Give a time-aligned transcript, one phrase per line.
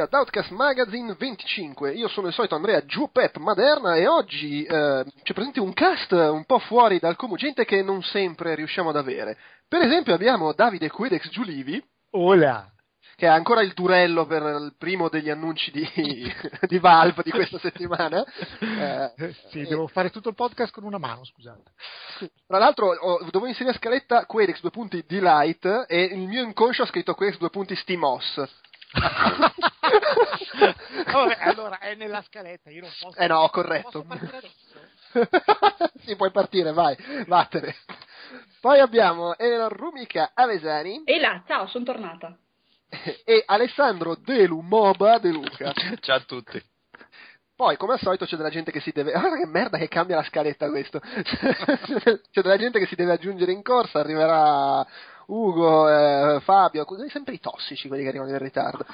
[0.00, 1.92] benvenuti ad Outcast Magazine 25.
[1.92, 6.44] Io sono il solito Andrea Giupep Maderna e oggi eh, c'è presente un cast un
[6.44, 9.36] po' fuori dal comune, gente che non sempre riusciamo ad avere.
[9.68, 12.70] Per esempio abbiamo Davide Quedex Giulivi, Hola.
[13.16, 15.86] che ha ancora il durello per il primo degli annunci di,
[16.66, 18.24] di Valve di questa settimana.
[18.58, 21.72] Eh, Sì, devo fare tutto il podcast con una mano, scusate.
[22.46, 26.82] Tra l'altro ho- dovevo inserire a scaletta Quedex due punti Delight e il mio inconscio
[26.82, 28.42] ha scritto Quedex due punti Steamos.
[31.12, 33.18] Vabbè, allora è nella scaletta, io non posso.
[33.18, 34.04] Eh no, corretto.
[36.04, 37.74] Sì, puoi partire, vai, vattene.
[38.60, 42.36] Poi abbiamo Elena Rumica Avesani E là, ciao, sono tornata.
[43.24, 45.72] e Alessandro Delu Moba De Luca.
[46.00, 46.62] Ciao a tutti.
[47.56, 49.12] Poi, come al solito, c'è della gente che si deve.
[49.12, 51.00] Ah, che merda che cambia la scaletta questo!
[51.02, 54.86] c'è della gente che si deve aggiungere in corsa, arriverà
[55.30, 58.84] Ugo, eh, Fabio, sempre i tossici quelli che arrivano in ritardo.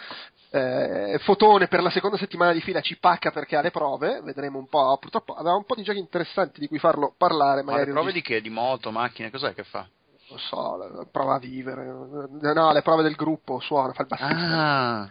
[0.50, 4.58] Eh, Fotone per la seconda settimana di fila ci pacca perché ha le prove, vedremo
[4.58, 4.96] un po'.
[5.00, 7.62] Purtroppo aveva un po' di giochi interessanti di cui farlo parlare.
[7.62, 8.40] Ma le prove di che?
[8.40, 9.86] Di moto, macchine, cos'è che fa?
[10.28, 14.34] non so, prova a vivere, no, le prove del gruppo, suona, fa il bassista.
[14.34, 15.10] Ah,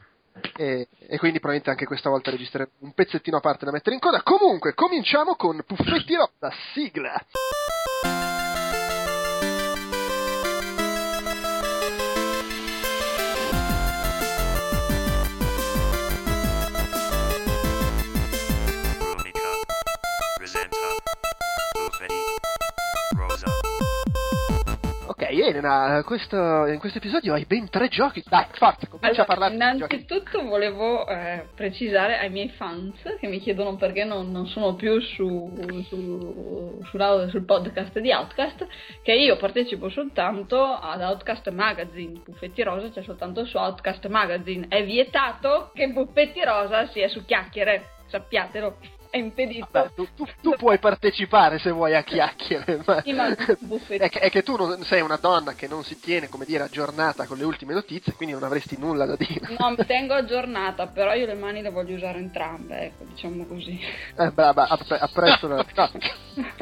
[0.57, 4.01] E, e quindi probabilmente anche questa volta registreremo un pezzettino a parte da mettere in
[4.01, 4.22] coda.
[4.22, 7.13] Comunque, cominciamo con Puffetti Rotta, sigla.
[25.29, 28.23] Elena, questo- in questo episodio hai ben tre giochi.
[28.27, 33.75] Dai, forza, comincia a parlare innanzitutto volevo eh, precisare ai miei fans che mi chiedono
[33.75, 35.51] perché non, non sono più su,
[35.87, 38.67] su- sulla- sul podcast di Outcast
[39.03, 42.21] che io partecipo soltanto ad Outcast Magazine.
[42.25, 44.65] Buffetti Rosa c'è soltanto su Outcast Magazine.
[44.67, 48.77] È vietato che Buffetti Rosa sia su chiacchiere, sappiatelo.
[49.15, 49.67] È impedito.
[49.71, 54.09] Vabbè, tu, tu- tu puoi partecipare se vuoi a chiacchiere, ma, Sì, ma Buffetti- è,
[54.09, 57.25] che, è che tu non- sei una donna che non si tiene, come dire, aggiornata
[57.25, 59.55] con le ultime notizie, quindi non avresti nulla da dire.
[59.57, 63.79] No, mi tengo aggiornata, però io le mani le voglio usare entrambe, ecco, diciamo così.
[64.17, 65.47] Eh, brava, app- apprezzo.
[65.47, 65.89] la- no.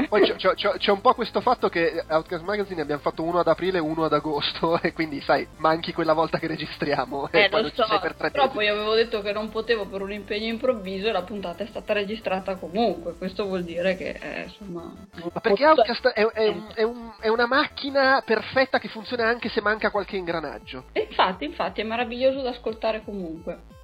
[0.08, 3.47] Poi c'è, c'è- c'è- un po' questo fatto che Outcast Magazine abbiamo fatto uno ad
[3.47, 7.30] aprile e uno ad agosto, e quindi sai, manchi quella volta che registriamo.
[7.31, 7.86] Eh, lo so,
[8.31, 11.68] però poi avevo detto che non potevo per un impegno improvviso e la puntata è
[11.68, 14.94] stata registrata comunque, questo vuol dire che, eh, insomma...
[15.34, 19.50] Ma perché Outcast è, è un- è un- è una macchina perfetta che funziona anche
[19.50, 20.84] se manca qualche ingranaggio.
[20.92, 23.81] E infatti, infatti, è meraviglioso da ascoltare comunque.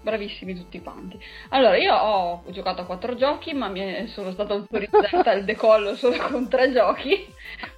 [0.00, 1.18] Bravissimi tutti quanti.
[1.48, 6.18] Allora, io ho giocato a quattro giochi, ma mi sono stata autorizzata al decollo solo
[6.30, 7.26] con tre giochi.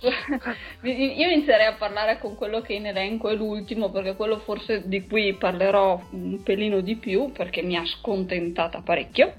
[0.82, 5.06] Io inizierei a parlare con quello che in elenco è l'ultimo, perché quello forse di
[5.06, 9.34] cui parlerò un pelino di più, perché mi ha scontentata parecchio,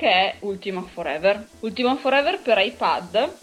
[0.00, 1.50] che è Ultima Forever.
[1.60, 3.38] Ultima Forever per iPad,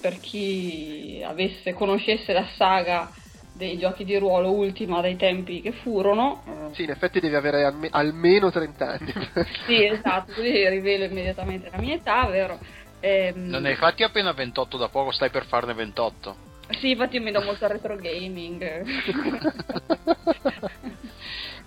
[0.00, 3.12] per chi avesse, conoscesse la saga
[3.52, 6.44] dei giochi di ruolo Ultima dai tempi che furono.
[6.46, 9.12] eh, Sì, in effetti devi avere alme- almeno 30 anni.
[9.66, 12.60] sì, esatto, così rivelo immediatamente la mia età, vero?
[13.00, 16.36] Ehm, non ne hai fatti appena 28 da poco, stai per farne 28.
[16.78, 18.84] Sì, infatti io mi do molto al retro gaming.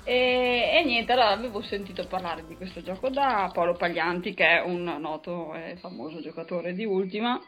[0.05, 4.61] e, e niente, allora avevo sentito parlare di questo gioco da Paolo Paglianti, che è
[4.61, 7.41] un noto e famoso giocatore di Ultima.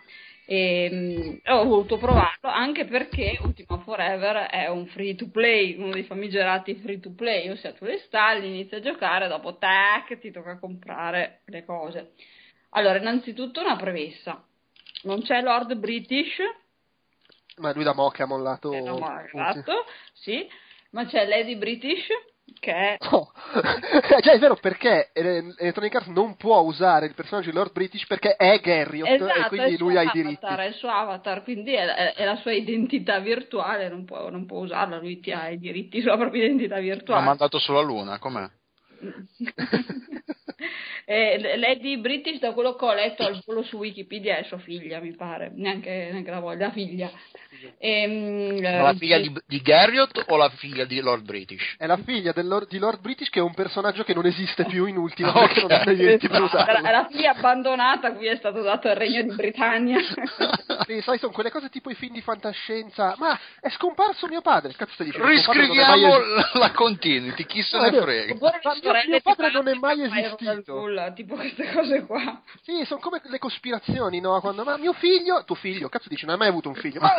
[0.48, 5.92] E mm, ho voluto provarlo anche perché Ultima Forever è un free to play, uno
[5.92, 10.32] dei famigerati free to play, ossia tu le installi, inizi a giocare, dopo tac ti
[10.32, 12.12] tocca comprare le cose.
[12.70, 14.46] Allora, innanzitutto una premessa:
[15.04, 16.38] non c'è Lord British,
[17.58, 18.72] Ma lui da mo' che ha mollato.
[18.72, 20.48] eh, no, ma esatto, sì,
[20.92, 22.08] ma c'è Lady British
[22.60, 23.32] che è Oh.
[24.22, 28.06] Già è vero perché eh, Electronic Arts non può usare il personaggio di Lord British
[28.08, 30.46] perché è Garriott Esatto, e quindi lui ha i avatar, diritti.
[30.46, 34.46] È il suo avatar, quindi è, è- è la sua identità virtuale, non può, non
[34.46, 37.26] può usarla, lui ti ha i diritti sulla propria identità L'ha virtuale.
[37.26, 38.48] mandato sulla Luna, com'è?
[41.06, 45.00] Eh, Lady British, da quello che ho letto al volo su Wikipedia, è sua figlia,
[45.00, 47.12] mi pare, neanche, neanche la voglia, la figlia.
[47.80, 51.76] Ehm, Ma la eh, figlia di, di Garriott o la figlia di Lord British?
[51.78, 54.66] È la figlia del Lord- di Lord British che è un personaggio che non esiste
[54.66, 55.40] più in ultima Ok.
[55.46, 56.88] perché non hanno i diritti per Era usarlo.
[56.88, 60.00] è la figlia abbandonata, a cui è stato dato il regno di Britannia.
[60.86, 63.16] Sì, sai, sono quelle cose tipo i film di fantascienza.
[63.18, 64.74] Ma è scomparso mio padre.
[64.74, 65.26] Cazzo stai dicendo?
[65.26, 66.18] Mai Riscriviamo
[66.54, 68.34] la, continuity, chi se ne frega.
[68.34, 70.74] Oppure Ma mio- mio padre non è mai esistito.
[70.96, 72.42] Nulla, tipo queste cose qua.
[72.64, 74.40] Sì, sono come le cospirazioni, no?
[74.40, 77.02] Quando, ma mio figlio, tuo figlio, cazzo dici, non hai mai avuto un figlio?
[77.04, 77.14] Ma...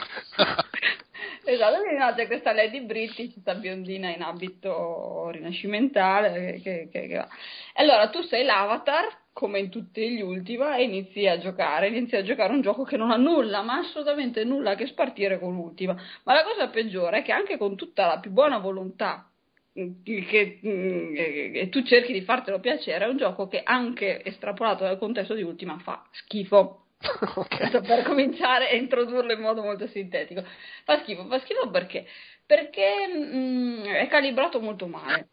[1.44, 6.60] Esatto, quindi no, c'è questa Lady British, questa biondina in abito rinascimentale.
[6.60, 7.28] Che, che- che va.
[7.74, 11.88] Allora tu sei l'avatar, come in tutti gli Ultima, e inizi a giocare.
[11.88, 15.38] Inizi a giocare un gioco che non ha nulla, ma assolutamente nulla a che spartire
[15.38, 15.94] con l'Ultima.
[16.24, 19.30] Ma la cosa peggiore è che anche con tutta la più buona volontà
[19.78, 24.98] mm, che, mm, tu cerchi di fartelo piacere, è un gioco che anche estrapolato dal
[24.98, 26.86] contesto di Ultima fa schifo.
[27.36, 27.56] ok.
[27.56, 30.42] Questo per cominciare a introdurlo in modo molto sintetico.
[30.84, 32.06] Fa schifo, fa schifo perché?
[32.44, 35.28] Perché mm, è calibrato molto male.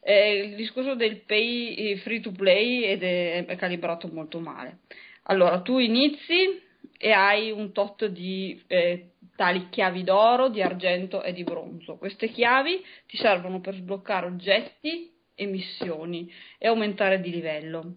[0.00, 4.80] Eh, il discorso del pay free to play ed è, è calibrato molto male.
[5.24, 6.62] Allora, tu inizi
[6.96, 11.96] e hai un tot di eh, tali chiavi d'oro, di argento e di bronzo.
[11.96, 17.94] Queste chiavi ti servono per sbloccare oggetti e missioni e aumentare di livello.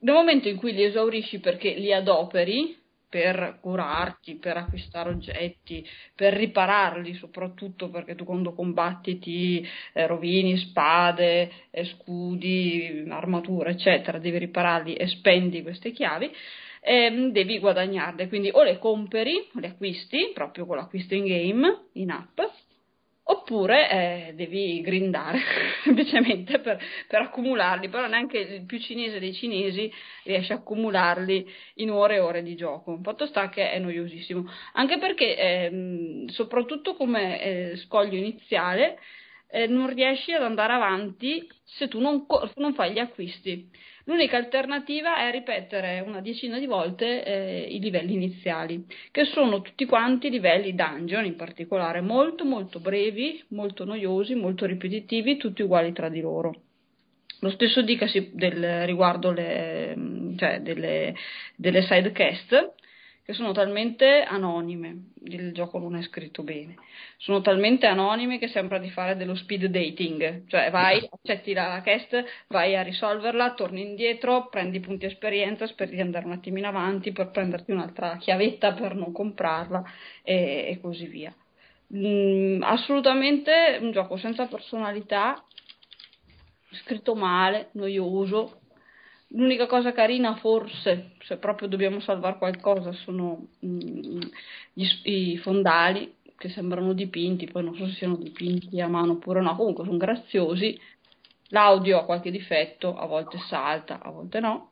[0.00, 2.76] Nel momento in cui li esaurisci perché li adoperi
[3.08, 10.56] per curarti, per acquistare oggetti, per ripararli soprattutto perché tu quando combatti ti eh, rovini
[10.56, 16.28] spade, eh, scudi, armature, eccetera, devi ripararli e spendi queste chiavi,
[16.84, 22.10] ehm, devi guadagnarle, quindi o le compri, le acquisti, proprio con l'acquisto in game, in
[22.10, 22.38] app,
[23.26, 25.38] oppure eh, devi grindare
[25.82, 26.78] semplicemente per,
[27.08, 29.90] per accumularli, però neanche il più cinese dei cinesi
[30.24, 32.98] riesce a accumularli in ore e ore di gioco.
[33.02, 38.98] Fatto sta che è noiosissimo, anche perché ehm, soprattutto come eh, scoglio iniziale
[39.48, 42.26] eh, non riesci ad andare avanti se tu non,
[42.56, 43.70] non fai gli acquisti.
[44.06, 49.86] L'unica alternativa è ripetere una decina di volte eh, i livelli iniziali, che sono tutti
[49.86, 56.10] quanti livelli dungeon in particolare, molto molto brevi, molto noiosi, molto ripetitivi, tutti uguali tra
[56.10, 56.54] di loro.
[57.40, 61.14] Lo stesso dicasi del, riguardo le, mm, cioè delle,
[61.56, 62.74] delle side quest,
[63.24, 66.74] che sono talmente anonime, il gioco non è scritto bene,
[67.16, 72.22] sono talmente anonime che sembra di fare dello speed dating, cioè vai, accetti la quest,
[72.48, 77.30] vai a risolverla, torni indietro, prendi punti esperienza, speri di andare un attimino avanti per
[77.30, 79.82] prenderti un'altra chiavetta per non comprarla
[80.22, 81.34] e, e così via.
[81.96, 85.42] Mm, assolutamente un gioco senza personalità,
[86.72, 88.60] scritto male, noioso.
[89.34, 94.20] L'unica cosa carina, forse, se proprio dobbiamo salvare qualcosa, sono mm,
[94.72, 99.40] gli i fondali che sembrano dipinti, poi non so se siano dipinti a mano oppure
[99.40, 100.78] no, comunque sono graziosi.
[101.48, 104.70] L'audio ha qualche difetto, a volte salta, a volte no.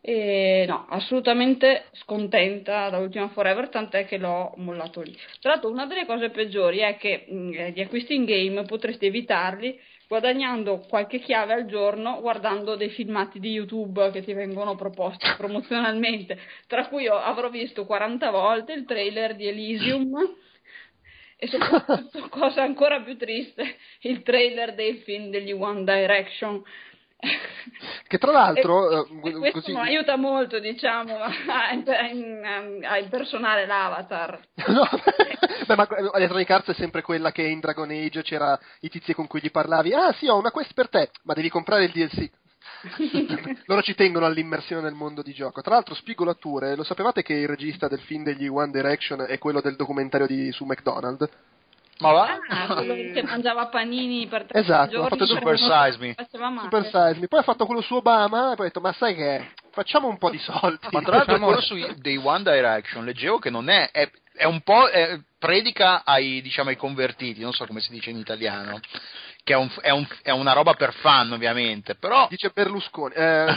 [0.00, 5.16] E no, assolutamente scontenta da Ultima Forever, tant'è che l'ho mollato lì.
[5.40, 9.06] Tra l'altro, una delle cose peggiori è che mh, eh, gli acquisti in game potresti
[9.06, 9.78] evitarli
[10.08, 16.38] guadagnando qualche chiave al giorno guardando dei filmati di YouTube che ti vengono proposti promozionalmente,
[16.66, 20.36] tra cui io avrò visto 40 volte il trailer di Elysium
[21.40, 26.64] e soprattutto, cosa ancora più triste, il trailer del film degli One Direction.
[28.06, 34.40] Che tra l'altro, eh, questo così- non aiuta molto, diciamo, a, impersonare l'avatar.
[34.68, 34.88] No,
[35.66, 39.14] beh, ma que- Electronic Arts è sempre quella che in Dragon Age c'era i tizi
[39.14, 39.92] con cui gli parlavi.
[39.92, 42.30] Ah, sì, ho una quest per te, ma devi comprare il DLC.
[43.66, 45.60] Loro ci tengono all'immersione nel mondo di gioco.
[45.60, 49.60] Tra l'altro, spigolature, lo sapevate che il regista del film degli One Direction è quello
[49.60, 51.28] del documentario di, su McDonald's?
[52.00, 52.38] Ma va?
[52.48, 55.08] Ah, quello che mangiava panini per tre Esatto, ha giorni.
[55.18, 56.14] fatto il Super Size Me.
[56.62, 57.26] Super Size Me.
[57.28, 59.50] Poi ha fatto quello su Obama e poi ha detto, ma sai che?
[59.72, 60.78] Facciamo un po' di soldi.
[60.90, 64.60] Ma tra l'altro quello sui, dei One Direction leggevo che non è, è, è un
[64.62, 68.80] po' è- predica ai, diciamo, ai convertiti, non so come si dice in italiano,
[69.44, 73.14] che è, un- è un- è una roba per fan ovviamente, però, Dice Berlusconi.
[73.14, 73.56] Eh,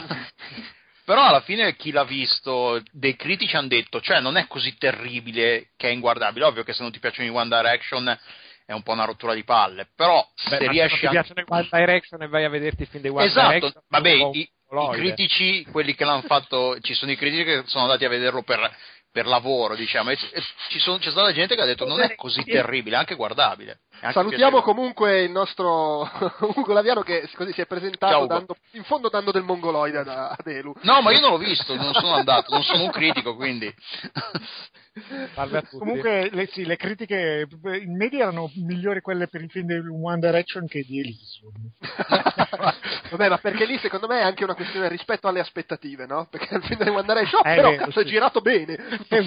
[1.12, 5.72] però alla fine chi l'ha visto, dei critici hanno detto, cioè non è così terribile
[5.76, 8.18] che è inguardabile, ovvio che se non ti piacciono i One Direction
[8.66, 9.90] è un po' una rottura di palle.
[9.94, 11.10] Però Beh, se riesci ti a...
[11.10, 14.10] piacciono i One Direction e vai a vederti il film dei One Esatto, Direction vabbè,
[14.10, 17.64] è un po' i, i critici, quelli che l'hanno fatto, ci sono i critici che
[17.66, 18.74] sono andati a vederlo per,
[19.12, 22.16] per lavoro, diciamo, e, e ci sono- c'è stata gente che ha detto non è
[22.16, 23.80] così terribile, è anche guardabile.
[24.02, 26.10] È anche Salutiamo comunque il nostro
[26.56, 30.74] Ugo Laviano che così si è presentato dando, in fondo dando del mongoloide ad, Elu.
[30.82, 33.72] No, ma io non l'ho visto, non sono andato, non sono un critico, quindi...
[35.36, 35.78] Salve a tutti.
[35.78, 40.20] Comunque, le, sì, le critiche in media erano migliori quelle per il film di One
[40.20, 41.54] Direction che di Elysium.
[43.12, 46.28] Vabbè, ma perché lì secondo me è anche una questione rispetto alle aspettative, no?
[46.30, 48.10] Perché il film di One Direction, oh, È però vero, cazzo, è sì.
[48.10, 48.76] girato bene.
[49.08, 49.24] È.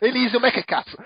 [0.00, 0.96] Elysium, ma che cazzo?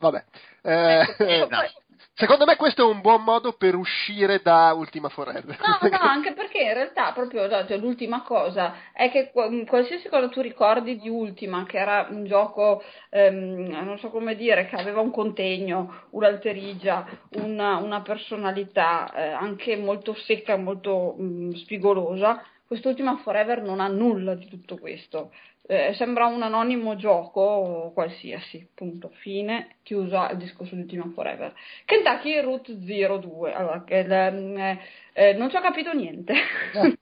[0.00, 0.24] Vabbè.
[0.62, 1.46] Eh, Ecco, no.
[1.46, 1.86] poi-
[2.18, 5.56] Secondo me questo è un buon modo per uscire da Ultima Forever.
[5.60, 10.28] No, no, anche perché in realtà proprio cioè, l'ultima cosa è che qua- qualsiasi cosa
[10.28, 15.00] tu ricordi di Ultima, che era un gioco, ehm, non so come dire, che aveva
[15.00, 23.62] un contegno, un'alterigia, una, una personalità eh, anche molto secca, molto mh, spigolosa, quest'Ultima Forever
[23.62, 25.32] non ha nulla di tutto questo.
[25.66, 31.54] Eh, sembra un anonimo gioco qualsiasi, punto, fine, chiusa il discorso di Ultima Forever.
[31.84, 34.78] Kentucky Route 02, allora, che il,
[35.18, 36.32] eh, non ci ho capito niente.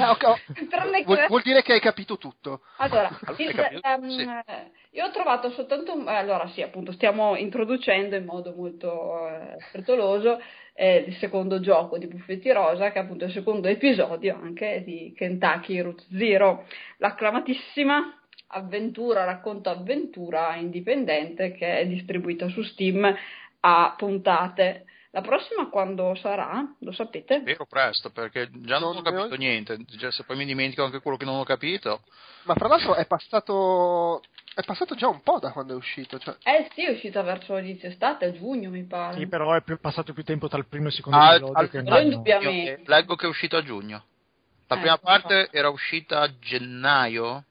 [0.00, 0.68] Ah, ok.
[0.68, 2.62] Tranne Vuol, vuol dire che hai capito tutto.
[2.78, 3.08] allora,
[3.38, 3.80] il- capito?
[3.86, 4.26] ehm, Sì.
[4.96, 6.08] io ho trovato soltanto un...
[6.08, 10.40] Allora sì, appunto, stiamo introducendo in modo molto eh, frettoloso
[10.74, 15.12] eh, il secondo gioco di Buffetti Rosa, che è appunto il secondo episodio anche di
[15.16, 16.64] Kentucky Route Zero,
[16.98, 18.18] l'acclamatissima
[18.48, 23.14] avventura, racconto avventura indipendente che è distribuita su Steam
[23.60, 24.86] a puntate.
[25.12, 26.64] La prossima quando sarà?
[26.80, 27.40] Lo sapete?
[27.40, 30.44] Spero presto, perché già non, Non ho ne ho- capito niente, già se poi mi
[30.44, 32.02] dimentico anche quello che non ho capito.
[32.44, 34.22] Ma fra l'altro è passato.
[34.54, 36.18] È passato già un po' da quando è uscito.
[36.18, 39.16] Cioè, Eh sì, è uscita verso inizio estate, a giugno mi pare.
[39.18, 41.56] Sì, però è più- passato più tempo tra il primo e il secondo Ah, episodio
[41.58, 42.80] al- che non- indubbiamente.
[42.82, 44.04] Io leggo che è uscito a giugno.
[44.68, 45.04] La Eh, prima non so.
[45.26, 47.44] parte era uscita a gennaio.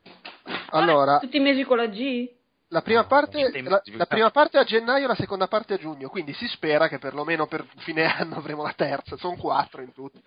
[0.72, 2.30] allora, Tutti i mesi con la G?
[2.70, 6.10] La prima, parte, la, la prima parte a gennaio, la seconda parte a giugno.
[6.10, 9.18] Quindi si spera che perlomeno per fine anno avremo la terza.
[9.18, 10.20] Sono quattro in tutto.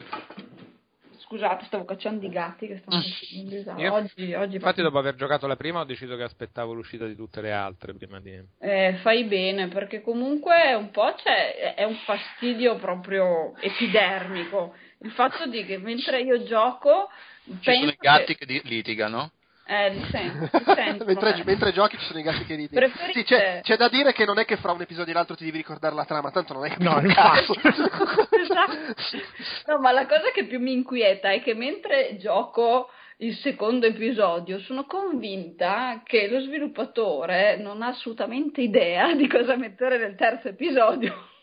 [1.18, 3.82] Scusate, stavo cacciando i gatti che stanno facendo un disastro.
[3.82, 7.16] Io- Oggi, oggi Infatti, dopo aver giocato la prima, ho deciso che aspettavo l'uscita di
[7.16, 8.38] tutte le altre prima di.
[8.58, 14.74] Eh, fai bene, perché comunque un po' c'è, è un fastidio proprio epidermico.
[14.98, 17.08] Il fatto di che mentre io gioco,
[17.44, 19.30] Ci sono i che- gatti che di- litigano.
[19.64, 22.74] Eh, li sento, li sento, mentre, mentre giochi ci sono i gatti che ridi.
[22.74, 25.36] Preferite- Sì, c'è, c'è da dire che non è che fra un episodio e l'altro
[25.36, 27.54] ti devi ricordare la trama, tanto non è capito No, un cazzo.
[27.54, 29.22] Esatto.
[29.66, 34.58] No, ma la cosa che più mi inquieta è che mentre gioco il secondo episodio
[34.58, 41.28] sono convinta che lo sviluppatore non ha assolutamente idea di cosa mettere nel terzo episodio.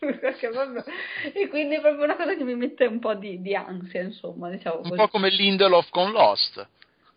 [1.32, 4.48] E quindi è proprio una cosa che mi mette un po' di, di ansia, insomma,
[4.48, 6.66] diciamo Un po' come Lindelof con Lost.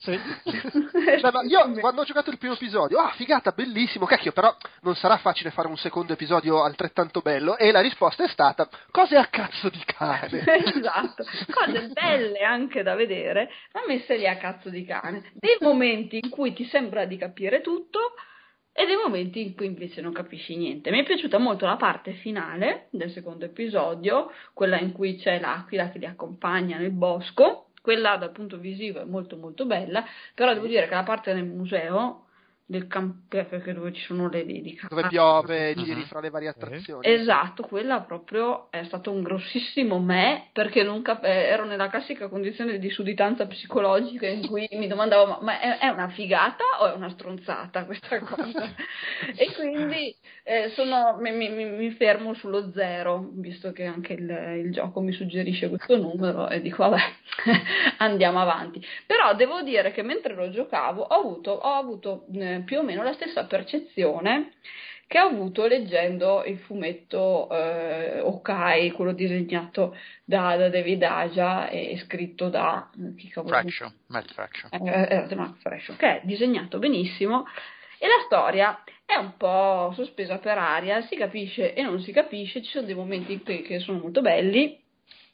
[0.03, 0.11] Sì.
[1.21, 4.95] Beh, ma io quando ho giocato il primo episodio, ah figata, bellissimo, cacchio, però non
[4.95, 9.27] sarà facile fare un secondo episodio altrettanto bello e la risposta è stata cose a
[9.27, 10.43] cazzo di cane.
[10.75, 15.31] esatto, cose belle anche da vedere, ma messe lì a cazzo di cane.
[15.35, 18.15] Dei momenti in cui ti sembra di capire tutto
[18.73, 20.91] e dei momenti in cui invece non capisci niente.
[20.91, 25.89] Mi è piaciuta molto la parte finale del secondo episodio, quella in cui c'è l'aquila
[25.91, 27.67] che li accompagna nel bosco.
[27.83, 31.43] Quella dal punto visivo è molto molto bella, però devo dire che la parte nel
[31.45, 32.22] museo
[32.65, 33.21] del campo
[33.73, 37.05] dove ci sono le di Dove piove, giri fra le varie attrazioni.
[37.05, 42.29] Esatto, quella proprio è stato un grossissimo me perché non cap- eh, ero nella classica
[42.29, 46.91] condizione di sudditanza psicologica in cui mi domandavo ma, ma è, è una figata o
[46.91, 48.73] è una stronzata questa cosa?
[49.35, 54.29] e quindi eh, sono- mi, mi- mi- mi fermo sullo zero, visto che anche il,
[54.63, 57.01] il gioco mi suggerisce questo numero e dico vabbè
[57.99, 58.83] andiamo avanti.
[59.05, 63.03] Però devo dire che mentre lo giocavo ho avuto, ho avuto eh, più o meno
[63.03, 64.53] la stessa percezione
[65.07, 72.01] che ho avuto leggendo il fumetto eh, Okai, quello disegnato da, da David Aja e
[72.03, 74.69] scritto da eh, Fraction, Matt Fraction.
[74.87, 77.45] eh, eh, Mark Fraction, che è disegnato benissimo
[77.99, 82.63] e la storia è un po' sospesa per aria, si capisce e non si capisce,
[82.63, 84.81] ci sono dei momenti che, che sono molto belli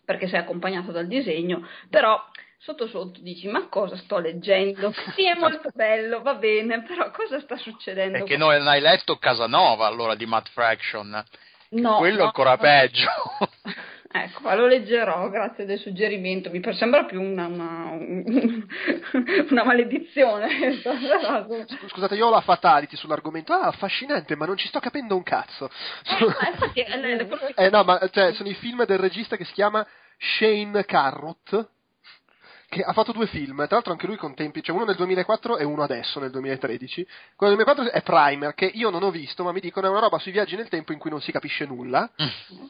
[0.03, 2.19] perché sei accompagnato dal disegno, però
[2.59, 4.93] sotto sotto dici ma cosa sto leggendo?
[5.15, 8.19] Sì, è molto bello, va bene, però cosa sta succedendo?
[8.19, 11.23] Perché non hai letto Casanova allora di Matt Fraction.
[11.71, 12.57] No, Quello no, è ancora no.
[12.57, 13.09] peggio.
[14.11, 16.49] Ecco, ma lo leggerò, grazie del suggerimento.
[16.49, 18.65] Mi sembra più una, una- un,
[19.51, 20.81] una maledizione.
[21.89, 23.53] Scusate, io ho la fatality sull'argomento.
[23.53, 25.69] Ah, affascinante, ma non ci sto capendo un cazzo.
[26.73, 29.85] Eh, Eh no, ma cioè, sono i film del regista che si chiama
[30.17, 31.69] Shane Carrot.
[32.69, 35.57] Che ha fatto due film, tra l'altro anche lui con tempi, cioè uno nel 2004
[35.57, 37.03] e uno adesso nel 2013.
[37.35, 40.01] Quello del 2004 è Primer, che io non ho visto, ma mi dicono è una
[40.01, 42.07] roba sui viaggi nel tempo in cui non si capisce nulla.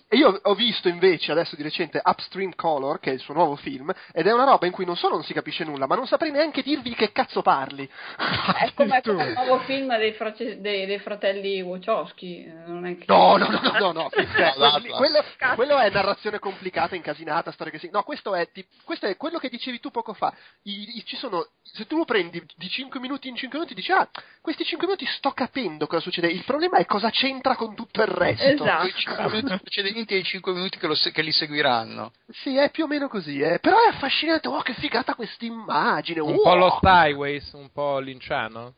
[0.07, 3.57] E io ho visto invece adesso di recente Upstream Color, che è il suo nuovo
[3.57, 6.07] film, ed è una roba in cui non solo non si capisce nulla, ma non
[6.07, 7.83] saprei neanche dirvi che cazzo parli.
[7.83, 12.49] È come, come il nuovo film dei, frace- dei- dei fratelli Wachowski.
[12.67, 13.03] Non è che...
[13.07, 14.09] No, no, no, no, no, no.
[14.09, 14.53] cioè,
[14.95, 15.23] quello,
[15.55, 17.89] quello è narrazione complicata, incasinata, storia che si...
[17.91, 18.49] No, questo è,
[18.85, 20.33] questo è quello che dicevi tu poco fa.
[20.63, 23.91] I- i- ci sono, se tu lo prendi di 5 minuti in 5 minuti, dici,
[23.91, 24.09] ah,
[24.41, 26.27] questi 5 minuti sto capendo cosa succede.
[26.27, 28.43] Il problema è cosa c'entra con tutto il resto.
[28.43, 28.87] Esatto.
[28.87, 32.13] I 5 minuti precedenti e i 5 minuti che, lo che li seguiranno.
[32.29, 33.59] Sì, è più o meno così, eh.
[33.59, 34.47] però è affascinante.
[34.47, 36.19] Oh, che figata questa immagine.
[36.19, 36.41] Un oh.
[36.41, 38.75] po' lo Styways, un po' linciano.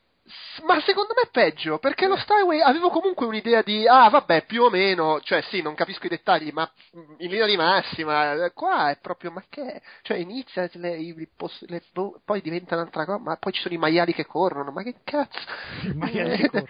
[0.66, 4.64] Ma secondo me è peggio, perché lo Styway avevo comunque un'idea di, ah vabbè, più
[4.64, 8.52] o meno, cioè sì, non capisco i dettagli, ma mm, in linea di massima, eh,
[8.54, 9.82] qua è proprio, ma che?
[10.02, 10.98] Cioè inizia, le,
[11.36, 14.72] pos- le- boh, poi diventa un'altra cosa, ma poi ci sono i maiali che corrono,
[14.72, 15.40] ma che cazzo?
[15.84, 16.68] I maiali che corrono.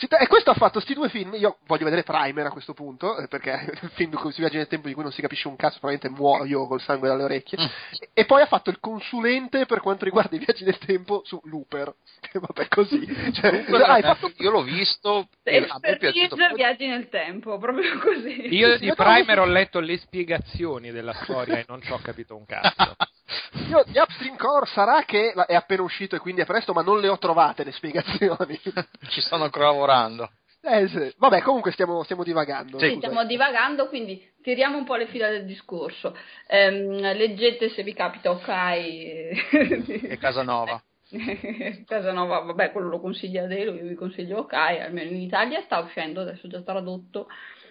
[0.20, 3.28] E questo ha fatto sti due film, io voglio vedere Primer a questo punto, eh,
[3.28, 5.56] perché è un film con si viaggia nel tempo di cui non si capisce un
[5.56, 7.58] cazzo, probabilmente muoio col sangue dalle orecchie,
[7.98, 11.40] e, e poi ha fatto il consulente per quanto riguarda i viaggi nel tempo su
[11.44, 11.94] Looper,
[12.32, 12.99] vabbè così,
[13.32, 16.36] cioè, ah, hai fatto Io l'ho visto e a me è piaciuto.
[16.54, 18.54] Viaggi nel tempo, proprio così.
[18.54, 22.44] Io di Primer ho letto le spiegazioni della storia e non ci ho capito un
[22.46, 22.96] cazzo.
[23.68, 27.00] Io di Upstream Core sarà che è appena uscito e quindi è presto, ma non
[27.00, 28.60] le ho trovate le spiegazioni.
[29.08, 30.30] Ci stanno ancora lavorando.
[30.62, 31.14] Eh, sì.
[31.16, 32.78] Vabbè, comunque stiamo, stiamo divagando.
[32.78, 36.16] Sì, stiamo divagando, quindi tiriamo un po' le fila del discorso.
[36.46, 39.30] Ehm, leggete se vi capita Okai.
[39.50, 40.82] E Casanova.
[41.86, 46.20] Casanova, vabbè, quello lo consiglia Delo, io vi consiglio Okai, almeno in Italia sta uscendo,
[46.20, 47.28] adesso già tradotto,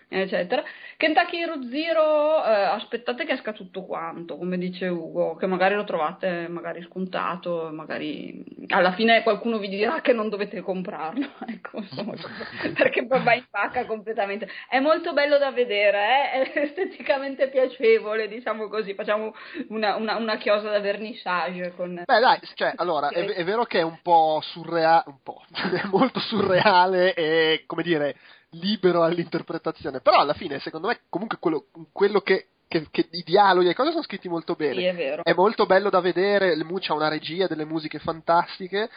[0.10, 0.64] eccetera.
[0.98, 5.86] Kentucky Road Zero, eh, aspettate che esca tutto quanto, come dice Ugo, che magari lo
[5.86, 12.14] trovate magari scontato, magari alla fine qualcuno vi dirà che non dovete comprarlo, ecco, insomma,
[12.76, 14.50] perché poi va in pacca completamente.
[14.68, 19.34] È molto bello da vedere, eh, è esteticamente piacevole, diciamo così, facciamo
[19.70, 22.04] una, una, una chiosa da vernissage con...
[22.06, 25.88] Beh, dai, cioè, allora, è, è vero che è un po' surreale, un po', è
[25.88, 28.18] molto surreale e, come dire,
[28.52, 33.70] libero all'interpretazione, però alla fine, secondo me, comunque quello, quello che, che, che i dialoghi
[33.70, 34.76] e cose sono scritti molto bene.
[34.76, 35.24] Sì, è vero.
[35.24, 38.90] È molto bello da vedere, il Mu c'ha una regia, delle musiche fantastiche.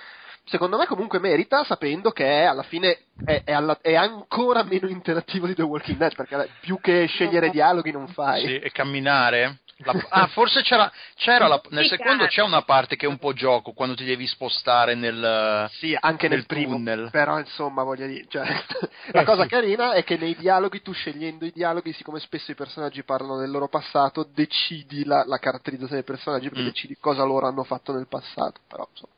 [0.45, 4.89] Secondo me comunque merita, sapendo che è, alla fine è, è alla- è ancora meno
[4.89, 8.45] interattivo di The Walking Dead, perché più che scegliere dialoghi non fai.
[8.45, 9.61] Sì, e camminare.
[9.85, 13.19] La- ah, forse c'era, c'era la- nel Sì, secondo c'è una parte che è un
[13.19, 15.69] po' gioco quando ti devi spostare nel.
[15.73, 17.09] Sì, anche nel, nel primo, tunnel.
[17.11, 18.47] però insomma voglio dire, cioè,
[19.13, 23.03] la cosa carina è che nei dialoghi tu scegliendo i dialoghi, siccome spesso i personaggi
[23.03, 26.67] parlano del loro passato, decidi la, la caratterizzazione dei personaggi perché Mm.
[26.67, 29.13] decidi cosa loro hanno fatto nel passato, però insomma.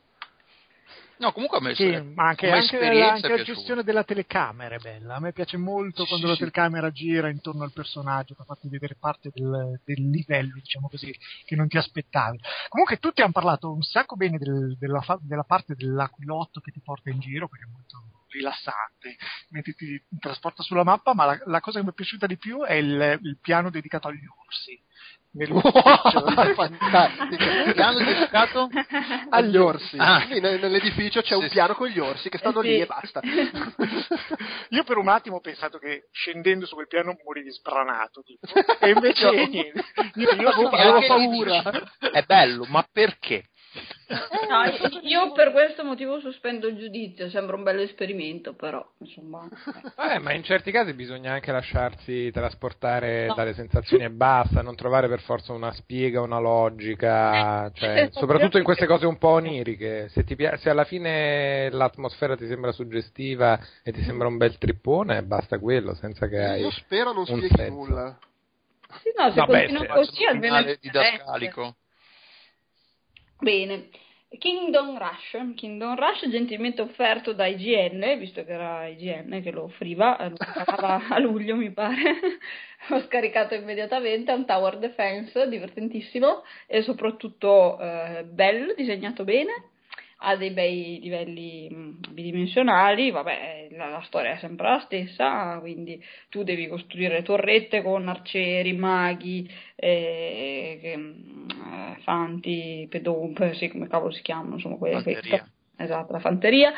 [1.17, 4.79] No, comunque a me Sì, ma anche, anche, la, anche la gestione della telecamera è
[4.79, 5.15] bella.
[5.15, 8.67] A me piace molto Sì, quando sì, la telecamera gira intorno al personaggio, per farti
[8.67, 12.39] vedere parte del, del livello, diciamo così, che non ti aspettavi.
[12.67, 17.09] Comunque tutti hanno parlato un sacco bene del- della, della parte dell'aquilotto che ti porta
[17.09, 17.97] in giro, perché è molto
[18.29, 19.15] rilassante,
[19.49, 22.61] mentre ti trasporta sulla mappa, ma la, la cosa che mi è piaciuta di più
[22.63, 24.77] è il, il piano dedicato agli orsi.
[25.35, 26.53] Nell'ufficio.
[26.53, 27.43] Fantastico.
[27.75, 28.69] Piano dedicato?
[29.29, 29.97] agli orsi.
[29.99, 30.25] Ah.
[30.29, 31.49] Nell'edificio c'è Sì, un sì.
[31.49, 32.79] piano con gli orsi che stanno Eh, lì sì.
[32.81, 33.19] e basta.
[34.69, 38.47] Io per un attimo ho pensato che scendendo su quel piano morivi sbranato, tipo.
[38.79, 39.83] e invece niente.
[40.15, 41.61] Io, io Avevo- paura.
[42.11, 43.45] È bello, ma perché?
[44.07, 49.47] No, io- io per questo motivo sospendo il giudizio, sembra un bello esperimento, però insomma.
[49.97, 53.33] Eh, ma in certi casi bisogna anche lasciarsi trasportare No.
[53.33, 58.63] dalle sensazioni e basta, non trovare per forza una spiega, una logica, cioè, soprattutto in
[58.63, 60.09] queste cose un po' oniriche.
[60.09, 64.57] Se, ti pia- se alla fine l'atmosfera ti sembra suggestiva e ti sembra un bel
[64.57, 66.61] trippone, basta quello, senza che hai...
[66.61, 67.71] Io spero non spieghi senso.
[67.73, 68.17] nulla.
[69.01, 71.75] Sì, no, se Vabbè, continua se così almeno finale è didascalico.
[73.39, 73.89] Bene.
[74.37, 80.17] Kingdom Rush, Kingdom Rush gentilmente offerto da IGN, visto che era IGN che lo offriva,
[80.17, 82.17] eh, lo pagava a luglio mi pare,
[82.89, 89.69] ho scaricato immediatamente, è un tower defense divertentissimo e soprattutto eh, bello, disegnato bene,
[90.17, 96.01] ha dei bei livelli mh, bidimensionali, vabbè la, la storia è sempre la stessa, quindi
[96.29, 103.87] tu devi costruire torrette con arcieri, maghi, eh, che, mh, eh, fanti, pedomp, sì, come
[103.87, 105.49] cavolo si chiamano, insomma, quelle Fanteria.
[105.77, 106.73] Esatto, la fanteria.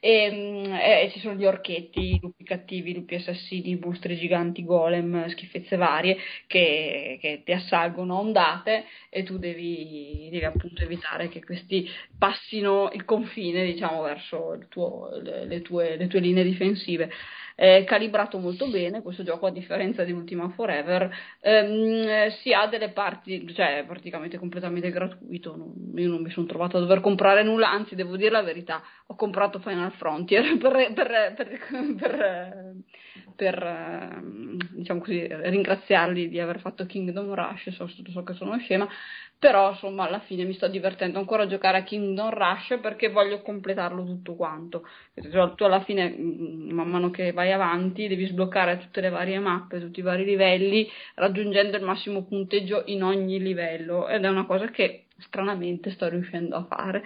[0.00, 4.16] E, mm, e ci sono gli orchetti, i lupi cattivi, i lupi assassini, i mostri
[4.16, 10.82] giganti, golem, schifezze varie che, che ti assalgono a ondate e tu devi, devi appunto
[10.82, 16.44] evitare che questi passino il confine, diciamo, verso tuo- le, le tue, le tue linee
[16.44, 17.10] difensive.
[17.56, 22.66] È calibrato molto bene questo gioco, a differenza di Ultima Forever, ehm, eh, si ha
[22.66, 25.56] delle parti, cioè praticamente completamente gratuito.
[25.56, 28.82] non- io non mi sono trovato a dover comprare nulla, anzi, devo dire la verità,
[29.06, 32.74] ho comprato Final Frontier per, per- per- per-
[33.36, 37.70] per, ehm, diciamo così, ringraziarli di aver fatto Kingdom Rush.
[37.70, 38.88] So, so che sono scema,
[39.38, 43.42] però insomma alla fine mi sto divertendo ancora a giocare a Kingdom Rush perché voglio
[43.42, 44.88] completarlo tutto quanto.
[45.14, 49.38] Cioè, tu alla fine, mm, man mano che vai avanti, devi sbloccare tutte le varie
[49.38, 54.46] mappe, tutti i vari livelli, raggiungendo il massimo punteggio in ogni livello ed è una
[54.46, 57.02] cosa che stranamente sto riuscendo a fare.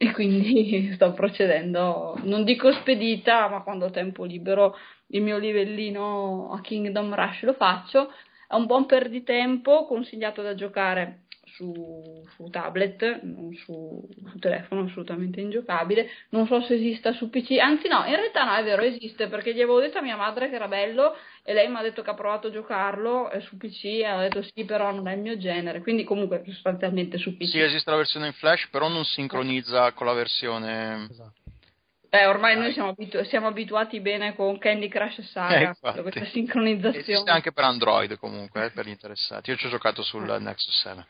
[0.00, 4.76] E quindi sto procedendo, non dico spedita, ma quando ho tempo libero
[5.08, 8.12] il mio livellino a Kingdom Rush lo faccio.
[8.46, 11.24] È un buon perditempo, consigliato da giocare
[11.58, 16.08] su, su tablet, non su, su telefono, assolutamente ingiocabile.
[16.30, 19.52] Non so se esista su PC, anzi no, in realtà no, è vero, esiste perché
[19.52, 22.10] gli avevo detto a mia madre che era bello e lei mi ha detto che
[22.10, 25.20] ha provato a giocarlo eh, su PC e ha detto sì, però non è il
[25.20, 27.48] mio genere, quindi comunque sostanzialmente su PC.
[27.48, 31.08] Sì, esiste la versione in flash, però non sincronizza con la versione...
[32.10, 36.00] Eh, ormai noi siamo, abitu- siamo abituati bene con Candy Crush Eh, Saga, infatti.
[36.00, 36.98] questa sincronizzazione.
[36.98, 39.50] Esiste anche per Android comunque, eh, per gli interessati.
[39.50, 41.06] Io ci ho giocato sul Nexus 7.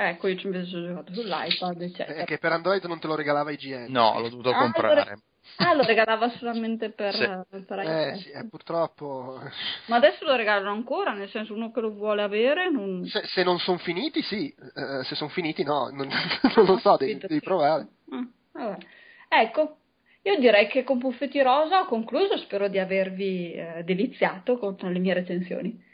[0.00, 2.20] Ecco, io ci invece ho giocato sull'iPad, eccetera.
[2.20, 3.86] Eh, che per Android non te lo regalava IGN.
[3.90, 5.22] No, l'ho dovuto Ah, comprare.
[5.56, 7.64] Ah, lo regalava solamente per, Sì.
[7.64, 8.14] per Eh, iPad.
[8.18, 9.40] sì, eh, purtroppo.
[9.86, 13.04] Ma adesso lo regalano ancora, nel senso uno che lo vuole avere non...
[13.06, 14.54] Se, se non sono finiti, sì.
[14.54, 15.88] Eh, se sono finiti, no.
[15.90, 16.06] Non,
[16.54, 17.88] non lo so, devi, devi provare.
[18.52, 18.78] Ah.
[19.28, 19.78] Ecco,
[20.22, 24.98] io direi che con Puffetti Rosa ho concluso, spero di avervi eh, deliziato con le
[25.00, 25.86] mie recensioni.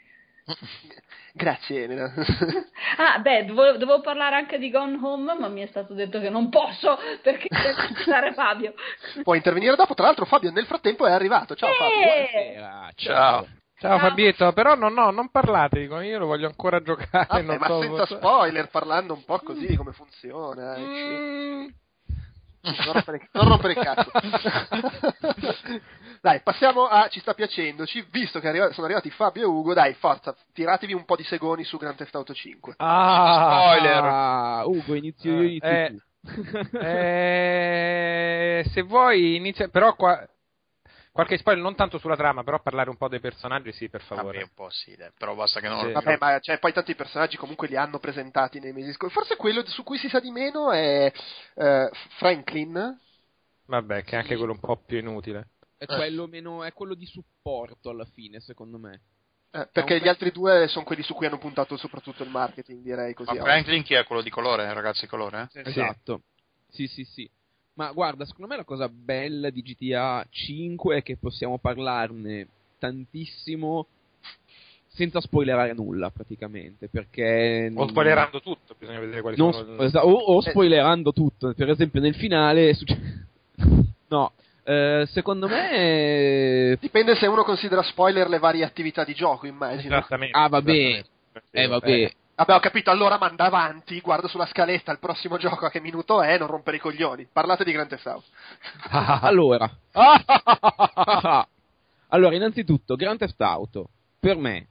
[1.33, 2.13] Grazie, Elena.
[2.97, 6.29] Ah, beh, dovevo, dovevo parlare anche di Gone Home, ma mi è stato detto che
[6.29, 8.73] non posso perché deve aspettare Fabio.
[9.21, 9.93] Puoi intervenire dopo.
[9.95, 11.55] Tra l'altro, Fabio nel frattempo è arrivato.
[11.55, 11.97] Ciao, Fabio.
[11.97, 13.47] Eh, Buonasera, Ciao.
[13.77, 13.99] Ciao.
[13.99, 17.25] Fabietto, però no, no, non parlate, dico, io lo voglio ancora giocare.
[17.27, 20.77] Vabbè, non ma so senza spoiler, parlando un po' così di come funziona.
[20.77, 21.67] Mm.
[22.65, 24.11] Non rompere, non rompere il cazzo.
[26.21, 28.05] dai, passiamo a ci sta piacendoci.
[28.09, 31.63] Visto che arriva- sono arrivati Fabio e Ugo, dai, forza, tiratevi un po' di segoni
[31.63, 32.75] su Grand Theft Auto 5.
[32.77, 34.03] Ah, Spoiler.
[34.03, 36.77] Ah, Ugo, inizio io, inizio Eh, tu.
[36.77, 40.27] Eh, se vuoi inizia, però qua
[41.15, 44.19] qualche spoiler non tanto sulla trama, però parlare un po' dei personaggi, sì, per Vabbè,
[44.19, 44.41] favore.
[44.43, 45.91] un po' sì, dai, però basta che non Sì.
[45.93, 49.13] Vabbè, ma cioè, poi tanti personaggi comunque li hanno presentati nei mesi scorsi.
[49.15, 51.09] Forse quello su cui si sa di meno è
[51.55, 52.99] eh, Franklin.
[53.67, 55.51] Vabbè, che è anche quello un po' più inutile.
[55.77, 58.99] È quello, meno, è quello di supporto alla fine, secondo me.
[59.51, 63.13] eh, perché gli altri due sono quelli su cui hanno puntato soprattutto il marketing, direi
[63.13, 63.35] così.
[63.35, 65.49] Ma Franklin chi è quello di colore, ragazzi colore?
[65.53, 65.61] eh?
[65.61, 66.23] Esatto.
[66.69, 67.29] Sì, sì, sì.
[67.75, 72.47] Ma guarda, secondo me la cosa bella di GTA 5 è che possiamo parlarne
[72.79, 73.87] tantissimo
[74.87, 77.69] senza spoilerare nulla praticamente, perché...
[77.75, 79.73] O spoilerando tutto, bisogna vedere quali non sono.
[79.73, 80.49] sp- esa- o, o Eh.
[80.49, 82.73] spoilerando tutto, per esempio nel finale...
[82.73, 83.27] succe-
[84.07, 84.31] no,
[84.63, 86.77] eh, secondo me...
[86.79, 89.97] Dipende se uno considera spoiler le varie attività di gioco, immagino.
[89.97, 90.37] Esattamente.
[90.37, 90.71] Ah, vabbè.
[90.71, 91.09] esattamente.
[91.51, 92.11] Eh, vabbè.
[92.35, 96.21] Vabbè, ho capito, allora manda avanti, guardo sulla scaletta il prossimo gioco a che minuto
[96.21, 97.27] è, non rompere i coglioni.
[97.31, 98.25] Parlate di Grand Theft Auto.
[99.25, 99.71] Allora,
[102.09, 103.87] allora, innanzitutto, Grand Theft Auto,
[104.19, 104.67] per me,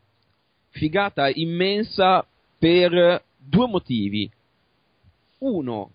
[0.70, 2.26] figata immensa
[2.58, 4.30] per due motivi.
[5.38, 5.90] Uno,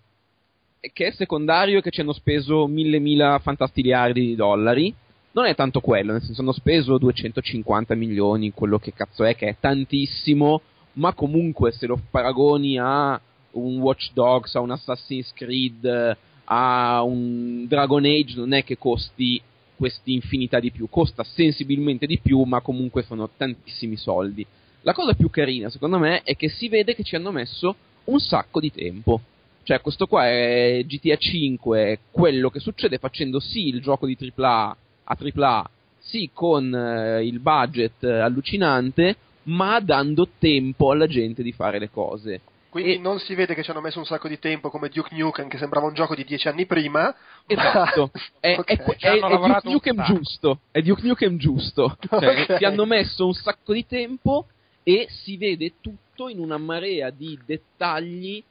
[0.80, 4.92] che è secondario che ci hanno speso mille mila fantastiliardi di dollari.
[5.32, 9.46] Non è tanto quello, nel senso hanno speso 250 milioni, quello che cazzo è, che
[9.46, 10.62] è tantissimo,
[10.94, 13.20] ma comunque se lo paragoni a
[13.52, 19.40] un Watch Dogs, a un Assassin's Creed, a un Dragon Age, non è che costi
[19.76, 24.46] questi infinità di più, costa sensibilmente di più, ma comunque sono tantissimi soldi.
[24.82, 27.74] La cosa più carina, secondo me, è che si vede che ci hanno messo
[28.04, 29.20] un sacco di tempo.
[29.62, 34.16] Cioè, questo qua è GTA 5, è quello che succede facendo sì il gioco di
[34.18, 41.42] AAA a AAA, sì con eh, il budget eh, allucinante, ma dando tempo alla gente
[41.42, 42.40] di fare le cose.
[42.70, 45.16] Quindi E- non si vede che ci hanno messo un sacco di tempo come Duke
[45.16, 47.12] Nukem, che sembrava un gioco di dieci anni prima.
[47.46, 48.64] Esatto, è, Ok.
[48.64, 52.58] è, Ci è- è Duke Nukem giusto, è Duke Nukem giusto, cioè, Ok.
[52.58, 54.46] ti hanno messo un sacco di tempo
[54.84, 58.42] e si vede tutto in una marea di dettagli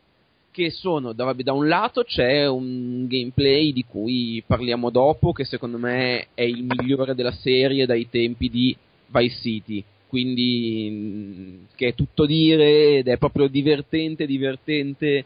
[0.51, 5.77] che sono, da, da un lato c'è un gameplay di cui parliamo dopo, che secondo
[5.77, 8.75] me è il migliore della serie dai tempi di
[9.05, 15.25] Vice City, quindi che è tutto dire ed è proprio divertente, divertente,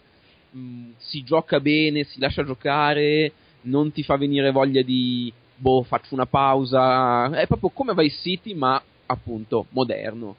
[0.52, 6.14] mh, si gioca bene, si lascia giocare, non ti fa venire voglia di, boh, faccio
[6.14, 10.36] una pausa, è proprio come Vice City ma appunto moderno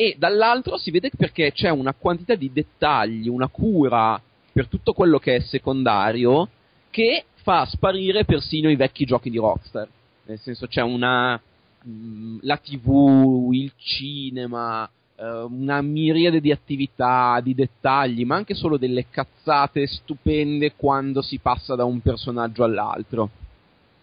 [0.00, 4.18] e dall'altro si vede perché c'è una quantità di dettagli, una cura
[4.50, 6.48] per tutto quello che è secondario
[6.88, 9.86] che fa sparire persino i vecchi giochi di Rockstar.
[10.24, 11.38] Nel senso c'è una
[11.82, 18.76] mh, la TV, il cinema, eh, una miriade di attività, di dettagli, ma anche solo
[18.76, 23.30] delle cazzate stupende quando si passa da un personaggio all'altro.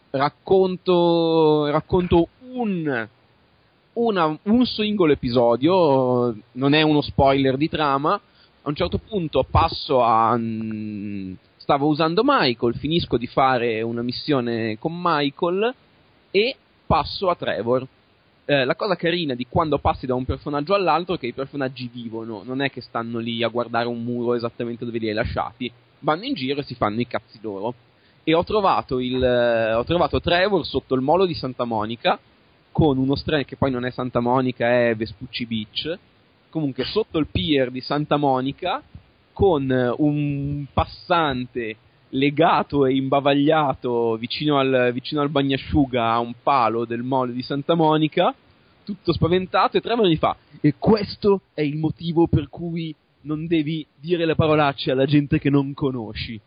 [0.10, 3.08] Racconto, racconto un
[3.98, 10.04] una, un singolo episodio, non è uno spoiler di trama, a un certo punto passo
[10.04, 10.36] a...
[10.38, 15.74] mm, stavo usando Michael, finisco di fare una missione con Michael
[16.32, 16.56] e
[16.88, 17.86] passo a Trevor.
[18.46, 21.90] Eh, la cosa carina di quando passi da un personaggio all'altro è che i personaggi
[21.94, 25.70] vivono, non è che stanno lì a guardare un muro esattamente dove li hai lasciati,
[26.00, 27.74] vanno in giro e si fanno i cazzi loro.
[28.24, 32.18] E ho trovato, il, eh, ho trovato Trevor sotto il molo di Santa Monica,
[32.72, 35.98] con uno strano che poi non è Santa Monica, è Vespucci Beach,
[36.50, 38.82] comunque sotto il pier di Santa Monica,
[39.34, 41.76] con eh, un passante
[42.10, 47.76] legato e imbavagliato vicino al, vicino al bagnasciuga a un palo del mall di Santa
[47.76, 48.34] Monica,
[48.84, 53.86] tutto spaventato, e Trevor gli fa: E questo è il motivo per cui non devi
[54.00, 56.40] dire le parolacce alla gente che non conosci.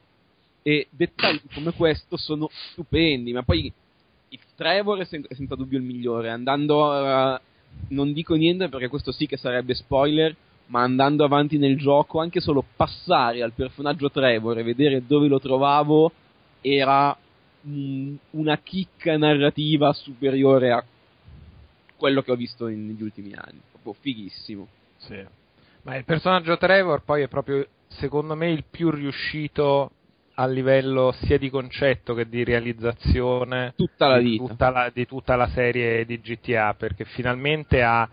[0.62, 3.72] E dettagli come questo sono stupendi, ma poi
[4.28, 6.30] il Trevor è, sen- è senza dubbio il migliore.
[6.30, 7.40] Andando a-
[7.88, 10.34] non dico niente perché questo sì che sarebbe spoiler,
[10.70, 15.40] ma andando avanti nel gioco, anche solo passare al personaggio Trevor e vedere dove lo
[15.40, 16.12] trovavo
[16.60, 17.16] era
[17.66, 20.84] mm, una chicca narrativa superiore a
[21.96, 23.60] quello che ho visto in- negli ultimi anni.
[23.70, 24.68] Proprio fighissimo.
[24.98, 25.24] Sì.
[25.82, 29.90] Ma il personaggio Trevor poi è proprio, secondo me, il più riuscito
[30.34, 35.36] a livello sia di concetto che di realizzazione Tutta la di, tutta la, di tutta
[35.36, 38.08] la serie di GTA, perché finalmente ha...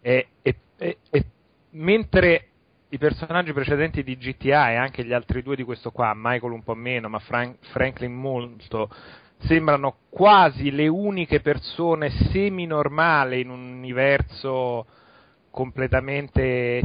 [0.00, 1.24] è- è- è- è-
[1.74, 2.48] mentre
[2.88, 6.62] i personaggi precedenti di GTA e anche gli altri due di questo qua, Michael un
[6.62, 8.88] po' meno, ma Frank- Franklin molto,
[9.38, 14.86] sembrano quasi le uniche persone semi-normali in un universo
[15.50, 16.82] completamente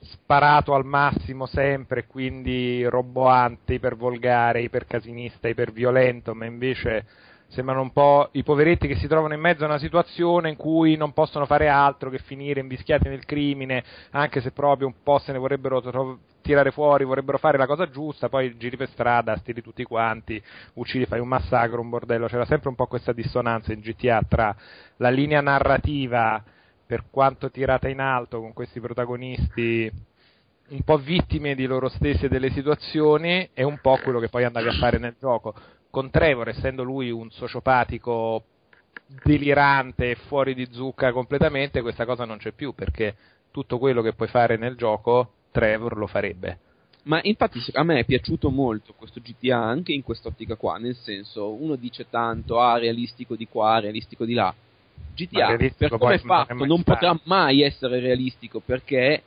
[0.00, 7.06] sparato al massimo sempre, quindi roboante, ipervolgare, ipercasinista, iperviolento, ma invece
[7.48, 10.96] sembrano un po' i poveretti che si trovano in mezzo a una situazione in cui
[10.96, 15.32] non possono fare altro che finire invischiati nel crimine, anche se proprio un po' se
[15.32, 19.62] ne vorrebbero tro- tirare fuori, vorrebbero fare la cosa giusta, poi giri per strada, stiri
[19.62, 20.42] tutti quanti,
[20.74, 24.54] uccidi, fai un massacro, un bordello, c'era sempre un po' questa dissonanza in GTA tra
[24.96, 26.42] la linea narrativa
[26.86, 29.90] per quanto tirata in alto con questi protagonisti
[30.66, 34.44] un po' vittime di loro stessi e delle situazioni e un po' quello che poi
[34.44, 35.54] andavi a fare nel gioco.
[35.94, 38.42] Con Trevor, essendo lui un sociopatico
[39.22, 43.14] delirante e fuori di zucca completamente, questa cosa non c'è più perché
[43.52, 46.58] tutto quello che puoi fare nel gioco Trevor lo farebbe.
[47.04, 51.52] Ma infatti a me è piaciuto molto questo GTA anche in quest'ottica qua, nel senso
[51.52, 54.52] uno dice tanto, ah, realistico di qua, realistico di là.
[55.14, 59.22] GTA per come è fatto non potrà mai essere realistico perché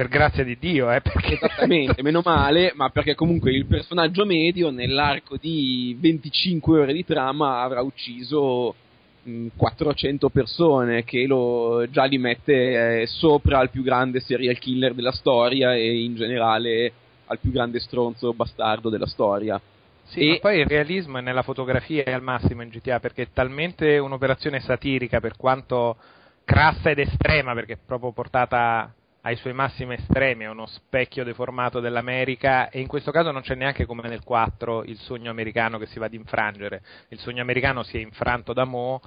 [0.00, 4.70] Per grazia di Dio, eh, perché esattamente, meno male, ma perché comunque il personaggio medio
[4.70, 8.74] nell'arco di 25 ore di trama avrà ucciso
[9.22, 14.94] mh, 400 persone che lo già li mette eh, sopra al più grande serial killer
[14.94, 16.90] della storia e in generale
[17.26, 19.60] al più grande stronzo bastardo della storia.
[20.04, 23.28] Sì, E- poi il realismo è nella fotografia è al massimo in GTA perché è
[23.34, 25.96] talmente un'operazione satirica per quanto
[26.42, 31.80] crassa ed estrema perché è proprio portata ai suoi massimi estremi, è uno specchio deformato
[31.80, 35.86] dell'America e in questo caso non c'è neanche come nel 4 il sogno americano che
[35.86, 39.00] si va ad infrangere, il sogno americano si è infranto da Mo',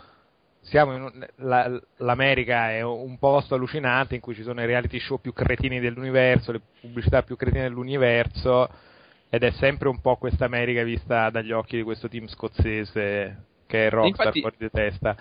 [0.71, 5.33] un- la- l'America è un posto allucinante in cui ci sono i reality show più
[5.33, 8.69] cretini dell'universo, le pubblicità più cretine dell'universo
[9.29, 13.87] ed è sempre un po' questa America vista dagli occhi di questo team scozzese che
[13.87, 15.15] è Rockstar Infatti- fuori di testa.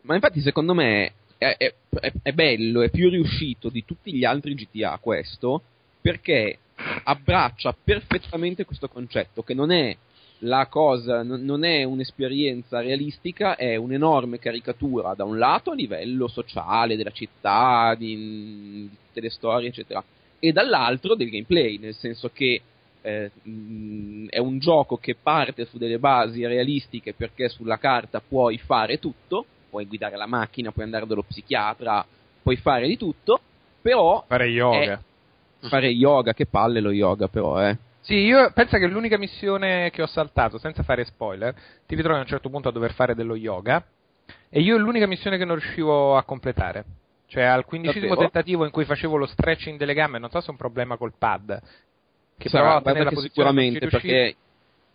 [0.00, 1.74] Ma infatti secondo me è, è-
[2.22, 5.62] è- bello, è più riuscito di tutti gli altri GTA questo,
[6.00, 6.58] perché
[7.04, 9.96] abbraccia perfettamente questo concetto, che non è
[10.42, 16.28] la cosa, non non è un'esperienza realistica, è un'enorme caricatura da un lato a livello
[16.28, 20.04] sociale, della città, di, di tutte le storie, eccetera,
[20.38, 22.60] e dall'altro del gameplay, nel senso che
[23.00, 23.30] eh,
[24.28, 29.46] è un gioco che parte su delle basi realistiche perché sulla carta puoi fare tutto,
[29.68, 32.04] puoi guidare la macchina, puoi andare dallo psichiatra,
[32.42, 33.40] puoi fare di tutto,
[33.80, 35.02] però Fare yoga.
[35.60, 37.76] fare yoga, che palle lo yoga però, eh.
[38.00, 41.54] Sì, io penso che l'unica missione che ho saltato, senza fare spoiler,
[41.86, 43.84] ti ritrovi a un certo punto a dover fare dello yoga.
[44.48, 46.84] E io è l'unica missione che non riuscivo a completare.
[47.26, 50.50] Cioè, al quindicesimo tentativo in cui facevo lo stretching delle gambe, non so se è
[50.50, 51.60] un problema col pad.
[52.38, 54.36] Che Sarà, non ci sicuramente perché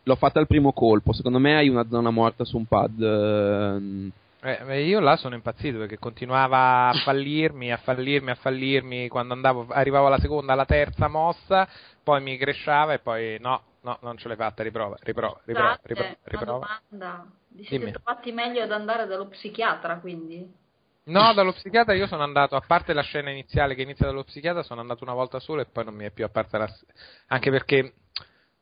[0.01, 2.99] l'ho fatta al primo colpo, secondo me hai una zona morta su un pad.
[2.99, 4.11] ehm,
[4.45, 9.07] Eh, io là sono impazzito perché continuava a fallirmi, a fallirmi, a fallirmi.
[9.07, 11.65] Quando andavo, arrivavo alla seconda, alla terza mossa,
[12.03, 15.87] poi mi cresciava e poi no, no, non ce l'hai fatta, riprova, riprova, riprova, Scusate,
[15.87, 16.09] riprova.
[16.09, 16.79] una riprova.
[16.89, 17.25] domanda.
[17.47, 17.91] Vi siete Dimmi.
[17.97, 20.61] trovati meglio ad andare dallo psichiatra, quindi?
[21.05, 24.63] No, dallo psichiatra io sono andato, a parte la scena iniziale che inizia dallo psichiatra,
[24.63, 26.69] sono andato una volta solo e poi non mi è più apparsa la...
[27.27, 27.93] Anche perché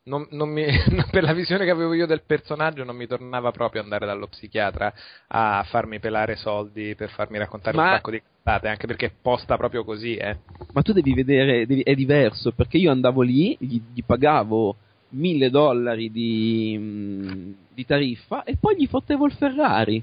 [0.04, 0.66] non, non mi-
[1.12, 4.94] per la visione che avevo io del personaggio non mi tornava proprio andare dallo psichiatra
[5.28, 9.12] a farmi pelare soldi per farmi raccontare un Ma- sacco di cazzate, anche perché è
[9.22, 10.38] posta proprio così, eh.
[10.74, 14.76] Ma tu devi vedere, devi- è diverso perché io andavo lì, gli, gli pagavo
[15.10, 20.02] mille dollari di, mm, di tariffa e poi gli fottevo il Ferrari.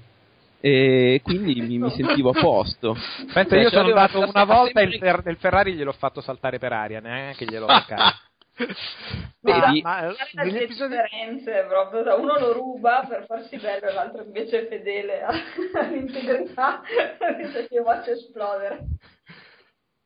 [0.61, 2.97] E quindi mi, mi sentivo a posto.
[3.33, 6.59] Pensa, Cioè, io sono andato una volta e il, sempre- il Ferrari gliel'ho fatto saltare
[6.59, 8.27] per aria, neanche gliel'ho toccato.
[9.41, 9.83] Vedi?
[9.83, 13.87] ma eh, Guarda negli le episodi differenze proprio, cioè, uno lo ruba per farsi bello
[13.87, 15.23] e l'altro invece è fedele
[15.75, 16.83] all'integrità,
[17.71, 18.87] io faccio esplodere.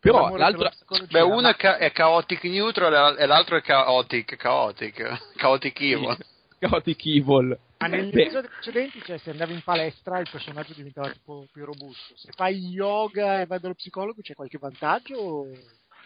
[0.01, 0.71] Però l'amore l'altro,
[1.11, 6.17] Beh, uno ma- è, ca- è chaotic neutral e l'altro è chaotic, chaotic, chaotic evil.
[6.59, 7.59] Chaotic Evil.
[7.79, 12.15] Ma episodi precedenti, cioè, se andavi in palestra il personaggio diventava tipo più robusto.
[12.17, 15.17] Se fai yoga e vai dallo psicologo c'è qualche vantaggio?
[15.17, 15.47] o-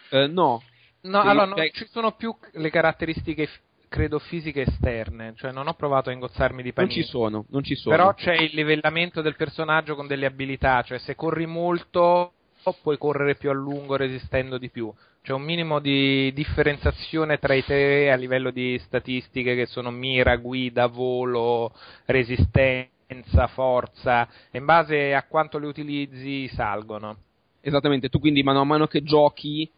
[0.09, 0.63] eh, no,
[1.01, 3.47] No, allora non cioè- ci sono più le caratteristiche,
[3.87, 6.93] credo, fisiche esterne, cioè non ho provato a ingozzarmi di non panini.
[7.03, 7.95] ci sono, non ci sono.
[7.95, 12.33] Però c'è il livellamento del personaggio con delle abilità, cioè se corri molto
[12.81, 14.91] puoi correre più a lungo resistendo di più.
[15.21, 20.35] C'è un minimo di differenziazione tra i tre a livello di statistiche che sono mira,
[20.37, 21.73] guida, volo,
[22.05, 27.17] resistenza, forza, e in base a quanto le utilizzi salgono.
[27.61, 29.69] Esattamente, tu quindi mano a mano che giochi,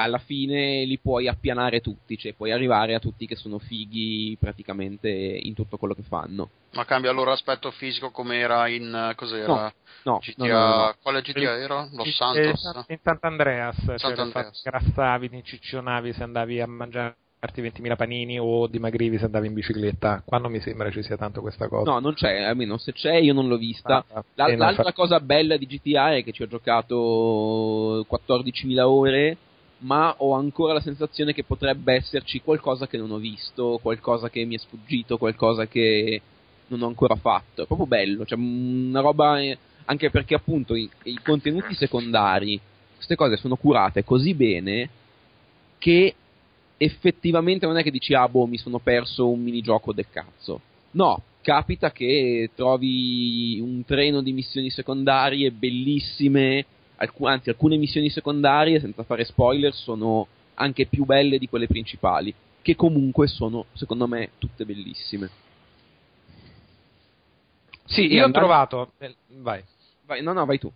[0.00, 5.08] alla fine li puoi appianare tutti, cioè puoi arrivare a tutti che sono fighi praticamente
[5.08, 6.50] in tutto quello che fanno.
[6.72, 9.72] Ma cambia il loro aspetto fisico come era in eh, cos'era?
[10.04, 10.94] No, GTA, no, no, no, no.
[11.02, 11.88] quale GTA era?
[11.92, 12.84] Los Eh, Santos?
[12.88, 14.62] in Sant'Andreas, cioè Sant'Andreas.
[14.62, 20.22] grassavi, ti inciccionavi se andavi a mangiarti 20.000 panini o dimagrivi se andavi in bicicletta.
[20.24, 21.90] Qua non mi sembra ci sia tanto questa cosa.
[21.90, 24.04] No, non c'è, almeno se c'è io non l'ho vista.
[24.12, 28.04] Ah, La- eh, non l'altra fa- cosa bella di GTA è che ci ho giocato
[28.06, 29.36] 14.000 ore,
[29.78, 34.44] ma ho ancora la sensazione che potrebbe esserci qualcosa che non ho visto, qualcosa che
[34.44, 36.20] mi è sfuggito, qualcosa che
[36.68, 37.62] non ho ancora fatto.
[37.62, 42.60] È proprio bello, cioè una roba eh, anche perché appunto i, i contenuti secondari,
[42.94, 44.88] queste cose sono curate così bene
[45.78, 46.14] che
[46.76, 50.60] effettivamente non è che dici ah boh mi sono perso un minigioco del cazzo.
[50.92, 56.64] No, capita che trovi un treno di missioni secondarie bellissime,
[56.98, 62.34] alcu- anzi alcune missioni secondarie, senza fare spoiler, sono anche più belle di quelle principali,
[62.62, 65.30] che comunque sono, secondo me, tutte bellissime.
[67.86, 68.92] Sì, io ho andando- trovato.
[68.98, 69.64] eh, Vai.
[70.04, 70.70] Vai, no, no, vai tu.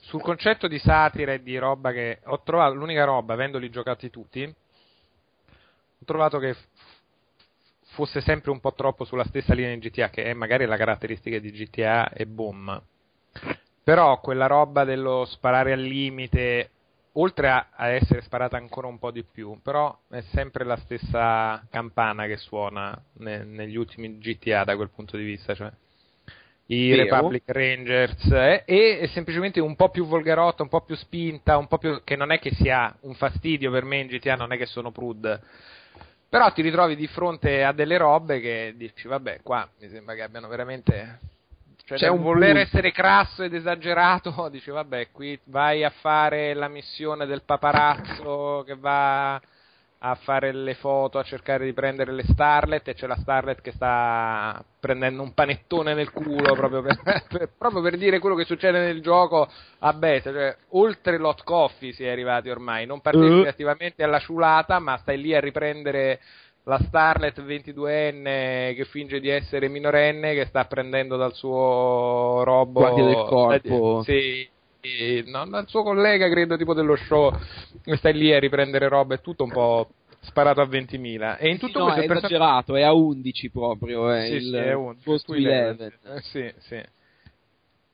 [0.00, 4.42] Sul concetto di satira e di roba che ho trovato, l'unica roba, avendoli giocati tutti,
[4.42, 6.56] ho trovato che
[7.92, 11.38] fosse sempre un po' troppo sulla stessa linea di GTA, che è magari la caratteristica
[11.38, 12.82] di GTA e boom.
[13.86, 16.70] Però quella roba dello sparare al limite,
[17.12, 21.64] oltre a, a essere sparata ancora un po' di più, però è sempre la stessa
[21.70, 25.70] campana che suona ne- negli ultimi GTA da quel punto di vista, cioè
[26.66, 27.02] i Vero.
[27.04, 31.68] Republic Rangers eh, e è semplicemente un po' più volgarotta, un po' più spinta, un
[31.68, 34.56] po' più che non è che sia un fastidio per me in GTA, non è
[34.56, 35.40] che sono prud.
[36.28, 40.22] Però ti ritrovi di fronte a delle robe che dici, vabbè, qua mi sembra che
[40.22, 41.20] abbiano veramente
[41.86, 42.66] cioè C'è un voler punto.
[42.66, 48.74] essere crasso ed esagerato, dici, vabbè, qui vai a fare la missione del paparazzo che
[48.74, 49.40] va
[50.00, 53.72] a fare le foto, a cercare di prendere le starlet e c'è la starlet che
[53.72, 58.78] sta prendendo un panettone nel culo proprio per, per- proprio per dire quello che succede
[58.80, 59.48] nel gioco
[59.78, 63.48] a beta, cioè oltre l'hot coffee si è arrivati ormai, non partecipi Eh.
[63.48, 66.20] attivamente alla ciulata ma stai lì a riprendere
[66.68, 73.04] la starlet 22enne che finge di essere minorenne che sta prendendo dal suo robot Guardia
[73.04, 74.02] del corpo.
[74.02, 74.48] sì,
[74.80, 77.32] e non al suo collega, credo, tipo dello show,
[77.94, 79.90] stai lì a riprendere roba, è tutto un po'
[80.20, 81.38] sparato a 20.000.
[81.38, 84.32] E in tutto no, questo è il person- esagerato, è a 11 proprio, è Sì,
[84.34, 85.48] il sì, è un- Ghost su 11.
[85.48, 85.96] 11.
[86.04, 86.82] Eh, sì, sì.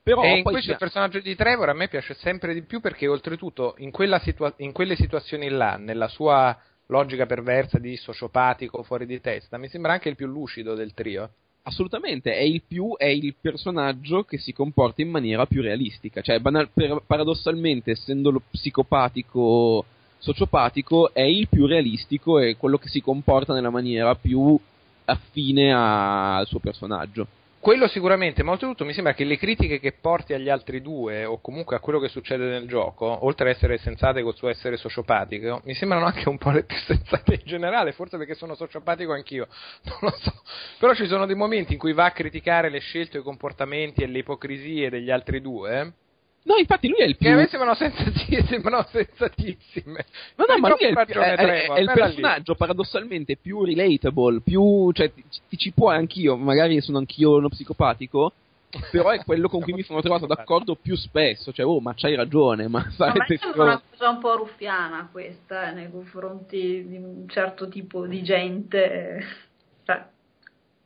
[0.03, 2.81] Però e in questo c'è- il personaggio di Trevor a me piace sempre di più
[2.81, 8.83] perché oltretutto in, quella situa- in quelle situazioni là, nella sua logica perversa di sociopatico
[8.83, 11.31] fuori di testa, mi sembra anche il più lucido del trio.
[11.65, 16.21] Assolutamente, è il più, è il personaggio che si comporta in maniera più realistica.
[16.21, 19.85] Cioè, banal- per- paradossalmente, essendo lo psicopatico
[20.19, 24.59] sociopatico, è il più realistico e quello che si comporta nella maniera più
[25.05, 27.27] affine al suo personaggio.
[27.63, 31.41] Quello sicuramente, ma oltretutto mi sembra che le critiche che porti agli altri due, o
[31.41, 35.61] comunque a quello che succede nel gioco, oltre ad essere sensate col suo essere sociopatico,
[35.63, 39.47] mi sembrano anche un po' le più sensate in generale, forse perché sono sociopatico anch'io,
[39.87, 40.43] non lo so.
[40.81, 44.09] Però ci sono dei momenti in cui va a criticare le scelte, i comportamenti e
[44.09, 45.93] le ipocrisie degli altri due,
[46.45, 47.31] No, infatti lui è il che più...
[47.31, 50.05] a me sembrano, sensati- sembrano sensatissime.
[50.37, 52.15] No, no, ma lui è il, ragione, è- è- Trevor, è il bella lì.
[52.15, 57.49] personaggio paradossalmente più relatable, più, cioè, ti, ti ci può anch'io, magari sono anch'io uno
[57.49, 58.33] psicopatico,
[58.91, 62.15] però è quello con cui mi sono trovato d'accordo più spesso, cioè, oh, ma c'hai
[62.17, 63.63] ragione, ma No, ma sarete sembra stronzi.
[63.63, 68.93] una cosa un po' ruffiana questa eh, nei confronti di un certo tipo di gente.
[69.19, 69.25] eh,
[69.85, 70.07] Cioè,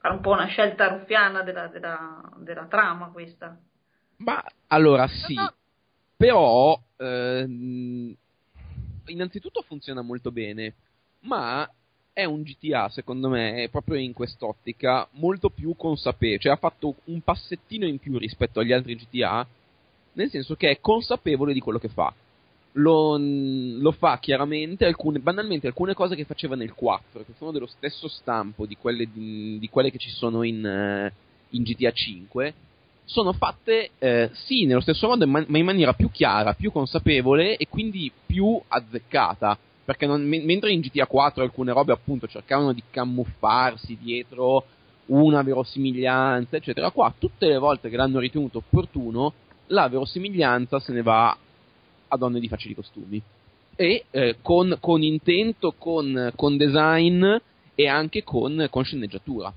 [0.02, 3.56] è un po' una scelta ruffiana della, della- della trama questa.
[4.18, 5.36] Ma allora sì,
[6.16, 8.14] però ehm,
[9.06, 10.74] innanzitutto funziona molto bene,
[11.20, 11.68] ma
[12.12, 17.20] è un GTA secondo me, proprio in quest'ottica, molto più consapevole, cioè ha fatto un
[17.20, 19.46] passettino in più rispetto agli altri GTA,
[20.14, 22.12] nel senso che è consapevole di quello che fa.
[22.78, 27.66] Lo, lo fa chiaramente, alcune, banalmente alcune cose che faceva nel 4, che sono dello
[27.66, 31.12] stesso stampo di quelle, di, di quelle che ci sono in, eh,
[31.50, 32.54] in GTA 5,
[33.06, 37.66] sono fatte eh, sì nello stesso modo, ma in maniera più chiara, più consapevole e
[37.68, 39.56] quindi più azzeccata.
[39.84, 44.64] Perché non- men- mentre in GTA 4 alcune robe appunto cercavano di camuffarsi dietro
[45.06, 49.32] una verosimiglianza, eccetera, qua tutte le volte che l'hanno ritenuto opportuno,
[49.68, 51.36] la verosimiglianza se ne va
[52.08, 53.22] a donne di facili costumi.
[53.76, 57.24] E eh, con, con intento, con, con design
[57.76, 59.52] e anche con, con sceneggiatura.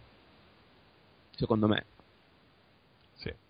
[1.35, 1.85] Secondo me.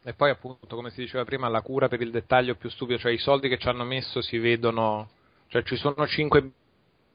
[0.10, 3.12] E poi appunto, come si diceva prima, la cura per il dettaglio più stupido, cioè
[3.12, 5.08] i soldi che ci hanno messo si vedono,
[5.50, 6.50] cioè ci sono cinque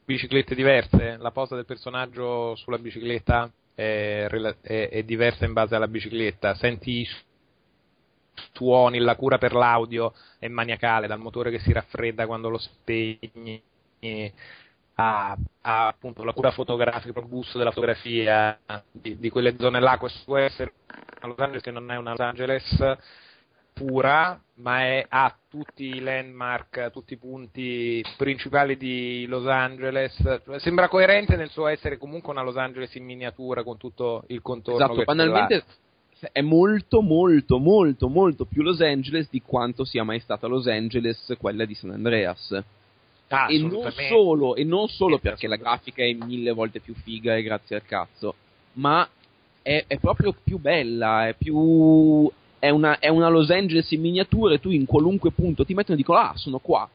[0.04, 4.28] biciclette diverse, la posa del personaggio sulla bicicletta è,
[4.60, 7.08] è- è diversa in base alla bicicletta, senti i
[8.52, 13.60] suoni, la cura per l'audio è maniacale, dal motore che si raffredda quando lo spegni
[14.94, 18.58] a, a, appunto la cura fotografica, il gusto della fotografia
[18.90, 20.72] di, di quelle zone là, questo può essere
[21.20, 22.96] a Los Angeles che non è una Los Angeles
[23.72, 30.14] pura, ma è, ha tutti i landmark, tutti i punti principali di Los Angeles.
[30.58, 34.84] Sembra coerente nel suo essere comunque una Los Angeles in miniatura con tutto il contorno.
[34.84, 35.64] Esatto, banalmente
[36.32, 41.34] è molto molto molto molto più Los Angeles di quanto sia mai stata Los Angeles
[41.38, 42.62] quella di San Andreas.
[43.34, 47.36] Ah, e, non solo, e non solo perché la grafica è mille volte più figa
[47.36, 48.34] e grazie al cazzo,
[48.74, 49.08] ma
[49.62, 52.30] è, è proprio più bella, è più...
[52.58, 55.96] È una, è una Los Angeles in miniatura e tu in qualunque punto ti mettono
[55.96, 56.88] e dicono ah sono qua,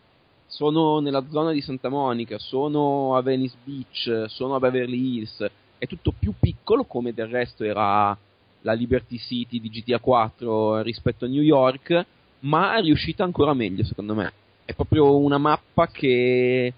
[0.47, 5.85] sono nella zona di Santa Monica, sono a Venice Beach, sono a Beverly Hills, è
[5.85, 8.17] tutto più piccolo come del resto era
[8.61, 12.05] la Liberty City di GTA 4 rispetto a New York,
[12.41, 14.33] ma è riuscita ancora meglio secondo me.
[14.69, 16.71] È proprio una mappa che,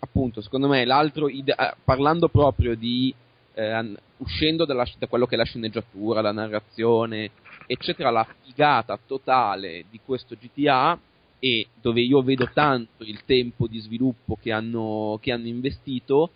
[0.00, 3.14] appunto, secondo me l'altro, ide- eh, parlando proprio di,
[3.54, 7.30] eh, uscendo dalla- da quello che è la sceneggiatura, la narrazione,
[7.66, 10.98] eccetera, la figata totale di questo GTA
[11.38, 16.30] e dove io vedo tanto il tempo di sviluppo che hanno, che hanno investito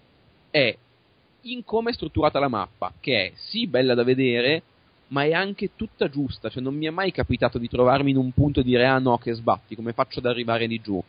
[0.50, 0.74] è
[1.42, 4.62] in come è strutturata la mappa, che è sì bella da vedere,
[5.12, 8.32] ma è anche tutta giusta, cioè non mi è mai capitato di trovarmi in un
[8.32, 11.02] punto e dire ah no che sbatti, come faccio ad arrivare di giù.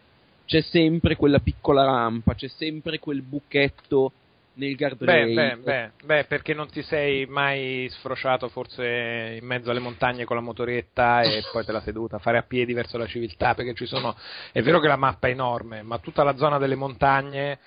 [0.46, 4.12] C'è sempre quella piccola rampa, c'è sempre quel buchetto
[4.56, 5.34] nel Beh, guardrail.
[5.34, 10.36] beh, beh, beh, perché non ti sei mai sfrociato forse in mezzo alle montagne con
[10.36, 13.74] la motoretta e poi te la seduta a fare a piedi verso la civiltà, perché
[13.74, 14.16] ci sono,
[14.52, 17.58] è vero che la mappa è enorme, ma tutta la zona delle montagne,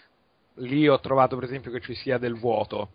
[0.57, 2.91] lì ho trovato per esempio che ci sia del vuoto,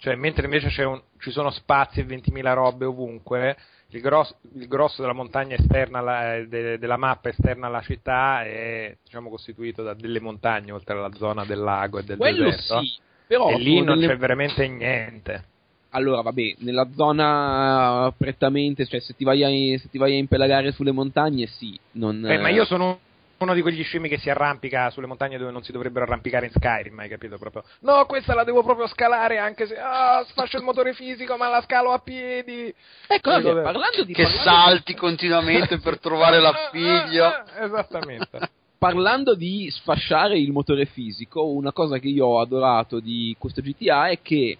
[0.00, 3.56] cioè mentre invece c'è un- ci sono spazi e 20.000 robe ovunque,
[3.88, 8.96] il grosso, il grosso della montagna esterna alla- de- della mappa esterna alla città è
[9.02, 12.98] diciamo costituito da delle montagne oltre alla zona del lago e del Quello deserto sì,
[13.26, 15.44] però e lì non delle- c'è veramente niente.
[15.90, 20.70] Allora, vabbè, nella zona prettamente, cioè se ti vai a, se ti vai a impelagare
[20.72, 21.78] sulle montagne, sì.
[21.92, 23.00] Non, Eh, ma io sono
[23.44, 26.52] uno di quegli scemi che si arrampica sulle montagne dove non si dovrebbero arrampicare in
[26.52, 27.38] Skyrim, hai capito?
[27.38, 31.48] Proprio, no, questa la devo proprio scalare anche se ah, sfascio il motore fisico, ma
[31.48, 32.72] la scalo a piedi.
[33.06, 34.12] Ecco, Eh, parlando di...
[34.12, 37.26] Che parlando- salti continuamente per trovare l'appiglio.
[37.26, 38.50] Eh, eh, Esattamente.
[38.78, 44.08] Parlando di sfasciare il motore fisico, una cosa che io ho adorato di questo GTA
[44.08, 44.56] è che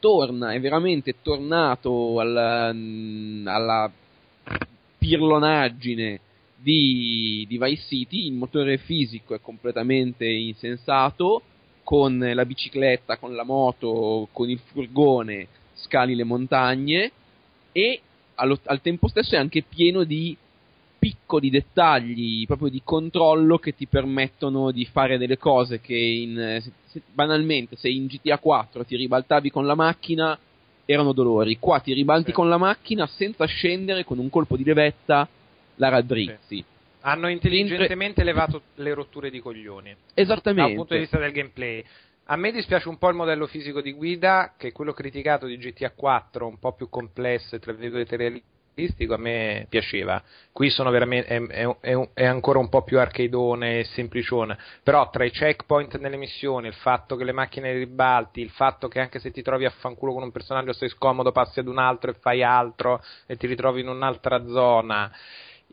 [0.00, 2.74] torna, è veramente tornato alla,
[3.44, 3.90] alla
[4.98, 6.20] pirlonaggine
[6.62, 11.42] di, di Vice City, il motore fisico è completamente insensato,
[11.82, 17.10] con la bicicletta, con la moto, con il furgone scali le montagne
[17.72, 18.00] e
[18.36, 20.36] allo- al tempo stesso è anche pieno di
[20.98, 26.70] piccoli dettagli proprio di controllo che ti permettono di fare delle cose che in, se-
[26.86, 30.38] se- banalmente se in GTA 4 ti ribaltavi con la macchina
[30.84, 32.32] erano dolori, qua ti ribalti Sì.
[32.32, 35.28] con la macchina senza scendere con un colpo di levetta
[35.82, 36.64] la raddrizzi.
[37.00, 39.94] Hanno intelligentemente levato le rotture di coglioni.
[40.14, 40.68] Esattamente.
[40.68, 41.84] dal punto di vista del gameplay.
[42.26, 45.56] A me dispiace un po' il modello fisico di guida, che è quello criticato di
[45.58, 50.22] GTA 4, un po' più complesso e tra virgolette realistico, a me piaceva.
[50.52, 55.10] Qui sono veramente, è, è- è- è ancora un po' più arcadeone e semplicione, però
[55.10, 59.18] tra i checkpoint nelle missioni, il fatto che le macchine ribalti, il fatto che anche
[59.18, 62.14] se ti trovi a fanculo con un personaggio sei scomodo, passi ad un altro e
[62.14, 65.10] fai altro e ti ritrovi in un'altra zona,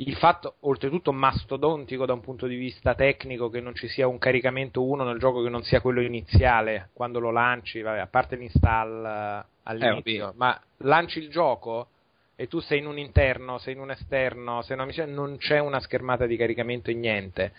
[0.02, 4.18] il fatto, oltretutto mastodontico da un punto di vista tecnico, che non ci sia un
[4.18, 8.38] caricamento 1 nel gioco che non sia quello iniziale, quando lo lanci, vabbè, a parte
[8.38, 10.38] l'install eh, all'inizio, vabbè.
[10.38, 11.88] ma lanci il gioco
[12.36, 15.36] e tu sei in un interno, sei in un esterno, sei in una missione, non
[15.36, 17.54] c'è una schermata di caricamento e niente.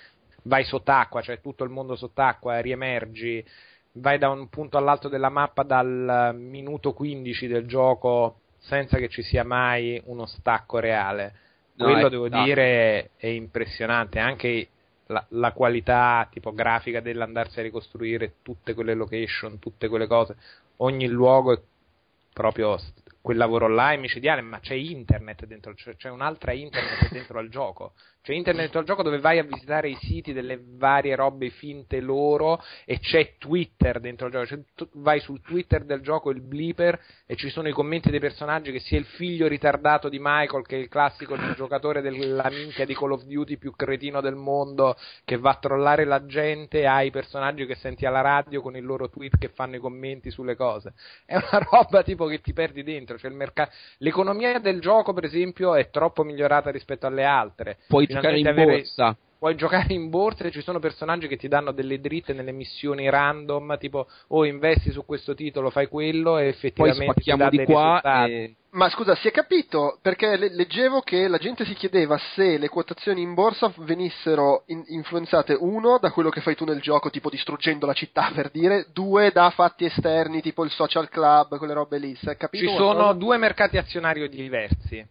[0.45, 3.45] Vai sott'acqua, cioè tutto il mondo sott'acqua, riemergi,
[3.93, 9.21] vai da un punto all'altro della mappa dal minuto 15 del gioco senza che ci
[9.21, 11.49] sia mai uno stacco reale.
[11.75, 12.43] No, Quello è- devo no.
[12.45, 14.69] dire è impressionante, anche
[15.07, 20.37] la, la qualità tipo grafica dell'andarsi a ricostruire tutte quelle location, tutte quelle cose,
[20.77, 21.61] ogni luogo è
[22.33, 22.79] proprio
[23.21, 27.93] quel lavoro là è micidiale, ma c'è internet dentro, c'è un'altra internet dentro al gioco.
[28.23, 32.63] C'è internet al gioco dove vai a visitare i siti delle varie robe finte loro
[32.85, 34.47] e c'è Twitter dentro il gioco.
[34.47, 38.21] Cioè, tu vai sul Twitter del gioco, il bleeper, e ci sono i commenti dei
[38.21, 42.85] personaggi che sia il figlio ritardato di Michael, che è il classico giocatore della minchia
[42.85, 47.07] di Call of Duty più cretino del mondo, che va a trollare la gente, hai
[47.07, 50.57] i personaggi che senti alla radio con i loro tweet che fanno i commenti sulle
[50.57, 50.93] cose.
[51.25, 53.17] È una roba tipo che ti perdi dentro.
[53.17, 53.73] Cioè mercato...
[53.99, 57.79] L'economia del gioco, per esempio, è troppo migliorata rispetto alle altre.
[57.89, 59.17] Puoi giocare in avere- borsa.
[59.41, 63.09] Puoi giocare in borsa e ci sono personaggi che ti danno delle dritte nelle missioni
[63.09, 67.49] random, tipo o investi su questo titolo, fai quello e Poi effettivamente ti spacchiamo dà
[67.49, 68.33] di dei qua risultati.
[68.33, 68.55] e...
[68.73, 69.99] Ma scusa, si è capito?
[70.03, 74.85] Perché le- leggevo che la gente si chiedeva se le quotazioni in borsa venissero in-
[74.89, 78.89] influenzate, uno, da quello che fai tu nel gioco, tipo distruggendo la città per dire,
[78.93, 82.15] due, da fatti esterni, tipo il social club, quelle robe lì.
[82.15, 82.69] Si è capito?
[82.69, 85.03] Ci sono due mercati azionario diversi.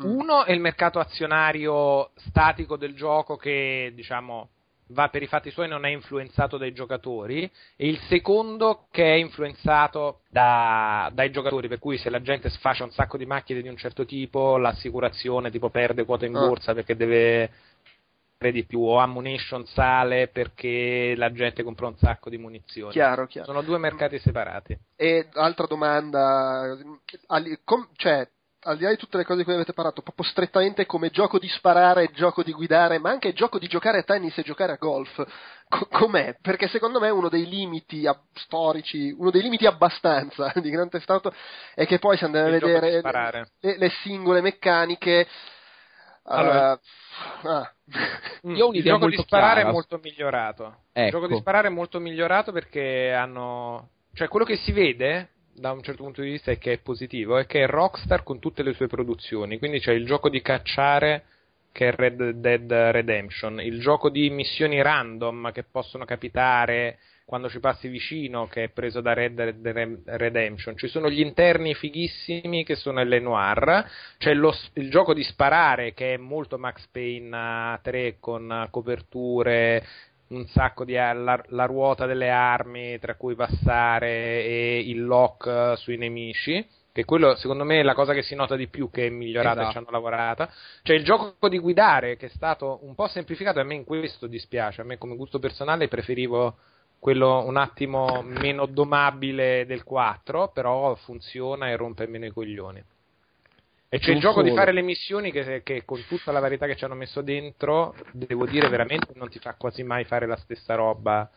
[0.00, 0.04] Mm.
[0.04, 4.48] Uno è il mercato azionario statico del gioco che, diciamo,
[4.88, 9.16] va per i fatti suoi, non è influenzato dai giocatori, e il secondo che è
[9.16, 13.68] influenzato da- dai giocatori, per cui se la gente sfascia un sacco di macchine di
[13.68, 16.46] un certo tipo, l'assicurazione tipo perde quota in Ah.
[16.46, 17.50] borsa perché deve
[18.50, 22.90] di più, o ammunition sale perché la gente compra un sacco di munizioni.
[22.90, 23.46] Chiaro, chiaro.
[23.46, 24.76] Sono due mercati separati.
[24.96, 26.76] E altra domanda,
[27.94, 28.28] cioè,
[28.64, 31.38] al di là di tutte le cose di cui avete parlato, proprio strettamente come gioco
[31.38, 34.76] di sparare, gioco di guidare, ma anche gioco di giocare a tennis e giocare a
[34.76, 35.24] golf,
[35.68, 36.36] co- com'è?
[36.40, 41.10] Perché secondo me uno dei limiti ab- storici, uno dei limiti abbastanza di Grand Theft
[41.10, 41.34] Auto
[41.74, 43.00] è che poi si andava a Il vedere
[43.60, 45.26] le, le singole meccaniche.
[46.24, 47.72] Allora, eh, ah.
[48.42, 49.68] Io ho il un'idea gioco di sparare chiara.
[49.68, 50.64] è molto migliorato.
[50.94, 51.10] Il Ecco.
[51.18, 53.88] gioco di sparare è molto migliorato perché hanno.
[54.14, 57.36] Cioè, quello che si vede da un certo punto di vista e che è positivo
[57.36, 59.58] è che è Rockstar con tutte le sue produzioni.
[59.58, 61.24] Quindi c'è il gioco di cacciare
[61.72, 67.60] che è Red Dead Redemption, il gioco di missioni random che possono capitare quando ci
[67.60, 70.76] passi vicino che è preso da Red Dead Redemption.
[70.76, 73.88] Ci sono gli interni fighissimi che sono le noir,
[74.18, 79.82] c'è lo il gioco di sparare che è molto Max Payne 3 con coperture,
[80.34, 85.46] un sacco di a- la, la ruota delle armi tra cui passare e il lock
[85.46, 86.66] eh, sui nemici.
[86.92, 89.60] Che quello secondo me è la cosa che si nota di più che è migliorata
[89.60, 89.72] e Esatto.
[89.72, 90.50] ci hanno lavorata.
[90.82, 93.84] C'è il gioco di guidare che è stato un po' semplificato e a me in
[93.84, 94.82] questo dispiace.
[94.82, 96.56] A me come gusto personale preferivo
[96.98, 102.84] quello un attimo meno domabile del 4, però funziona e rompe meno i coglioni.
[103.94, 104.60] E c'è il gioco di solo.
[104.60, 108.46] fare le missioni che, che con tutta la varietà che ci hanno messo dentro, devo
[108.46, 111.30] dire veramente non ti fa quasi mai fare la stessa roba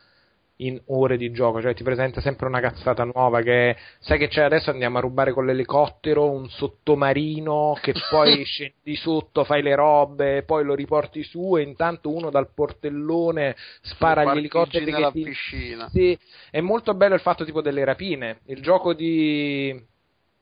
[0.60, 4.44] in ore di gioco, cioè ti presenta sempre una cazzata nuova che sai che c'è
[4.44, 10.44] adesso andiamo a rubare con l'elicottero un sottomarino che poi scendi sotto, fai le robe,
[10.44, 15.24] poi lo riporti su e intanto uno dal portellone spara agli elicotteri nella ti...
[15.24, 15.90] piscina.
[15.90, 16.18] Sì,
[16.50, 19.94] è molto bello il fatto tipo delle rapine, il gioco di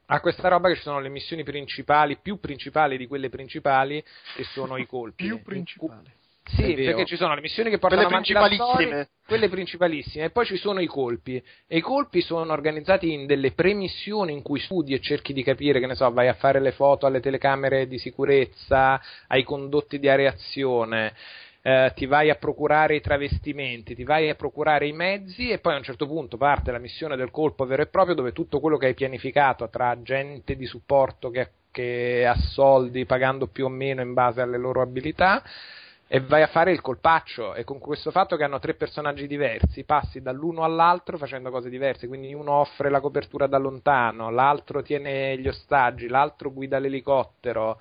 [0.08, 4.04] ha questa roba che ci sono le missioni principali, più principali di quelle principali,
[4.36, 5.26] che sono i colpi.
[5.26, 6.22] Più principale.
[6.45, 9.10] Sì, perché ci sono le missioni che portano Quelle avanti la storia, principalissime.
[9.26, 11.41] quelle principalissime, e poi ci sono i colpi.
[11.68, 15.80] E i colpi sono organizzati in delle premissioni in cui studi e cerchi di capire,
[15.80, 20.10] che ne so, vai a fare le foto alle telecamere di sicurezza, ai condotti di
[20.10, 21.14] areazione.
[21.66, 25.74] Eh, ti vai a procurare i travestimenti, ti vai a procurare i mezzi e poi
[25.74, 28.76] a un certo punto parte la missione del colpo vero e proprio dove tutto quello
[28.78, 34.01] che hai pianificato tra gente di supporto che, che ha soldi pagando più o meno
[34.01, 35.41] in base alle loro abilità
[36.05, 37.55] e vai a fare il colpaccio.
[37.55, 42.07] E con questo fatto che hanno tre personaggi diversi passi dall'uno all'altro facendo cose diverse.
[42.07, 47.80] Quindi uno offre la copertura da lontano l'altro tiene gli ostaggi l'altro guida l'elicottero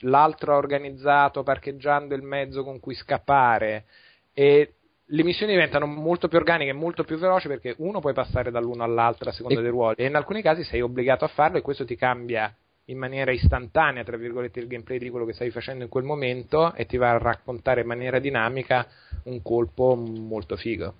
[0.00, 3.84] l'altro ha organizzato parcheggiando il mezzo con cui scappare
[4.32, 4.74] e
[5.04, 8.84] le missioni diventano molto più organiche e molto più veloci perché uno puoi passare dall'uno
[8.84, 11.62] all'altro a seconda E- dei ruoli e in alcuni casi sei obbligato a farlo e
[11.62, 12.54] questo ti cambia
[12.90, 16.74] in maniera istantanea, tra virgolette, il gameplay di quello che stai facendo in quel momento
[16.74, 18.84] e ti va a raccontare in maniera dinamica
[19.24, 20.94] un colpo molto figo.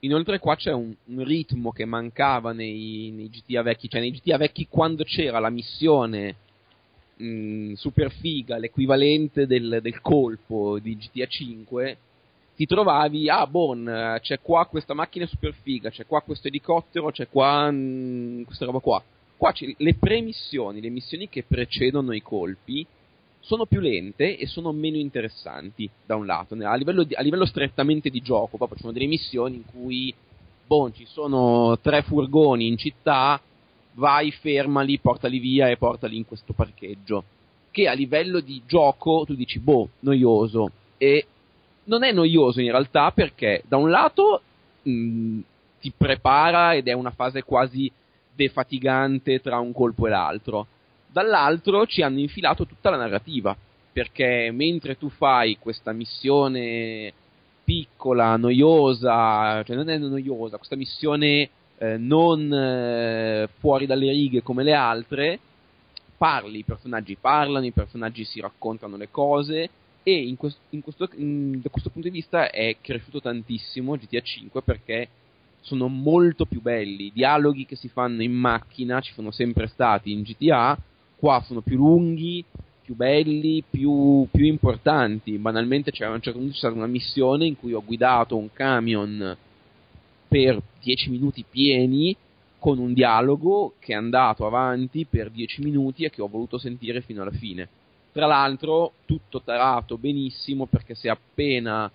[0.00, 4.38] Inoltre qua c'è un, un ritmo che mancava nei, nei GTA vecchi, cioè nei GTA
[4.38, 6.34] vecchi quando c'era la missione
[7.20, 11.98] mh, super figa, l'equivalente del, del colpo di GTA 5,
[12.56, 17.28] ti trovavi, ah bon, c'è qua questa macchina super figa, c'è qua questo elicottero, c'è
[17.28, 19.02] qua mh, questa roba qua.
[19.36, 22.86] Qua le premissioni, le missioni che precedono i colpi,
[23.40, 27.46] sono più lente e sono meno interessanti da un lato, a livello, di- a livello
[27.46, 30.14] strettamente di gioco, proprio ci sono delle missioni in cui
[30.66, 33.40] boh, ci sono tre furgoni in città,
[34.00, 37.22] vai, fermali, portali via e portali in questo parcheggio.
[37.70, 40.72] Che a livello di gioco tu dici, boh, noioso.
[40.96, 41.26] E
[41.84, 44.40] non è noioso in realtà perché da un lato
[44.82, 45.40] mh,
[45.80, 47.90] ti prepara ed è una fase quasi
[48.34, 50.66] defatigante tra un colpo e l'altro.
[51.06, 53.56] Dall'altro ci hanno infilato tutta la narrativa,
[53.92, 57.12] perché mentre tu fai questa missione
[57.64, 61.50] piccola, noiosa, cioè non è noiosa, questa missione
[61.82, 65.38] eh, non eh, fuori dalle righe come le altre,
[66.18, 69.70] parli, i personaggi parlano, i personaggi si raccontano le cose
[70.02, 74.20] e in quest- in questo- in- da questo punto di vista è cresciuto tantissimo GTA
[74.20, 75.08] 5 perché
[75.62, 77.06] sono molto più belli.
[77.06, 80.76] I dialoghi che si fanno in macchina ci sono sempre stati in GTA,
[81.16, 82.44] qua sono più lunghi,
[82.82, 85.38] più belli, più, più importanti.
[85.38, 88.52] Banalmente c'era a un certo punto c'è stata una missione in cui ho guidato un
[88.52, 89.36] camion
[90.30, 92.16] per 10 minuti pieni
[92.60, 97.00] con un dialogo che è andato avanti per 10 minuti e che ho voluto sentire
[97.00, 97.68] fino alla fine.
[98.12, 101.90] Tra l'altro, tutto tarato benissimo perché se appena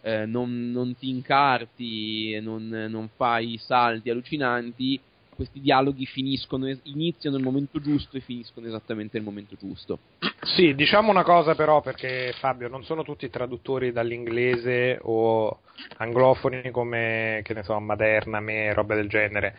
[0.00, 4.98] eh, non, non ti incarti e non, non fai salti allucinanti,
[5.36, 9.98] questi dialoghi finiscono, iniziano nel momento giusto e finiscono esattamente nel momento giusto.
[10.42, 15.60] Sì, diciamo una cosa però perché Fabio, non sono tutti traduttori dall'inglese o
[15.98, 19.56] anglofoni come, che ne so, Maderna, me, robe del genere.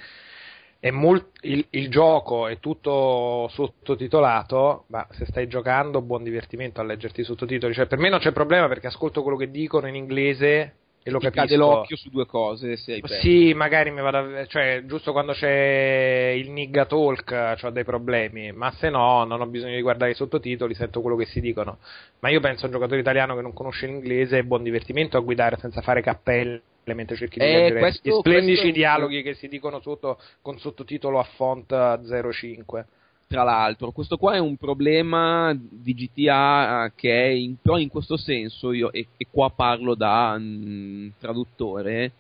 [0.80, 6.84] È mol- il, il gioco è tutto sottotitolato, ma se stai giocando buon divertimento a
[6.84, 7.74] leggerti i sottotitoli.
[7.74, 10.76] Cioè, per me non c'è problema perché ascolto quello che dicono in inglese
[11.08, 11.42] e lo capisco.
[11.42, 13.02] cade l'occhio su due cose se.
[13.22, 14.46] Sì, magari mi vado a...
[14.46, 19.46] cioè, giusto quando c'è il nigga talk ho dei problemi, ma se no non ho
[19.48, 21.78] bisogno di guardare i sottotitoli, sento quello che si dicono.
[22.20, 25.58] Ma io penso a un giocatore italiano che non conosce l'inglese, buon divertimento a guidare
[25.60, 29.48] senza fare cappelle mentre cerchi di Eh, leggere questo- gli splendici questo- dialoghi che si
[29.50, 32.00] dicono sotto con sottotitolo a font
[32.32, 32.86] 05.
[33.28, 33.92] Tra l'altro.
[33.92, 38.72] Questo qua è un problema di GTA eh, che è in, però in questo senso,
[38.72, 42.12] io, e, e qua parlo da mm, traduttore,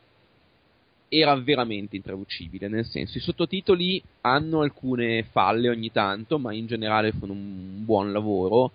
[1.09, 7.13] era veramente intraducibile, nel senso i sottotitoli hanno alcune falle ogni tanto, ma in generale
[7.13, 8.71] fanno un buon lavoro,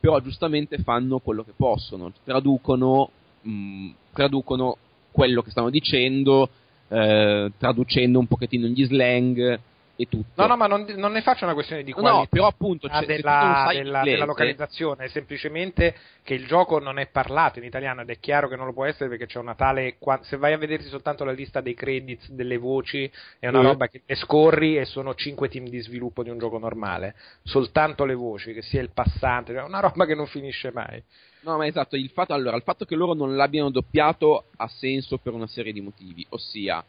[0.00, 3.10] però giustamente fanno quello che possono, traducono,
[3.46, 4.76] mm, traducono
[5.12, 6.48] quello che stanno dicendo,
[6.88, 9.60] eh, traducendo un pochettino gli slang,
[9.96, 10.40] e tutto.
[10.40, 12.90] No, no, ma non, non ne faccio una questione di qualità no, però appunto ah,
[12.90, 17.64] c'è- non della, della- della localizzazione, è semplicemente che il gioco non è parlato in
[17.64, 19.96] italiano ed è chiaro che non lo può essere perché c'è una tale...
[20.22, 23.64] Se vai a vederti soltanto la lista dei credits, delle voci, è una Mm.
[23.64, 27.14] roba che ne scorri e sono 5 team di sviluppo di un gioco normale.
[27.42, 31.02] Soltanto le voci, che sia il passante, è una roba che non finisce mai.
[31.40, 35.16] No, ma esatto, il fatto, allora, il fatto che loro non l'abbiano doppiato ha senso
[35.18, 36.84] per una serie di motivi, ossia,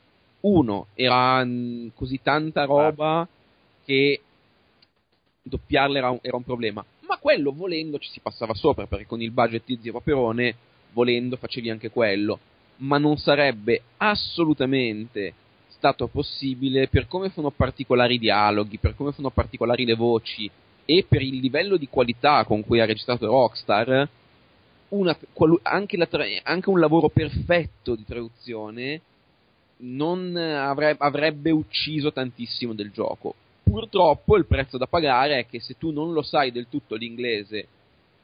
[0.47, 3.27] uno, era mh, così tanta roba
[3.85, 4.21] che
[5.43, 9.21] doppiarla era un, era un problema, ma quello volendo ci si passava sopra, perché con
[9.21, 10.55] il budget di Zio Paperone,
[10.93, 12.39] volendo facevi anche quello,
[12.77, 15.33] ma non sarebbe assolutamente
[15.69, 20.49] stato possibile per come sono particolari i dialoghi, per come sono particolari le voci
[20.85, 24.07] e per il livello di qualità con cui ha registrato Rockstar,
[24.89, 25.17] una-
[25.63, 26.07] anche, la
[26.43, 29.01] anche un lavoro perfetto di traduzione
[29.79, 33.35] non avre- avrebbe ucciso tantissimo del gioco.
[33.63, 37.67] Purtroppo il prezzo da pagare è che se tu non lo sai del tutto l'inglese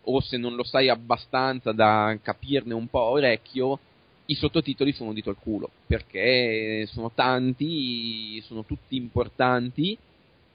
[0.06, 3.80] o se non lo sai abbastanza da capirne un po' orecchio,
[4.26, 9.98] i sottotitoli sono dito al culo, perché sono tanti, sono tutti importanti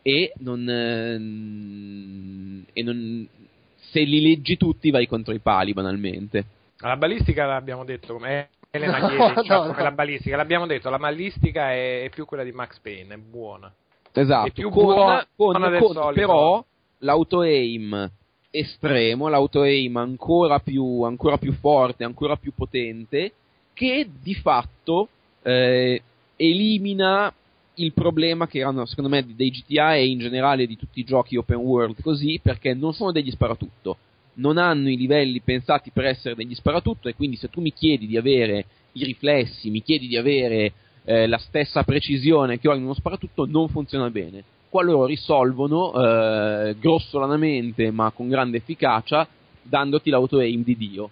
[0.03, 3.29] e non, ehm, e non
[3.77, 6.45] se li leggi tutti vai contro i pali banalmente.
[6.79, 9.75] La balistica l'abbiamo detto come Elena No, chat no, no.
[9.83, 13.73] la balistica, l'abbiamo detto, la balistica è, è più quella di Max Payne, è buona.
[14.13, 16.65] Esatto, È più con, buona con- del con però
[16.99, 18.11] l'auto-aim
[18.51, 23.33] estremo, l'auto-aim ancora più, ancora più forte, ancora più potente,
[23.73, 25.09] che di fatto
[25.43, 26.03] eh,
[26.37, 27.33] elimina
[27.75, 31.37] il problema che hanno secondo me dei GTA e in generale di tutti i giochi
[31.37, 33.97] open world così, perché non sono degli sparatutto,
[34.39, 38.07] non hanno i livelli pensati per essere degli sparatutto e quindi se tu mi chiedi
[38.07, 40.73] di avere i riflessi, mi chiedi di avere
[41.05, 44.43] eh, la stessa precisione che ho in uno sparatutto, non funziona bene.
[44.69, 49.27] Qua loro risolvono eh, grossolanamente ma con grande efficacia
[49.63, 51.11] dandoti l'auto-aim di Dio.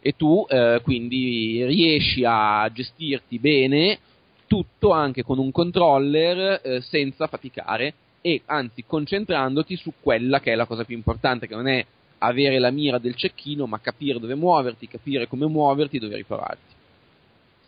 [0.00, 3.98] E tu eh, quindi riesci a gestirti bene
[4.46, 10.54] tutto anche con un controller eh, senza faticare e anzi concentrandoti su quella che è
[10.54, 11.84] la cosa più importante, che non è
[12.18, 16.76] avere la mira del cecchino, ma capire dove muoverti, capire come muoverti e dove ripararti.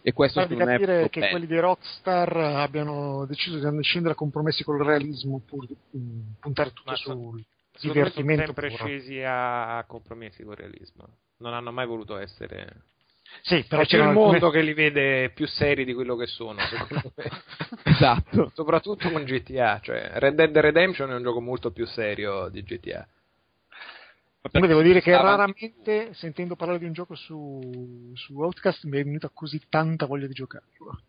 [0.03, 1.33] E questo Farvi me è capire che bello.
[1.33, 6.21] quelli di Rockstar abbiano deciso di non scendere a compromessi col realismo pur di mm,
[6.41, 7.43] puntare tutto Ma sul
[7.75, 8.87] sono divertimento sempre puro.
[8.87, 11.07] scesi a, compromessi con il realismo.
[11.39, 12.83] Non hanno mai voluto essere.
[13.43, 16.59] Sì, Però c'è il mondo alcune- che li vede più seri di quello che sono,
[16.61, 17.31] secondo me.
[17.85, 18.51] Esatto.
[18.55, 19.81] Soprattutto con GTA.
[19.83, 23.07] Cioè, Red Dead Redemption è un gioco molto più serio di GTA.
[24.43, 29.05] Comunque devo dire che raramente sentendo parlare di un gioco su, su Outcast mi è
[29.05, 31.03] venuta così tanta voglia di giocarlo.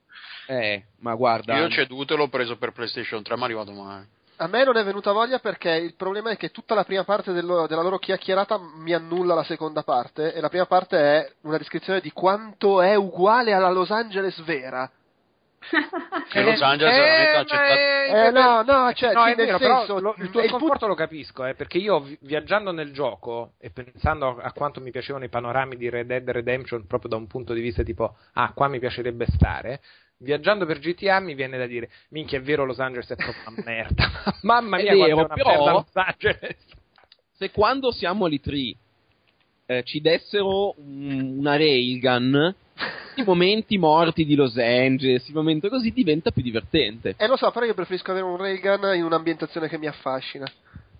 [0.48, 3.72] Eh, ma guarda, Io ho ceduto e l'ho preso per PlayStation 3, ma è arrivato
[3.72, 4.06] mai.
[4.38, 7.32] A me non è venuta voglia perché il problema è che tutta la prima parte
[7.32, 11.58] dello- della loro chiacchierata mi annulla la seconda parte e la prima parte è una
[11.58, 14.92] descrizione di quanto è uguale alla Los Angeles vera.
[16.30, 18.28] Che Los Angeles veramente ha accettato.
[18.28, 20.88] Eh, no, no, cioè, no, sì, è nel vero, senso, lo- il tuo è punto-
[20.88, 25.24] lo capisco, eh, perché io vi- viaggiando nel gioco e pensando a quanto mi piacevano
[25.24, 28.68] i panorami di Red Dead Redemption proprio da un punto di vista tipo, ah, qua
[28.68, 29.82] mi piacerebbe stare,
[30.18, 33.64] viaggiando per GTA mi viene da dire, minchia è vero Los Angeles è proprio una
[33.64, 34.10] merda,
[34.42, 36.58] mamma È mia quanto vero, è una però- merda Los Angeles.
[37.34, 38.76] se quando siamo all'E3
[39.68, 42.54] eh, ci dessero un- una railgun,
[43.16, 47.16] i momenti morti di Los Angeles, i momenti così diventa più divertente.
[47.18, 50.50] Eh lo so, però io preferisco avere un railgun in un'ambientazione che mi affascina.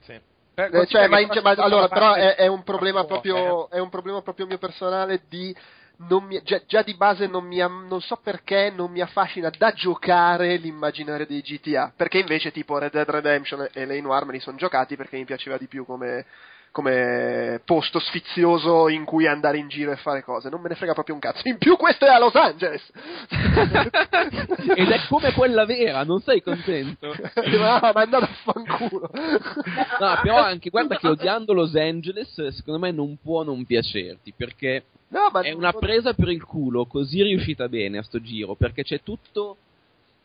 [0.02, 0.14] Sì.
[0.54, 3.78] Eh, cioè, che ma, in- ma allora, però è, è un problema proprio, eh.
[3.78, 5.56] è un problema proprio mio personale di
[6.08, 9.72] non mi- già, già di base non, mi non so perché non mi affascina da
[9.72, 14.40] giocare l'immaginario dei GTA, perché invece tipo Red Dead Redemption e Lane Noir me li
[14.40, 16.26] sono giocati perché mi piaceva di più come,
[16.72, 20.94] come posto sfizioso in cui andare in giro e fare cose, non me ne frega
[20.94, 22.82] proprio un cazzo, in più questo è a Los Angeles!
[24.76, 27.14] Ed è come quella vera, non sei contento?
[27.60, 29.10] ma, ma andate a fanculo!
[29.14, 34.86] No, però anche guarda che odiando Los Angeles, secondo me non può non piacerti, perché
[35.12, 39.02] No, è una presa per il culo così riuscita bene a sto giro, perché c'è
[39.04, 39.58] tutto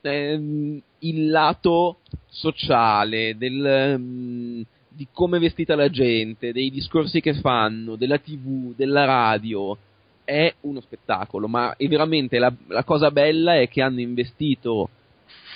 [0.00, 4.64] ehm, il lato sociale, del, ehm,
[4.96, 9.76] di come è vestita la gente, dei discorsi che fanno, della tv, della radio.
[10.24, 14.88] È uno spettacolo, ma è veramente la, la cosa bella è che hanno investito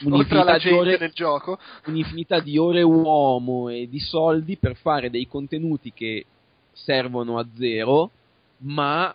[0.03, 1.59] un'infinità di ore nel gioco.
[1.87, 6.25] un'infinità di ore uomo e di soldi per fare dei contenuti che
[6.73, 8.11] servono a zero,
[8.59, 9.13] ma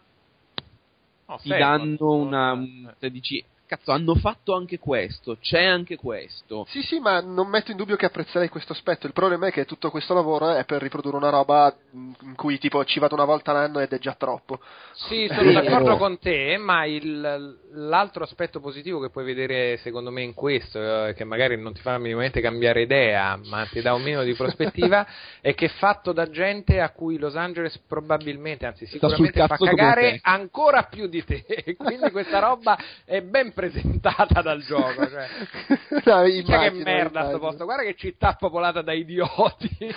[1.28, 2.96] No, ti danno una.
[3.00, 6.66] se dici, cazzo, hanno fatto anche questo, c'è anche questo.
[6.70, 9.08] Sì, sì, ma non metto in dubbio che apprezzerei questo aspetto.
[9.08, 12.84] Il problema è che tutto questo lavoro è per riprodurre una roba in cui tipo
[12.86, 14.60] ci vado una volta all'anno ed è già troppo.
[15.08, 20.22] Sì, sono d'accordo con te, ma il- l'altro aspetto positivo che puoi vedere secondo me
[20.22, 24.02] in questo, eh, che magari non ti fa minimamente cambiare idea, ma ti dà un
[24.02, 25.06] minimo di prospettiva,
[25.42, 30.20] è che è fatto da gente a cui Los Angeles probabilmente, anzi sicuramente fa cagare
[30.22, 31.44] ancora più di te.
[31.78, 35.08] Quindi questa roba è ben presentata dal gioco.
[35.10, 35.28] Cioè.
[36.06, 37.40] No, Minchia che immagino, merda sto immagino.
[37.40, 39.76] posto, guarda che città popolata da idioti.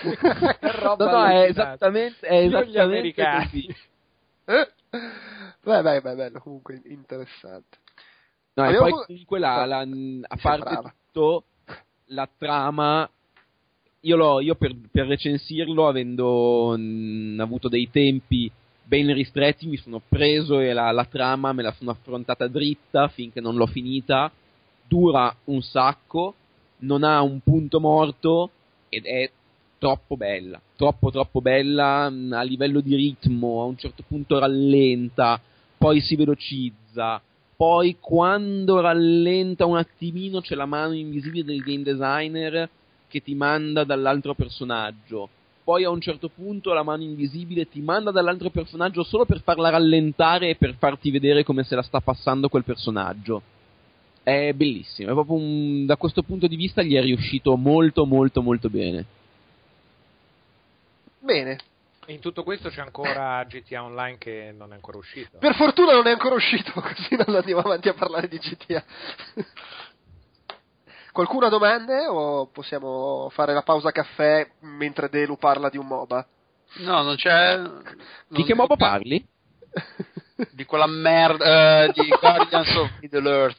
[0.61, 3.45] roba No, no, è esattamente, è esattamente americani.
[3.45, 3.77] così.
[4.47, 4.69] Eh?
[5.63, 7.77] Beh, beh, beh, bello, comunque interessante.
[8.55, 10.81] No, e Abbiamo- poi comunque la, la- a parte
[11.13, 11.45] tutto,
[12.07, 13.09] la trama,
[14.01, 18.51] io, l'ho, io per, per recensirlo, avendo mh, avuto dei tempi
[18.89, 23.39] ben ristretti, mi sono preso e la, la trama me la sono affrontata dritta finché
[23.41, 24.33] non l'ho finita.
[24.89, 26.35] Dura un sacco,
[26.79, 28.51] non ha un punto morto
[28.89, 29.31] ed è
[29.77, 35.39] troppo bella, troppo troppo bella mh, a livello di ritmo, a un certo punto rallenta,
[35.77, 37.21] poi si velocizza,
[37.55, 42.69] poi quando rallenta un attimino c'è la mano invisibile del game designer
[43.07, 45.29] che ti manda dall'altro personaggio.
[45.69, 49.69] Poi a un certo punto la mano invisibile ti manda dall'altro personaggio solo per farla
[49.69, 53.43] rallentare e per farti vedere come se la sta passando quel personaggio.
[54.23, 58.41] È bellissimo, è proprio un- da questo punto di vista gli è riuscito molto molto
[58.41, 59.05] molto bene.
[61.19, 61.59] Bene,
[62.07, 65.37] In tutto questo c'è ancora GTA Online che non è ancora uscito.
[65.37, 68.83] per fortuna non è ancora uscito, così non andiamo avanti a parlare di GTA.
[71.13, 76.27] Qualcuno ha domande o possiamo fare la pausa caffè mentre Delu parla di un MOBA?
[76.79, 77.57] No, non c'è.
[77.59, 77.69] Di
[78.29, 79.27] non- che modo parli?
[80.53, 83.59] Di quella merda eh, di Guardians of Middle Earth.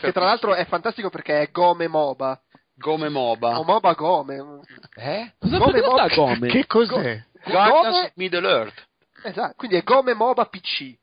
[0.00, 2.40] che tra l'altro è fantastico perché è Gome MOBA.
[2.78, 3.58] Come MOBA.
[3.58, 4.60] O MOBA Gome.
[4.94, 5.32] Eh?
[5.38, 6.48] Cosa Come cosa mo- sta come?
[6.48, 7.24] Che cos'è?
[7.44, 8.86] Guardians Gome- of Middle Earth.
[9.24, 10.96] Esatto, quindi è Gome MOBA PC.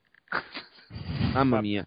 [1.33, 1.85] Mamma mia.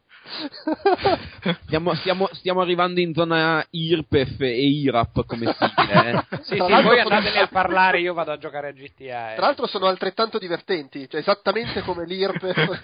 [1.66, 6.24] Stiamo, stiamo- stiamo arrivando in zona IRPEF e IRAP come sigle, eh.
[6.42, 9.32] Sì, sì, voi sono- andatene a parlare, io vado a giocare a GTA.
[9.32, 9.36] eh.
[9.36, 12.80] Tra l'altro sono altrettanto divertenti, cioè esattamente come l'IRP.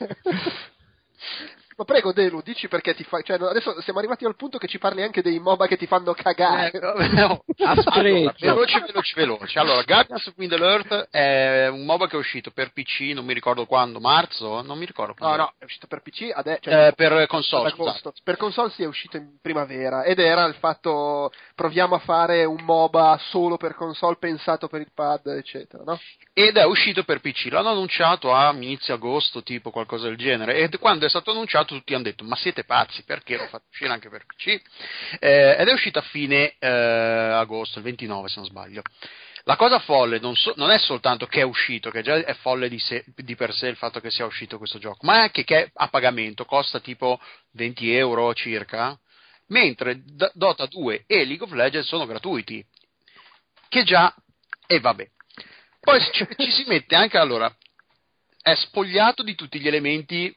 [1.79, 3.23] Ma prego Delu, dici perché ti fai...
[3.23, 6.13] Cioè, adesso siamo arrivati al punto che ci parli anche dei MOBA che ti fanno
[6.13, 6.73] cagare.
[6.73, 7.45] Eh, no.
[7.69, 8.01] Allora,
[8.37, 9.59] veloce, veloce, veloce.
[9.61, 13.33] Allora, Guardians of Middle Earth è un MOBA che è uscito per PC, non mi
[13.33, 14.61] ricordo quando, marzo?
[14.63, 15.43] Non mi ricordo No, quando.
[15.43, 16.63] no, è uscito per PC, adesso...
[16.63, 18.13] Cioè, Eh, per console, scusate.
[18.25, 22.61] Per console si è uscito in primavera ed era il fatto proviamo a fare un
[22.63, 26.01] MOBA solo per console pensato per il pad, eccetera, no?
[26.33, 27.49] Ed è uscito per PC.
[27.51, 30.57] L'hanno annunciato a inizio agosto, tipo qualcosa del genere.
[30.57, 33.03] E quando è stato annunciato, tutti hanno detto: Ma siete pazzi?
[33.05, 34.61] Perché l'ho fatto uscire anche per PC?
[35.21, 38.83] Eh, ed è uscito a fine eh, agosto, il 29 se non sbaglio.
[39.45, 42.69] La cosa folle non, so- non è soltanto che è uscito, che già è folle
[42.69, 45.45] di, sé- di per sé il fatto che sia uscito questo gioco, ma è anche
[45.45, 47.21] che è a pagamento, costa tipo
[47.53, 48.99] 20 euro circa,
[49.49, 52.65] mentre D- Dota 2 e League of Legends sono gratuiti.
[53.69, 54.15] Che già,
[54.67, 55.07] e vabbè.
[55.81, 57.55] Poi ci, ci si mette anche, allora,
[58.43, 60.35] è spogliato di tutti gli elementi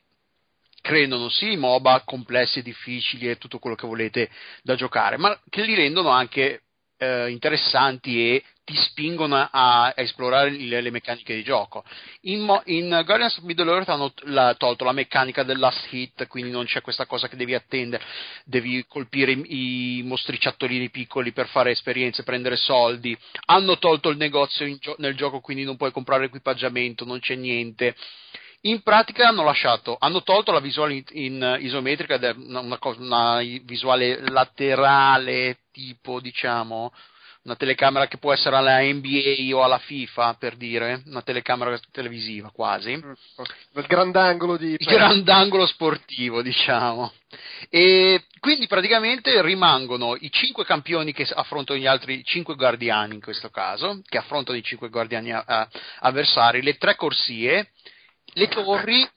[0.81, 4.29] che rendono sì MOBA complessi e difficili e tutto quello che volete
[4.63, 6.63] da giocare, ma che li rendono anche
[6.97, 11.83] eh, interessanti e ti spingono a, a esplorare le, le meccaniche di gioco.
[12.21, 16.27] In, Mo- in Guardians of Middle Earth hanno la- tolto la meccanica del last hit,
[16.27, 18.03] quindi non c'è questa cosa che devi attendere,
[18.45, 23.17] devi colpire i, i mostriciattolini piccoli per fare esperienze, prendere soldi.
[23.45, 27.95] Hanno tolto il negozio in nel gioco, quindi non puoi comprare equipaggiamento, non c'è niente.
[28.61, 32.77] In pratica hanno lasciato, hanno tolto la visuale in, in isometrica ed è una, una
[32.97, 36.91] una visuale laterale, tipo diciamo
[37.43, 42.51] una telecamera che può essere alla NBA o alla FIFA, per dire, una telecamera televisiva
[42.51, 44.75] quasi Il grandangolo di...
[44.77, 47.11] il grandangolo sportivo, diciamo.
[47.69, 53.49] E quindi praticamente rimangono i cinque campioni che affrontano gli altri cinque guardiani in questo
[53.49, 55.67] caso, che affrontano i cinque guardiani a- a-
[56.01, 57.71] avversari, le tre corsie,
[58.33, 59.07] le torri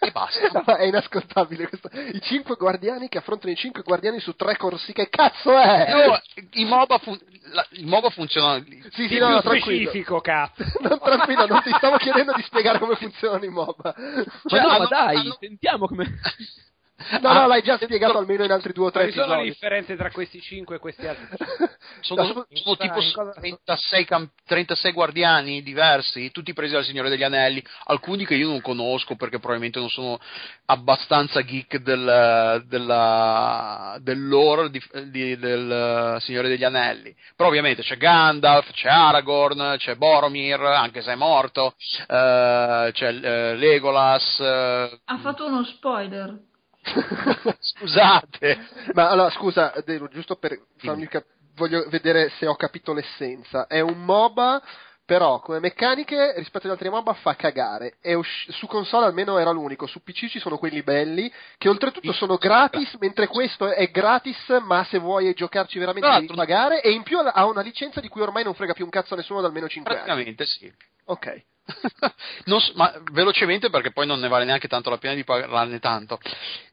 [0.00, 0.62] e basta.
[0.76, 1.88] È inascoltabile questo.
[1.92, 4.92] I cinque guardiani che affrontano i cinque guardiani su tre corsi.
[4.92, 6.06] Che cazzo è?
[6.06, 6.20] No,
[6.52, 7.20] i MOBA, fun-
[7.52, 8.62] la- il MOBA funziona.
[8.92, 10.62] Sì, sì, no, no, specifico, cazzo.
[10.80, 13.94] Non, tranquillo, non ti stavo chiedendo di spiegare come funzionano i MOBA.
[13.96, 16.06] Ma no, hanno- ma dai, hanno- sentiamo come...
[17.20, 19.32] No, Ah, no, l'hai già spiegato almeno in altri due o tre Quali sono le
[19.34, 19.50] episodi.
[19.50, 21.26] differenze tra questi 5 e questi altri?
[22.00, 27.08] Sono, No, sono tipo in cosa- 36, cam- 36 guardiani diversi, tutti presi dal Signore
[27.08, 30.18] degli Anelli, alcuni che io non conosco perché probabilmente non sono
[30.66, 37.14] abbastanza geek del, della, del lore di- di- del Signore degli Anelli.
[37.36, 41.74] Però ovviamente c'è Gandalf, c'è Aragorn, c'è Boromir, anche se è morto,
[42.08, 44.40] eh, c'è eh, Legolas.
[44.40, 46.36] eh, Ha fatto uno spoiler.
[47.58, 48.58] scusate.
[48.92, 51.26] Ma allora, scusa, Delu, giusto per farmi cap-
[51.56, 53.66] voglio vedere se ho capito l'essenza.
[53.66, 54.62] È un MOBA,
[55.06, 57.96] però come meccaniche rispetto agli altri MOBA fa cagare.
[58.00, 62.12] È usci- su console almeno era l'unico, su PC ci sono quelli belli, che oltretutto
[62.12, 67.02] sono gratis, mentre questo è gratis, ma se vuoi giocarci veramente devi pagare, e in
[67.02, 69.46] più ha una licenza di cui ormai non frega più un cazzo a nessuno da
[69.48, 70.02] almeno 5 anni.
[70.04, 70.72] Praticamente sì.
[71.06, 71.44] Ok.
[72.44, 76.18] Non ma velocemente perché poi non ne vale neanche tanto la pena di parlarne tanto.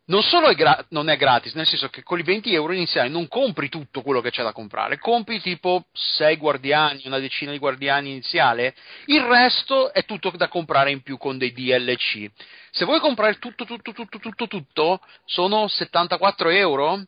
[0.06, 3.10] Non solo è gra- non è gratis, nel senso che con i 20 euro iniziali
[3.10, 7.60] non compri tutto quello che c'è da comprare, compri tipo 6 guardiani, una decina di
[7.60, 8.76] guardiani iniziale,
[9.06, 12.30] il resto è tutto da comprare in più con dei DLC.
[12.72, 17.04] Se vuoi comprare tutto, tutto, tutto, tutto, tutto, sono 74 euro?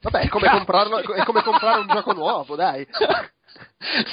[0.00, 2.86] Vabbè, è come, è come comprare un gioco nuovo, dai.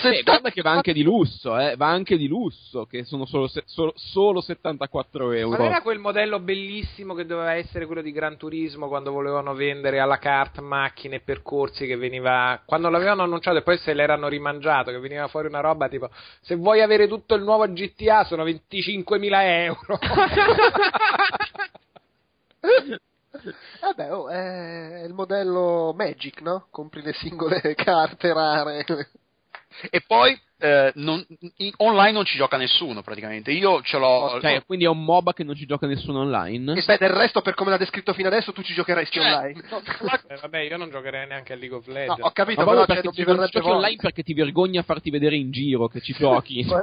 [0.03, 3.47] Eh, guarda che va anche di lusso, eh, va anche di lusso, che sono solo,
[3.47, 5.57] se- solo, solo 74 euro.
[5.57, 9.99] Non era quel modello bellissimo che doveva essere quello di Gran Turismo quando volevano vendere
[9.99, 14.91] alla carte macchine e percorsi che veniva quando l'avevano annunciato e poi se l'erano rimangiato
[14.91, 16.09] che veniva fuori una roba tipo
[16.41, 19.99] se vuoi avere tutto il nuovo GTA sono 25.000 euro
[23.81, 26.67] Vabbè, oh, è il modello Magic, no?
[26.71, 28.85] Compri le singole carte rare.
[29.91, 31.25] E poi eh, non-
[31.57, 33.51] in- online non ci gioca nessuno praticamente.
[33.51, 34.37] Io ce l'ho.
[34.41, 36.77] Cioè, quindi è un MOBA che non ci gioca nessuno online?
[36.79, 39.63] E beh, del resto, per come l'ha descritto fino adesso, tu ci giocheresti Cioè, online.
[40.27, 42.85] Eh, vabbè io non giocherei neanche a League of No, Legends ho capito, Ma però
[42.85, 43.75] cioè, perché non non verrebbe giochi voglia.
[43.77, 46.65] online perché ti vergogni a farti vedere in giro che ci giochi.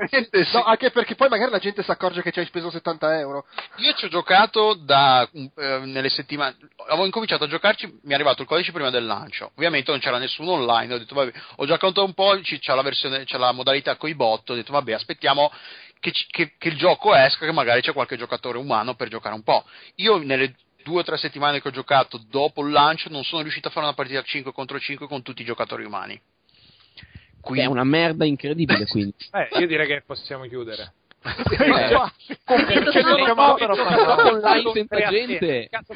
[0.52, 3.44] No, anche perché poi magari la gente si accorge che ci hai speso 70 euro.
[3.78, 6.56] Io ci ho giocato da eh, nelle settimane.
[6.88, 9.50] Avevo incominciato a giocarci, mi è arrivato il codice prima del lancio.
[9.56, 10.94] Ovviamente non c'era nessuno online.
[10.94, 14.14] Ho detto, vabbè, ho giocato un po', ci- c'è la versione, c'è la modalità coi
[14.14, 14.48] bot.
[14.50, 15.50] Ho detto, vabbè, aspettiamo
[15.98, 19.42] che, che- che il gioco esca, che magari c'è qualche giocatore umano per giocare un
[19.42, 19.64] po'.
[19.96, 20.54] Io nelle
[20.84, 23.86] due o tre settimane che ho giocato dopo il lancio non sono riuscito a fare
[23.86, 26.14] una partita 5 contro 5 con tutti i giocatori umani.
[26.14, 29.14] È Quindi, una merda incredibile, quindi.
[29.32, 30.92] eh, io direi che possiamo chiudere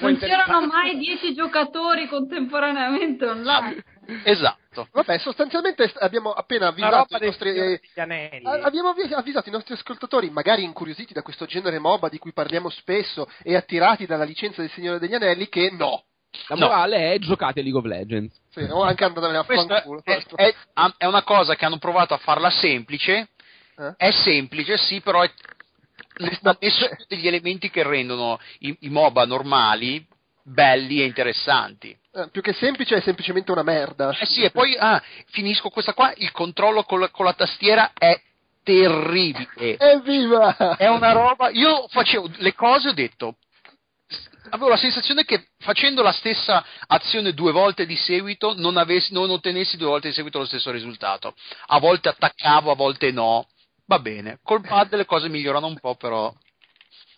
[0.00, 3.84] non c'erano mai 10 giocatori contemporaneamente online.
[4.24, 4.88] esatto.
[4.92, 7.50] Vabbè, sostanzialmente st- abbiamo appena avvisato i nostri...
[7.56, 7.80] eh,
[8.62, 12.68] Abbiamo avvi- avvisato i nostri ascoltatori, magari incuriositi da questo genere MOBA di cui parliamo
[12.70, 16.04] spesso e attirati dalla licenza del Signore degli Anelli, che no.
[16.46, 16.66] La No.
[16.68, 18.40] morale è giocate League of Legends.
[18.50, 20.00] Sì, o anche andatevene a fanculo.
[20.04, 20.54] è, è-
[20.98, 23.30] è una cosa che hanno provato a farla semplice.
[23.80, 23.94] Eh?
[23.96, 25.30] È semplice, sì, però è,
[26.42, 30.06] ha nessuno degli elementi che rendono i, i MOBA normali
[30.42, 31.96] belli e interessanti.
[32.12, 34.10] Eh, più che semplice è semplicemente una merda.
[34.18, 37.92] Eh sì, e poi ah, finisco questa qua, il controllo con la, con la tastiera
[37.96, 38.20] è
[38.62, 39.76] terribile.
[39.78, 40.76] Evviva!
[40.76, 41.50] È una roba.
[41.50, 43.36] Io facevo le cose, ho detto.
[44.52, 49.30] Avevo la sensazione che facendo la stessa azione due volte di seguito non, avessi, non
[49.30, 51.36] ottenessi due volte di seguito lo stesso risultato.
[51.66, 53.46] A volte attaccavo, a volte no.
[53.90, 54.38] Va bene.
[54.44, 56.32] Col pad le cose migliorano un po', però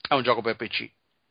[0.08, 0.90] è un gioco per PC.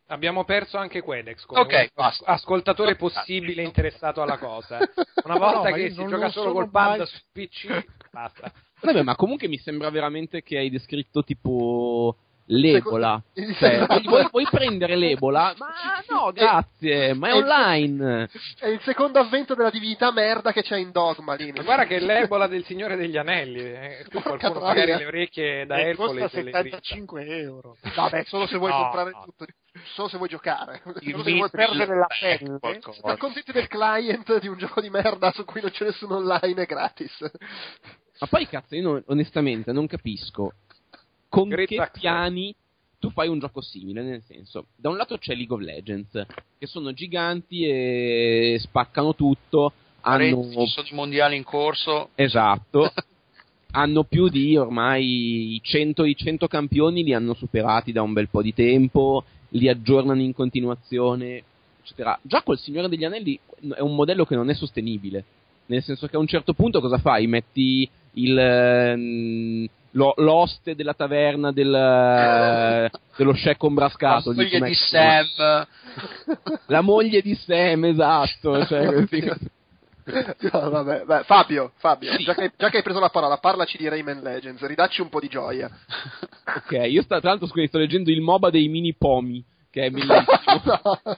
[0.10, 2.26] Abbiamo perso anche Quedex come Ok, unico basta.
[2.26, 4.78] ascoltatore possibile interessato alla cosa.
[5.24, 7.08] Una volta No, che si gioca lo solo col pad mai.
[7.08, 8.52] su PC, basta.
[8.82, 12.18] Vabbè, ma comunque mi sembra veramente che hai descritto tipo
[12.52, 13.22] l'Ebola.
[13.34, 14.10] Secondo- Cioè, Esatto.
[14.10, 15.54] vuoi, vuoi prendere l'Ebola?
[15.58, 15.70] Ma
[16.10, 18.30] no, grazie, ma è online.
[18.60, 21.52] È il secondo avvento della divinità merda che c'è in Dogma lì.
[21.52, 23.60] Ma guarda che è l'ebola del Signore degli Anelli.
[23.62, 24.06] Eh.
[24.10, 24.68] Tu qualcuno troia.
[24.68, 26.78] magari le orecchie da E Ercole costa se le drizza.
[26.80, 27.78] 75 euro.
[27.96, 29.24] Vabbè, solo se vuoi No, comprare no.
[29.26, 29.46] tutto.
[29.94, 30.82] Solo se vuoi giocare.
[31.00, 32.60] Il Solo se vuoi perdere la è pelle.
[32.60, 36.64] Ti accontenti del client di un gioco di merda su cui non c'è nessuno online
[36.64, 37.18] è gratis.
[38.20, 40.52] Ma poi cazzo, io non- onestamente non capisco
[41.32, 42.54] con Great che piani
[43.00, 46.26] tu fai un gioco simile, nel senso, da un lato c'è League of Legends,
[46.60, 49.72] che sono giganti e spaccano tutto,
[50.02, 50.50] hanno...
[50.52, 52.10] Ci sono i mondiali in corso.
[52.14, 52.94] Esatto.
[53.72, 58.30] hanno più di ormai i 100, i 100 campioni li hanno superati da un bel
[58.30, 61.44] po' di tempo, li aggiornano in continuazione,
[61.82, 62.20] eccetera.
[62.22, 63.40] Già col Signore degli Anelli
[63.76, 65.24] è un modello che non è sostenibile.
[65.68, 67.28] Nel senso che a un certo punto cosa fai?
[67.28, 74.32] Metti il, ehm, lo- l'oste della taverna del, dello scecco La ombrascato.
[74.34, 74.76] moglie lì, com'è di?
[74.76, 75.68] Sam.
[76.68, 78.64] La moglie di Sam, esatto.
[78.66, 79.06] Cioè,
[80.52, 82.24] No, vabbè, beh, Fabio, Fabio Sì.
[82.24, 85.20] già, che, già che hai preso la parola, parlaci di Rayman Legends, ridacci un po'
[85.20, 85.70] di gioia.
[86.44, 89.90] ok, io sta- tra l'altro scusi, sto leggendo il MOBA dei mini pomi, che è
[89.92, 90.26] bellissimo.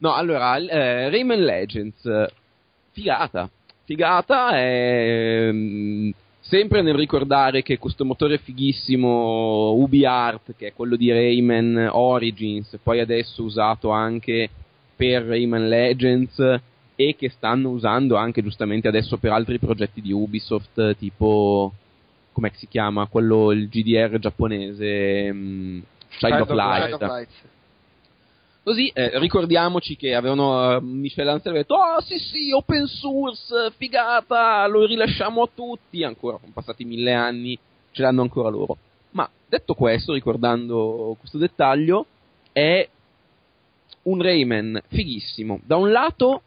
[0.00, 2.30] No, allora, eh, Rayman Legends, eh,
[2.92, 3.50] figata.
[3.88, 6.10] Figata è mm,
[6.40, 13.00] sempre nel ricordare che questo motore fighissimo UbiArt, che è quello di Rayman Origins, poi
[13.00, 14.50] adesso usato anche
[14.94, 16.60] per Rayman Legends
[16.96, 21.72] e che stanno usando anche giustamente adesso per altri progetti di Ubisoft, tipo
[22.32, 25.78] come si chiama quello il GDR giapponese mm,
[26.18, 26.92] Child Child of Light.
[26.92, 27.56] Of Lights.
[28.68, 33.72] Così eh, ricordiamoci che avevano eh, Michel Ansel ha detto "Oh, sì, sì, open source,
[33.78, 36.04] figata, lo rilasciamo a tutti".
[36.04, 37.58] Ancora sono passati mille anni,
[37.92, 38.76] ce l'hanno ancora loro.
[39.12, 42.04] Ma detto questo, ricordando questo dettaglio,
[42.52, 42.86] è
[44.02, 45.60] un Rayman fighissimo.
[45.64, 46.42] Da un lato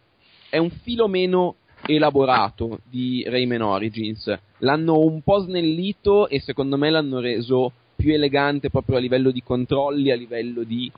[0.48, 1.56] è un filo meno
[1.88, 4.32] elaborato di Rayman Origins.
[4.60, 9.42] L'hanno un po' snellito e secondo me l'hanno reso più elegante proprio a livello di
[9.42, 10.92] controlli, a livello di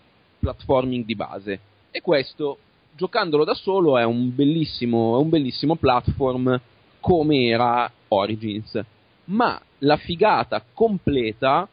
[0.44, 1.60] platforming di base.
[1.90, 2.58] E questo,
[2.96, 6.60] giocandolo da solo, è un bellissimo, è un bellissimo platform
[7.00, 8.78] come era Origins.
[9.26, 11.68] Ma la figata completa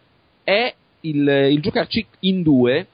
[0.45, 2.87] è il, il giocarci in due,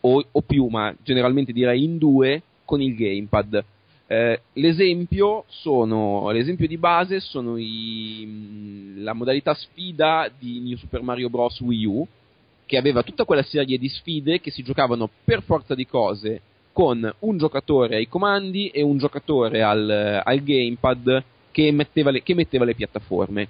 [0.00, 3.64] o, o più, ma generalmente direi in due, con il gamepad.
[4.06, 11.30] Eh, l'esempio, sono, l'esempio di base sono i, la modalità sfida di New Super Mario
[11.30, 11.60] Bros.
[11.60, 12.06] Wii U,
[12.72, 16.40] che aveva tutta quella serie di sfide che si giocavano per forza di cose
[16.72, 22.32] con un giocatore ai comandi e un giocatore al, al gamepad che metteva, le, che
[22.32, 23.48] metteva le piattaforme.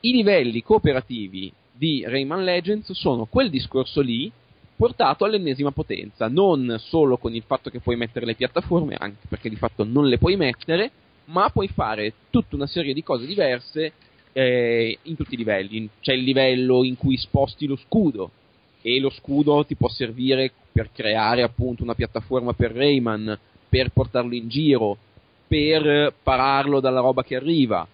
[0.00, 4.32] I livelli cooperativi di Rayman Legends sono quel discorso lì
[4.74, 9.50] portato all'ennesima potenza, non solo con il fatto che puoi mettere le piattaforme, anche perché
[9.50, 10.90] di fatto non le puoi mettere,
[11.26, 13.92] ma puoi fare tutta una serie di cose diverse
[14.32, 15.90] eh, in tutti i livelli.
[16.00, 18.30] C'è il livello in cui sposti lo scudo
[18.88, 23.36] e lo scudo ti può servire per creare appunto una piattaforma per Rayman,
[23.68, 24.96] per portarlo in giro,
[25.48, 27.84] per pararlo dalla roba che arriva.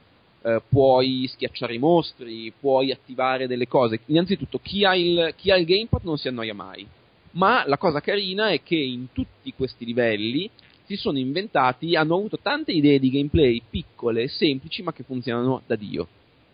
[0.43, 4.01] Eh, puoi schiacciare i mostri, puoi attivare delle cose.
[4.07, 6.87] Innanzitutto, chi ha, il, chi ha il gamepad non si annoia mai.
[7.33, 10.51] Ma la cosa carina è che in tutti questi livelli
[10.85, 15.75] si sono inventati, hanno avuto tante idee di gameplay piccole semplici, ma che funzionano da
[15.75, 16.07] Dio.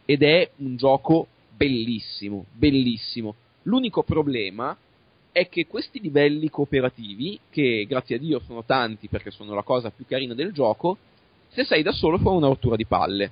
[0.05, 1.27] Ed è un gioco
[1.57, 3.35] bellissimo, bellissimo.
[3.63, 4.77] L'unico problema
[5.33, 9.91] è che questi livelli cooperativi, che grazie a Dio sono tanti perché sono la cosa
[9.91, 10.97] più carina del gioco,
[11.49, 13.31] se sei da solo fa una rottura di palle.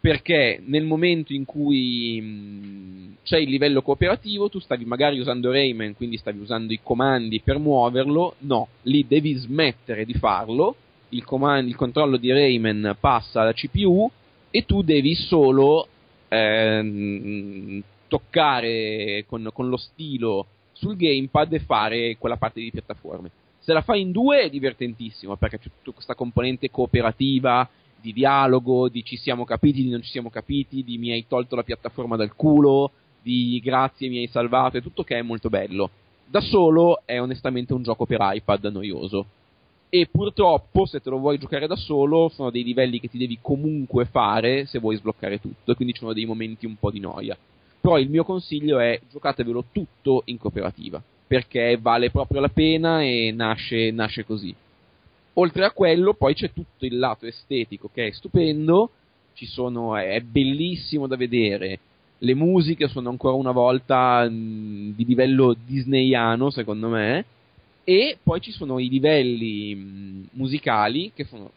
[0.00, 5.96] Perché nel momento in cui mh, c'è il livello cooperativo, tu stavi magari usando Rayman,
[5.96, 10.76] quindi stavi usando i comandi per muoverlo, no, lì devi smettere di farlo,
[11.10, 14.08] il, comand- il controllo di Rayman passa alla CPU
[14.50, 15.88] e tu devi solo
[16.28, 23.30] ehm, toccare con, con lo stilo sul gamepad e fare quella parte di piattaforme.
[23.58, 27.68] Se la fai in due è divertentissimo perché c'è tutta questa componente cooperativa
[28.00, 31.56] di dialogo, di ci siamo capiti, di non ci siamo capiti, di mi hai tolto
[31.56, 32.92] la piattaforma dal culo,
[33.22, 35.90] di grazie mi hai salvato, è tutto che è molto bello.
[36.28, 39.26] Da solo è onestamente un gioco per iPad noioso.
[39.88, 43.38] E purtroppo, se te lo vuoi giocare da solo, sono dei livelli che ti devi
[43.40, 47.00] comunque fare se vuoi sbloccare tutto, e quindi ci sono dei momenti un po' di
[47.00, 47.36] noia.
[47.86, 53.30] Però il mio consiglio è giocatevelo tutto in cooperativa, perché vale proprio la pena e
[53.32, 54.52] nasce, nasce così.
[55.34, 58.90] Oltre a quello, poi c'è tutto il lato estetico che è stupendo,
[59.34, 61.78] sono, è bellissimo da vedere.
[62.18, 67.24] Le musiche sono ancora una volta mh, di livello disneyano, secondo me.
[67.84, 71.52] E poi ci sono i livelli mh, musicali che sono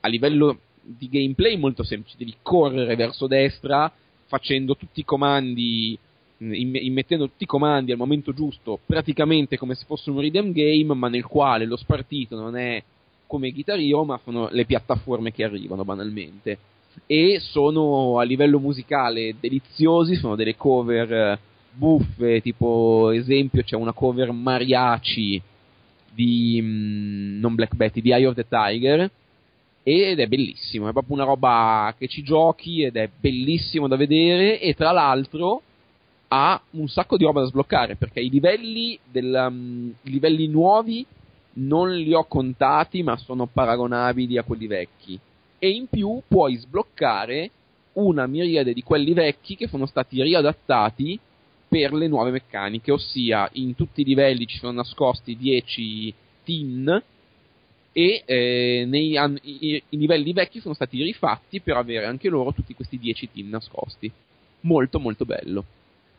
[0.00, 2.16] a livello di gameplay molto semplici.
[2.16, 3.92] Devi correre verso destra
[4.26, 5.98] facendo tutti i comandi,
[6.38, 11.08] immettendo tutti i comandi al momento giusto, praticamente come se fosse un rhythm game, ma
[11.08, 12.82] nel quale lo spartito non è
[13.26, 16.58] come Guitar Hero, ma sono le piattaforme che arrivano banalmente.
[17.06, 21.38] E sono a livello musicale deliziosi, sono delle cover eh,
[21.72, 25.42] buffe, tipo esempio c'è una cover mariachi
[26.14, 29.10] di mm, non Black Betty, di Eye of the Tiger
[29.88, 34.58] ed è bellissimo, è proprio una roba che ci giochi ed è bellissimo da vedere
[34.58, 35.62] e tra l'altro
[36.26, 41.06] ha un sacco di roba da sbloccare perché i livelli, del, um, i livelli nuovi
[41.58, 45.16] non li ho contati ma sono paragonabili a quelli vecchi.
[45.56, 47.48] E in più puoi sbloccare
[47.92, 51.16] una miriade di quelli vecchi che sono stati riadattati
[51.68, 57.02] per le nuove meccaniche, ossia in tutti i livelli ci sono nascosti 10 tin
[57.98, 62.52] e eh, nei, an- i, i livelli vecchi sono stati rifatti per avere anche loro
[62.52, 64.12] tutti questi 10 tin nascosti.
[64.60, 65.64] Molto molto bello.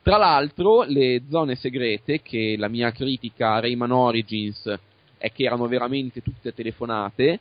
[0.01, 4.75] Tra l'altro le zone segrete, che la mia critica a Rayman Origins
[5.19, 7.39] è che erano veramente tutte telefonate,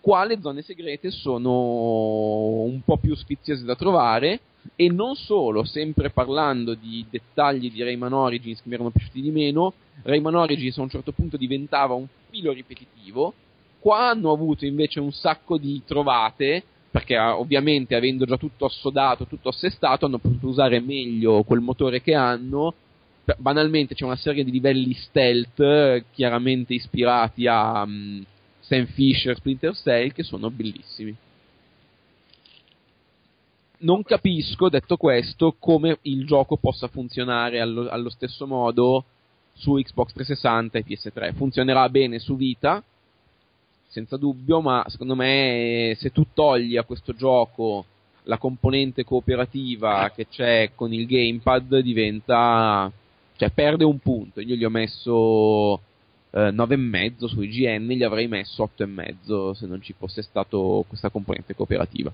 [0.00, 4.40] qua le zone segrete sono un po' più sfiziose da trovare
[4.74, 9.30] e non solo, sempre parlando di dettagli di Rayman Origins che mi erano piaciuti di
[9.30, 13.34] meno, Rayman Origins a un certo punto diventava un filo ripetitivo,
[13.86, 16.60] qua hanno avuto invece un sacco di trovate
[16.90, 22.02] perché ah, ovviamente avendo già tutto assodato, tutto assestato, hanno potuto usare meglio quel motore
[22.02, 22.74] che hanno.
[23.36, 28.24] Banalmente c'è una serie di livelli stealth, chiaramente ispirati a um,
[28.58, 31.14] Sam Fisher, Splinter Cell, che sono bellissimi.
[33.78, 39.04] Non capisco, detto questo, come il gioco possa funzionare allo, allo stesso modo
[39.52, 41.34] su Xbox 360 e PS3.
[41.34, 42.82] Funzionerà bene su Vita,
[43.96, 47.86] senza dubbio, ma secondo me se tu togli a questo gioco
[48.24, 52.92] la componente cooperativa che c'è con il gamepad diventa
[53.36, 54.40] cioè perde un punto.
[54.40, 55.80] Io gli ho messo
[56.30, 61.54] eh, 9,5 su IGN, gli avrei messo 8,5 se non ci fosse stato questa componente
[61.54, 62.12] cooperativa.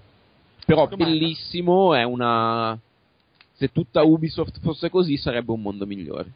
[0.65, 1.05] Però Domanda.
[1.05, 2.79] bellissimo, è una
[3.55, 6.31] se tutta Ubisoft fosse così sarebbe un mondo migliore.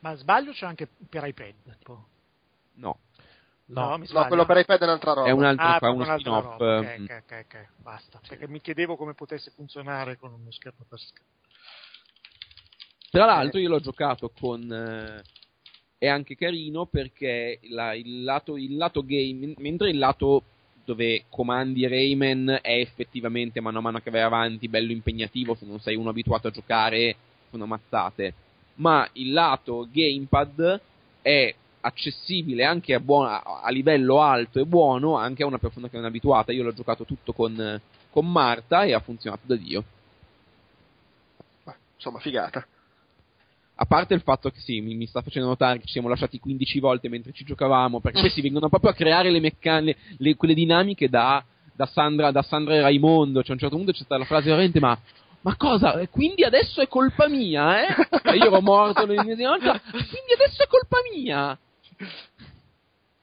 [0.00, 1.54] Ma sbaglio c'è anche per iPad?
[1.78, 2.04] Tipo.
[2.74, 2.98] No,
[3.68, 4.28] No, mi No, sbaglio.
[4.28, 5.28] quello per iPad è un'altra roba.
[5.28, 6.44] è un altro Ah, fa uno un'altra spin-off.
[6.58, 6.78] roba.
[6.78, 7.04] Ok, mm.
[7.04, 8.20] ok, basta.
[8.26, 11.28] Perché mi chiedevo come potesse funzionare con uno schermo per schermo.
[13.10, 14.70] Tra l'altro io l'ho giocato con...
[14.72, 15.22] eh,
[15.98, 20.42] è anche carino perché la- il, lato, il lato game, mentre il lato
[20.84, 25.80] dove comandi Rayman è effettivamente mano a mano che vai avanti bello impegnativo se non
[25.80, 27.16] sei uno abituato a giocare
[27.50, 28.34] sono mazzate
[28.74, 30.80] ma il lato gamepad
[31.22, 31.52] è
[31.86, 36.04] accessibile anche a, buon- a- livello alto e buono anche a una persona che non
[36.04, 37.80] è abituata io l'ho giocato tutto con,
[38.10, 39.84] con Marta e ha funzionato da Dio
[41.96, 42.64] Insomma, figata.
[43.78, 46.38] A parte il fatto che sì, mi, mi sta facendo notare che ci siamo lasciati
[46.38, 50.54] 15 volte mentre ci giocavamo, perché questi vengono proprio a creare le meccaniche, le- quelle
[50.54, 51.44] dinamiche da,
[51.74, 53.40] da Sandra, da Sandra e Raimondo.
[53.40, 54.98] Cioè, a un certo punto c'è stata la frase veramente, ma,
[55.40, 55.98] ma cosa?
[55.98, 57.94] E Quindi adesso è colpa mia, eh?
[58.32, 61.58] E io ero morto l'ennesima volta, quindi adesso è colpa mia!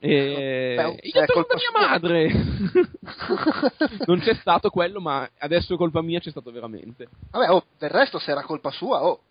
[0.06, 2.28] E Beh, io è colpa mia madre!
[4.06, 7.08] non c'è stato quello, ma adesso è colpa mia, c'è stato veramente.
[7.32, 9.22] Vabbè, oh, del resto se era colpa sua, oh.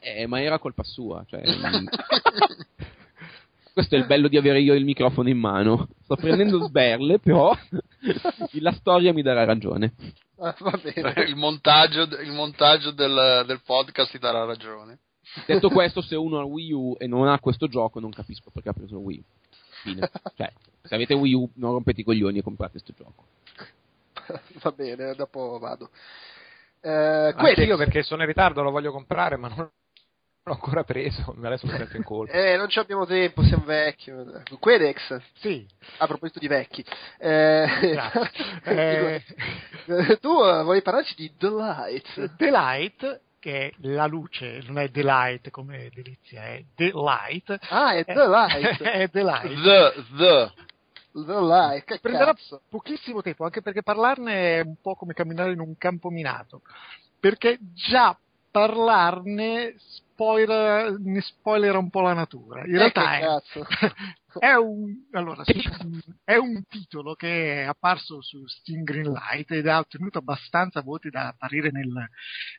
[0.00, 1.24] Eh, ma era colpa sua.
[1.26, 1.42] Cioè,
[3.74, 5.88] questo è il bello di avere io il microfono in mano.
[6.04, 7.52] Sto prendendo sberle, però
[8.60, 9.92] la storia mi darà ragione.
[10.38, 11.24] Ah, va bene.
[11.26, 15.00] il montaggio, il montaggio del, del podcast ti darà ragione.
[15.44, 18.70] Detto questo, se uno ha Wii U e non ha questo gioco, non capisco perché
[18.70, 19.22] ha preso Wii U.
[19.82, 20.10] Fine.
[20.36, 20.52] Cioè,
[20.82, 23.24] se avete Wii U, non rompete i coglioni e comprate questo gioco.
[24.62, 25.90] va bene, dopo vado.
[26.80, 27.34] Eh,
[27.64, 29.68] io perché sono in ritardo lo voglio comprare, ma non
[30.44, 31.34] l'ho ancora preso.
[31.42, 32.32] Adesso mi sento in colpa.
[32.32, 34.12] Eh, non ci abbiamo tempo, siamo vecchi.
[34.58, 35.66] Quedex, Sì,
[35.98, 36.84] a proposito di vecchi.
[37.18, 37.66] Eh,
[39.84, 42.34] dico, tu eh, vuoi parlarci di The Light?
[42.36, 47.56] Delight, che è la luce, non è Delight come delizia, è Delight.
[47.68, 48.82] Ah, è The Light.
[48.82, 49.62] è Delight.
[49.62, 50.52] The, the.
[51.24, 52.60] The Light, che Prenderà cazzo.
[52.68, 56.60] pochissimo tempo, anche perché parlarne è un po' come camminare in un campo minato.
[57.18, 58.16] Perché già
[58.50, 62.64] parlarne spoiler, ne spoilera un po' la natura.
[62.66, 63.92] In Eh, realtà che è.
[64.38, 65.42] è un, allora,
[66.24, 71.28] è un titolo che è apparso su Steam Greenlight ed ha ottenuto abbastanza voti da
[71.28, 72.08] apparire nel-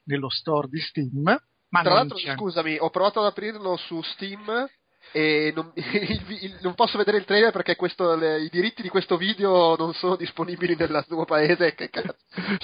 [0.05, 1.21] nello store di Steam.
[1.69, 4.67] Ma Tra l'altro, c'è- scusami, ho provato ad aprirlo su Steam
[5.13, 8.89] e non, il- il- non posso vedere il trailer perché questo- le- i diritti di
[8.89, 11.75] questo video non sono disponibili nel tuo paese.
[11.75, 12.15] Che cazzo.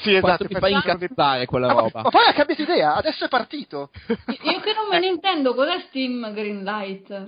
[0.02, 0.46] Sì, esatto.
[0.48, 2.02] ti fa perché- incazzare quella Ah, ma, roba?
[2.02, 3.92] ma poi ha cambiato idea, adesso è partito.
[4.44, 7.26] Io che non me ne intendo, cos'è Steam Greenlight?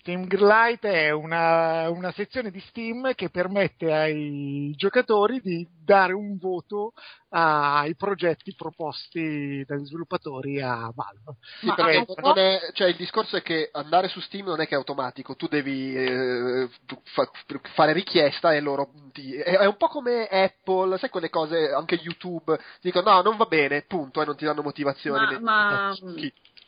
[0.00, 6.36] Steam Greenlight è una, una sezione di Steam che permette ai giocatori di dare un
[6.38, 6.92] voto
[7.30, 11.36] ai progetti proposti dagli sviluppatori a Valve.
[11.60, 14.74] Sì, adesso- non è- cioè, il discorso è che andare su Steam non è che
[14.74, 16.68] è automatico, tu devi eh,
[17.04, 17.30] fa-
[17.74, 21.96] fare richiesta e loro ti- è, è un po' come Apple, sai quelle cose, anche
[21.96, 25.38] YouTube, ti dicono no, non va bene, punto, e non ti danno motivazioni.
[25.40, 25.94] Ma, ma,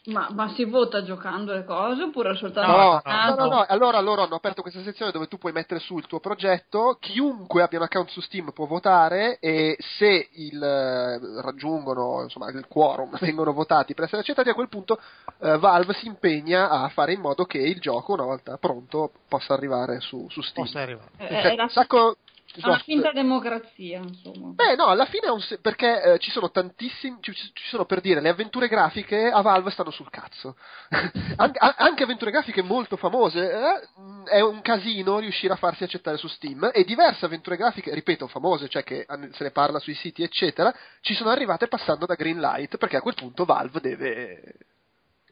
[0.06, 4.22] Ma, ma si vota giocando le cose oppure soltanto No, no, no, no, allora loro
[4.22, 7.85] hanno aperto questa sezione dove tu puoi mettere su il tuo progetto, chiunque abbia un
[7.85, 13.93] account su Steam può votare e se il, eh, raggiungono insomma, il quorum, vengono votati
[13.93, 14.98] per essere accettati, a quel punto
[15.39, 19.52] eh, Valve si impegna a fare in modo che il gioco, una volta pronto, possa
[19.52, 20.64] arrivare su, su Steam.
[20.64, 21.10] Possa arrivare.
[21.16, 22.16] È, Cioè, la, sacco-
[22.55, 24.52] è una soft- finta democrazia, insomma.
[24.55, 27.85] Beh, no, alla fine è un se- perché eh, ci sono tantissimi, ci, ci sono
[27.85, 30.56] per dire, le avventure grafiche a Valve stanno sul cazzo.
[31.36, 33.89] An- a- anche avventure grafiche molto famose, eh,
[34.31, 38.68] è un casino riuscire a farsi accettare su Steam e diverse avventure grafiche, ripeto, famose,
[38.68, 42.77] cioè che an- se ne parla sui siti, eccetera, ci sono arrivate passando da Greenlight
[42.78, 44.55] perché a quel punto Valve deve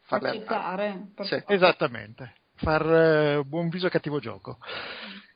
[0.03, 0.29] farle.
[0.31, 1.09] Accettare.
[1.15, 1.43] per Sì.
[1.47, 4.59] Esattamente, far eh, buon viso a cattivo gioco.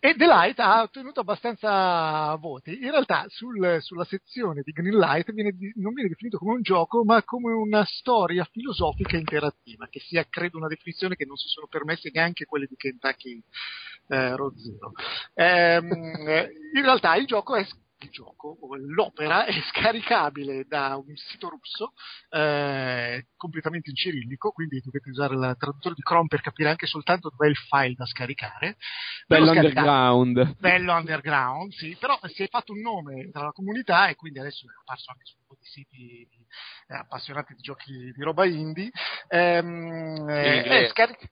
[0.04, 2.72] E Delight ha ottenuto abbastanza voti.
[2.82, 7.04] In realtà sul- sulla sezione di Greenlight viene di- non viene definito come un gioco,
[7.04, 11.68] ma come una storia filosofica interattiva, che sia, credo, una definizione che non si sono
[11.68, 13.40] permesse neanche quelle di Kentucky
[14.08, 14.92] eh, Road Zero.
[15.34, 17.64] Ehm, eh, in realtà il gioco è
[18.04, 21.92] il gioco, l'opera è scaricabile da un sito russo
[22.30, 27.30] eh, completamente in cirillico, quindi dovete usare il traduttore di Chrome per capire anche soltanto
[27.30, 28.76] dove è il file da scaricare.
[29.26, 30.56] Bello underground.
[30.58, 34.66] Bello underground, sì, però si è fatto un nome tra la comunità e quindi adesso
[34.66, 36.28] è apparso anche su un po' di siti
[36.88, 38.90] eh, appassionati di giochi di roba indie.
[39.28, 40.84] Ehm, eh, inglese?
[40.84, 41.30] è scaric-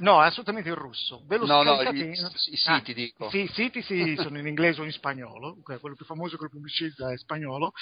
[0.00, 1.22] No, è assolutamente in russo.
[1.26, 3.30] Ve lo No, no, scaricate i, in- i Ah, siti dico.
[3.30, 6.44] sì, i siti sì, sono in inglese o in spagnolo, que- quello più famoso che
[6.44, 7.72] lo pubblicizza è spagnolo.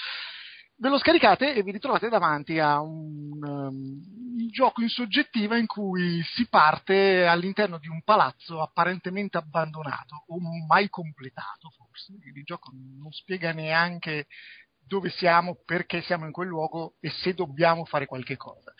[0.80, 4.00] Ve lo scaricate e vi ritrovate davanti a un, um,
[4.38, 10.36] un gioco in soggettiva in cui si parte all'interno di un palazzo apparentemente abbandonato o
[10.68, 12.12] mai completato forse.
[12.12, 14.26] Il gioco non spiega neanche
[14.78, 18.72] dove siamo, perché siamo in quel luogo e se dobbiamo fare qualche cosa.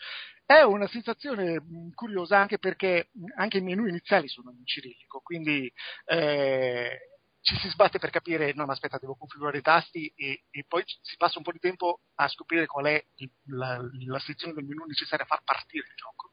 [0.49, 5.19] È una sensazione mh, curiosa anche perché mh, anche i menu iniziali sono in cirillico,
[5.19, 5.71] quindi
[6.05, 6.99] eh,
[7.39, 10.83] ci si sbatte per capire, no ma aspetta, devo configurare i tasti e, e poi
[11.03, 13.05] si passa un po' di tempo a scoprire qual è
[13.49, 16.31] la, la sezione del menu necessaria a far partire il gioco.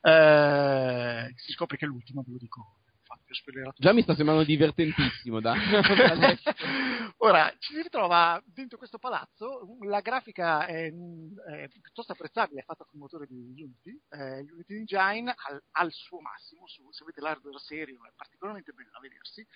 [0.00, 2.78] Eh, si scopre che è l'ultima, ve lo dico.
[3.32, 3.76] Ho spoilerato.
[3.78, 5.54] Già mi sta sembrando divertentissimo da.
[7.18, 12.84] Ora, ci si ritrova dentro questo palazzo, la grafica è, è piuttosto apprezzabile, è fatta
[12.84, 17.20] con il motore di Unity, eh, Unity Engine al, al suo massimo, su- se avete
[17.20, 19.46] l'hardware serio è particolarmente bello a vedersi,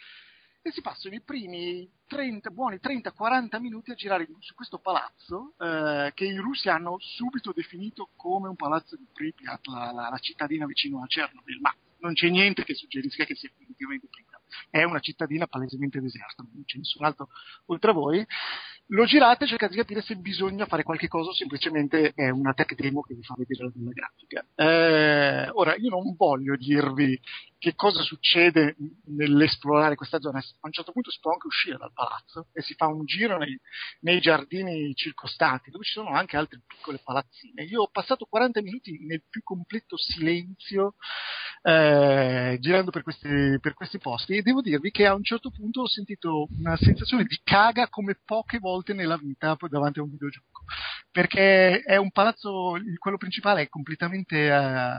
[0.63, 6.11] e si passano i primi 30, buoni 30-40 minuti a girare su questo palazzo eh,
[6.15, 10.65] che i russi hanno subito definito come un palazzo di Pripyat, la, la- la cittadina
[10.67, 14.41] vicino a Chernobyl, ma non c'è niente che suggerisca che sia effettivamente Pripyat.
[14.71, 17.29] È una cittadina palesemente deserta, non c'è nessun altro
[17.67, 18.27] oltre a voi.
[18.91, 22.55] Lo girate e cercate di capire se bisogna fare qualche cosa o semplicemente è una
[22.55, 24.47] tech demo che vi fa vedere la grafica.
[24.55, 27.21] Eh, ora, io non voglio dirvi
[27.59, 28.77] che cosa succede
[29.07, 30.39] nell'esplorare questa zona.
[30.39, 33.37] A un certo punto si può anche uscire dal palazzo e si fa un giro
[33.37, 33.59] nei,
[34.01, 37.65] nei giardini circostanti, dove ci sono anche altre piccole palazzine.
[37.65, 40.95] Io ho passato 40 minuti nel più completo silenzio
[41.63, 45.83] eh, girando per questi, per questi posti e devo dirvi che a un certo punto
[45.83, 50.63] ho sentito una sensazione di caga come poche volte nella vita davanti a un videogioco
[51.11, 54.99] perché è un palazzo, quello principale è completamente eh,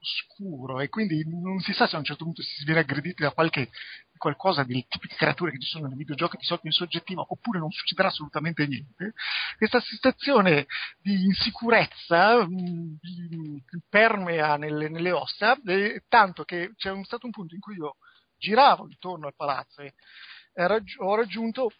[0.00, 3.32] scuro e quindi non si sa se a un certo punto si viene aggrediti da
[3.32, 3.70] qualche
[4.16, 7.70] qualcosa delle tipiche creature che ci sono nei videogiochi di solito in soggettiva oppure non
[7.70, 9.14] succederà assolutamente niente.
[9.56, 10.66] Questa sensazione
[11.00, 17.32] di insicurezza mh, di- che permea nelle, nelle ossa eh, tanto che c'è stato un
[17.32, 17.96] punto in cui io
[18.36, 19.94] giravo intorno al palazzo e
[20.52, 21.70] e raggi- ho raggiunto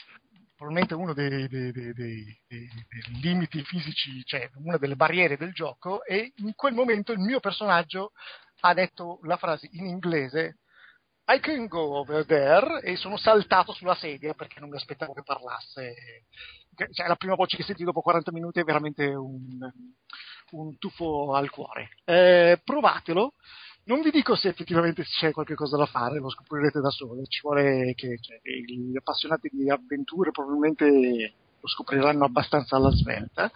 [0.60, 2.68] probabilmente uno dei, dei- dei- dei-
[3.22, 8.12] limiti fisici, cioè una delle barriere del gioco, e in quel momento il mio personaggio
[8.60, 10.58] ha detto la frase in inglese
[11.32, 15.22] I can go over there e sono saltato sulla sedia perché non mi aspettavo che
[15.22, 15.94] parlasse.
[16.92, 19.70] Cioè, la prima voce che senti dopo 40 minuti è veramente un,
[20.50, 21.90] un tuffo al cuore.
[22.04, 23.34] Eh, provatelo.
[23.84, 27.26] Non vi dico se effettivamente c'è qualche cosa da fare, lo scoprirete da soli.
[27.26, 33.50] Ci vuole che cioè, gli appassionati di avventure probabilmente lo scopriranno abbastanza alla svelta.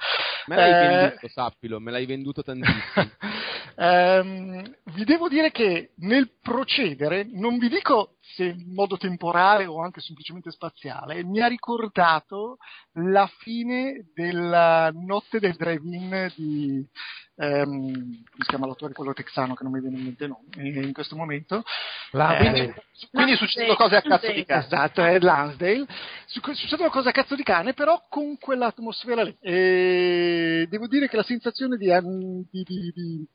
[0.46, 2.82] Me l'hai Eh, venduto, sappilo, me l'hai venduto tantissimo.
[3.76, 4.62] Ehm,
[4.94, 10.00] vi devo dire che nel procedere, non vi dico se in modo temporale o anche
[10.00, 12.58] semplicemente spaziale, mi ha ricordato
[12.94, 16.84] la fine della notte del drive-in di
[17.36, 20.92] ehm, come si chiama l'attore quello texano che non mi viene in mente nome in
[20.92, 21.64] questo momento
[22.12, 22.74] La- Eh, Quindi,
[23.10, 24.66] quindi succedono cose a cazzo di cazzo.
[24.66, 25.86] Esatto, è Lansdale.
[26.26, 29.36] Su- Succede una cosa a cazzo di cane, però con quell'atmosfera lì.
[29.40, 33.26] Ed devo dire che la sensazione di, ehm, di, di, di,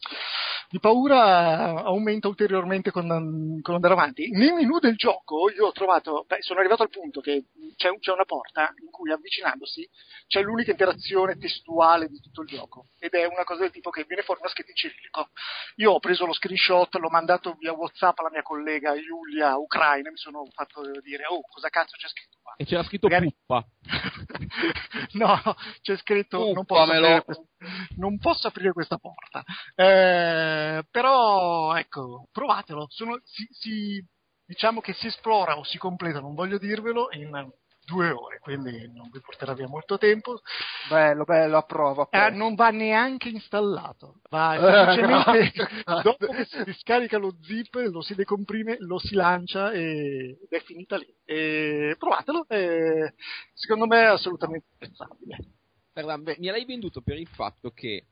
[0.69, 4.29] di paura aumenta ulteriormente con, con andare avanti.
[4.29, 8.11] Nel menu del gioco io ho trovato, beh, sono arrivato al punto che c'è, c'è
[8.11, 9.87] una porta in cui avvicinandosi
[10.27, 14.03] c'è l'unica interazione testuale di tutto il gioco ed è una cosa del tipo che
[14.07, 15.29] viene fuori una scheda in cirillico.
[15.77, 20.17] Io ho preso lo screenshot, l'ho mandato via WhatsApp alla mia collega Giulia Ucraina mi
[20.17, 23.65] sono fatto dire "Oh, cosa cazzo c'è scritto qua?" E c'era scritto Magari- puppa.
[25.13, 27.43] no, c'è scritto non posso, aprire questa,
[27.97, 29.43] non posso aprire questa porta.
[29.75, 30.58] Eh,
[30.89, 32.87] però ecco, provatelo.
[32.89, 34.05] Sono- si- si-
[34.45, 37.51] diciamo che si esplora o si completa, non voglio dirvelo, in
[37.85, 40.41] due ore, quindi non vi porterà via molto tempo.
[40.87, 42.07] Bello, bello, approvo.
[42.11, 45.67] Eh, non va neanche installato, va Eh, semplicemente
[46.03, 50.59] dopo che si scarica lo zip, lo si decomprime, lo si lancia e, ed è
[50.61, 51.11] finita lì.
[51.25, 53.13] E provatelo, e
[53.53, 54.67] secondo me è assolutamente
[55.93, 58.05] beh, mi l'hai venduto per il fatto che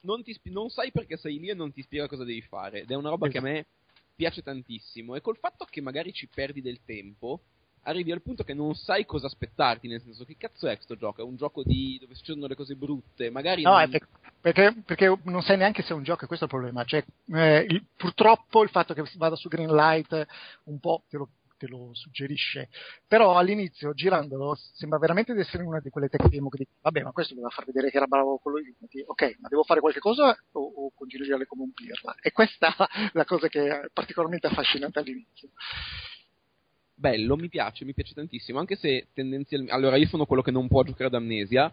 [0.00, 2.80] non, ti non sai perché sei lì e non ti spiega cosa devi fare.
[2.82, 3.66] Ed è una roba che a me
[4.14, 5.14] piace tantissimo.
[5.14, 7.40] E col fatto che magari ci perdi del tempo,
[7.82, 9.88] arrivi al punto che non sai cosa aspettarti.
[9.88, 11.20] Nel senso, che cazzo è questo gioco?
[11.20, 13.30] È un gioco di dove succedono le cose brutte.
[13.30, 13.62] Magari.
[13.62, 13.98] No, non-
[14.40, 16.84] perché, perché non sai neanche se è un gioco, e questo è il problema.
[16.84, 20.26] Cioè, eh, il- purtroppo il fatto che vada su Greenlight
[20.64, 21.28] un po' te lo,
[21.58, 22.70] te lo suggerisce.
[23.06, 27.02] Però all'inizio, girandolo, sembra veramente di essere una di quelle tech demo che dici, vabbè,
[27.02, 28.74] ma questo doveva far vedere che era bravo quello lì.
[28.78, 32.14] Dici, Ok, ma devo fare qualche cosa o, o girare come un pirla?
[32.20, 35.50] E questa è la cosa che è particolarmente affascinante all'inizio.
[36.94, 39.74] bello, mi piace, mi piace tantissimo, anche se tendenzialmente...
[39.74, 41.72] Allora, io sono quello che non può giocare ad Amnesia,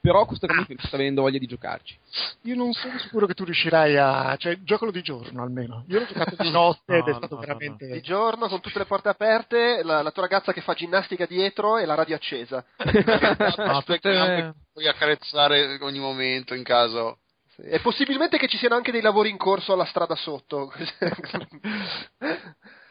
[0.00, 1.98] però questo qua mi sta venendo voglia di giocarci.
[2.42, 4.36] Io non sono sicuro che tu riuscirai a...
[4.36, 5.84] cioè, giocalo di giorno almeno.
[5.88, 7.86] Io l'ho giocato di notte ed è No, stato no, no, veramente...
[7.86, 11.78] Di giorno, con tutte le porte aperte, la, la tua ragazza che fa ginnastica dietro
[11.78, 12.64] e la radio accesa.
[13.58, 17.18] No, Aspetta, tutte- puoi accarezzare ogni momento in caso.
[17.54, 17.62] Sì.
[17.62, 20.72] E possibilmente che ci siano anche dei lavori in corso alla strada sotto.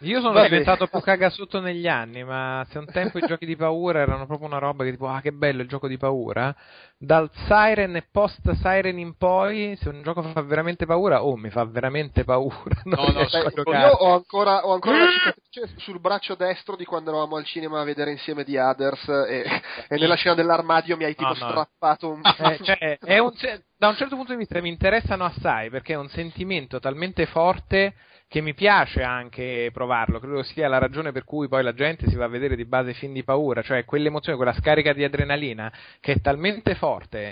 [0.01, 0.49] Io sono Vabbè.
[0.49, 4.47] diventato più cagasotto negli anni, ma se un tempo i giochi di paura erano proprio
[4.47, 6.55] una roba che tipo, ah che bello il gioco di paura,
[6.99, 11.49] dal Siren e post Siren in poi, se un gioco fa veramente paura, oh mi
[11.49, 12.55] fa veramente paura.
[12.87, 13.85] No, no, giocare.
[13.85, 17.81] io ho ancora, ho ancora la cicatrice sul braccio destro di quando eravamo al cinema
[17.81, 19.43] a vedere insieme The Others e,
[19.89, 21.49] e nella scena dell'armadio mi hai tipo No, no.
[21.49, 22.21] strappato un...
[22.23, 23.31] Eh, cioè, è un
[23.79, 27.93] da un certo punto di vista mi interessano assai perché è un sentimento talmente forte
[28.27, 30.19] che mi piace anche provarlo.
[30.19, 32.93] Credo sia la ragione per cui poi la gente si va a vedere di base
[32.93, 36.86] film di paura, cioè quell'emozione, quella scarica di adrenalina che è talmente forte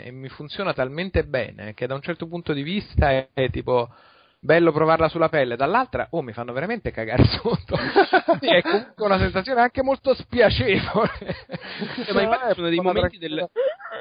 [0.06, 3.90] e mi funziona talmente bene che da un certo punto di vista è, è tipo
[4.46, 7.76] bello provarla sulla pelle, dall'altra, oh, mi fanno veramente cagare sotto.
[8.40, 11.12] Sì, è comunque una sensazione anche molto spiacevole.
[12.08, 13.50] Eh, ma infatti sono dei momenti del,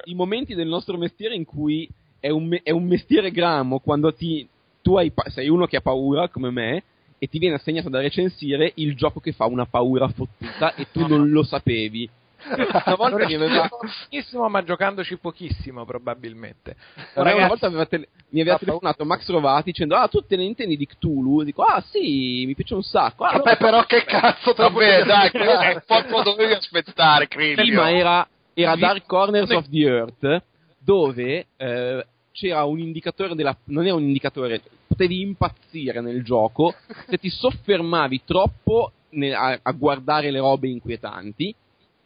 [0.04, 1.88] i momenti del nostro mestiere in cui
[2.20, 4.46] è un, è un mestiere gramo quando ti,
[4.82, 6.82] tu hai sei uno che ha paura come me
[7.18, 11.06] e ti viene assegnato da recensire il gioco che fa una paura fottuta e tu
[11.06, 12.08] non lo sapevi.
[12.46, 16.76] Una volta mi aveva, pochissimo, ma giocandoci pochissimo probabilmente.
[17.14, 20.36] Ora, una Ragazzi, volta aveva tele- mi aveva telefonato Max Rovati dicendo ah tu te
[20.36, 21.40] ne intendi di Cthulhu?
[21.42, 25.30] E dico ah sì mi piace un sacco Ah, Vabbè, però che cazzo Vabbè, dai,
[25.86, 27.80] un po' dovevi aspettare, Sì, Crilio.
[27.80, 28.74] ma era, era.
[28.76, 30.42] Dark Corners of the Earth,
[30.78, 33.56] dove eh, c'era un indicatore della.
[33.66, 36.74] non era un indicatore, potevi impazzire nel gioco
[37.08, 41.54] se ti soffermavi troppo ne- a, a guardare le robe inquietanti.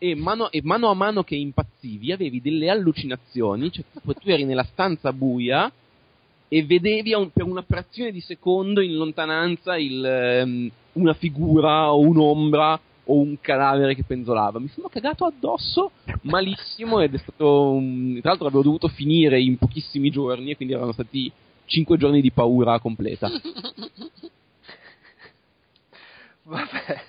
[0.00, 4.62] E mano, e mano a mano che impazzivi avevi delle allucinazioni, cioè tu eri nella
[4.62, 5.70] stanza buia
[6.46, 11.98] e vedevi un- per una frazione di secondo in lontananza il, ehm, una figura o
[11.98, 12.80] un'ombra
[13.10, 14.60] o un cadavere che penzolava.
[14.60, 15.90] Mi sono cagato addosso
[16.22, 17.70] malissimo ed è stato.
[17.72, 21.30] un- Tra l'altro avevo dovuto finire in pochissimi giorni e quindi erano stati
[21.66, 23.28] 5 giorni di paura completa.
[26.44, 27.00] Vabbè.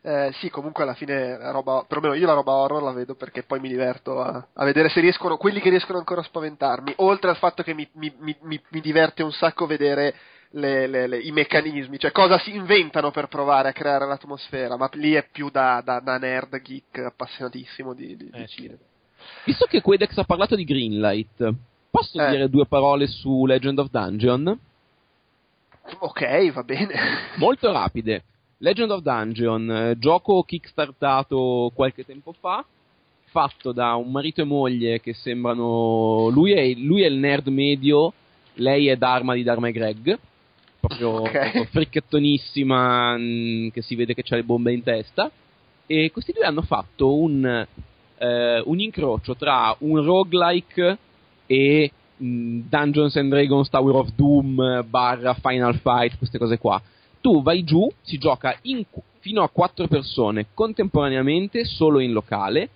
[0.00, 3.42] Eh, sì, comunque alla fine la roba, perlomeno io la roba horror la vedo perché
[3.42, 7.30] poi mi diverto a, a vedere se riescono, quelli che riescono ancora a spaventarmi, oltre
[7.30, 10.14] al fatto che mi, mi- mi- mi- mi diverte un sacco vedere
[10.50, 14.88] le- le- le- i meccanismi, cioè cosa si inventano per provare a creare l'atmosfera, ma
[14.92, 18.78] lì è più da, da- da nerd geek appassionatissimo di, di- di Eh, cinema.
[19.44, 21.52] Visto che Quedex ha parlato di Greenlight,
[21.90, 22.30] posso Eh.
[22.30, 24.58] dire due parole su Legend of Dungeon?
[25.98, 26.94] Ok, va bene.
[27.36, 28.22] Molto rapide.
[28.58, 32.64] Legend of Dungeon, eh, gioco kickstartato qualche tempo fa,
[33.26, 36.28] fatto da un marito e moglie che sembrano.
[36.28, 38.12] Lui è, lui è il nerd medio,
[38.54, 40.18] lei è Dharma di Dharma e Greg.
[40.80, 41.30] Proprio, Ok.
[41.30, 45.30] proprio fricchettonissima, mm, che si vede che ha le bombe in testa.
[45.86, 47.66] E questi due hanno fatto un,
[48.18, 50.98] eh, un incrocio tra un roguelike
[51.46, 56.80] e mh, Dungeons and Dragons Tower of Doom barra Final Fight, queste cose qua.
[57.20, 58.84] Tu vai giù, si gioca in,
[59.18, 62.70] fino a quattro persone contemporaneamente, solo in locale.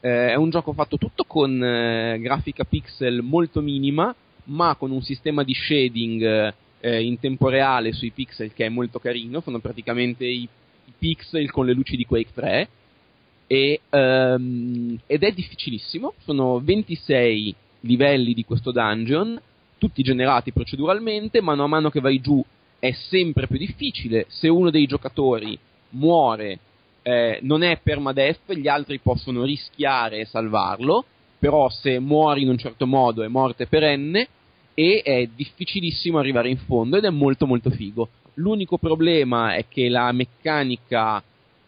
[0.00, 4.14] Eh, è un gioco fatto tutto con eh, grafica pixel molto minima,
[4.44, 8.98] ma con un sistema di shading eh, in tempo reale sui pixel che è molto
[8.98, 9.40] carino.
[9.40, 10.42] Sono praticamente i,
[10.84, 12.68] i pixel con le luci di Quake 3.
[13.48, 16.14] E, ehm, ed è difficilissimo.
[16.24, 19.40] Sono 26 livelli di questo dungeon,
[19.78, 21.40] tutti generati proceduralmente.
[21.40, 22.44] Mano a mano che vai giù
[22.88, 24.26] è sempre più difficile.
[24.28, 25.58] Se uno dei giocatori
[25.90, 26.58] muore,
[27.02, 31.04] eh, non è permadeath, gli altri possono rischiare e salvarlo,
[31.38, 34.28] però se muori in un certo modo è morte perenne
[34.74, 38.08] e è difficilissimo arrivare in fondo ed è molto molto figo.
[38.34, 41.22] L'unico problema è che la meccanica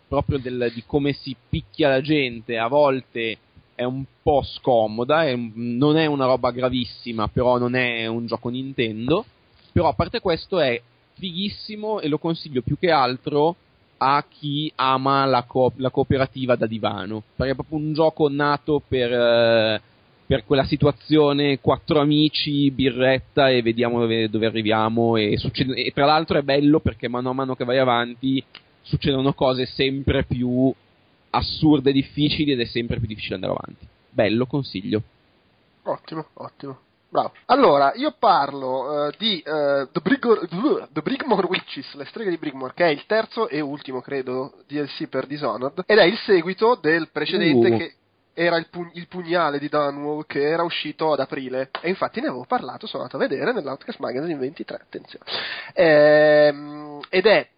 [0.07, 3.39] proprio del, di come si picchia la gente a volte
[3.75, 8.49] è un po' scomoda, è, non è una roba gravissima, però non è un gioco
[8.49, 9.25] Nintendo.
[9.73, 10.81] Però a parte questo è
[11.19, 13.57] fighissimo e lo consiglio più che altro
[13.99, 18.81] a chi ama la, co- la cooperativa da divano, perché è proprio un gioco nato
[18.87, 19.81] per, eh,
[20.25, 26.05] per quella situazione, quattro amici, birretta e vediamo dove, dove arriviamo e, succede- e tra
[26.05, 28.43] l'altro è bello perché mano a mano che vai avanti
[28.83, 30.73] succedono cose sempre più
[31.31, 33.87] assurde e difficili ed è sempre più difficile andare avanti.
[34.11, 35.03] Bello, consiglio.
[35.83, 36.81] Ottimo, ottimo.
[37.11, 37.33] Bravo.
[37.47, 40.47] Allora, io parlo eh, di eh, The, Brigor-
[40.93, 45.09] The Brigmore Witches, le streghe di Brigmore, che è il terzo e ultimo, credo, DLC
[45.09, 47.77] per Dishonored, ed è il seguito del precedente Uh.
[47.77, 47.93] che
[48.35, 52.29] era il, pug- il pugnale di Dunwall che era uscito ad aprile e infatti ne
[52.29, 55.25] avevo parlato, sono andato a vedere nell'Outcast Magazine 23, attenzione.
[55.75, 57.49] Ehm, ed è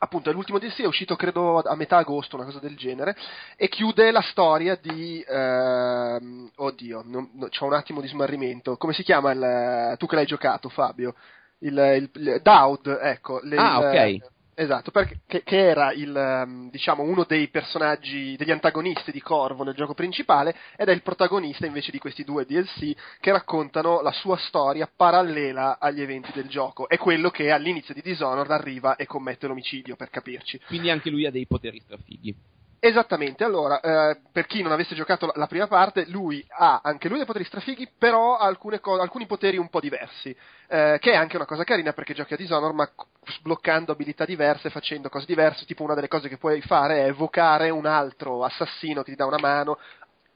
[0.00, 3.16] appunto è l'ultimo DLC, è uscito credo a metà agosto, una cosa del genere,
[3.56, 5.24] e chiude la storia di...
[5.26, 8.76] ehm, oddio, non, no, c'ho un attimo di smarrimento.
[8.76, 9.96] Come si chiama il...
[9.98, 11.14] tu che l'hai giocato Fabio?
[11.60, 13.40] Il, il, il Daud, ecco.
[13.42, 14.37] le- Ah, ok.
[14.60, 19.76] Esatto, perché, che, era il, ehm, diciamo, uno dei personaggi, degli antagonisti di Corvo nel
[19.76, 24.36] gioco principale, ed è il protagonista invece di questi due DLC che raccontano la sua
[24.36, 26.88] storia parallela agli eventi del gioco.
[26.88, 30.60] È quello che all'inizio di Dishonored arriva e commette l'omicidio, per capirci.
[30.66, 32.57] Quindi anche lui ha dei poteri strafighi.
[32.80, 37.16] Esattamente, allora, eh, per chi non avesse giocato la, prima parte, lui ha anche lui
[37.16, 40.30] dei poteri strafighi, però ha co- alcuni poteri un po' diversi,
[40.68, 42.88] eh, che è anche una cosa carina perché giochi a Dishonored, ma
[43.24, 47.70] sbloccando abilità diverse, facendo cose diverse, tipo una delle cose che puoi fare è evocare
[47.70, 49.76] un altro assassino che ti dà una mano,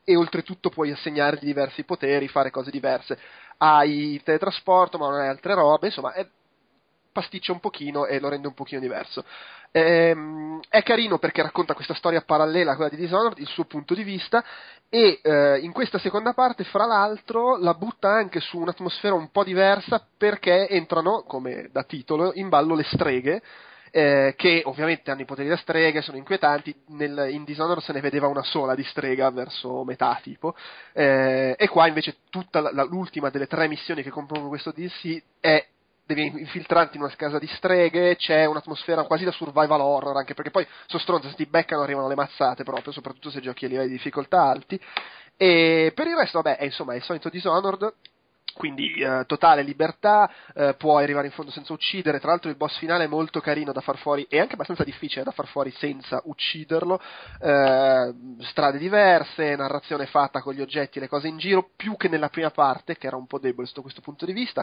[0.03, 3.19] e oltretutto puoi assegnargli diversi poteri, fare cose diverse.
[3.59, 6.27] Hai il teletrasporto, ma non hai altre robe, insomma, è
[7.13, 9.25] pasticcia un pochino e lo rende un pochino diverso.
[9.73, 13.95] Ehm, è carino perché racconta questa storia parallela a quella di Dishonored, il suo punto
[13.95, 14.45] di vista,
[14.89, 19.45] e eh, in questa seconda parte, fra l'altro, la butta anche su un'atmosfera un po'
[19.45, 23.43] diversa perché entrano, come da titolo, in ballo le streghe.
[23.95, 26.75] eh, che ovviamente hanno i poteri da streghe, sono inquietanti.
[26.89, 30.55] Nel, in Dishonored se ne vedeva una sola di strega verso metà tipo,
[30.95, 35.63] eh, e qua invece tutta la- l'ultima delle tre missioni che compongono questo DLC è
[36.05, 40.51] devi infiltrarti in una casa di streghe, c'è un'atmosfera quasi da survival horror, anche perché
[40.51, 43.89] poi sono stronze, se ti beccano arrivano le mazzate proprio, soprattutto se giochi a livelli
[43.89, 44.81] di difficoltà alti.
[45.37, 47.95] E per il resto, vabbè, è, insomma, è il solito Dishonored.
[48.55, 52.77] Quindi eh, totale libertà, eh, puoi arrivare in fondo senza uccidere, tra l'altro il boss
[52.77, 56.21] finale è molto carino da far fuori e anche abbastanza difficile da far fuori senza
[56.25, 57.01] ucciderlo,
[57.41, 62.09] eh, strade diverse, narrazione fatta con gli oggetti e le cose in giro, più che
[62.09, 64.63] nella prima parte, che era un po' debole sotto questo punto di vista.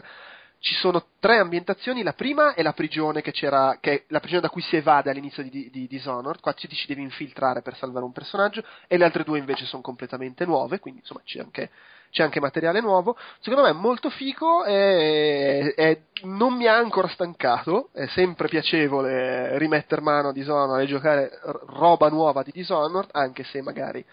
[0.62, 4.42] Ci sono tre ambientazioni, la prima è la prigione che c'era, che è la prigione
[4.42, 7.76] da cui si evade all'inizio di, di, di Dishonored, qua ci, ci devi infiltrare per
[7.76, 11.70] salvare un personaggio, e le altre due invece sono completamente nuove, quindi insomma c'è anche,
[12.10, 13.16] c'è anche materiale nuovo.
[13.38, 19.56] Secondo me è molto figo e, e non mi ha ancora stancato, è sempre piacevole
[19.56, 24.04] rimettere mano a Dishonored e giocare roba nuova di Dishonored, anche se magari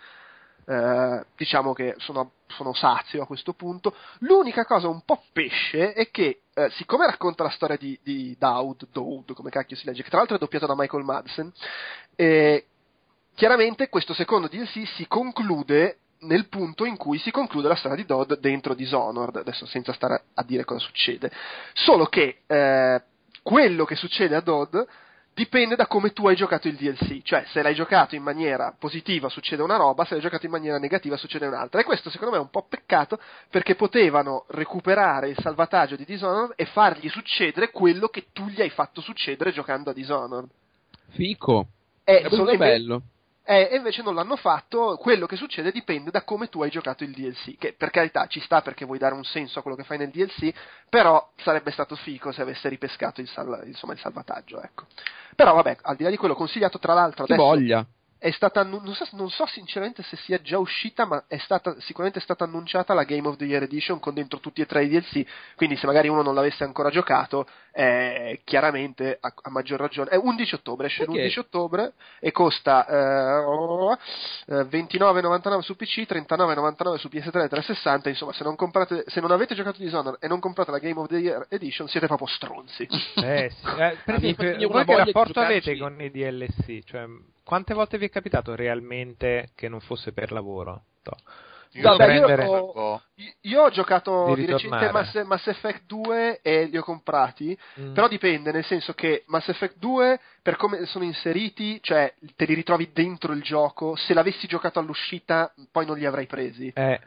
[0.69, 3.95] eh, diciamo che sono, sono sazio a questo punto.
[4.19, 8.87] L'unica cosa un po' pesce è che, eh, siccome racconta la storia di, di Daud,
[8.91, 11.51] Daud, come cacchio si legge, che tra l'altro è doppiato da Michael Madsen,
[12.15, 12.65] eh,
[13.33, 18.05] chiaramente questo secondo DLC si conclude nel punto in cui si conclude la storia di
[18.05, 21.31] Dodd dentro Dishonored, adesso senza stare a dire cosa succede.
[21.73, 23.01] Solo che eh,
[23.41, 24.75] quello che succede a Dodd
[25.37, 29.29] dipende da come tu hai giocato il DLC, cioè se l'hai giocato in maniera positiva
[29.29, 31.79] succede una roba, se l'hai giocato in maniera negativa succede un'altra.
[31.79, 33.19] E questo secondo me è un po' peccato
[33.51, 38.71] perché potevano recuperare il salvataggio di Dishonored e fargli succedere quello che tu gli hai
[38.71, 40.49] fatto succedere giocando a Dishonored.
[41.09, 41.67] Fico.
[42.03, 43.03] Eh, È bello.
[43.49, 47.05] E e invece non l'hanno fatto, quello che succede dipende da come tu hai giocato
[47.05, 49.85] il DLC, che per carità ci sta perché vuoi dare un senso a quello che
[49.85, 50.53] fai nel DLC,
[50.89, 54.85] però sarebbe stato fico se avesse ripescato il, sal- insomma, il salvataggio, ecco.
[55.33, 57.85] Però vabbè, al di là di quello consigliato tra l'altro adesso voglia.
[58.19, 62.19] È stata non, so, non so sinceramente se sia già uscita, ma è stata sicuramente
[62.19, 64.89] è stata annunciata la Game of the Year Edition con dentro tutti e tre i
[64.89, 65.25] DLC,
[65.55, 70.15] quindi se magari uno non l'avesse ancora giocato, eh, chiaramente a, a maggior ragione è
[70.15, 71.25] 11 ottobre, esce Perché?
[71.25, 78.33] l'11 ottobre e costa eh, eh, 29,99 su PC, 39,99 su PS3 e 360, insomma,
[78.33, 81.17] se non comprate se non avete giocato Dishonored e non comprate la Game of the
[81.17, 82.87] Year Edition siete proprio stronzi.
[83.17, 83.67] Eh, sì.
[83.77, 85.69] Eh, per esempio, voi che rapporto giocarci.
[85.69, 86.83] avete con i DLC?
[86.83, 87.05] Cioè,
[87.47, 90.83] quante volte vi è capitato realmente che non fosse per lavoro?
[91.01, 91.15] To.
[91.71, 93.01] Io io prendere- un ho-.
[93.41, 94.91] Io ho giocato Di di, recente.
[94.91, 97.93] Mass, Mass Effect 2 e li ho comprati, Mm.
[97.93, 102.53] però dipende, nel senso che Mass Effect 2, per come sono inseriti, cioè te li
[102.53, 106.99] ritrovi dentro il gioco, se l'avessi giocato all'uscita poi non li avrei presi, Eh,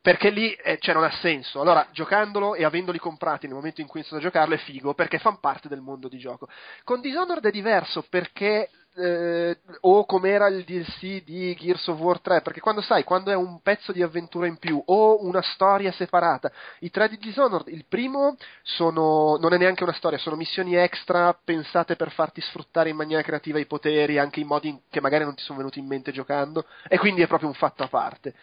[0.00, 1.60] perché lì eh, cioè, non ha senso.
[1.60, 5.18] Allora, giocandolo e avendoli comprati nel momento in cui inizio a giocarlo è figo, perché
[5.18, 6.48] fanno parte del mondo di gioco.
[6.82, 12.40] Con Dishonored è diverso perché eh, o com'era il DLC di Gears of War 3,
[12.42, 16.50] perché quando sai, quando è un pezzo di avventura in più o una storia separata,
[16.80, 21.32] i tre di Dishonored, il primo sono, non è neanche una storia, sono missioni extra
[21.32, 25.34] pensate per farti sfruttare in maniera creativa i poteri, anche in modi che magari non
[25.34, 28.34] ti sono venuti in mente giocando, e quindi è proprio un fatto a parte.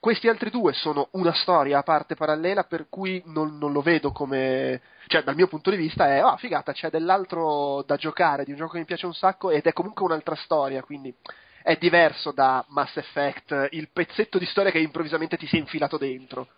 [0.00, 4.12] Questi altri due sono una storia a parte parallela, per cui non, non lo vedo
[4.12, 4.80] come.
[5.06, 8.56] cioè, dal mio punto di vista è, ah, figata, c'è dell'altro da giocare, di un
[8.56, 11.14] gioco che mi piace un sacco, ed è comunque un'altra storia, quindi
[11.62, 15.98] è diverso da Mass Effect, il pezzetto di storia che improvvisamente ti si è infilato
[15.98, 16.48] dentro.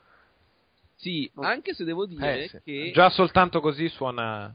[0.95, 2.61] Sì, anche se devo dire eh, sì.
[2.63, 2.91] che...
[2.95, 4.55] Già soltanto così suona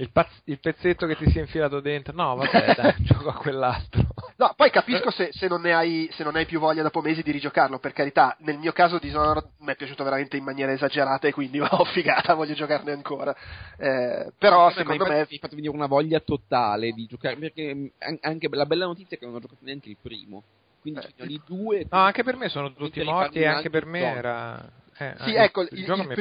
[0.00, 2.14] il, pazz- il pezzetto che ti si è infilato dentro.
[2.14, 4.02] No, vabbè, dai, gioco a quell'altro.
[4.36, 7.22] No, poi capisco se, se non ne hai, se non hai più voglia dopo mesi
[7.22, 11.28] di rigiocarlo, per carità, nel mio caso Dishonored mi è piaciuto veramente in maniera esagerata
[11.28, 13.34] e quindi ho figata, voglio giocarne ancora.
[13.76, 17.92] Eh, però ma secondo me mi hai fatto venire una voglia totale di giocare perché
[18.20, 20.44] anche la bella notizia è che non ho giocato neanche il primo
[20.80, 23.68] quindi Eh, ci sono i due No, anche per me sono tutti morti e anche
[23.70, 24.58] per me era...
[24.98, 26.14] eh, Sì, anche ecco, il, il- gioco il mi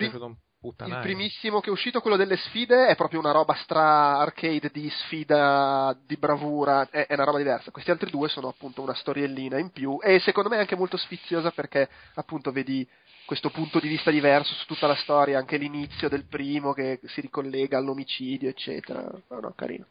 [0.61, 1.01] un il puttanaio.
[1.01, 5.97] primissimo che è uscito, quello delle sfide, è proprio una roba stra arcade di sfida,
[6.05, 7.71] di bravura, è, è una roba diversa.
[7.71, 10.97] Questi altri due sono appunto una storiellina in più e secondo me è anche molto
[10.97, 12.87] sfiziosa perché appunto vedi
[13.25, 17.21] questo punto di vista diverso su tutta la storia, anche l'inizio del primo che si
[17.21, 19.01] ricollega all'omicidio, eccetera.
[19.01, 19.85] No, no, carino.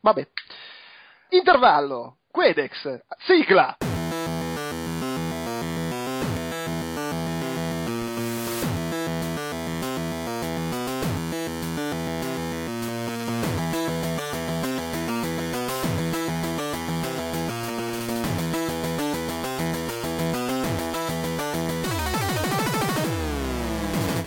[0.00, 0.28] Vabbè.
[1.30, 2.18] Intervallo.
[2.30, 3.02] Quedex.
[3.18, 3.76] Sigla.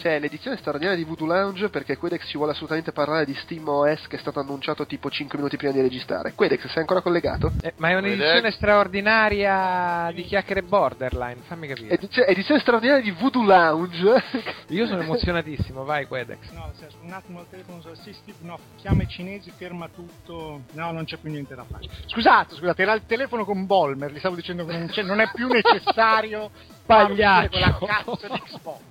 [0.05, 4.17] C'è l'edizione straordinaria di Voodoo Lounge perché Quedex ci vuole assolutamente parlare di SteamOS che
[4.17, 6.33] è stato annunciato tipo 5 minuti prima di registrare.
[6.35, 7.51] Quedex, sei ancora collegato?
[7.59, 8.53] Eh, ma è un'edizione Quedex.
[8.55, 11.95] straordinaria di chiacchiere borderline, fammi capire.
[11.95, 14.23] Edizione, edizione straordinaria di Voodoo Lounge.
[14.69, 16.51] Io sono emozionatissimo, vai Quedex.
[16.51, 20.61] No, se- un attimo al telefono si Steve, no, chiama i cinesi, ferma tutto.
[20.73, 21.87] No, non c'è più niente da fare.
[22.05, 25.31] Scusate, scusate, era il telefono con Bolmer, gli stavo dicendo che non, c'è- non è
[25.33, 26.51] più necessario
[26.85, 27.49] Pagliaccio.
[27.49, 28.81] quella cazzo di Xbox.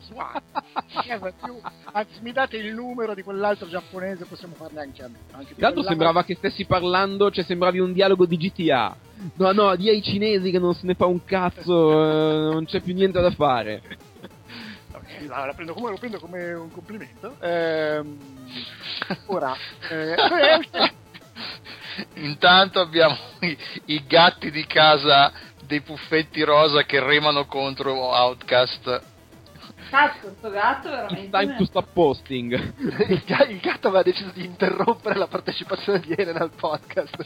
[1.42, 1.60] Più-
[1.92, 5.18] anzi, mi date il numero di quell'altro giapponese, possiamo farne anche a me.
[5.30, 8.96] Anche l'altro quella- sembrava che stessi parlando, cioè sembravi un dialogo di GTA.
[9.36, 11.92] No, no, di ai cinesi che non se ne fa un cazzo,
[12.50, 13.82] eh, non c'è più niente da fare.
[15.26, 17.36] La, la prendo come, lo prendo come un complimento.
[17.40, 18.18] Ehm,
[19.26, 19.54] ora,
[19.90, 20.92] eh, eh,
[22.14, 23.56] Intanto abbiamo i,
[23.86, 25.32] i gatti di casa
[25.66, 29.12] dei puffetti rosa che remano contro Outcast.
[29.90, 31.30] Cazzo, sto gatto veramente.
[31.30, 32.52] time to stop posting.
[33.08, 37.16] il, il gatto aveva deciso di interrompere la partecipazione di Eren al podcast.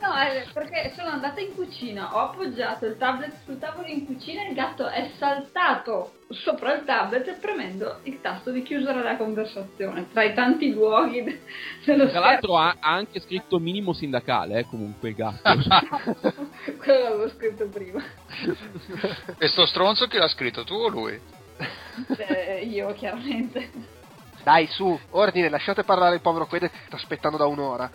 [0.00, 4.42] No, è perché sono andata in cucina, ho appoggiato il tablet sul tavolo in cucina
[4.44, 10.08] e il gatto è saltato sopra il tablet premendo il tasto di chiusura della conversazione
[10.12, 11.40] tra i tanti luoghi de-
[11.84, 15.42] dello Tra l'altro ha, ha anche scritto minimo sindacale, eh, comunque il gatto.
[16.78, 18.02] Quello l'avevo scritto prima.
[19.38, 21.20] E sto stronzo che l'ha scritto tu o lui?
[22.16, 23.70] Eh, io chiaramente.
[24.42, 27.90] Dai, su, ordine, lasciate parlare il povero Quedex che sta aspettando da un'ora.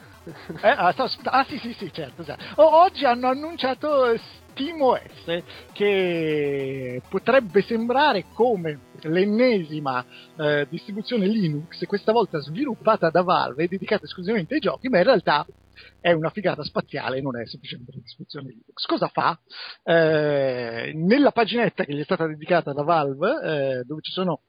[0.61, 2.23] Eh, ah, sto ah, sì, sì, sì, certo.
[2.23, 2.61] certo.
[2.61, 10.03] O- oggi hanno annunciato SteamOS, che potrebbe sembrare come l'ennesima
[10.37, 15.03] eh, distribuzione Linux, questa volta sviluppata da Valve e dedicata esclusivamente ai giochi, ma in
[15.03, 15.45] realtà
[15.99, 18.85] è una figata spaziale, non è semplicemente una distribuzione Linux.
[18.85, 19.39] Cosa fa?
[19.83, 24.41] Eh, nella paginetta che gli è stata dedicata da Valve, eh, dove ci sono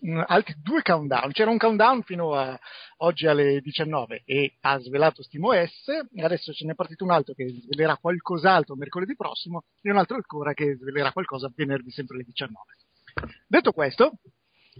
[0.00, 2.58] mh, altri due countdown, c'era un countdown fino a
[2.98, 5.84] oggi alle 19 e ha svelato SteamOS,
[6.22, 10.52] adesso ce n'è partito un altro che svelerà qualcos'altro mercoledì prossimo e un altro ancora
[10.52, 12.62] che svelerà qualcosa venerdì sempre alle 19.
[13.46, 14.18] Detto questo,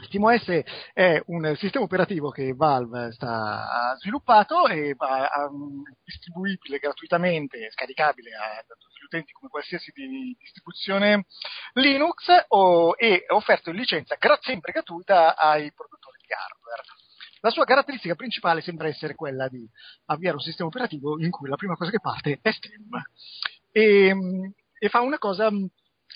[0.03, 0.63] SteamOS
[0.93, 8.31] è un sistema operativo che Valve sta, ha sviluppato e va um, distribuibile gratuitamente, scaricabile
[8.35, 11.27] a, tutti gli utenti come qualsiasi di, distribuzione
[11.75, 16.83] Linux o, e offerto in licenza gra- sempre gratuita ai produttori di hardware.
[17.41, 19.69] La sua caratteristica principale sembra essere quella di
[20.07, 22.89] avviare un sistema operativo in cui la prima cosa che parte è Steam
[23.71, 24.15] e,
[24.79, 25.51] e fa una cosa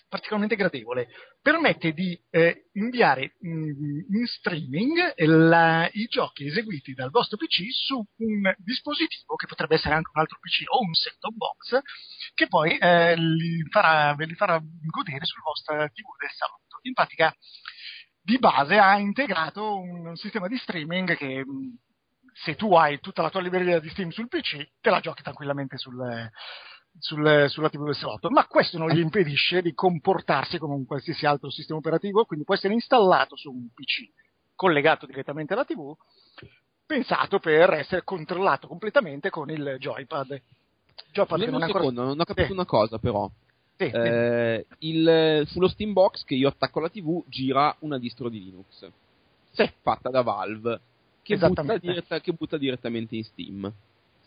[0.09, 1.09] particolarmente gradevole.
[1.41, 7.97] Permette di eh, inviare mh, in streaming la, i giochi eseguiti dal vostro PC su
[7.97, 11.81] un dispositivo che potrebbe essere anche un altro PC o un set-top box
[12.35, 16.79] che poi eh, li farà, ve li farà godere sul vostro TV del salotto.
[16.83, 17.35] In pratica,
[18.21, 21.79] di base ha integrato un, un sistema di streaming che mh,
[22.45, 25.77] se tu hai tutta la tua libreria di Steam sul PC, te la giochi tranquillamente
[25.77, 26.31] sul,
[26.99, 31.27] sul, sulla TV del salotto, ma questo non gli impedisce di comportarsi come un qualsiasi
[31.27, 34.11] altro sistema operativo, quindi può essere installato su un PC
[34.55, 35.95] collegato direttamente alla TV,
[36.85, 40.41] pensato per essere controllato completamente con il joypad.
[41.13, 41.79] joypad non, ancora...
[41.81, 42.53] secondo, non ho capito eh.
[42.53, 43.31] una cosa però.
[43.77, 48.91] Sì, eh, il, sullo Steambox che io attacco alla TV gira una distro di Linux
[49.53, 49.71] sì.
[49.83, 50.81] fatta da Valve
[51.23, 53.73] che butta, diretta, che butta, direttamente in Steam.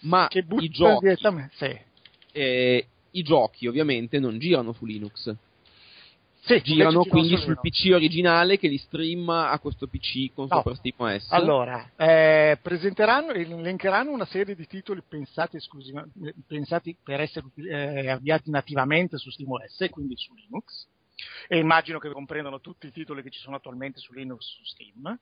[0.04, 1.90] Ma che butta i giochi, direttamente, sì
[2.32, 5.36] eh, i giochi ovviamente non girano su Linux.
[6.44, 10.56] Sì, girano quindi sul PC originale che li stream a questo PC con no.
[10.56, 11.28] sopra SteamOS.
[11.30, 15.60] Allora, eh, presenteranno e elencheranno una serie di titoli pensati,
[16.48, 20.88] pensati per essere eh, avviati nativamente su SteamOS, quindi su Linux.
[21.48, 25.20] E immagino che comprendono tutti i titoli che ci sono attualmente su Linux su Steam.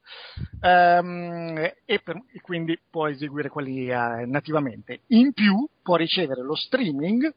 [0.62, 5.02] Um, e, per, e, quindi può eseguire quelli uh, nativamente.
[5.08, 7.34] In più può ricevere lo streaming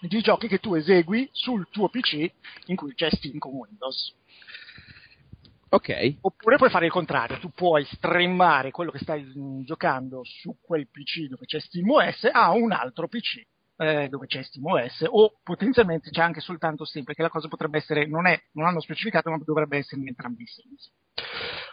[0.00, 2.30] di giochi che tu esegui sul tuo PC
[2.66, 4.14] in cui c'è Steam con Windows.
[5.68, 6.16] Ok.
[6.20, 10.86] Oppure puoi fare il contrario, tu puoi streamare quello che stai mh, giocando su quel
[10.88, 13.42] PC dove c'è SteamOS a un altro PC
[13.76, 18.06] eh, dove c'è SteamOS o potenzialmente c'è anche soltanto Steam perché la cosa potrebbe essere,
[18.06, 20.90] non, è, non hanno specificato ma dovrebbe essere in entrambi i sensi.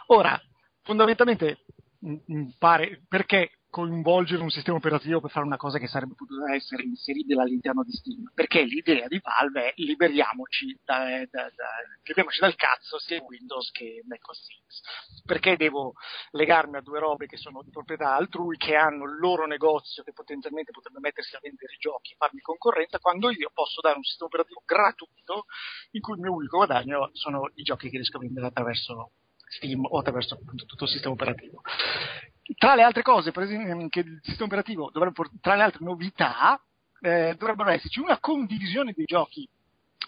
[0.06, 0.40] Ora,
[0.82, 1.64] fondamentalmente
[2.00, 6.52] mh, mh, pare, perché coinvolgere un sistema operativo per fare una cosa che sarebbe potuta
[6.54, 11.68] essere inseribile all'interno di Steam, perché l'idea di Valve è liberiamoci, da, da, da,
[12.02, 15.22] liberiamoci dal cazzo sia Windows che Mac OS X.
[15.24, 15.94] Perché devo
[16.32, 20.12] legarmi a due robe che sono di proprietà altrui, che hanno il loro negozio che
[20.12, 24.02] potenzialmente potrebbe mettersi a vendere i giochi e farmi concorrenza, quando io posso dare un
[24.02, 25.44] sistema operativo gratuito
[25.92, 29.12] in cui il mio unico guadagno sono i giochi che riesco a vendere attraverso
[29.50, 31.62] Steam o attraverso appunto, tutto il sistema operativo.
[32.56, 36.60] Tra le altre cose, per esempio, che il sistema operativo dovrebbe, tra le altre novità,
[37.00, 39.48] eh, dovrebbero esserci una condivisione dei giochi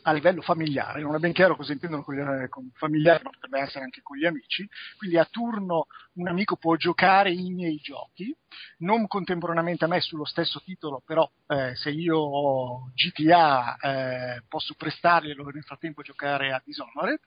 [0.04, 3.60] a livello familiare, non è ben chiaro cosa intendono con, gli, con familiare, ma potrebbe
[3.60, 8.34] essere anche con gli amici, quindi a turno un amico può giocare i miei giochi,
[8.78, 14.74] non contemporaneamente a me sullo stesso titolo, però eh, se io ho GTA eh, posso
[14.74, 17.20] prestarglielo e nel frattempo giocare a Dishonored,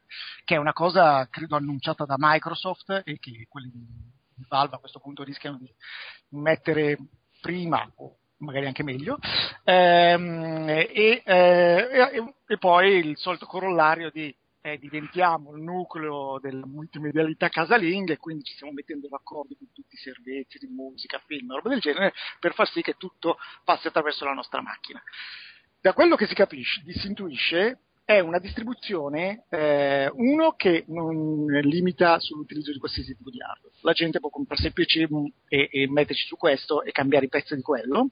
[0.43, 3.71] che è una cosa credo annunciata da Microsoft e che quelli
[4.49, 5.72] Valve a questo punto rischiano di
[6.30, 6.98] mettere
[7.41, 9.18] prima o magari anche meglio,
[9.64, 17.49] ehm, e, eh, e, poi il solito corollario di eh, diventiamo il nucleo della multimedialità
[17.49, 21.70] casalinga e quindi ci stiamo mettendo d'accordo con tutti i servizi di musica, film, roba
[21.70, 25.02] del genere, per far sì che tutto passi attraverso la nostra macchina.
[25.80, 32.19] Da quello che si capisce, si intuisce, è una distribuzione, eh, uno che non limita
[32.19, 33.73] sull'utilizzo di qualsiasi tipo di hardware.
[33.82, 35.07] La gente può comprarsi il PC
[35.48, 38.10] e, e metterci su questo e cambiare i pezzi di quello.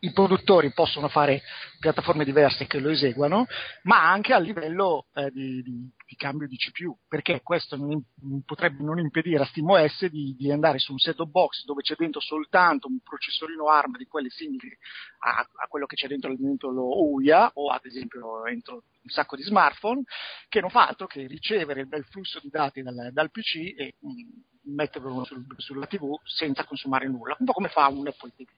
[0.00, 1.42] I produttori possono fare
[1.78, 3.46] piattaforme diverse che lo eseguano,
[3.84, 8.04] ma anche a livello eh, di, di, di, cambio di CPU, perché questo non,
[8.44, 12.20] potrebbe non impedire a SteamOS di, di andare su un set-top box dove c'è dentro
[12.20, 14.76] soltanto un processorino ARM di quelli simili
[15.20, 19.36] a, a quello che c'è dentro, dentro lo UIA o ad esempio dentro un sacco
[19.36, 20.02] di smartphone,
[20.48, 23.94] che non fa altro che ricevere il bel flusso di dati dal, dal PC e
[23.98, 28.32] mh, mm, metterlo sul, sulla TV senza consumare nulla, un po' come fa un Apple
[28.36, 28.48] TV.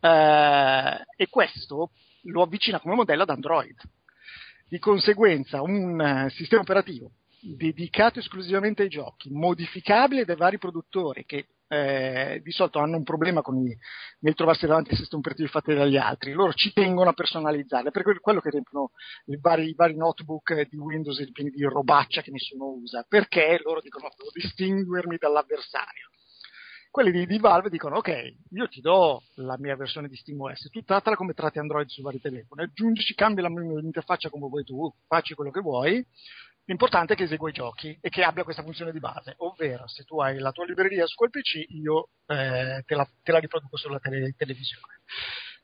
[0.00, 1.90] Eh, e questo
[2.24, 3.76] lo avvicina come modello ad Android.
[4.68, 7.10] Di conseguenza un uh, sistema operativo
[7.40, 13.42] dedicato esclusivamente ai giochi, modificabile dai vari produttori che eh, di solito hanno un problema
[13.42, 13.76] con i,
[14.20, 18.20] nel trovarsi davanti ai sistemi operativi fatti dagli altri, loro ci tengono a personalizzarli, per
[18.20, 18.90] quello che riempiono
[19.26, 23.80] i vari, i vari notebook di Windows pieni di robaccia che nessuno usa, perché loro
[23.80, 26.10] dicono devo distinguermi dall'avversario.
[26.94, 30.80] Quelli di, di Valve dicono ok, io ti do la mia versione di SteamOS, tu
[30.84, 35.34] trattala come tratti Android su vari telefoni, aggiungici, cambia la- l'interfaccia come vuoi tu, facci
[35.34, 36.06] quello che vuoi,
[36.66, 40.04] L'importante è che esegua i giochi e che abbia questa funzione di base, ovvero se
[40.04, 43.76] tu hai la tua libreria su quel PC, io eh, te, la, te la riproduco
[43.76, 45.00] sulla tele- televisione.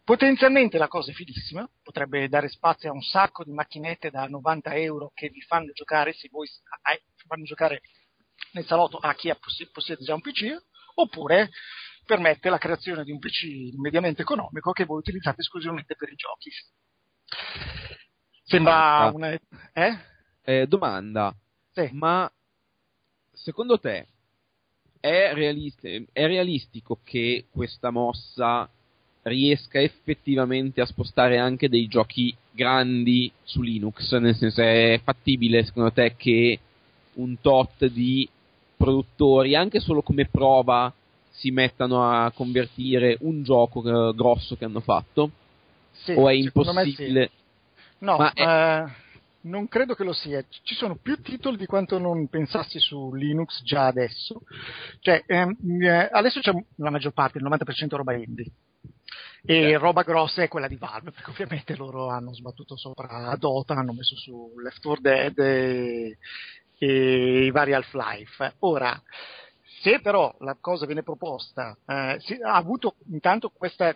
[0.04, 4.74] Potenzialmente la cosa è fighissima, potrebbe dare spazio a un sacco di macchinette da 90
[4.74, 6.48] euro che vi fanno giocare, se voi
[6.82, 7.80] hai- fanno giocare
[8.52, 9.32] nel salotto a chi
[9.72, 10.54] possiede già un PC,
[11.00, 11.50] oppure
[12.04, 16.50] permette la creazione di un PC mediamente economico che voi utilizzate esclusivamente per i giochi.
[18.44, 19.10] Sembra Ah.
[19.12, 19.30] una...
[19.72, 19.98] Eh?
[20.42, 21.34] Eh, domanda,
[21.72, 21.88] Sì.
[21.92, 22.30] ma
[23.32, 24.06] secondo te
[24.98, 28.68] è, realist- è realistico che questa mossa
[29.22, 34.12] riesca effettivamente a spostare anche dei giochi grandi su Linux?
[34.14, 36.58] Nel senso, è fattibile secondo te che
[37.14, 38.28] un tot di
[38.80, 40.90] produttori, anche solo come prova,
[41.30, 45.30] si mettano a convertire un gioco eh, grosso che hanno fatto?
[45.92, 46.44] Sì, o è me sì.
[46.44, 47.30] impossibile?
[47.98, 48.92] No, Ma è- eh,
[49.42, 50.42] non credo che lo sia.
[50.62, 54.40] Ci sono più titoli di quanto non pensassi su Linux già adesso.
[55.00, 58.50] Cioè, ehm, eh, adesso c'è la maggior parte, il 90% roba indie.
[59.42, 63.94] E roba grossa è quella di Valve, perché ovviamente loro hanno sbattuto sopra Dota, hanno
[63.94, 66.18] messo su Left 4 Dead e,
[66.82, 68.54] e i vari Half-Life.
[68.60, 69.00] Ora,
[69.82, 73.94] se però la cosa viene proposta, eh, ha avuto intanto questo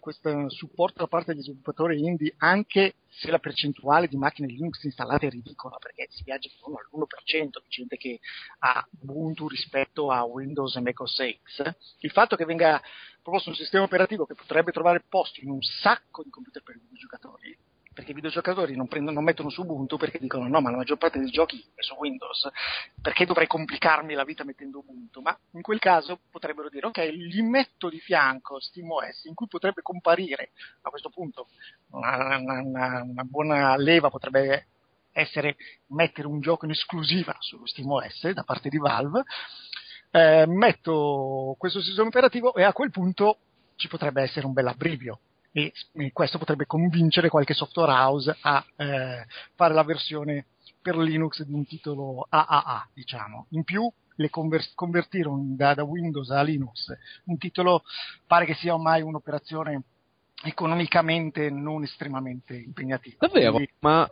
[0.48, 5.30] supporto da parte degli sviluppatori indie, anche se la percentuale di macchine Linux installate è
[5.30, 8.20] ridicola, perché si viaggia intorno all'1% di gente che
[8.60, 12.80] ha Ubuntu rispetto a Windows e Mac OS X, il fatto che venga
[13.22, 16.80] proposto un sistema operativo che potrebbe trovare posto in un sacco di computer per i
[16.80, 17.58] videogiocatori,
[17.94, 20.98] perché i videogiocatori non, prendono, non mettono su Ubuntu perché dicono no, ma la maggior
[20.98, 22.48] parte dei giochi è su Windows,
[23.00, 25.20] perché dovrei complicarmi la vita mettendo Ubuntu?
[25.20, 29.80] Ma in quel caso potrebbero dire ok, gli metto di fianco SteamOS in cui potrebbe
[29.82, 30.50] comparire
[30.82, 31.48] a questo punto
[31.92, 34.66] una, una- una- buona leva potrebbe
[35.12, 35.56] essere
[35.88, 39.22] mettere un gioco in esclusiva su SteamOS da parte di Valve,
[40.10, 43.38] eh, metto questo sistema operativo e a quel punto
[43.76, 45.20] ci potrebbe essere un bel abbrivio
[45.56, 45.72] e,
[46.12, 49.24] questo potrebbe convincere qualche software house a eh,
[49.54, 50.46] fare la versione
[50.82, 53.46] per Linux di un titolo AAA, diciamo.
[53.50, 56.92] In più, le conver- convertire un- da, da Windows a Linux
[57.26, 57.84] un titolo
[58.26, 59.82] pare che sia ormai un'operazione
[60.42, 63.16] economicamente non estremamente impegnativa.
[63.20, 63.52] Davvero?
[63.52, 64.10] Quindi, Ma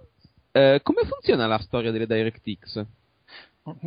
[0.53, 2.85] eh, come funziona la storia delle DirectX?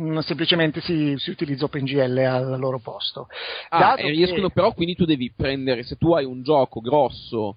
[0.00, 3.28] Mm, semplicemente si, si utilizza OpenGL al loro posto.
[3.68, 6.80] Ah, Dato e riescono che- però, quindi tu devi prendere, se tu hai un gioco
[6.80, 7.56] grosso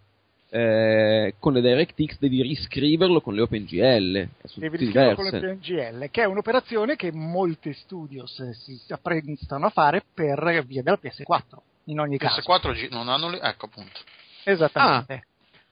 [0.51, 4.27] eh, con le DirectX, devi riscriverlo con le OpenGL.
[4.55, 5.45] Devi riscriverlo con diverse.
[5.45, 10.97] l'OpenGL, che è un'operazione che molti studios eh, si apprestano a fare per via della
[10.99, 12.41] PS4, in ogni caso.
[12.41, 13.39] PS4 gi- non hanno le...
[13.41, 13.99] ecco appunto.
[14.43, 15.13] Esattamente.
[15.13, 15.21] Ah,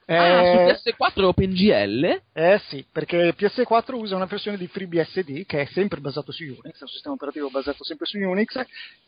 [0.09, 2.21] Eh, su PS4 è OpenGL?
[2.31, 6.77] eh sì, perché PS4 usa una versione di FreeBSD che è sempre basato su Unix,
[6.79, 8.57] è un sistema operativo basato sempre su Unix,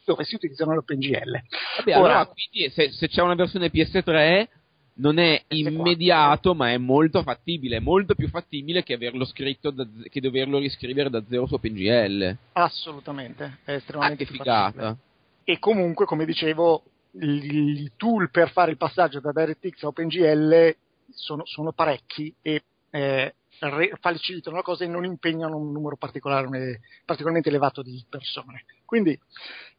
[0.03, 1.41] dove si utilizzano l'OpenGL.
[1.77, 4.47] Vabbè, Ora- allora quindi se, se c'è una versione PS3
[4.95, 5.55] non è PS4.
[5.55, 10.57] immediato, ma è molto fattibile, è molto più fattibile che averlo scritto da che doverlo
[10.59, 12.35] riscrivere da zero su OpenGL.
[12.51, 14.71] Assolutamente, è Ah, estremamente che più figata.
[14.71, 14.97] fattibile.
[15.45, 16.83] E comunque, come dicevo,
[17.21, 20.75] i i tool per fare il passaggio da DirectX a OpenGL
[21.13, 26.81] sono, sono parecchi e eh, re- facilitano la cosa e non impegnano un numero particolare-
[27.05, 28.65] particolarmente elevato di persone.
[28.85, 29.17] Quindi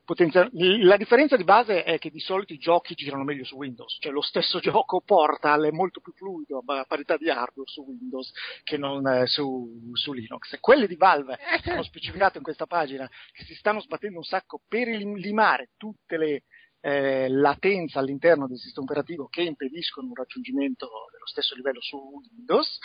[0.05, 3.97] potenzia- la differenza di base è che di solito i giochi girano meglio su Windows,
[4.01, 8.33] cioè lo stesso gioco Portal è molto più fluido a parità di hardware su Windows
[8.65, 10.59] che non eh, su, su Linux.
[10.61, 14.89] Quelli di Valve hanno specificato in questa pagina che si stanno sbattendo un sacco per
[14.89, 16.43] limare tutte le
[16.81, 22.79] eh, latenze all'interno del sistema operativo che impediscono un raggiungimento dello stesso livello su Windows.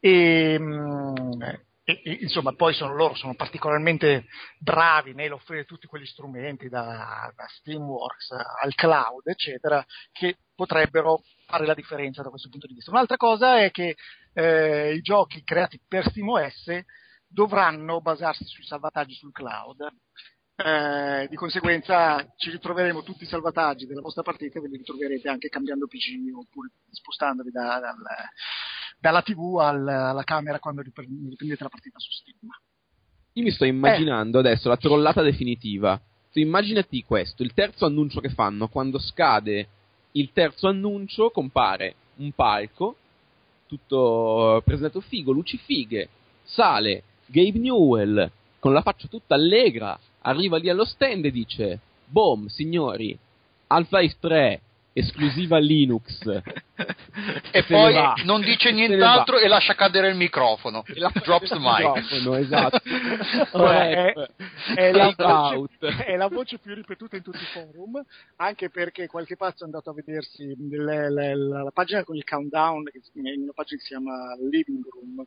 [0.00, 1.42] E, mm,
[1.86, 4.24] e- e, insomma poi sono, loro sono particolarmente
[4.58, 8.30] bravi nell'offrire tutti quegli strumenti da, da Steamworks
[8.62, 12.90] al cloud eccetera che potrebbero fare la differenza da questo punto di vista.
[12.90, 13.96] Un'altra cosa è che
[14.32, 16.84] eh, i giochi creati per SteamOS
[17.26, 19.86] dovranno basarsi sui salvataggi sul cloud
[20.56, 25.48] eh, di conseguenza ci ritroveremo tutti i salvataggi della vostra partita ve li ritroverete anche
[25.48, 27.96] cambiando PC oppure spostandovi da- dal-
[29.00, 32.50] dalla TV al- alla camera quando ripre- riprendete la partita su Steam.
[33.32, 36.00] Io mi sto immaginando adesso la trollata definitiva.
[36.30, 39.68] Tu immaginati questo, il terzo annuncio che fanno, quando scade
[40.12, 42.96] il terzo annuncio compare un palco,
[43.66, 46.08] tutto presentato figo, luci fighe,
[46.44, 52.46] sale Gabe Newell con la faccia tutta allegra, arriva lì allo stand e dice, boom,
[52.46, 53.16] signori,
[53.68, 54.60] Half-Life 3,
[54.92, 56.20] esclusiva Linux.
[57.52, 57.94] E poi
[58.24, 60.82] non dice nient'altro e lascia cadere il microfono.
[60.86, 61.78] E la- Drops the mic.
[61.78, 62.80] microfono, esatto.
[63.56, 64.12] Ora, è,
[64.74, 65.68] è la voce,
[66.04, 68.02] è la voce più ripetuta in tutti i forum,
[68.36, 72.24] anche perché qualche pazzo è andato a vedersi le- le- la, la pagina con il
[72.24, 75.24] countdown, che si- una pagina che si chiama Living Room,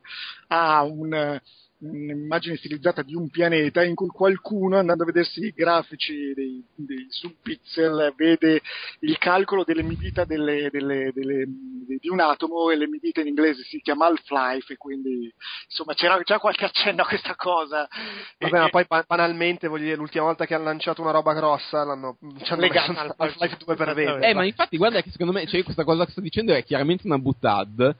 [0.48, 1.40] ha un-
[1.80, 7.06] un'immagine stilizzata di un pianeta in cui qualcuno andando a vedersi i grafici dei, dei
[7.08, 8.60] subpixel vede
[9.00, 11.46] il calcolo delle medita delle- delle- delle-
[12.00, 15.32] di un atomo e le medita in inglese si chiama Half-Life e quindi
[15.68, 17.88] insomma c'era già qualche accenno a questa cosa
[18.38, 21.32] Vabbè, E- ma poi ba- banalmente, voglio dire, l'ultima volta che hanno lanciato una roba
[21.32, 24.28] grossa l'hanno ci hanno Legata al- Half-Life 2 per vendere.
[24.30, 27.06] Eh, ma infatti, guarda che secondo me, cioè, questa cosa che sto dicendo è chiaramente
[27.06, 27.94] una buttad.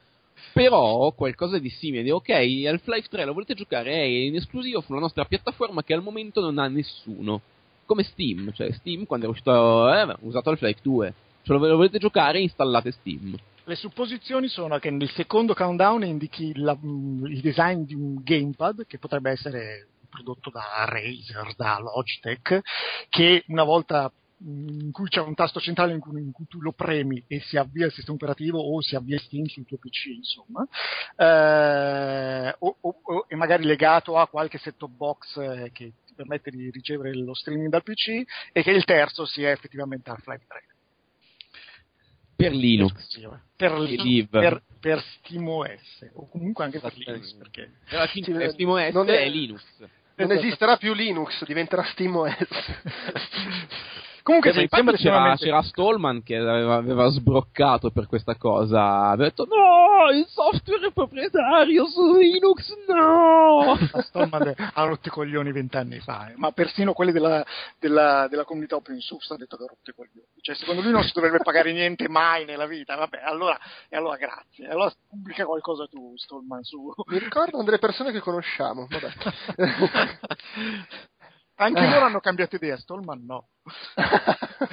[0.53, 3.91] Però qualcosa di simile, ok, Half-Life 3 lo volete giocare?
[3.93, 7.41] È in esclusivo sulla nostra piattaforma che al momento non ha nessuno.
[7.85, 11.13] Come Steam, cioè Steam quando è uscito, eh, usato Half-Life 2.
[11.43, 12.39] Cioè lo, volete giocare?
[12.39, 13.35] Installate Steam.
[13.63, 18.85] Le supposizioni sono che nel secondo countdown indichi la- mh, il design di un gamepad
[18.87, 22.61] che potrebbe essere prodotto da Razer, da Logitech,
[23.09, 24.11] che una volta
[24.41, 27.57] in cui c'è un tasto centrale in cui, in cui tu lo premi e si
[27.57, 30.65] avvia il sistema operativo o si avvia Steam sul tuo PC, insomma,
[31.17, 36.51] eh, o, o- o- e magari legato a qualche set-top box eh, che ti permette
[36.51, 38.21] di ricevere lo streaming dal PC
[38.53, 40.63] e che il terzo sia effettivamente Half-Life 3.
[42.35, 43.19] Per Linux.
[43.57, 44.27] Per, Live.
[44.29, 49.19] per, per SteamOS o comunque anche per Linux perché Era Sì, SteamOS non è...
[49.23, 49.61] è- Linux.
[50.15, 52.35] Non esisterà più Linux, diventerà SteamOS.
[54.29, 59.09] comunque sì, sembra c'era, c'era Stallman che aveva, aveva sbroccato per questa cosa.
[59.09, 63.75] Aveva detto: No, il software è proprietario su Linux, no!
[63.91, 66.33] Ma Stallman ha rotto i coglioni vent'anni fa, eh.
[66.37, 67.43] ma persino quelli della,
[67.79, 70.27] della, della comunità open source hanno detto che ha rotto i coglioni.
[70.41, 72.95] Cioè, secondo lui non si dovrebbe pagare niente mai nella vita.
[72.95, 73.57] Vabbè, allora,
[73.89, 74.67] e allora grazie.
[74.67, 76.93] Allora pubblica qualcosa tu, Stallman, su.
[77.07, 78.87] Mi ricordano delle persone che conosciamo.
[78.87, 79.09] Vabbè.
[81.61, 81.89] Anche Eh.
[81.89, 83.49] loro hanno cambiato idea, Stallman no.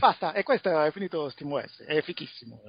[0.00, 2.60] Basta, e questo è finito SteamOS, è fichissimo.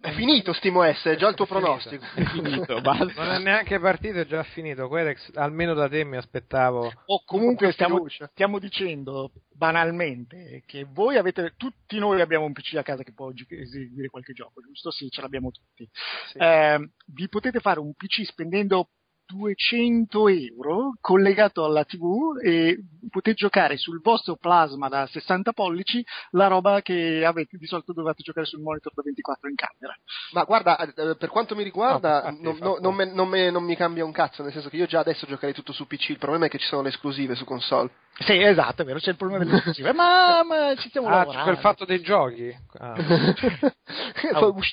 [0.00, 2.04] È finito SteamOS, è già il tuo pronostico.
[2.14, 3.22] È finito, basta.
[3.22, 4.88] Non è neanche partito, è già finito.
[4.88, 6.90] Quedex, almeno da te mi aspettavo.
[7.06, 12.82] O comunque stiamo, stiamo dicendo banalmente che voi avete, tutti noi abbiamo un PC a
[12.82, 14.90] casa che può eseguire qualche gioco, giusto?
[14.90, 15.88] Sì, ce l'abbiamo tutti.
[16.32, 16.38] Sì.
[16.38, 18.88] Eh, vi potete fare un PC spendendo
[19.26, 22.78] 200 euro collegato alla TV e
[23.10, 28.22] potete giocare sul vostro plasma da 60 pollici la roba che avete di solito dovete
[28.22, 29.94] giocare sul monitor da 24 in camera.
[30.32, 32.80] Ma guarda, eh, per quanto mi riguarda, No, infatti, non, no- poco.
[32.82, 35.26] non me- non me- non mi cambia un cazzo, nel senso che io già adesso
[35.26, 36.10] giocherei tutto su PC.
[36.10, 37.90] Il problema è che ci sono le esclusive su console.
[38.18, 41.16] Sì, esatto, è vero, c'è il problema delle esclusive, ma, ma ci stiamo Ah, c'è
[41.18, 41.44] lavorando.
[41.44, 42.54] quel fatto dei giochi.
[42.78, 42.94] Ah.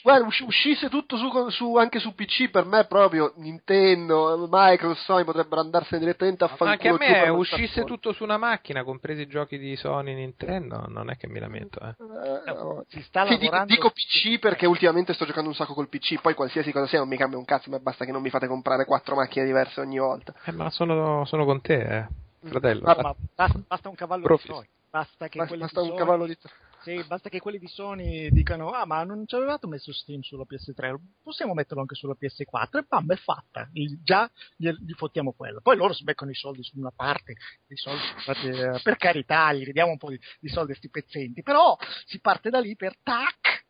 [0.04, 5.24] Guarda, usci- uscisse tutto su, su- anche su PC, per me proprio Nintendo, Microsoft, Sony
[5.24, 6.70] potrebbero andarsene direttamente a fanculo.
[6.72, 11.10] anche a me uscisse tutto su una macchina, compresi i giochi di Sony Nintendo, non
[11.10, 11.80] è che mi lamento.
[11.80, 11.96] Eh.
[12.00, 12.86] Eh, no.
[12.88, 16.22] si sta Sì, dico, lavorando dico PC perché ultimamente sto giocando un sacco col PC,
[16.22, 18.48] poi qualsiasi cosa sia non mi cambia un cazzo, ma basta che non mi fate
[18.48, 20.34] comprare quattro macchine diverse ogni volta.
[20.46, 22.08] Eh, ma sono, sono con te, eh,
[22.48, 22.82] fratello.
[22.86, 24.48] Ma- ma basta, basta un cavallo Profis.
[24.48, 24.68] di Sony.
[24.90, 26.38] Basta che, Basta, basta di un cavallo di...
[26.82, 30.46] sì, basta che quelli di Sony dicano ah ma non ci avevate messo Steam sulla
[30.48, 33.70] PS3 possiamo metterlo anche sulla PS4 e bam è fatta.
[33.74, 35.62] Il- già gli, gli fottiamo quello.
[35.62, 37.36] Poi loro si beccano i soldi su una parte
[37.68, 41.44] i soldi scusate, per carità gli ridiamo un po' di, di soldi a sti pezzenti.
[41.44, 43.68] Però si parte da lì per tac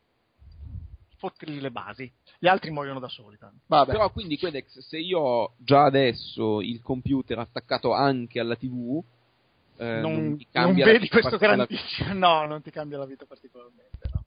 [1.19, 2.11] fottergli le basi.
[2.39, 3.63] Gli altri muoiono da soli tanto.
[3.67, 3.91] Vabbè.
[3.91, 9.03] Però quindi Quedex, se io ho già adesso il computer attaccato anche alla TV,
[9.79, 14.25] eh, non, non la vedi questo grandissimo no non ti cambia la vita particolarmente no.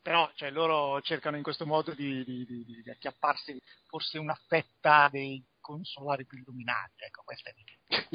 [0.00, 5.08] però cioè, loro cercano in questo modo di, di- di- di- acchiapparsi forse una fetta
[5.12, 7.64] dei consolari più illuminati ecco questa è I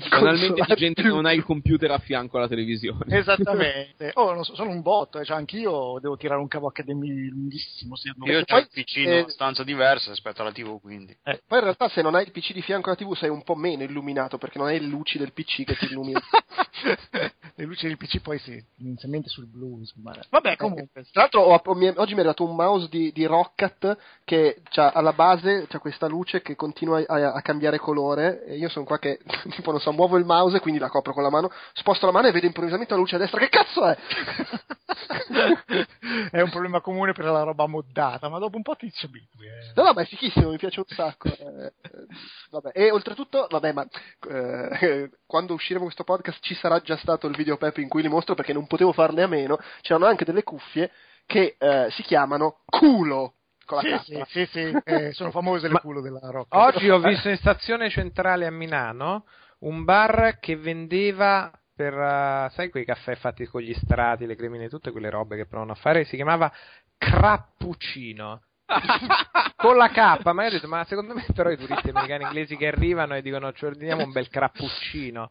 [0.10, 3.18] Banalmente di gente che non ha il computer a fianco alla televisione.
[3.18, 7.28] esattamente oh, non so, sono un botto eh, cioè, anch'io devo tirare un cavo HDMI
[7.30, 10.80] lunghissimo se non- Io ho il PC eh, in una stanza diversa rispetto alla TV,
[10.80, 11.16] quindi.
[11.24, 13.56] Poi in realtà se non hai il PC di fianco alla TV sei un po'
[13.56, 16.24] meno illuminato perché non hai le luci del PC che ti illuminano.
[17.56, 19.80] le luci del PC poi si inizialmente sul blu.
[19.80, 20.14] insomma.
[20.30, 21.04] Vabbè, comunque.
[21.12, 23.98] Tra l'altro ho- ho- mi è- oggi mi è arrivato un mouse di, di Rocket
[24.24, 28.70] che c'ha alla base c'ha questa luce che continua a, a cambiare colore e io
[28.70, 29.20] sono qua che
[29.66, 32.28] tipo non so muovo il mouse quindi la copro con la mano sposto la mano
[32.28, 33.98] e vedo improvvisamente la luce a destra che cazzo è?
[36.32, 39.48] è un problema comune per la roba moddata, ma dopo un po' ti ci abitui.
[39.48, 39.72] eh.
[39.76, 41.28] No, no, ma è fichissimo, mi piace un sacco.
[41.28, 42.06] eh, eh,
[42.52, 42.72] vabbè.
[42.74, 43.86] E oltretutto, vabbè, ma
[44.30, 48.08] eh, quando usciremo questo podcast ci sarà già stato il video Pep in cui li
[48.08, 49.58] mostro perché non potevo farne a meno.
[49.82, 50.92] C'erano anche delle cuffie
[51.26, 53.34] che eh, si chiamano culo
[53.66, 56.54] con la Sì, sì, sì, sì, eh, sono famose le Ma- culo della rock.
[56.56, 59.26] Oggi ho visto in stazione centrale a Milano
[59.66, 64.70] un bar che vendeva per, eh, sai, quei caffè fatti con gli strati, le cremine,
[64.70, 66.52] tutte quelle robe che provano a fare, si chiamava
[66.98, 68.42] Crappuccino.
[69.56, 72.58] con la K, ma io ho detto, ma secondo me però i turisti americani inglesi
[72.58, 75.30] che arrivano e dicono ci ordiniamo un bel crappuccino,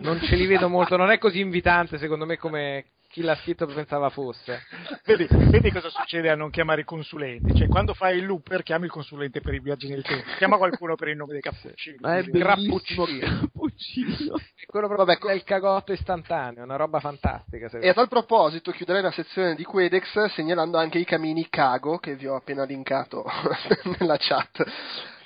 [0.00, 3.64] non ce li vedo molto, non è così invitante secondo me come chi l'ha scritto
[3.64, 4.60] pensava fosse.
[5.06, 7.56] Vedi, vedi cosa succede a non chiamare i consulenti?
[7.56, 10.96] Cioè, quando fai il looper, chiami il consulente per i viaggi nel tempo, chiama qualcuno
[10.96, 11.96] per il nome dei cappuccini.
[12.00, 14.36] Ma è bellissimo cappuccino.
[14.36, 17.70] È quello proprio Vabbè, è il cagotto istantaneo, una roba fantastica.
[17.78, 22.16] E a tal proposito chiuderei la sezione di Quedex segnalando anche i camini Cago che
[22.16, 23.24] vi ho appena linkato
[23.98, 24.62] nella chat.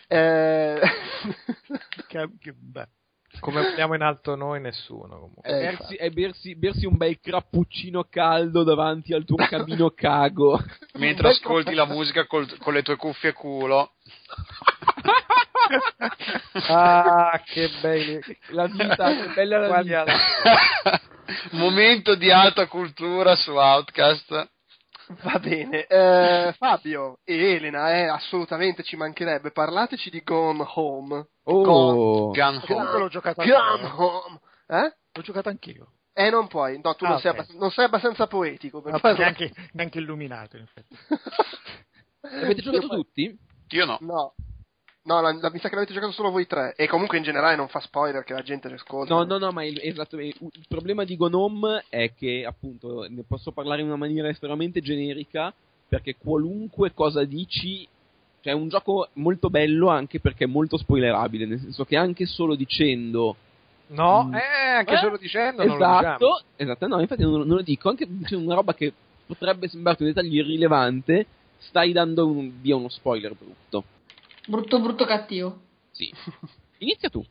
[0.07, 0.81] Eh...
[2.07, 2.87] Che- che- beh.
[3.39, 5.43] Come abbiamo in alto noi, nessuno comunque.
[5.49, 10.61] Eh, bersi, e bersi, bersi un bel crappuccino caldo davanti al tuo camino cago.
[10.95, 13.93] Mentre ascolti la musica col- con le tue cuffie culo.
[16.69, 18.21] Ah, che belli.
[18.49, 20.05] La vita, che bella la vita.
[21.53, 24.51] Momento di alta cultura su Outcast.
[25.23, 31.27] Va bene, Eh, Fabio e Elena, eh, assolutamente ci mancherebbe, parlateci di Gone Home.
[31.45, 32.99] Oh, Gun Comunque Home.
[32.99, 33.97] l'ho giocato Gone anch'io.
[34.05, 34.41] Home!
[34.69, 34.95] Eh?
[35.13, 35.93] L'ho giocato anch'io.
[36.13, 37.37] Eh, non puoi, no, tu Ah, non, sei ok.
[37.39, 39.19] abbast- non sei abbastanza poetico per farlo.
[39.19, 40.97] neanche, neanche illuminato, in effetti.
[42.21, 43.37] avete giocato tutti?
[43.71, 43.99] Io no.
[44.01, 44.35] No.
[45.03, 46.75] No, la- la- mi sa che l'avete giocato solo voi tre.
[46.77, 49.15] E comunque in generale non fa spoiler che la gente ci ascolta.
[49.15, 53.23] No, no, no, ma il, esatto, il, il problema di Gnome è che, appunto, ne
[53.27, 55.53] posso parlare in una maniera estremamente generica,
[55.89, 57.89] perché qualunque cosa dici,
[58.43, 62.27] cioè è un gioco molto bello anche perché è molto spoilerabile, nel senso che anche
[62.27, 63.37] solo dicendo...
[63.93, 64.35] No, Mm.
[64.35, 65.99] eh, anche Eh, solo dicendo non lo diciamo.
[66.15, 68.93] Esatto, esatto, no, infatti non, non lo dico, anche dicendo una roba che
[69.27, 71.27] potrebbe sembrarti un dettaglio irrilevante,
[71.59, 73.83] stai dando un- via uno spoiler brutto.
[74.47, 75.61] Brutto, brutto, cattivo.
[75.91, 76.13] Sì.
[76.79, 77.25] Inizia tu.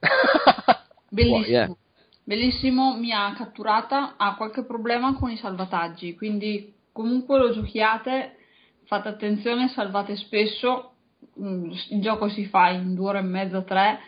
[1.08, 1.44] Bellissimo.
[1.44, 1.76] Puoi, eh.
[2.22, 8.36] Bellissimo, mi ha catturata, ha qualche problema con i salvataggi, quindi comunque lo giochiate,
[8.84, 10.90] fate attenzione, salvate spesso,
[11.40, 14.00] Mm, il gioco si fa in due ore e mezza, tre,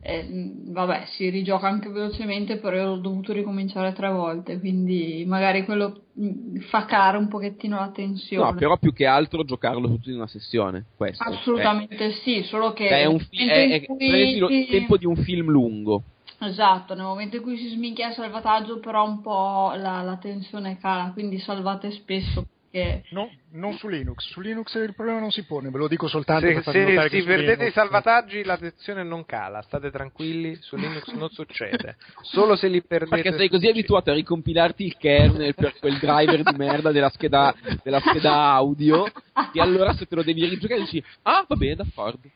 [0.00, 5.24] e, mm, vabbè, si rigioca anche velocemente, però io ho dovuto ricominciare tre volte, quindi
[5.26, 8.50] magari quello mm, fa calare un pochettino la tensione.
[8.50, 10.86] No, però più che altro giocarlo tutto in una sessione.
[10.96, 11.22] Questo.
[11.22, 15.50] Assolutamente sì, solo che È, è un fi- è, cui- il tempo di un film
[15.50, 16.02] lungo.
[16.40, 20.78] Esatto, nel momento in cui si sminchia il salvataggio però un po' la, la tensione
[20.78, 22.46] cala, quindi salvate spesso
[22.82, 24.24] perché No, non su Linux.
[24.30, 27.20] Su Linux il problema non si pone, ve lo dico soltanto Se, per farvi se
[27.20, 29.62] su perdete Linux- i salvataggi, la tensione non cala.
[29.62, 31.96] State tranquilli, su Linux non succede.
[32.22, 33.22] Solo se li perdete.
[33.22, 33.78] Perché sei così succede.
[33.78, 39.04] abituato a ricompilarti il kernel per quel driver di merda della scheda, della scheda audio,
[39.52, 42.28] che allora se te lo devi rigiocare dici, ah va bene, d'accordo.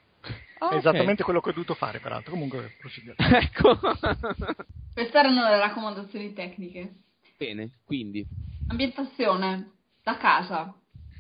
[0.59, 0.79] Ah, È ok.
[0.79, 2.31] esattamente quello che ho dovuto fare, peraltro.
[2.33, 3.17] Comunque, proseguiamo.
[3.37, 3.79] Ecco.
[4.95, 6.93] queste erano le raccomandazioni tecniche.
[7.37, 8.25] bene, quindi,
[8.69, 9.71] Ambientazione,
[10.03, 10.75] da casa.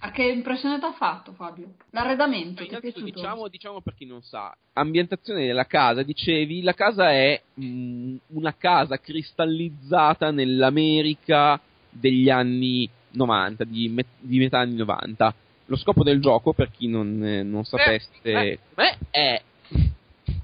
[0.04, 1.74] A che impressione ti ha fatto Fabio?
[1.90, 3.04] L'arredamento, ti è piaciuto?
[3.04, 8.52] diciamo, diciamo per chi non sa, ambientazione della casa, dicevi, la casa è mm, una
[8.56, 15.34] casa cristallizzata nell'America degli anni 90, di, me- di metà anni 90.
[15.66, 18.58] Lo scopo del gioco, per chi non, eh, non sapesse, eh.
[18.74, 19.42] eh, è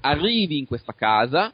[0.01, 1.51] arrivi in questa casa,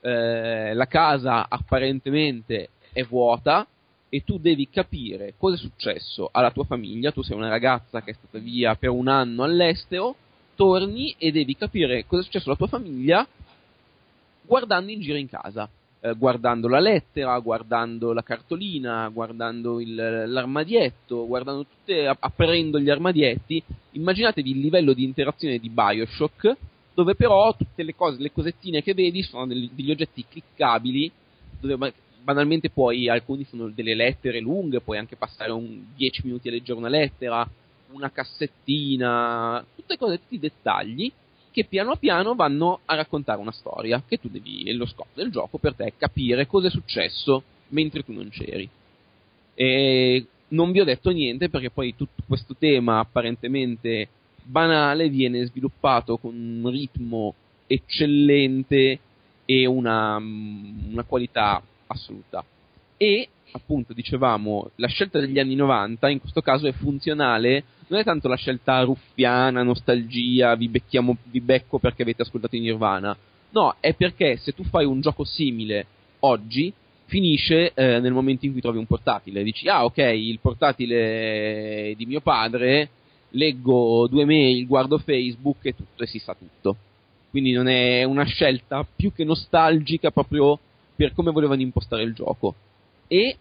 [0.00, 3.66] eh, la casa apparentemente è vuota
[4.14, 8.12] e tu devi capire cosa è successo alla tua famiglia, tu sei una ragazza che
[8.12, 10.14] è stata via per un anno all'estero,
[10.54, 13.26] torni e devi capire cosa è successo alla tua famiglia
[14.42, 15.68] guardando in giro in casa,
[15.98, 22.90] eh, guardando la lettera, guardando la cartolina, guardando il- l'armadietto, guardando tutte, ap- aprendo gli
[22.90, 23.60] armadietti.
[23.92, 26.56] Immaginatevi il livello di interazione di Bioshock,
[26.94, 31.10] dove però tutte le cose, le cosettine che vedi sono degli, degli oggetti cliccabili,
[31.58, 31.92] dove
[32.24, 36.78] banalmente poi alcuni sono delle lettere lunghe, puoi anche passare un 10 minuti a leggere
[36.78, 37.48] una lettera,
[37.92, 41.12] una cassettina, tutte cose, tutti i dettagli
[41.52, 45.58] che piano piano vanno a raccontare una storia, che tu devi, lo scopo del gioco
[45.58, 48.68] per te è capire cosa è successo mentre tu non c'eri.
[49.54, 54.08] E non vi ho detto niente perché poi tutto questo tema apparentemente
[54.42, 57.34] banale viene sviluppato con un ritmo
[57.68, 58.98] eccellente
[59.44, 62.44] e una, una qualità assoluta.
[62.96, 68.04] E appunto dicevamo la scelta degli anni 90 in questo caso è funzionale non è
[68.04, 73.16] tanto la scelta ruffiana, nostalgia, vi, becchiamo, vi becco perché avete ascoltato in Nirvana.
[73.50, 75.86] No, è perché se tu fai un gioco simile
[76.20, 76.72] oggi,
[77.06, 79.42] finisce eh, nel momento in cui trovi un portatile.
[79.42, 82.88] Dici, ah ok, il portatile di mio padre,
[83.30, 86.76] leggo due mail, guardo Facebook e tutto, e si sa tutto.
[87.30, 90.58] Quindi non è una scelta più che nostalgica proprio
[90.94, 92.54] per come volevano impostare il gioco.
[93.06, 93.36] E,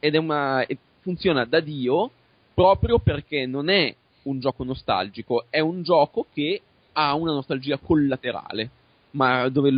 [0.00, 0.64] una,
[1.00, 2.10] funziona da Dio
[2.54, 6.60] proprio perché non è un gioco nostalgico, è un gioco che
[6.92, 8.70] ha una nostalgia collaterale,
[9.12, 9.70] ma dove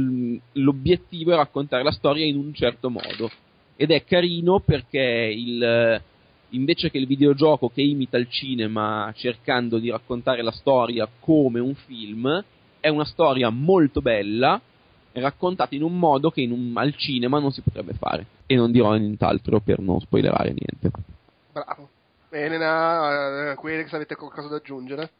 [0.53, 3.31] l'obiettivo è raccontare la storia in un certo modo.
[3.77, 6.01] Ed è carino perché il,
[6.51, 11.75] invece che il videogioco che imita il cinema cercando di raccontare la storia come un
[11.75, 12.45] film,
[12.81, 14.61] è una storia molto bella,
[15.13, 18.27] raccontata in un modo che in un, al cinema non si potrebbe fare.
[18.47, 20.91] E non dirò nient'altro per non spoilerare niente.
[21.53, 21.89] Bravo.
[22.31, 25.11] Elena, eh, Querex, avete qualcosa da aggiungere?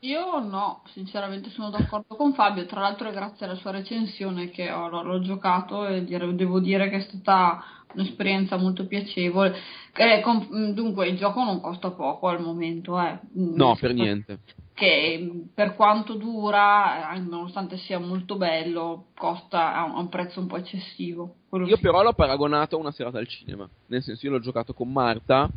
[0.00, 4.70] Io no, sinceramente sono d'accordo con Fabio, tra l'altro è grazie alla sua recensione che
[4.70, 7.64] ho, l'ho, giocato e devo dire che è stata
[7.94, 9.56] un'esperienza molto piacevole.
[9.94, 13.18] Eh, con- dunque il gioco non costa poco al momento, eh.
[13.32, 14.40] No, per niente.
[14.74, 20.58] Che per quanto dura, eh, nonostante sia molto bello, costa a un, prezzo un po'
[20.58, 21.36] eccessivo.
[21.52, 21.80] Io sì.
[21.80, 25.48] però l'ho paragonato a una serata al cinema, nel senso io l'ho giocato con Marta,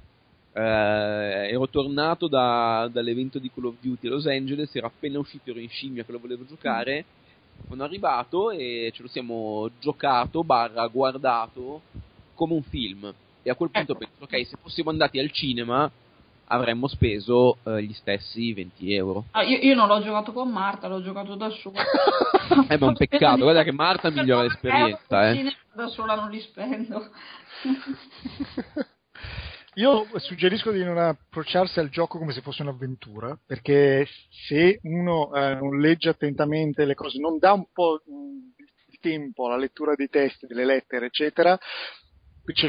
[0.54, 5.52] eh, ero tornato da- dall'evento di Call of Duty a Los Angeles, era appena uscito,
[5.52, 7.06] ero in scimmia che lo volevo giocare,
[7.68, 11.82] sono arrivato e ce lo siamo giocato, barra guardato,
[12.34, 13.14] come un film.
[13.42, 14.00] E a quel punto Ecco.
[14.00, 15.90] penso, ok, se fossimo andati al cinema
[16.52, 19.26] avremmo speso eh, gli stessi 20 euro.
[19.32, 21.82] Ah, io, io non l'ho giocato con Marta, l'ho giocato da sola.
[22.68, 25.56] Eh, ma è un peccato, guarda che Marta migliora l'esperienza, eh.
[25.74, 27.12] Da sola non li spendo.
[29.80, 35.56] Io suggerisco di non approcciarsi al gioco come se fosse un'avventura, perché se uno eh,
[35.56, 40.48] non legge attentamente le cose, non dà un po' il tempo alla lettura dei testi,
[40.48, 41.58] delle lettere, eccetera,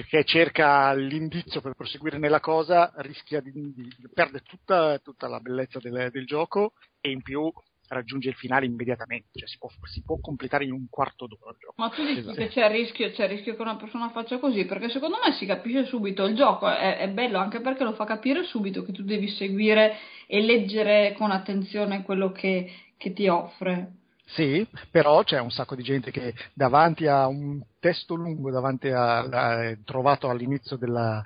[0.08, 5.80] che cerca l'indizio per proseguire nella cosa, rischia di, di perdere tutta, tutta la bellezza
[5.80, 7.52] del, del gioco e in più
[7.94, 11.56] raggiunge il finale immediatamente, cioè si può, si può completare in un quarto d'ora il
[11.58, 11.74] gioco.
[11.76, 12.36] Ma tu dici Esatto.
[12.36, 15.32] che c'è il rischio, c'è il rischio che una persona faccia così, perché secondo me
[15.32, 18.92] si capisce subito, il gioco è, è bello anche perché lo fa capire subito che
[18.92, 19.96] tu devi seguire
[20.26, 23.92] e leggere con attenzione quello che, che ti offre.
[24.26, 29.18] Sì, però c'è un sacco di gente che davanti a un testo lungo, davanti a,
[29.18, 31.24] a- trovato all'inizio della,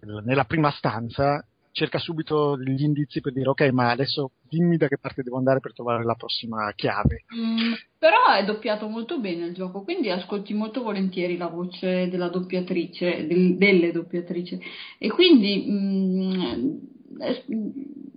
[0.00, 4.88] del- nella prima stanza, cerca subito gli indizi per dire ok, ma adesso dimmi da
[4.88, 7.24] che parte devo andare per trovare la prossima chiave.
[7.34, 12.28] Mm, però è doppiato molto bene il gioco, quindi ascolti molto volentieri la voce della
[12.28, 14.60] doppiatrice, del- delle doppiatrici.
[14.98, 16.68] E quindi mm,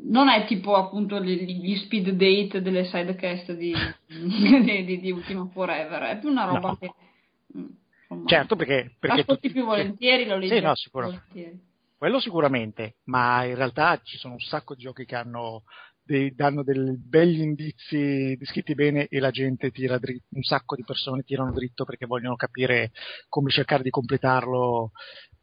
[0.05, 3.73] non è tipo appunto gli, speed date delle sidecast di,
[4.07, 6.77] di, di, di Ultima Forever, è più una roba No.
[6.77, 6.93] che...
[7.57, 11.71] mm, Certo, perché, perché ascolti tutti- più volentieri, lo leggi Sì, no, volentieri.
[12.03, 15.63] Quello sicuramente, ma in realtà ci sono un sacco di giochi che hanno
[16.03, 20.83] dei- danno dei begli indizi descritti bene e la gente tira dritto, un sacco di
[20.83, 22.91] persone tirano dritto perché vogliono capire
[23.29, 24.91] come cercare di completarlo,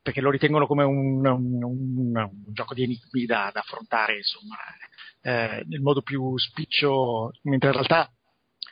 [0.02, 4.56] perché lo ritengono come un, un- un- un gioco di enigmi da, da affrontare, insomma,
[5.22, 8.12] eh, nel modo più spiccio, mentre in realtà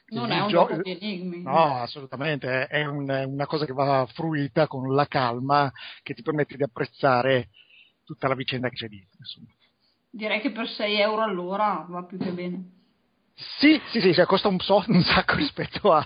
[0.09, 1.43] Non è un gio- gioco di enigmi.
[1.43, 6.21] No, assolutamente, è un- è una cosa che va fruita con la calma che ti
[6.21, 7.49] permette di apprezzare
[8.09, 9.17] tutta la vicenda che c'è dietro.
[9.19, 9.49] Insomma.
[10.11, 12.71] Direi che per 6 euro all'ora va più che bene.
[13.61, 16.05] Sì, sì, sì, cioè, costa un, so- un sacco rispetto a,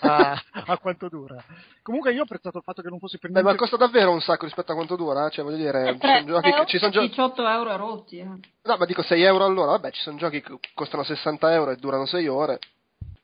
[0.00, 1.42] a- a quanto dura.
[1.82, 3.60] Comunque io ho apprezzato il fatto che non fosse per Beh, ma niente...
[3.62, 5.28] costa davvero un sacco rispetto a quanto dura?
[5.30, 7.08] Cioè, voglio dire, Eh, ci tre- sono giochi tre ci sono euro, giochi.
[7.08, 8.18] 18 euro rotti.
[8.18, 8.24] Eh.
[8.24, 9.70] No, ma dico 6 euro all'ora.
[9.70, 12.58] Vabbè, ci sono giochi che costano 60 euro e durano 6 ore.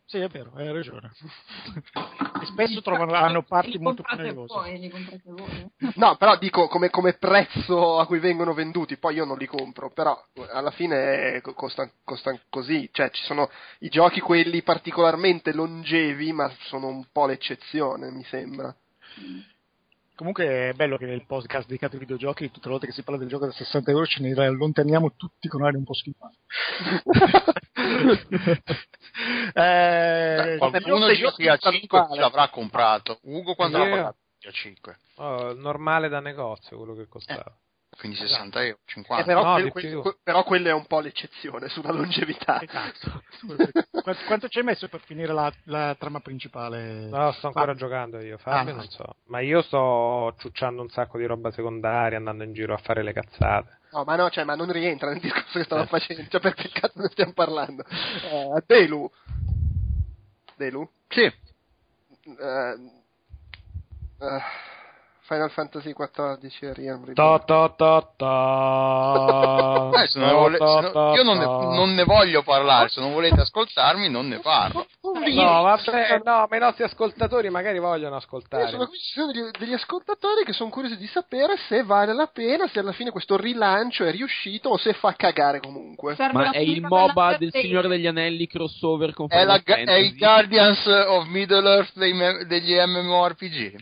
[0.06, 1.10] Sì, è vero, hai ragione.
[2.40, 5.70] e spesso trovano, hanno parti molto più eh.
[5.96, 9.90] No, però dico come, come prezzo a cui vengono venduti, poi io non li compro,
[9.90, 10.16] però
[10.52, 11.90] alla fine costano
[12.48, 13.50] così, cioè ci sono
[13.80, 18.72] i giochi quelli particolarmente longevi, ma sono un po' l'eccezione, mi sembra.
[20.16, 23.20] Comunque è bello che nel podcast dedicato ai videogiochi, tutte le volte che si parla
[23.20, 26.36] del gioco da 60 euro, ce ne allontaniamo tutti con aria un po' schifate.
[29.54, 32.20] Eh, Qualcuno GTA 5 principale.
[32.20, 33.18] l'avrà comprato.
[33.22, 34.98] Ugo quando l'ha Io- pagato GTA 5?
[35.16, 37.56] Oh, normale da negozio quello che costava.
[37.98, 39.24] Quindi 60 euro, Eh, 50.
[39.24, 42.60] però, No, quel- quel- però quella è un po' l'eccezione sulla longevità.
[42.62, 43.22] Esatto.
[44.02, 47.08] quanto, quanto ci hai messo per finire la, la trama principale?
[47.08, 47.86] No, sto ancora Fabio?
[47.86, 49.16] giocando io, Fabio Ah, non so.
[49.26, 53.12] Ma io sto ciucciando un sacco di roba secondaria, andando in giro a fare le
[53.12, 53.78] cazzate.
[53.92, 55.86] No, ma no, cioè, ma non rientra nel discorso che stavo Eh.
[55.86, 56.28] facendo.
[56.28, 57.82] Cioè, perché cazzo ne stiamo parlando?
[57.84, 59.10] Eh, Delu.
[60.56, 60.88] Delu?
[61.08, 61.22] Sì.
[61.22, 61.32] Eh,
[64.18, 64.40] eh,
[65.26, 67.14] Final Fantasy XIV Realm Reborn.
[67.14, 69.90] Ta ta ta ta.
[69.96, 71.50] Eh, se non ne vole- Ta, se no- ta, io non ne, ta.
[71.50, 74.86] non ne voglio parlare, se non volete ascoltarmi non ne parlo.
[75.02, 78.68] No, vabbè, no, ma i nostri ascoltatori magari vogliono Eh, ascoltare.
[78.68, 82.26] sono qui ci sono degli, degli ascoltatori che sono curiosi di sapere se vale la
[82.26, 86.14] pena, se alla fine questo rilancio è riuscito o se fa cagare comunque.
[86.14, 87.50] Serve Ma è il MOBA del.
[87.52, 92.12] Signore degli Anelli crossover con È, la è il Guardians of Middle Earth dei
[92.46, 93.74] degli MMORPG.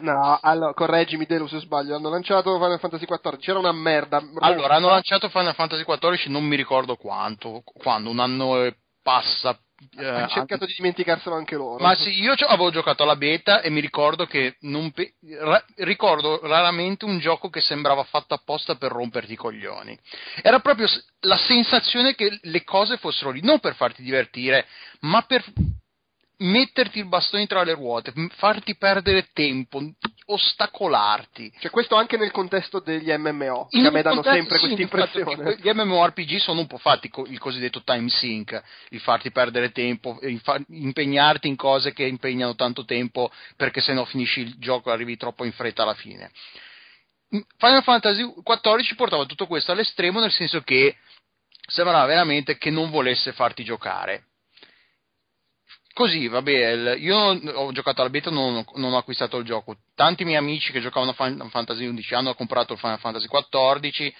[0.00, 4.20] No, allora, correggimi Delu se sbaglio, hanno lanciato Final Fantasy XIV, c'era una merda.
[4.40, 9.56] Allora, hanno lanciato Final Fantasy XIV, non mi ricordo quanto, quando, un anno e passa.
[9.96, 11.82] eh, Hanno cercato di dimenticarselo anche loro.
[11.82, 16.40] Ma sì, io avevo giocato alla beta e mi ricordo che non pe- ra- ricordo
[16.42, 19.96] raramente un gioco che sembrava fatto apposta per romperti i coglioni.
[20.42, 20.88] Era proprio
[21.20, 24.66] la sensazione che le cose fossero lì, non per farti divertire,
[25.00, 25.44] ma per
[26.40, 29.82] metterti il bastone tra le ruote, farti perdere tempo,
[30.26, 31.52] ostacolarti.
[31.58, 35.18] Cioè, questo anche nel contesto degli MMO, che a me danno contesto- sempre sì, questa
[35.18, 35.56] impressione.
[35.60, 38.60] Gli MMORPG sono un po' fatti co- il cosiddetto time sink,
[38.90, 44.04] il farti perdere tempo, fa- impegnarti in cose che impegnano tanto tempo perché se no
[44.04, 46.30] finisci il gioco e arrivi troppo in fretta alla fine.
[47.58, 50.96] Final Fantasy XIV portava tutto questo all'estremo nel senso che
[51.66, 54.24] sembrava veramente che non volesse farti giocare.
[55.92, 59.76] Così, vabbè, io ho giocato alla beta, non non ho acquistato il gioco.
[59.94, 64.12] Tanti miei amici che giocavano a Final Fantasy XI hanno comprato il Final Fantasy XIV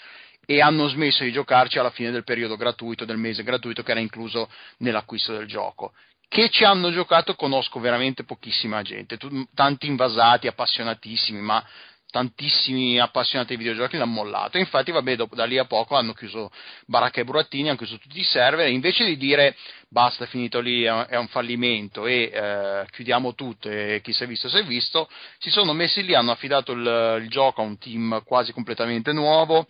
[0.47, 4.01] e hanno smesso di giocarci alla fine del periodo gratuito, del mese gratuito che era
[4.01, 5.93] incluso nell'acquisto del gioco.
[6.29, 9.17] Che ci hanno giocato conosco veramente pochissima gente,
[9.55, 11.65] tanti invasati, appassionatissimi, ma
[12.11, 14.59] tantissimi appassionati di videogiochi l'hanno mollato.
[14.59, 16.51] Infatti, vabbè, dopo, da lì a poco hanno chiuso
[16.87, 18.67] Baracca e Burattini, hanno chiuso tutti i server.
[18.67, 19.57] E invece di dire
[19.89, 24.27] basta, è finito lì, è un fallimento e eh, chiudiamo tutto e chi si è
[24.27, 25.09] visto si è visto,
[25.39, 29.67] si sono messi lì, hanno affidato il, il gioco a un team quasi completamente nuovo.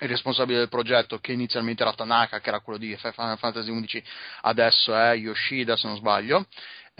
[0.00, 4.02] Il responsabile del progetto, che inizialmente era Tanaka, che era quello di Final Fantasy XI,
[4.42, 6.46] adesso è Yoshida, se non sbaglio.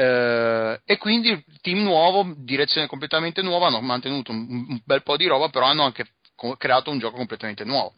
[0.00, 5.26] Eh, e quindi team nuovo, direzione completamente nuova, hanno mantenuto un, un bel po' di
[5.26, 6.06] roba, però hanno anche
[6.36, 7.94] co- creato un gioco completamente nuovo.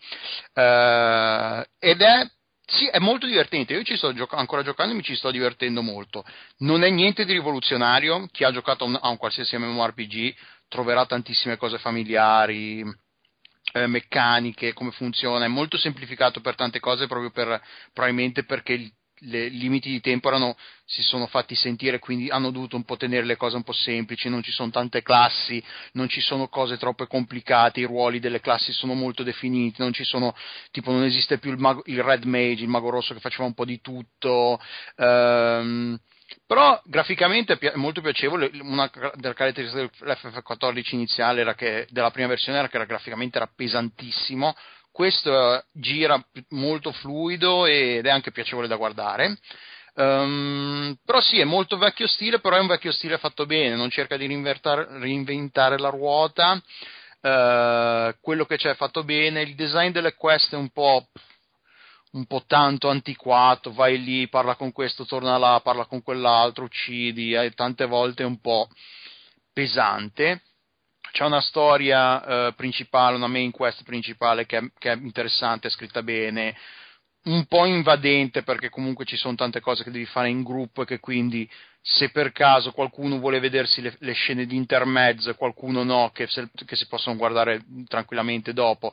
[0.55, 2.27] Eh, ed è,
[2.64, 3.74] sì, è molto divertente.
[3.74, 6.24] Io ci sto gioca- ancora giocando e mi ci sto divertendo molto.
[6.59, 8.27] Non è niente di rivoluzionario.
[8.32, 10.35] Chi ha giocato un, a un qualsiasi MMORPG
[10.68, 12.82] troverà tantissime cose familiari.
[13.72, 17.60] eh, meccaniche, come funziona, è molto semplificato per tante cose proprio per,
[17.93, 22.77] probabilmente perché il- i limiti di tempo erano, si sono fatti sentire, quindi hanno dovuto
[22.77, 26.21] un po' tenere le cose un po' semplici, non ci sono tante classi, non ci
[26.21, 30.35] sono cose troppo complicate, i ruoli delle classi sono molto definiti, non ci sono,
[30.71, 33.55] tipo non esiste più il, mago- il Red Mage, il mago rosso che faceva un
[33.55, 34.61] po' di tutto,
[34.97, 35.99] ehm,
[36.47, 42.59] però graficamente è molto piacevole, una delle caratteristiche dell'FF14 iniziale era che, della prima versione
[42.59, 44.55] era che era graficamente era pesantissimo,
[44.93, 49.39] questo eh, gira molto fluido ed è anche piacevole da guardare.
[49.95, 53.91] Ehm, però sì, è molto vecchio stile, però è un vecchio stile fatto bene, non
[53.91, 56.61] cerca di reinventare la ruota.
[57.21, 61.09] Eh, quello che c'è è fatto bene, il design delle quest è un po',
[62.12, 67.35] un po' tanto antiquato, vai lì, parla con questo, torna là, parla con quell'altro, uccidi,
[67.35, 68.69] e tante volte è un po'
[69.53, 70.43] pesante.
[71.12, 75.70] C'è una storia eh, principale, una main quest principale che è, che è interessante, è
[75.70, 76.57] scritta bene,
[77.24, 80.87] un po' invadente perché comunque ci sono tante cose che devi fare in gruppo e
[80.87, 81.49] che quindi
[81.82, 86.27] se per caso qualcuno vuole vedersi le, le scene di intermezzo e qualcuno no, che,
[86.28, 88.93] se- che si possono guardare tranquillamente dopo,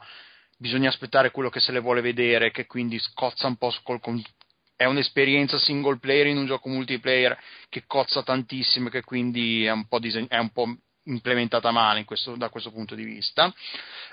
[0.57, 4.01] bisogna aspettare quello che se le vuole vedere, che quindi scozza un po' col,
[4.75, 7.37] è un'esperienza single player in un gioco multiplayer
[7.69, 10.77] che cozza tantissimo e che quindi è un po', diseg- è un po'
[11.07, 13.53] implementata male questo- da questo punto di vista.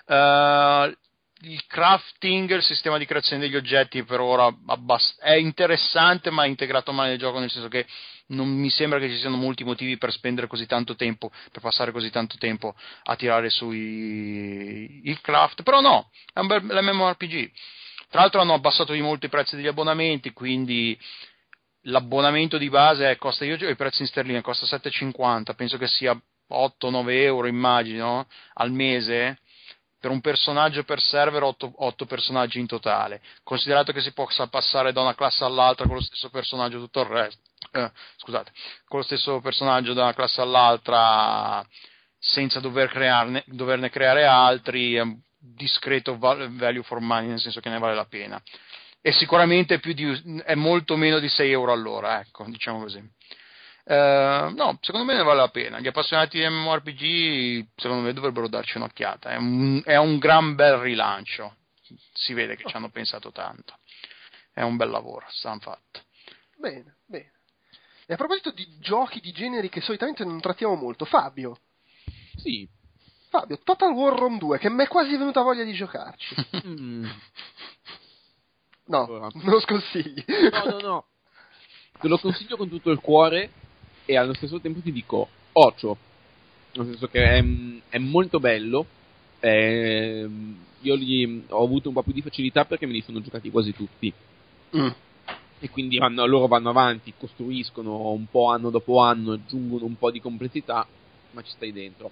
[0.06, 0.96] Eh,
[1.40, 6.48] il crafting, il sistema di creazione degli oggetti per ora abbast- è interessante ma è
[6.48, 7.86] integrato male nel gioco nel senso che
[8.28, 11.92] non mi sembra che ci siano molti motivi per spendere così tanto tempo, per passare
[11.92, 17.50] così tanto tempo a tirare su i- il craft, però no, è un bel MMORPG.
[18.08, 20.98] Tra l'altro hanno abbassato di molto i prezzi degli abbonamenti, quindi
[21.82, 26.18] l'abbonamento di base costa, io i prezzi in sterline, costa 7,50, penso che sia
[26.50, 29.38] 8-9 euro immagino al mese
[29.98, 33.22] per un personaggio per server 8, 8, personaggi in totale.
[33.42, 37.06] Considerato che si possa passare da una classe all'altra con lo stesso personaggio tutto il
[37.06, 37.40] resto
[37.72, 38.52] eh, scusate
[38.86, 41.66] con lo stesso personaggio da una classe all'altra
[42.18, 47.68] senza dover crearne, doverne creare altri è un discreto value for money nel senso che
[47.68, 48.40] ne vale la pena.
[49.00, 53.02] E sicuramente di, è molto meno di 6 euro all'ora ecco diciamo così
[53.86, 55.78] Uh, no, secondo me ne vale la pena.
[55.78, 59.30] Gli appassionati di MMORPG, secondo me, dovrebbero darci un'occhiata.
[59.30, 61.56] È un, è un gran bel rilancio.
[62.12, 63.78] Si vede che ci hanno pensato tanto.
[64.52, 66.00] È un bel lavoro, stanno fatto.
[66.56, 67.32] Bene, bene.
[68.06, 71.58] E a proposito di giochi di generi che solitamente non trattiamo molto, Fabio.
[72.36, 72.66] Sì.
[73.28, 76.34] Fabio, Total War Rome 2, che mi è quasi venuta voglia di giocarci.
[76.66, 77.06] Mm.
[78.86, 80.22] No, me lo sconsigli.
[80.26, 81.06] No, no, no.
[81.98, 83.50] Te lo consiglio con tutto il cuore
[84.04, 85.96] e allo stesso tempo ti dico ocio.
[86.74, 87.44] Nel senso che è,
[87.88, 88.86] è molto bello.
[89.40, 90.28] eh,
[90.80, 93.74] io li, ho avuto un po' più di facilità perché me li sono giocati quasi
[93.74, 94.12] tutti.
[94.76, 94.88] Mm.
[95.60, 100.10] E quindi vanno- loro vanno avanti, costruiscono un po' anno dopo anno, aggiungono un po'
[100.10, 100.86] di complessità,
[101.30, 102.10] ma ci stai dentro.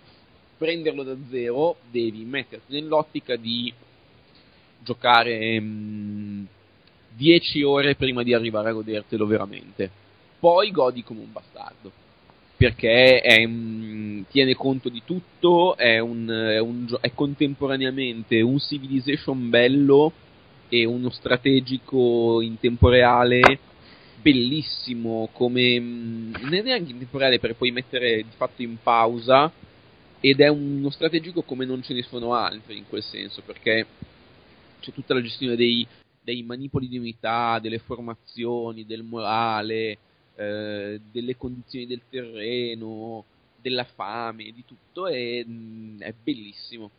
[0.56, 3.72] Prenderlo da zero devi metterti nell'ottica di
[4.78, 6.44] giocare mm,
[7.14, 9.90] 10 ore prima di arrivare a godertelo veramente.
[10.42, 11.92] Poi godi come un bastardo.
[12.56, 19.50] Perché è, mm, tiene conto di tutto, è, un, è, un è contemporaneamente un Civilization
[19.50, 20.12] bello
[20.68, 23.40] e uno strategico in tempo reale
[24.20, 28.78] bellissimo, come mm, non è neanche in tempo reale perché puoi mettere di fatto in
[28.82, 29.48] pausa
[30.18, 33.86] ed è uno strategico come non ce ne sono altri in quel senso, perché
[34.80, 35.86] c'è tutta la gestione dei,
[36.20, 39.98] dei manipoli di unità, delle formazioni, del morale,
[40.36, 43.24] eh, delle condizioni del terreno,
[43.60, 46.90] della fame, di tutto, e mm, è bellissimo.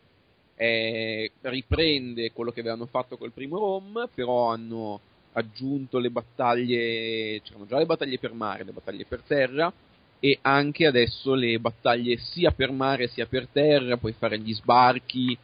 [0.56, 5.00] Eh, riprende quello che avevano fatto col primo ROM, però hanno
[5.32, 9.72] aggiunto le battaglie, c'erano già le battaglie per mare, le battaglie per terra,
[10.20, 15.36] e anche adesso le battaglie sia per mare sia per terra, puoi fare gli sbarchi,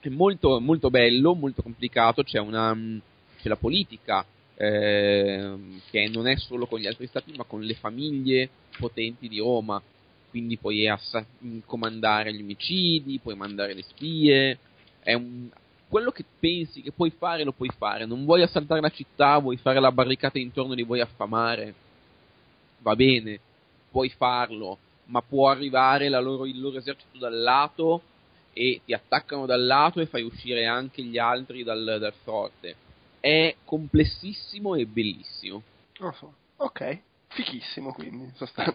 [0.00, 2.98] è molto, molto bello, molto complicato, c'è, una, mm,
[3.40, 4.26] c'è la politica
[4.56, 8.48] ehm, che non è solo con gli altri stati ma con le famiglie
[8.78, 9.82] potenti di Roma,
[10.30, 11.24] quindi puoi assa-
[11.66, 14.58] comandare gli omicidi, puoi mandare le spie,
[15.04, 15.48] un,
[15.88, 19.56] quello che pensi che puoi fare lo puoi fare, non vuoi assaltare la città, vuoi
[19.56, 21.74] fare la barricata intorno e li vuoi affamare,
[22.82, 23.38] va bene,
[23.90, 28.02] puoi farlo, ma può arrivare loro- il loro esercito dal lato
[28.52, 32.76] e ti attaccano dal lato e fai uscire anche gli altri dal, dal forte.
[33.24, 35.62] È complessissimo e bellissimo.
[35.96, 36.34] So.
[36.56, 36.98] Ok,
[37.28, 38.74] fichissimo quindi, in sostanza.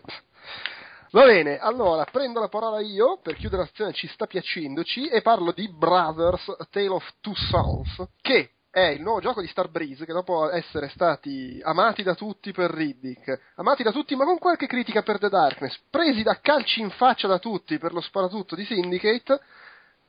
[1.12, 5.22] Va bene, allora prendo la parola io per chiudere la sezione ci sta piacendoci e
[5.22, 10.14] parlo di Brothers Tale of Two Sons, che è il nuovo gioco di Starbreeze che
[10.14, 15.04] dopo essere stati amati da tutti per Riddick, amati da tutti ma con qualche critica
[15.04, 19.40] per The Darkness, presi da calci in faccia da tutti per lo sparatutto di Syndicate,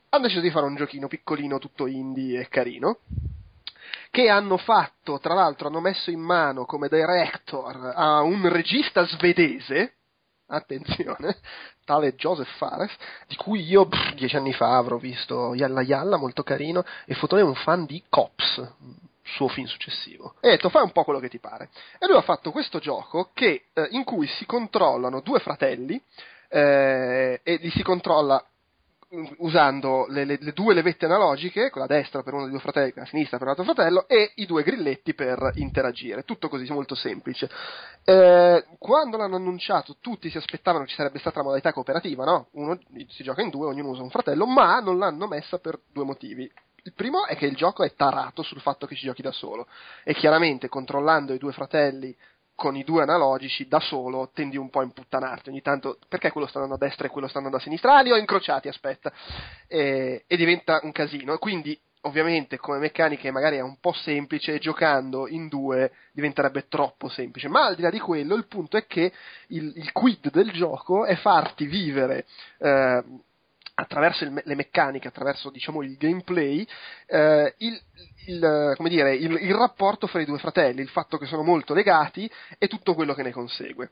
[0.09, 3.01] hanno deciso di fare un giochino piccolino, tutto indie e carino,
[4.11, 9.93] che hanno fatto, tra l'altro hanno messo in mano come director a un regista svedese,
[10.47, 11.37] attenzione,
[11.85, 12.93] tale Joseph Fares,
[13.25, 17.41] di cui io pff, dieci anni fa avrò visto Yalla Yalla, molto carino, e Fotone
[17.41, 18.73] è un fan di Cops,
[19.23, 20.35] suo film successivo.
[20.41, 21.69] E ho detto, fai un po' quello che ti pare.
[21.97, 26.01] E lui ha fatto questo gioco che, eh, in cui si controllano due fratelli,
[26.49, 28.43] eh, e li si controlla
[29.37, 32.93] usando le, le- le due levette analogiche, con la destra per uno dei due fratelli,
[32.93, 36.23] con la sinistra per l'altro fratello, e i due grilletti per interagire.
[36.23, 37.49] Tutto così, molto semplice.
[38.03, 42.47] Eh, quando l'hanno annunciato, tutti si aspettavano ci sarebbe stata la modalità cooperativa, no?
[42.51, 42.79] Uno
[43.09, 46.49] si gioca in due, ognuno usa un fratello, ma non l'hanno messa per due motivi.
[46.83, 49.67] Il primo è che il gioco è tarato sul fatto che ci giochi da solo
[50.03, 52.15] e chiaramente controllando i due fratelli
[52.61, 56.45] con i due analogici da solo tendi un po' a imputtanarti ogni tanto perché quello
[56.45, 57.97] sta andando a destra e quello sta andando a sinistra?
[57.97, 59.11] Ah li ho incrociati aspetta.
[59.67, 61.39] E, e diventa un casino.
[61.39, 67.47] Quindi ovviamente come meccanica magari è un po' semplice giocando in due diventerebbe troppo semplice.
[67.47, 69.11] Ma al di là di quello il punto è che
[69.47, 72.27] il, il quid del gioco è farti vivere
[72.59, 73.03] eh,
[73.73, 76.67] attraverso il le meccaniche, attraverso diciamo il gameplay,
[77.07, 77.81] eh, il,
[78.25, 81.73] il, come dire, il, il rapporto fra i due fratelli, il fatto che sono molto
[81.73, 83.89] legati e tutto quello che ne consegue.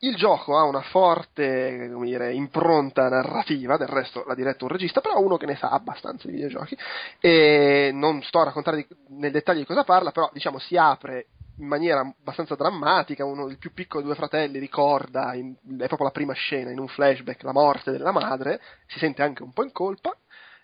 [0.00, 5.18] Il gioco ha una forte dire, impronta narrativa, del resto l'ha diretto un regista, però
[5.20, 6.78] uno che ne sa abbastanza di videogiochi.
[7.18, 11.26] E non sto a raccontare di, nel dettaglio di cosa parla, però diciamo si apre
[11.58, 13.24] in maniera abbastanza drammatica.
[13.24, 16.78] Uno, il più piccolo dei due fratelli ricorda, in, è proprio la prima scena, in
[16.78, 20.16] un flashback, la morte della madre, si sente anche un po' in colpa.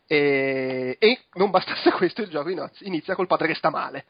[0.06, 2.50] E, e non bastasse questo, il gioco
[2.80, 4.04] inizia, col padre che sta male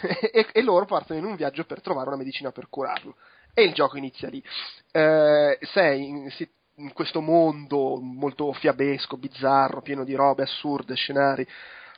[0.32, 3.16] e, e loro partono in un viaggio per trovare una medicina per curarlo
[3.54, 4.42] e il gioco inizia lì.
[4.90, 6.30] Eh, sei in,
[6.76, 11.46] in, questo mondo molto fiabesco, bizzarro, pieno di robe assurde, scenari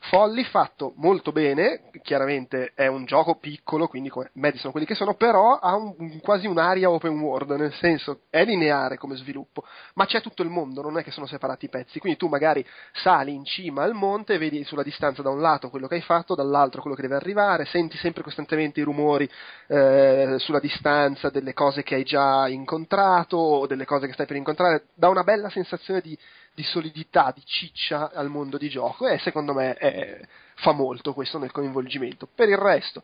[0.08, 4.94] folli, fatto molto bene, chiaramente è un gioco piccolo, quindi come mezzi sono quelli che
[4.94, 9.64] sono, però ha un, quasi un'aria open world, nel senso è lineare come sviluppo,
[9.94, 12.64] ma c'è tutto il mondo, non è che sono separati i pezzi, quindi tu magari
[12.92, 16.34] sali in cima al monte vedi sulla distanza da un lato quello che hai fatto,
[16.34, 19.28] dall'altro quello che deve arrivare, senti sempre costantemente i rumori
[19.68, 24.36] eh, sulla distanza delle cose che hai già incontrato o delle cose che stai per
[24.36, 26.16] incontrare, dà una bella sensazione di
[26.56, 30.20] di solidità, di ciccia al mondo di gioco e secondo me è,
[30.54, 32.26] fa molto questo nel coinvolgimento.
[32.34, 33.02] Per il resto,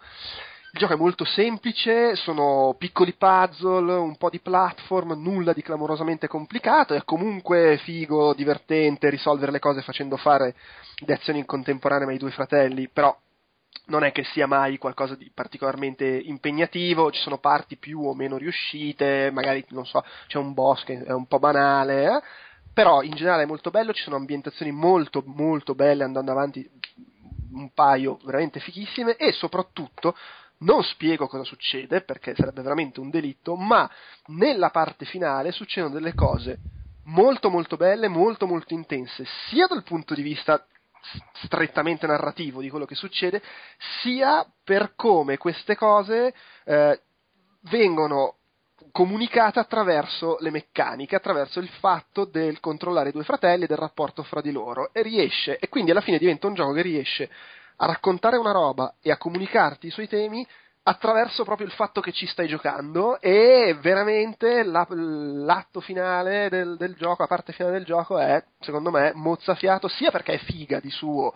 [0.72, 6.28] il gioco è molto semplice, sono piccoli puzzle, un po' di platform, nulla di clamorosamente
[6.28, 10.54] complicato, è comunque figo, divertente risolvere le cose facendo fare
[11.04, 13.14] le azioni in contemporanea ai due fratelli, però
[13.86, 18.38] non è che sia mai qualcosa di particolarmente impegnativo, ci sono parti più o meno
[18.38, 22.22] riuscite, magari non so, c'è un boss che è un po' banale, eh?
[22.72, 26.68] Però in generale è molto bello, ci sono ambientazioni molto molto belle andando avanti
[27.52, 30.16] un paio veramente fighissime e soprattutto
[30.58, 33.90] non spiego cosa succede perché sarebbe veramente un delitto, ma
[34.26, 36.58] nella parte finale succedono delle cose
[37.04, 40.64] molto molto belle, molto molto intense, sia dal punto di vista
[41.44, 43.42] strettamente narrativo di quello che succede,
[44.00, 46.32] sia per come queste cose
[46.64, 47.00] eh,
[47.62, 48.36] vengono
[48.92, 54.22] comunicata attraverso le meccaniche, attraverso il fatto del controllare i due fratelli e del rapporto
[54.22, 54.90] fra di loro.
[54.92, 57.30] E riesce, e quindi alla fine diventa un gioco che riesce
[57.76, 60.46] a raccontare una roba e a comunicarti i suoi temi
[60.84, 66.94] attraverso proprio il fatto che ci stai giocando e veramente la, l'atto finale del, del,
[66.94, 70.90] gioco, la parte finale del gioco è, secondo me, mozzafiato sia perché è figa di
[70.90, 71.32] suo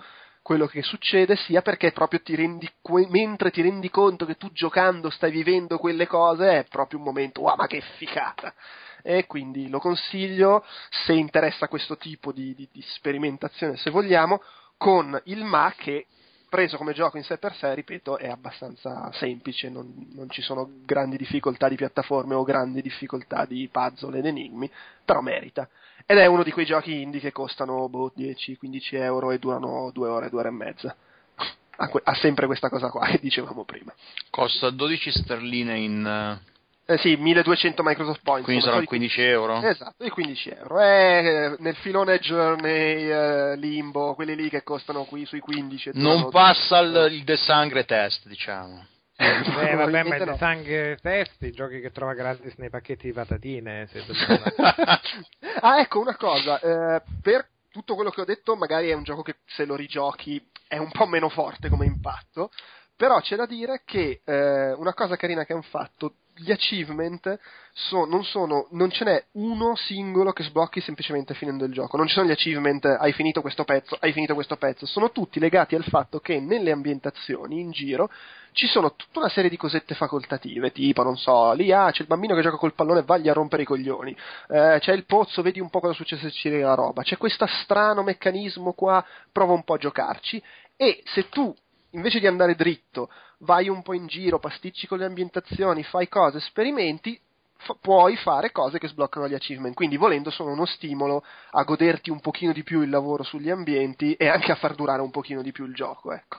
[0.46, 2.70] quello che succede, sia perché proprio ti rendi,
[3.08, 7.40] mentre ti rendi conto che tu giocando stai vivendo quelle cose, è proprio un momento,
[7.40, 8.54] wow, ma che ficata!
[9.02, 10.64] E quindi lo consiglio,
[11.04, 14.40] se interessa questo tipo di, di, di sperimentazione, se vogliamo,
[14.76, 16.06] con il ma che
[16.48, 20.70] preso come gioco in sé per sé, ripeto, è abbastanza semplice, non, non, ci sono
[20.84, 24.70] grandi difficoltà di piattaforme o grandi difficoltà di puzzle ed enigmi,
[25.04, 25.68] però merita.
[26.04, 30.08] Ed è uno di quei giochi indie che costano boh, 10-15 euro e durano due
[30.08, 30.96] ore, due ore e mezza.
[31.78, 33.92] Ha, ha sempre questa cosa qua che dicevamo prima.
[34.30, 36.40] Costa 12 sterline in
[36.88, 38.44] eh sì, 1200 Microsoft Points.
[38.44, 39.60] Quindi saranno 15 euro?
[39.60, 40.78] Esatto, i 15 euro.
[40.78, 45.90] È nel filone Journey, eh, Limbo, quelli lì che costano qui sui 15.
[45.94, 48.86] Non passa il, il De Sangre test, diciamo.
[49.16, 50.36] Eh, vabbè, ma no.
[50.36, 53.88] sangue test, i giochi che trova gratis nei pacchetti di patatine.
[55.60, 59.22] ah, ecco una cosa, eh, per tutto quello che ho detto, magari è un gioco
[59.22, 62.50] che se lo rigiochi è un po' meno forte come impatto,
[62.96, 67.38] però c'è da dire che eh, una cosa carina che hanno fatto gli achievement
[67.72, 71.96] so, non sono, non ce n'è uno singolo che sblocchi semplicemente finendo il gioco.
[71.96, 74.86] Non ci sono gli achievement, hai finito questo pezzo, hai finito questo pezzo.
[74.86, 78.10] Sono tutti legati al fatto che nelle ambientazioni in giro
[78.56, 82.08] ci sono tutta una serie di cosette facoltative, tipo, non so, lì ah, c'è il
[82.08, 84.16] bambino che gioca col pallone, vagli a rompere i coglioni.
[84.48, 87.02] Eh, c'è il pozzo, vedi un po' cosa succede se ci la roba.
[87.02, 90.42] C'è questo strano meccanismo qua, prova un po' a giocarci.
[90.74, 91.54] E se tu
[91.90, 93.10] invece di andare dritto,
[93.40, 97.20] vai un po' in giro, pasticci con le ambientazioni, fai cose, sperimenti,
[97.58, 99.74] f- puoi fare cose che sbloccano gli achievement.
[99.74, 104.14] Quindi, volendo, sono uno stimolo a goderti un pochino di più il lavoro sugli ambienti
[104.14, 106.38] e anche a far durare un pochino di più il gioco, ecco.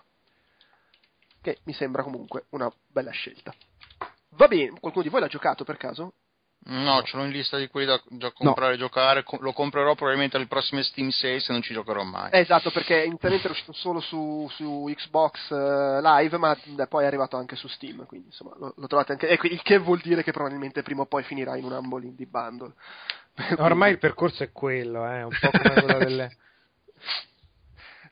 [1.48, 3.54] Che mi sembra comunque una bella scelta.
[4.32, 6.16] Va bene, qualcuno di voi l'ha giocato per caso?
[6.66, 8.84] No, ce l'ho in lista di quelli da, da comprare e no.
[8.84, 9.24] giocare.
[9.40, 12.32] lo comprerò probabilmente alle prossime Steam Sales e non ci giocherò mai.
[12.34, 16.58] esatto, perché inizialmente è uscito solo su, su Xbox uh, Live, ma
[16.90, 18.06] poi è arrivato anche su Steam.
[18.06, 19.30] Quindi insomma lo, lo trovate anche.
[19.30, 22.26] Ecco, il che vuol dire che probabilmente prima o poi finirà in un Humble Indie
[22.26, 22.74] Bundle.
[23.60, 26.38] Ormai il percorso è quello, eh, un po' come quello delle.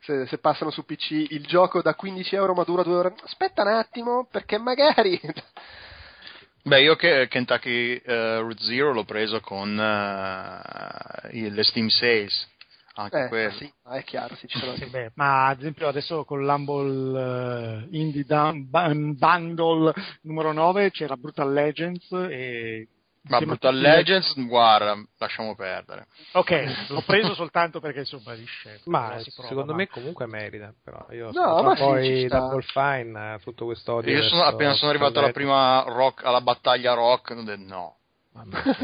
[0.06, 3.16] Se, se, passano su PC il gioco da 15 euro ma dura due ore.
[3.24, 5.20] Aspetta un attimo, perché magari.
[6.64, 12.54] Beh, io che Kentucky uh, Root Zero l'ho preso con uh, le Steam Sales.
[12.98, 13.52] Anche eh, quello.
[13.52, 17.88] Sì, è chiaro, sì, ci sono sì, beh, ma ad esempio adesso con l'Humble uh,
[17.92, 22.88] Indie Dun- Bundle numero 9 c'era Brutal Legends e
[23.28, 26.08] Ma Brutal Legends, guarda, lasciamo perdere.
[26.34, 28.84] Ok, l'ho preso soltanto perché insomma di scelta.
[28.86, 32.28] Ma prova, secondo ma- me comunque merita, però io No, ma poi.
[32.28, 34.16] Double Fine, tutto questo odio.
[34.16, 37.98] Io sono, appena sono arrivato alla prima rock, alla battaglia rock, ho detto no.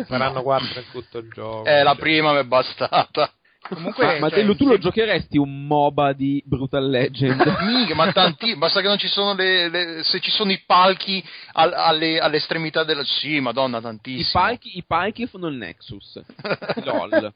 [0.08, 1.66] Saranno quattro in tutto il gioco.
[1.68, 2.00] Eh, la cioè.
[2.00, 3.32] prima mi è bastata.
[3.68, 7.40] Comunque, Ma, ma cioè, te- tu lo giocheresti un MOBA di Brutal Legend?
[7.64, 11.24] Mica, ma tanti, basta che non ci sono le, le- se ci sono i palchi
[11.54, 13.06] al- alle, all'estremità del...
[13.06, 14.44] Sì, madonna, I tantissimo.
[14.44, 16.20] palchi, I palchi fanno il Nexus.
[16.84, 17.34] LOL.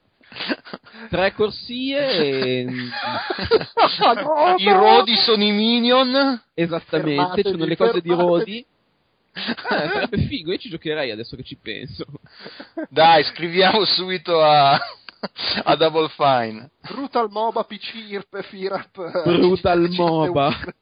[1.10, 2.66] Tre corsie e...
[4.58, 6.42] I rodi sono i minion.
[6.54, 8.38] Esattamente, Fermatevi, ci sono le cose di fermatevi.
[8.38, 8.66] Rodi.
[9.38, 12.06] Eh, sarebbe figo, io ci giocherei adesso che ci penso.
[12.90, 14.80] Dai, scriviamo subito a,
[15.64, 16.72] a Double Fine.
[16.82, 19.24] Brutal MOBA PC IRP FIRAP.
[19.24, 20.74] Brutal MOBA.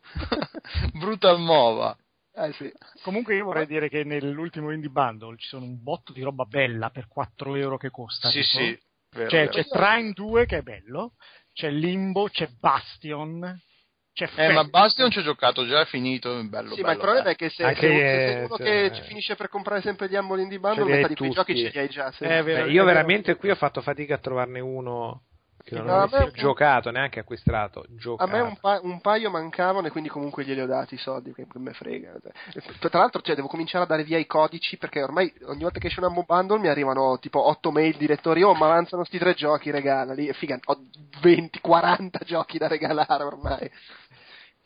[0.94, 1.98] Brutal Mova.
[2.36, 2.72] Eh sì.
[3.04, 6.90] Comunque io vorrei dire che nell'ultimo Indie Bundle ci sono un botto di roba bella
[6.90, 8.30] per 4 euro che costa.
[8.30, 8.58] Sì, tipo.
[8.64, 8.80] sì.
[9.12, 9.52] vero, Cioè, vero.
[9.52, 11.14] c'è Trine 2 che è bello,
[11.54, 13.60] c'è Limbo, c'è Bastion,
[14.14, 14.64] c'è Eh, ma.
[14.64, 16.70] Bastion ci ho giocato già, è finito, è bello.
[16.76, 17.34] Sì, bello, ma il problema dai.
[17.34, 20.08] è che se, Anche, se, se sei eh, uno che ci finisce per comprare sempre
[20.08, 22.12] gli Humble Indie Bundle, Ce li hai metà di quei giochi ce li hai già.
[22.12, 22.24] sì.
[22.24, 22.86] Eh, vero, Beh, io vero.
[22.86, 25.22] veramente qui ho fatto fatica a trovarne uno
[25.64, 28.32] che non No, a avessi giocato, neanche acquistato, A giocato.
[28.32, 31.46] me un, pa- un paio mancavano e quindi comunque glieli ho dati i soldi, che
[31.56, 32.14] me frega.
[32.80, 35.88] Tra l'altro, cioè, devo cominciare a dare via i codici perché ormai ogni volta che
[35.88, 39.18] esce un Humble Bundle mi arrivano tipo 8 mail di lettori, oh ma avanzano sti
[39.18, 40.28] tre giochi, regalali.
[40.28, 40.78] E figa, ho
[41.22, 43.70] 20, 40 giochi da regalare ormai.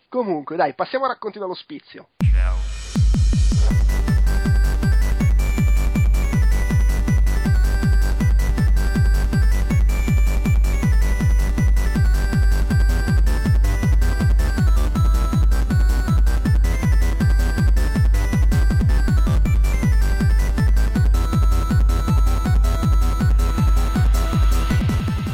[0.10, 2.10] Comunque, dai, passiamo a racconti dall'ospizio.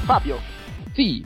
[0.06, 0.40] Fabio,
[0.94, 1.26] Sì,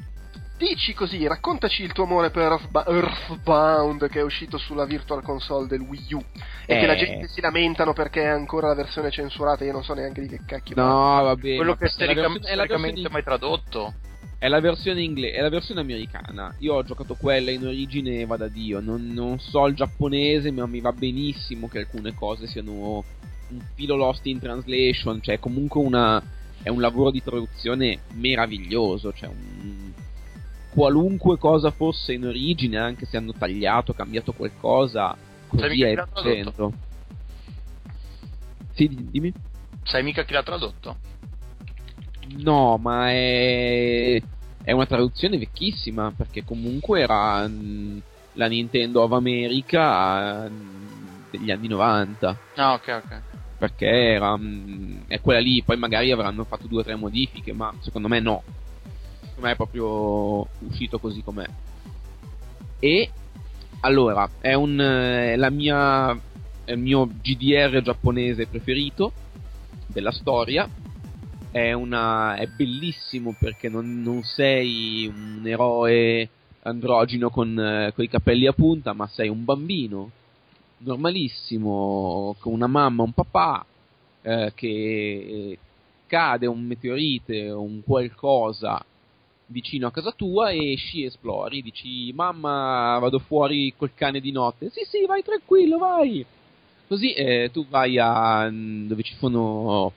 [0.57, 5.67] dici così, raccontaci il tuo amore per Earthba- Earthbound che è uscito sulla Virtual Console
[5.67, 6.23] del Wii U
[6.65, 6.79] e Eh.
[6.79, 10.21] che la gente si lamentano perché è ancora la versione censurata, io non so neanche
[10.21, 10.75] di che cacchio.
[10.75, 11.55] no, vabbè.
[11.55, 13.93] Quello ma che è la storicam- è storicamente versione- mai tradotto.
[14.39, 16.53] È la versione inglese, è la versione americana.
[16.59, 18.79] Io ho giocato quella in origine e va da Dio.
[18.79, 23.03] Non, non so il giapponese, ma mi va benissimo che alcune cose siano
[23.49, 25.21] un filo lost in translation.
[25.23, 26.21] Cioè, comunque una,
[26.61, 29.11] è un lavoro di traduzione meraviglioso.
[29.11, 29.86] Cioè, un-
[30.69, 35.15] qualunque cosa fosse in origine, anche se hanno tagliato, cambiato qualcosa,
[35.47, 36.71] così è eccellente.
[38.73, 39.33] Sì, di- dimmi.
[39.83, 40.97] Sai mica chi l'ha tradotto?
[42.35, 44.21] No, ma è,
[44.63, 44.85] è una
[45.37, 47.97] vecchissima perché comunque era mm,
[48.33, 53.21] la Nintendo of America mm, degli anni 90 Ah, ok, ok.
[53.57, 57.73] perché era mm, è quella lì poi magari avranno fatto due o tre modifiche ma
[57.81, 58.43] secondo me no
[59.37, 61.45] secondo me è proprio uscito così com'è.
[62.79, 63.11] E
[63.81, 66.11] allora è un è la mia
[66.65, 69.11] è il mio GDR giapponese preferito
[69.87, 70.67] della storia.
[71.49, 76.29] È, una, è bellissimo perché non, non sei un eroe
[76.63, 80.11] androgino con, eh, i capelli a punta, ma sei un bambino
[80.79, 83.65] normalissimo con una mamma, un papà
[84.21, 85.57] eh, che
[86.05, 88.85] cade un meteorite o un qualcosa
[89.47, 94.31] vicino a casa tua e esci e esplori, dici mamma vado fuori col cane di
[94.31, 96.25] notte, sì sì vai tranquillo vai,
[96.87, 99.93] così eh, tu vai a dove ci sono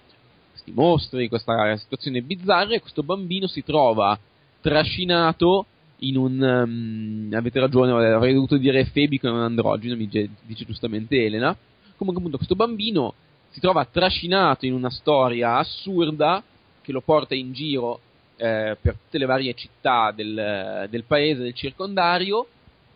[0.50, 4.18] questi mostri, questa situazione bizzarra e questo bambino si trova
[4.60, 5.66] trascinato
[6.02, 10.64] in un um, avete ragione avrei dovuto dire Febi che è un androgeno mi dice
[10.64, 11.56] giustamente Elena.
[11.96, 13.14] Comunque appunto questo bambino
[13.50, 16.42] si trova trascinato in una storia assurda
[16.80, 18.00] che lo porta in giro
[18.40, 22.46] eh, per tutte le varie città del, del paese del circondario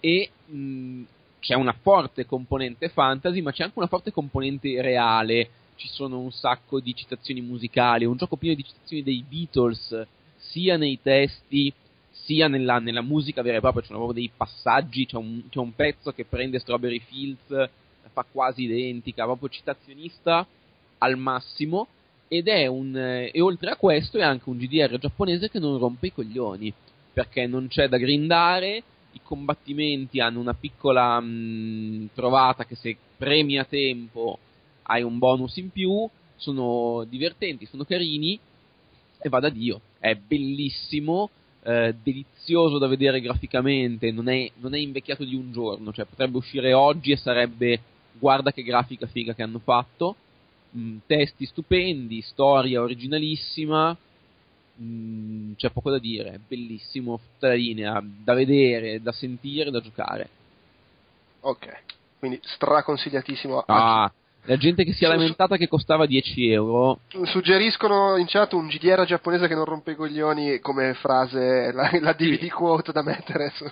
[0.00, 1.02] e mh,
[1.40, 5.50] c'è una forte componente fantasy ma c'è anche una forte componente reale.
[5.76, 10.06] Ci sono un sacco di citazioni musicali, un gioco pieno di citazioni dei Beatles,
[10.36, 11.72] sia nei testi
[12.10, 15.58] sia nella, nella musica vera e propria, ci sono proprio dei passaggi, c'è un, c'è
[15.58, 17.68] un pezzo che prende Strawberry Fields,
[18.12, 20.46] fa quasi identica, proprio citazionista
[20.98, 21.88] al massimo,
[22.28, 25.78] ed è un, eh, e oltre a questo è anche un GDR giapponese che non
[25.78, 26.72] rompe i coglioni,
[27.12, 33.58] perché non c'è da grindare, i combattimenti hanno una piccola mh, trovata che se premi
[33.58, 34.38] a tempo
[34.82, 38.38] hai un bonus in più, sono divertenti, sono carini
[39.20, 39.80] e va da Dio.
[39.98, 41.30] È bellissimo,
[41.62, 46.36] eh, delizioso da vedere graficamente, non è, non è invecchiato di un giorno, cioè potrebbe
[46.36, 47.80] uscire oggi e sarebbe
[48.12, 50.16] guarda che grafica figa che hanno fatto.
[50.74, 53.96] Mh, testi stupendi, storia originalissima,
[54.76, 60.28] mh, c'è poco da dire, bellissimo, tutta la linea, da vedere, da sentire, da giocare.
[61.40, 61.82] Ok,
[62.18, 63.58] quindi straconsigliatissimo.
[63.58, 64.12] a Ah,
[64.46, 69.04] la gente che si è lamentata che costava 10 euro, Suggeriscono in chat un GDR
[69.04, 73.64] giapponese che non rompe i coglioni come frase, la, la DVD quote da mettere su.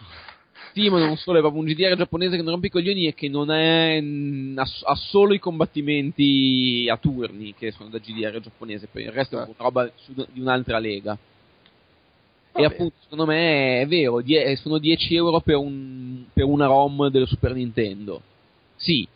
[0.74, 3.28] Ma non solo, è proprio un GDR giapponese che non rompe i coglioni e che
[3.28, 4.00] non è.
[4.00, 9.12] mh, ha, ha solo i combattimenti a turni che sono da GDR giapponese, poi il
[9.12, 9.44] resto è Ah.
[9.44, 11.12] una roba su- di un'altra lega.
[12.52, 12.66] Va e bene.
[12.66, 17.26] appunto, secondo me è vero, die- sono 10 euro per, un, per una ROM del
[17.26, 18.20] Super Nintendo.
[18.76, 19.06] Sì,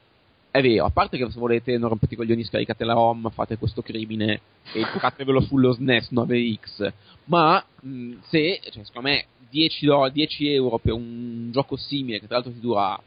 [0.57, 3.59] è vero, a parte che se volete non rompete i coglioni, scaricate la ROM, fate
[3.59, 4.41] questo crimine
[4.73, 6.93] e giocatevelo sullo SNES 9X.
[7.25, 12.27] Ma mh, se, cioè, secondo me, 10, do- 10 euro per un gioco simile, che
[12.27, 12.99] tra l'altro ti dura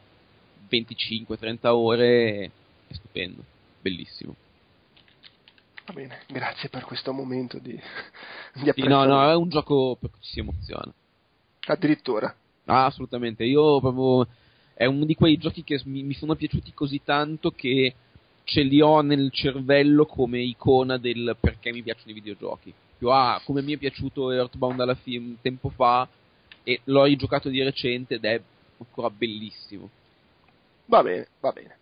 [0.69, 2.51] 25-30 ore,
[2.87, 3.43] è stupendo,
[3.81, 4.35] bellissimo.
[5.87, 7.71] Va bene, grazie per questo momento di,
[8.61, 10.93] di Sì, no, no, è un gioco per cui ci si emoziona.
[11.65, 12.31] Addirittura.
[12.65, 13.43] Ah, assolutamente.
[13.43, 14.27] Io proprio.
[14.79, 17.93] È uno di quei giochi che mi, mi sono piaciuti così tanto che
[18.45, 22.73] ce li ho nel cervello come icona del perché mi piacciono i videogiochi.
[22.97, 26.07] Più ah, come mi è piaciuto Earthbound alla fine tempo fa
[26.63, 28.41] e l'ho rigiocato di recente ed è
[28.77, 29.89] ancora bellissimo.
[30.85, 31.77] Va bene, va bene.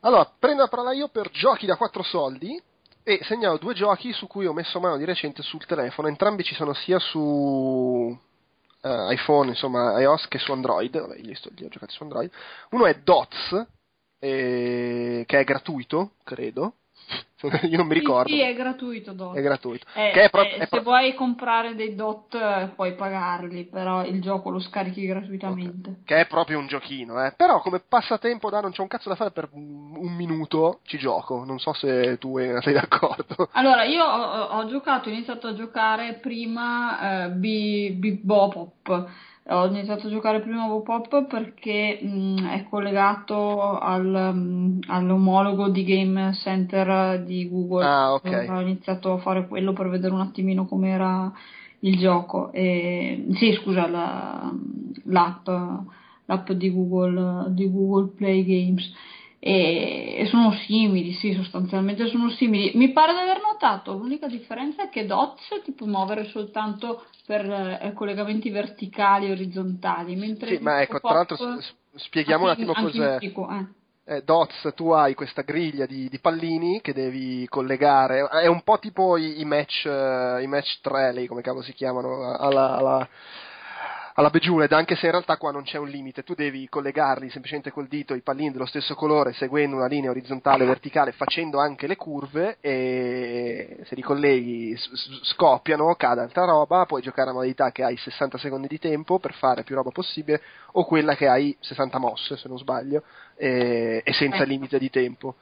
[0.00, 2.60] Allora, prendo la parola io per giochi da 4 soldi
[3.02, 6.08] e segnalo due giochi su cui ho messo mano di recente sul telefono.
[6.08, 8.14] Entrambi ci sono sia su
[8.86, 10.98] eh, iPhone, insomma, iOS che su Android.
[10.98, 12.30] Vabbè, li, sto- li ho giocati su Android.
[12.70, 13.66] Uno è Dots,
[14.18, 16.76] eh, che è gratuito, credo.
[17.68, 18.28] io non mi ricordo.
[18.28, 19.36] Sì, sì, è gratuito DOT.
[19.36, 19.86] È gratuito.
[19.94, 23.64] Eh, che è pro- eh, è se pro- vuoi comprare dei DOT eh, puoi pagarli,
[23.64, 26.00] però il gioco lo scarichi gratuitamente.
[26.04, 27.32] che è proprio un giochino, eh.
[27.36, 31.44] Però come passatempo da non c'è un cazzo da fare per un minuto ci gioco.
[31.44, 33.48] Non so se tu sei d'accordo.
[33.52, 39.10] Allora, io ho, ho giocato, ho iniziato a giocare prima eh, Bi- Bebop.
[39.48, 46.32] Ho iniziato a giocare prima Bebop perché mh, è collegato al, mh, all'omologo di Game
[46.34, 47.84] Center di Google.
[47.84, 48.46] Ah, ok.
[48.48, 51.32] Ho iniziato a fare quello per vedere un attimino com'era
[51.80, 52.50] il gioco.
[52.52, 54.52] E, sì, scusa, la-
[55.04, 55.48] l'app,
[56.24, 58.92] l'app di Google, di Google Play Games
[59.38, 62.72] e, e sono simili, sì, sostanzialmente sono simili.
[62.74, 67.44] Mi pare di aver notato, l'unica differenza è che Dots ti può muovere soltanto per
[67.82, 71.60] eh, collegamenti verticali e orizzontali, mentre Sì, ma ecco, Pop- tra l'altro
[71.94, 73.18] spieghiamo un anche in- attimo cos'è.
[73.18, 73.66] fisico, eh.
[74.08, 78.78] Eh, Dots, tu hai questa griglia di, di pallini che devi collegare, è un po'
[78.78, 83.08] tipo i, i match, eh, i match 3, lì, come cavolo si chiamano, alla, alla,
[84.16, 87.70] alla Bejeweled, anche se in realtà qua non c'è un limite, tu devi collegarli semplicemente
[87.70, 91.86] col dito i pallini dello stesso colore, seguendo una linea orizzontale e verticale, facendo anche
[91.86, 94.74] le curve e se li colleghi
[95.22, 99.34] scoppiano, cade altra roba, puoi giocare a modalità che hai 60 secondi di tempo per
[99.34, 100.40] fare più roba possibile
[100.72, 103.02] o quella che hai 60 mosse, se non sbaglio,
[103.36, 104.48] e, e senza Ecco.
[104.48, 105.34] limite di tempo.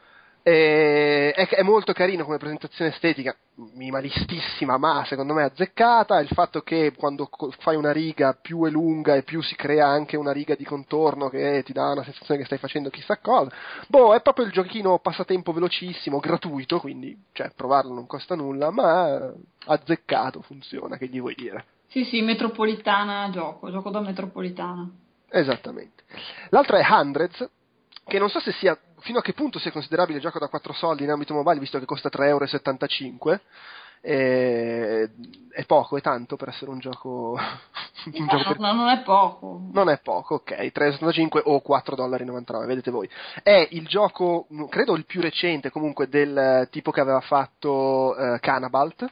[0.47, 6.21] E- è, è molto carino come presentazione estetica, minimalistissima, ma secondo me azzeccata.
[6.21, 10.19] Il fatto che quando fai una riga più è lunga e più si crea anche
[10.19, 13.51] una riga di contorno che ti dà una sensazione che stai facendo chissà cosa.
[13.89, 19.17] Boh, è proprio il giochino passatempo velocissimo, gratuito, quindi cioè, provarlo non costa nulla, ma
[19.17, 19.33] eh,
[19.65, 21.65] azzeccato funziona, che gli vuoi dire.
[21.87, 24.91] Sì, sì, metropolitana gioco, gioco da metropolitana.
[25.31, 26.03] Esattamente.
[26.51, 27.49] L'altro è Hundreds,
[28.07, 31.05] che non so se sia fino a che punto sia considerabile gioco da 4 soldi
[31.05, 33.41] in ambito mobile, visto che costa 3,75 euro.
[34.01, 35.11] E...
[35.51, 37.39] È poco, è tanto per essere un gioco.
[38.13, 39.61] un gioco per- No, no, non è poco.
[39.73, 43.09] Non è poco, ok, 3,75 o 4,99 dollari, vedete voi.
[43.43, 48.39] È il gioco, credo il più recente comunque del eh, tipo che aveva fatto eh,
[48.41, 49.07] Canabalt.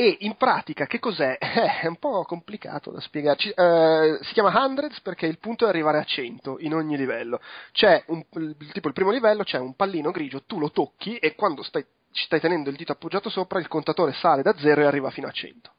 [0.00, 1.36] E in pratica che cos'è?
[1.58, 3.50] Eh, È un po' complicato da spiegarci.
[3.50, 7.40] Eh, si chiama Hundreds perché il punto è arrivare a 100 in ogni livello.
[7.72, 8.24] C'è un,
[8.72, 12.24] tipo il primo livello c'è un pallino grigio, tu lo tocchi e quando stai, ci
[12.26, 15.32] stai tenendo il dito appoggiato sopra il contatore sale da 0 e arriva fino a
[15.32, 15.72] 100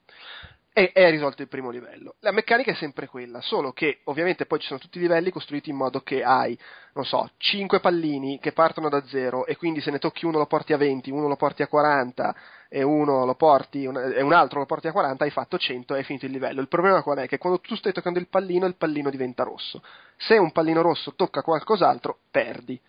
[0.80, 2.16] e è risolto il primo livello.
[2.19, 5.69] La meccanica è sempre quella, solo che ovviamente poi ci sono tutti i livelli costruiti
[5.69, 6.58] in modo che hai,
[6.93, 10.45] non so, 5 pallini che partono da 0 e quindi se ne tocchi uno lo
[10.45, 12.33] porti a 20, uno lo porti a 40
[12.69, 15.98] e uno lo porti e un altro lo porti a 40, hai fatto 100 e
[15.98, 16.61] hai finito il livello.
[16.61, 17.27] Il problema qual è?
[17.27, 19.83] Che quando tu stai toccando il pallino, il pallino diventa rosso.
[20.16, 22.80] Se un pallino rosso tocca qualcos'altro, perdi.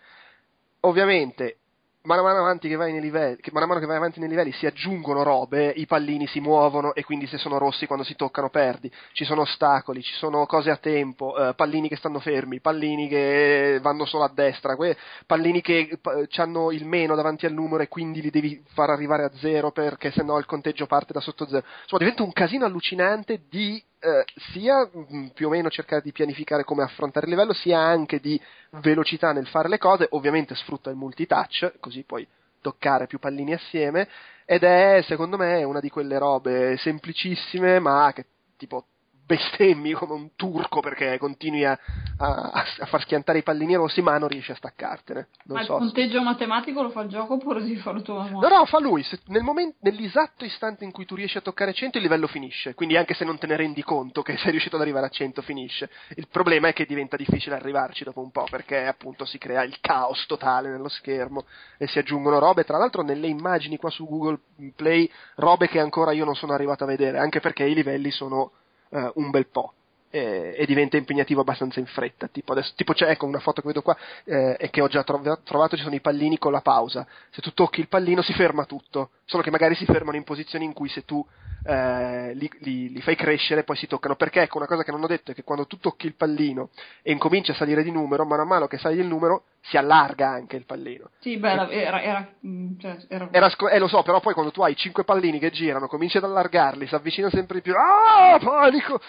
[0.81, 1.57] Ovviamente
[2.03, 4.19] mano a mano avanti che vai nei livelli, che mano a mano che vai avanti
[4.19, 8.03] nei livelli si aggiungono robe, i pallini si muovono e quindi se sono rossi quando
[8.03, 12.19] si toccano perdi, ci sono ostacoli, ci sono cose a tempo, eh, pallini che stanno
[12.19, 14.97] fermi, pallini che vanno solo a destra, que-
[15.27, 19.23] pallini che p- hanno il meno davanti al numero e quindi li devi far arrivare
[19.23, 21.65] a zero perché sennò il conteggio parte da sotto zero.
[21.83, 26.63] Insomma, diventa un casino allucinante di eh, sia mh, più o meno cercare di pianificare
[26.63, 28.39] come affrontare il livello, sia anche di
[28.81, 32.27] velocità nel fare le cose, ovviamente sfrutta il multitouch, così puoi
[32.61, 34.07] toccare più pallini assieme,
[34.45, 38.25] ed è secondo me una di quelle robe semplicissime ma che
[38.57, 38.85] tipo
[39.31, 41.77] bestemmi come un turco perché continui a,
[42.17, 45.27] a, a far schiantare i pallini rossi ma non riesci a staccartene.
[45.45, 45.73] Non Ma so.
[45.73, 48.79] il punteggio matematico lo fa il gioco oppure devi farlo tu a No, no, fa
[48.79, 49.03] lui.
[49.03, 52.73] Se- nel momento- nell'esatto istante in cui tu riesci a toccare 100, il livello finisce.
[52.73, 55.41] Quindi, anche se non te ne rendi conto che sei riuscito ad arrivare a 100,
[55.41, 55.89] finisce.
[56.15, 59.77] Il problema è che diventa difficile arrivarci dopo un po', perché appunto si crea il
[59.79, 61.45] caos totale nello schermo
[61.77, 62.63] e si aggiungono robe.
[62.63, 64.39] Tra l'altro, nelle immagini qua su Google
[64.75, 68.51] Play, robe che ancora io non sono arrivato a vedere, anche perché i livelli sono
[68.91, 69.73] eh, un bel po'.
[70.13, 72.27] E, e diventa impegnativo abbastanza in fretta.
[72.27, 75.03] Tipo, adesso, tipo c'è ecco una foto che vedo qua eh, e che ho già
[75.03, 77.07] trov- trovato: ci sono i pallini con la pausa.
[77.29, 80.65] Se tu tocchi il pallino si ferma tutto, solo che magari si fermano in posizioni
[80.65, 81.25] in cui se tu
[81.63, 84.17] eh, li, li- li fai crescere poi si toccano.
[84.17, 86.71] Perché ecco una cosa che non ho detto è che quando tu tocchi il pallino
[87.03, 90.27] e incominci a salire di numero, mano a mano che sali il numero si allarga
[90.27, 91.11] anche il pallino.
[91.19, 94.51] Sì, beh, era, era, era, mm, cioè, era- Era eh, lo so, però poi quando
[94.51, 97.73] tu hai cinque pallini che girano, cominci ad allargarli, si avvicina sempre di più.
[97.75, 98.99] Ah, panico!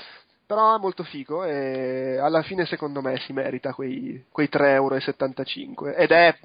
[0.47, 5.95] Però è molto figo e alla fine secondo me si merita quei, quei 3,75 euro.
[5.95, 6.37] Ed è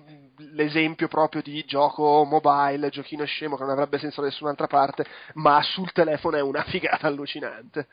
[0.51, 5.61] l'esempio proprio di gioco mobile, giochino scemo che non avrebbe senso da nessun'altra parte, ma
[5.61, 7.87] sul telefono è una figata allucinante.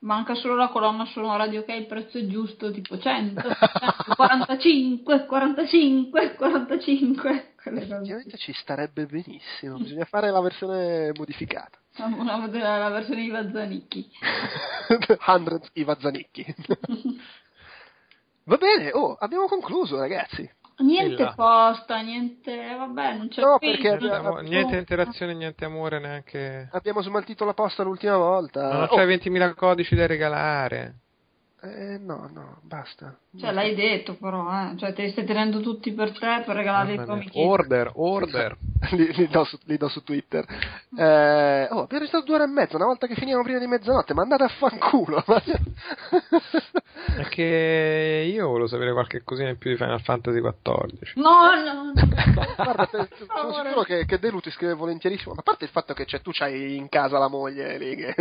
[0.00, 5.26] Manca solo la colonna sonora di ok, il prezzo è giusto, tipo 100, 100, 45,
[5.26, 7.51] 45, 45.
[7.64, 11.78] Effettivamente ci starebbe benissimo, bisogna fare la versione modificata.
[11.98, 14.10] Una, la, la versione di Vazzanicchi.
[15.26, 16.44] Hundreds Iva Zanicchi.
[18.44, 20.48] Va bene, oh, abbiamo concluso ragazzi.
[20.78, 21.34] Niente Illa.
[21.34, 26.68] posta, niente, vabbè, non c'è No, perché abbiamo- niente interazione, niente amore neanche.
[26.72, 28.62] Abbiamo smaltito la posta l'ultima volta.
[28.62, 31.01] Ma non Oh, c'è 20.000 codici da regalare.
[31.64, 33.16] Eh, no, no, basta.
[33.38, 34.76] Cioè, l'hai detto però, eh.
[34.76, 37.40] Cioè, te li stai tenendo tutti per te per regalare i amichetti.
[37.40, 38.56] Order, order.
[38.90, 40.44] li, li do su, li do su Twitter.
[40.96, 44.12] Eh, oh, abbiamo registrato due ore e mezza, una volta che finiamo prima di mezzanotte,
[44.12, 45.22] ma andate a fanculo.
[47.14, 51.12] È che io volevo sapere qualche cosina in più di Final Fantasy XIV.
[51.16, 51.92] No, no, no.
[52.56, 55.34] Guarda, te- sono sicuro che, che Delu ti scrive volentierissimo.
[55.36, 57.96] A parte il fatto che cioè, tu c'hai in casa la moglie lì.
[57.96, 58.14] Che...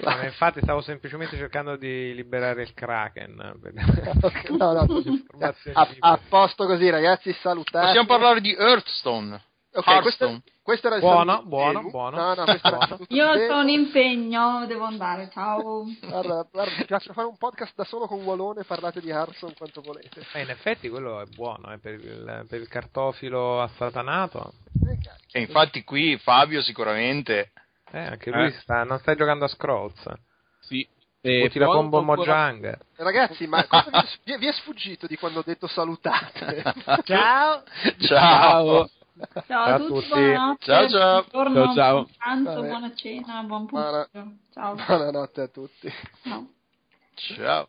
[0.00, 3.34] No, infatti stavo semplicemente cercando di liberare il Kraken.
[4.50, 4.86] no, no,
[5.72, 7.32] a, a posto così, ragazzi.
[7.34, 7.86] Salutate.
[7.86, 9.42] Possiamo parlare di Hearthstone.
[9.70, 10.30] Ok, Hearthstone.
[10.30, 11.90] questo, questo era il Buono, buono, Delu.
[11.90, 12.16] buono.
[12.16, 12.98] No, no, Buono.
[13.08, 15.84] Io ho un impegno, devo andare, ciao.
[16.00, 19.80] Guarda, guarda, mi piace fare un podcast da solo con Walone, parlate di Harson quanto
[19.82, 20.24] volete.
[20.32, 24.52] Eh, in effetti quello è buono, eh, per, il, per il cartofilo assatanato.
[25.32, 27.52] E infatti qui Fabio sicuramente...
[27.90, 28.52] Eh, anche lui Eh.
[28.60, 30.02] sta, non stai giocando a Scrolls.
[31.28, 31.58] Sì.
[31.58, 32.78] Poi combo Mojang.
[32.96, 36.62] Ragazzi, ma cosa vi è, vi sfuggito di quando ho detto salutate?
[37.04, 37.62] Ciao!
[38.00, 38.88] Ciao!
[38.88, 38.88] Ciao
[39.20, 40.08] a Ciao a tutti, tutti.
[40.08, 40.64] buonanotte.
[40.64, 41.24] Ciao, ciao.
[41.30, 41.92] Buongiorno, Ciao, ciao.
[41.92, 42.68] buon pranzo, Vabbè.
[42.68, 44.36] buona cena, buon Buona- pomeriggio.
[44.52, 44.74] Ciao.
[44.74, 45.92] Buonanotte a tutti.
[46.24, 46.48] No.
[47.14, 47.68] Ciao!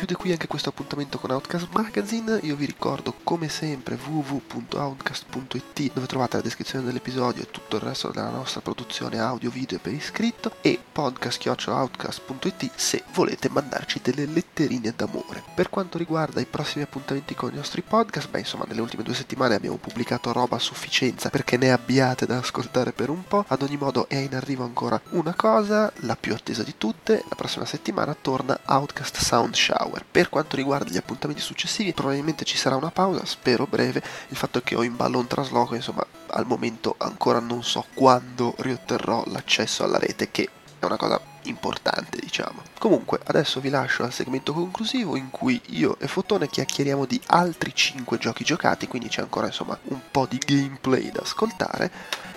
[0.00, 2.38] Chiude qui anche questo appuntamento con Outcast Magazine.
[2.44, 8.08] Io vi ricordo come sempre www.outcast.it dove trovate la descrizione dell'episodio e tutto il resto
[8.08, 14.94] della nostra produzione audio, video e per iscritto e podcast.outcast.it se volete mandarci delle letterine
[14.96, 15.42] d'amore.
[15.54, 19.12] Per quanto riguarda i prossimi appuntamenti con i nostri podcast, beh insomma nelle ultime due
[19.12, 23.44] settimane abbiamo pubblicato roba a sufficienza perché ne abbiate da ascoltare per un po'.
[23.48, 27.36] Ad ogni modo è in arrivo ancora una cosa, la più attesa di tutte, la
[27.36, 29.88] prossima settimana torna Outcast Sound Shower.
[30.10, 34.02] Per quanto riguarda gli appuntamenti successivi, probabilmente ci sarà una pausa, spero breve.
[34.28, 37.84] Il fatto è che ho in ballo un trasloco, insomma, al momento ancora non so
[37.94, 42.62] quando riotterrò l'accesso alla rete, che è una cosa importante, diciamo.
[42.78, 47.74] Comunque, adesso vi lascio al segmento conclusivo in cui io e Fotone chiacchieriamo di altri
[47.74, 51.90] 5 giochi giocati, quindi c'è ancora insomma un po' di gameplay da ascoltare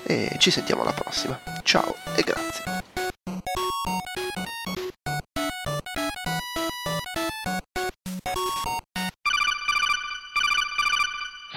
[0.04, 1.40] e ci sentiamo alla prossima.
[1.64, 2.82] Ciao e grazie.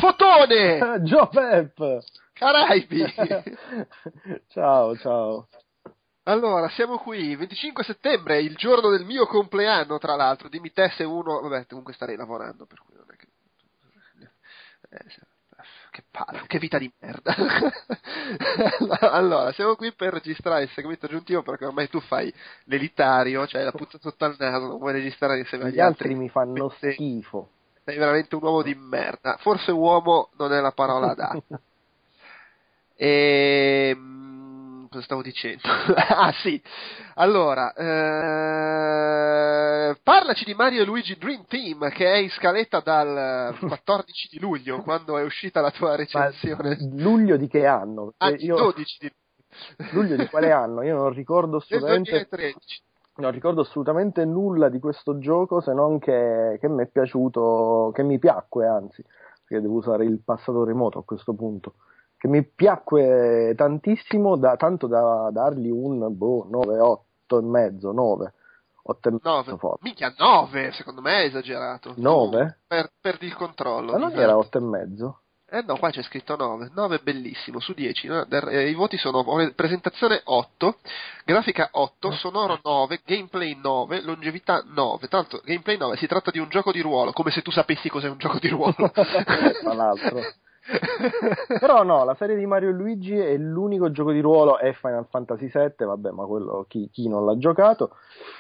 [0.07, 1.01] Fotone!
[1.03, 2.05] Joe Pep!
[2.33, 3.03] Caraibi!
[4.49, 5.49] ciao, ciao.
[6.25, 10.49] Allora, siamo qui, 25 settembre, il giorno del mio compleanno, tra l'altro.
[10.49, 11.41] Dimmi te se uno...
[11.41, 13.27] Vabbè, comunque starei lavorando, per cui non è che...
[14.91, 15.25] Eh.
[15.91, 17.35] Che palle, che vita di merda.
[19.11, 22.33] allora, siamo qui per registrare il segmento aggiuntivo perché ormai tu fai
[22.65, 26.15] l'elitario, cioè la puzza sotto al naso, non vuoi registrare insieme agli Gli altri altri.
[26.15, 27.56] mi fanno schifo.
[27.87, 29.37] Sei veramente un uomo di merda.
[29.39, 31.61] Forse uomo non è la parola adatta.
[32.99, 35.61] E mm, cosa stavo dicendo?
[35.95, 36.59] ah sì,
[37.17, 44.29] allora, eh, parlaci di Mario e Luigi Dream Team che è in scaletta dal 14
[44.31, 46.79] di luglio, quando è uscita la tua Ma recensione.
[46.95, 48.15] luglio di che anno?
[48.17, 49.13] Perché Anzi, io- 12 di
[49.93, 50.83] Luglio di quale anno?
[50.83, 52.81] Io non ricordo del assolutamente, 2013.
[53.17, 58.03] Non ricordo assolutamente nulla di questo gioco se non che, che mi è piaciuto, che
[58.03, 59.03] mi piacque anzi,
[59.47, 61.75] perché devo usare il passato remoto a questo punto,
[62.17, 68.33] che mi piacque tantissimo, da, tanto da dargli un boh, 9, 8 e mezzo, 9,
[68.83, 69.57] 8 e mezzo 9.
[69.57, 69.85] forse.
[69.85, 71.95] Minchia, 9, secondo me è esagerato.
[71.97, 72.59] 9?
[72.67, 73.93] Per, perdi il controllo.
[73.93, 74.23] Ma non esatto.
[74.23, 75.21] era 8 e mezzo?
[75.49, 76.71] Eh no, qua c'è scritto 9.
[76.75, 78.09] 9 è bellissimo, su 10.
[78.09, 78.27] no?
[78.29, 80.79] Eh, I voti sono presentazione 8,
[81.25, 85.07] grafica 8, sonoro 9, gameplay 9, longevità 9.
[85.07, 88.09] Tanto gameplay 9 si tratta di un gioco di ruolo, come se tu sapessi cos'è
[88.09, 88.91] un gioco di ruolo.
[88.91, 90.21] Tra l'altro.
[91.61, 95.07] Però no, la serie di Mario e Luigi è l'unico gioco di ruolo, è Final
[95.09, 97.97] Fantasy VII, vabbè, ma quello chi, chi non l'ha giocato.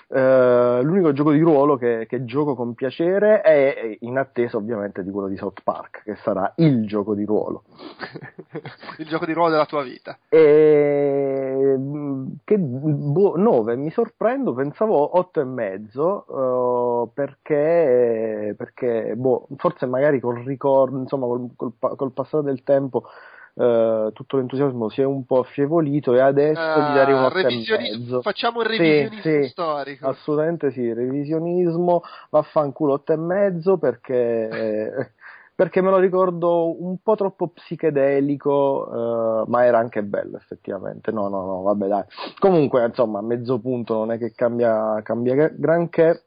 [0.09, 5.11] Eh, l'unico gioco di ruolo che, che gioco con piacere è in attesa ovviamente di
[5.11, 7.65] quello di South Park, che sarà il gioco di ruolo.
[8.99, 10.19] il gioco di ruolo della tua vita.
[10.29, 11.77] E,
[12.45, 20.21] che boh, 9 mi sorprendo, pensavo 8 e mezzo eh, perché, perché boh, forse magari
[20.21, 23.05] col ricordo, insomma col, col, col passare del tempo
[23.59, 27.43] eh, tutto l'entusiasmo si è un po' affievolito e adesso gli un Ah, 8 e
[27.43, 28.23] revisionismo- mezzo.
[28.23, 30.07] Facciamo il Sì, revisionismo sì, storico.
[30.09, 35.15] Assolutamente sì, revisionismo, vaffanculo 8 e mezzo perché,
[35.57, 41.11] perché me lo ricordo un po' troppo psichedelico, eh, ma era anche bello effettivamente.
[41.12, 42.05] No, no, no, vabbè dai.
[42.39, 46.25] Comunque, insomma, mezzo punto non è che cambia, cambia gra- granché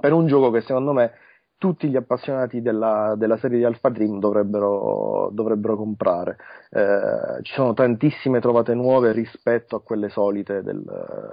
[0.00, 1.12] per un gioco che secondo me
[1.58, 6.36] tutti gli appassionati della, della serie di Alpha Dream dovrebbero, dovrebbero comprare.
[6.70, 10.84] Eh, ci sono tantissime trovate nuove rispetto a quelle solite del-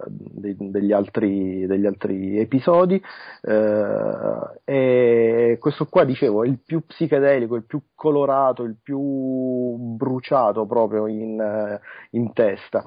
[0.08, 3.02] dei- degli, altri, degli altri episodi.
[3.42, 10.66] Eh, e questo qua, dicevo, è il più psichedelico, il più colorato, il più bruciato
[10.66, 11.80] proprio in,
[12.12, 12.84] in testa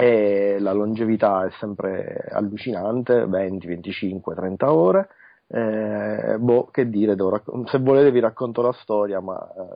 [0.00, 5.08] e la longevità è sempre allucinante, 20, 25, 30 ore.
[5.50, 9.74] Eh, boh, che dire, racc- se volete vi racconto la storia, ma, eh,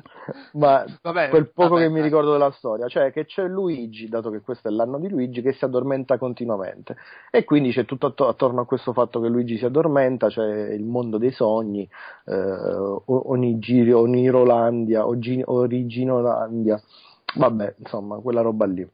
[0.54, 4.30] ma Vabbè, quel poco vabbè, che mi ricordo della storia, cioè che c'è Luigi, dato
[4.30, 6.96] che questo è l'anno di Luigi, che si addormenta continuamente.
[7.30, 10.84] E quindi c'è tutto atto- attorno a questo fatto che Luigi si addormenta, c'è il
[10.84, 11.86] mondo dei sogni,
[12.26, 16.80] eh, o- Onigiri, Onirolandia, Ogi- Originolandia,
[17.36, 18.88] vabbè, insomma, quella roba lì.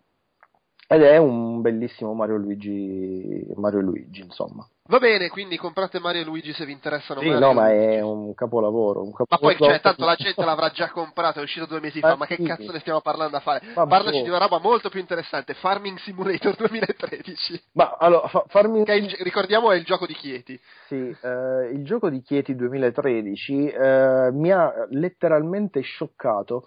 [0.93, 4.67] Ed è un bellissimo Mario Luigi, Mario Luigi, insomma.
[4.89, 7.20] Va bene, quindi comprate Mario e Luigi se vi interessano.
[7.20, 9.02] Sì, Mario no, ma è un capolavoro.
[9.02, 12.01] Un Ma poi, capolavoro cioè, tanto la gente l'avrà già comprato, è uscito due mesi
[12.01, 13.60] fa, ma che cazzo ne stiamo parlando a fare?
[13.77, 14.23] Ma Parlaci boh.
[14.25, 17.62] di una roba molto più interessante, Farming Simulator 2013.
[17.75, 20.59] Ma allora, fa- farmi Che è il- ricordiamo è il gioco di Chieti.
[20.89, 26.67] Sì, eh, il gioco di Chieti 2013 eh, mi ha letteralmente scioccato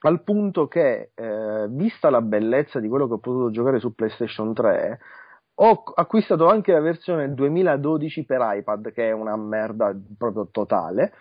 [0.00, 4.52] al punto che, eh, vista la bellezza di quello che ho potuto giocare su PlayStation
[4.54, 4.98] 3,
[5.58, 11.12] ho acquistato anche la versione 2012 per iPad, che è una merda proprio totale.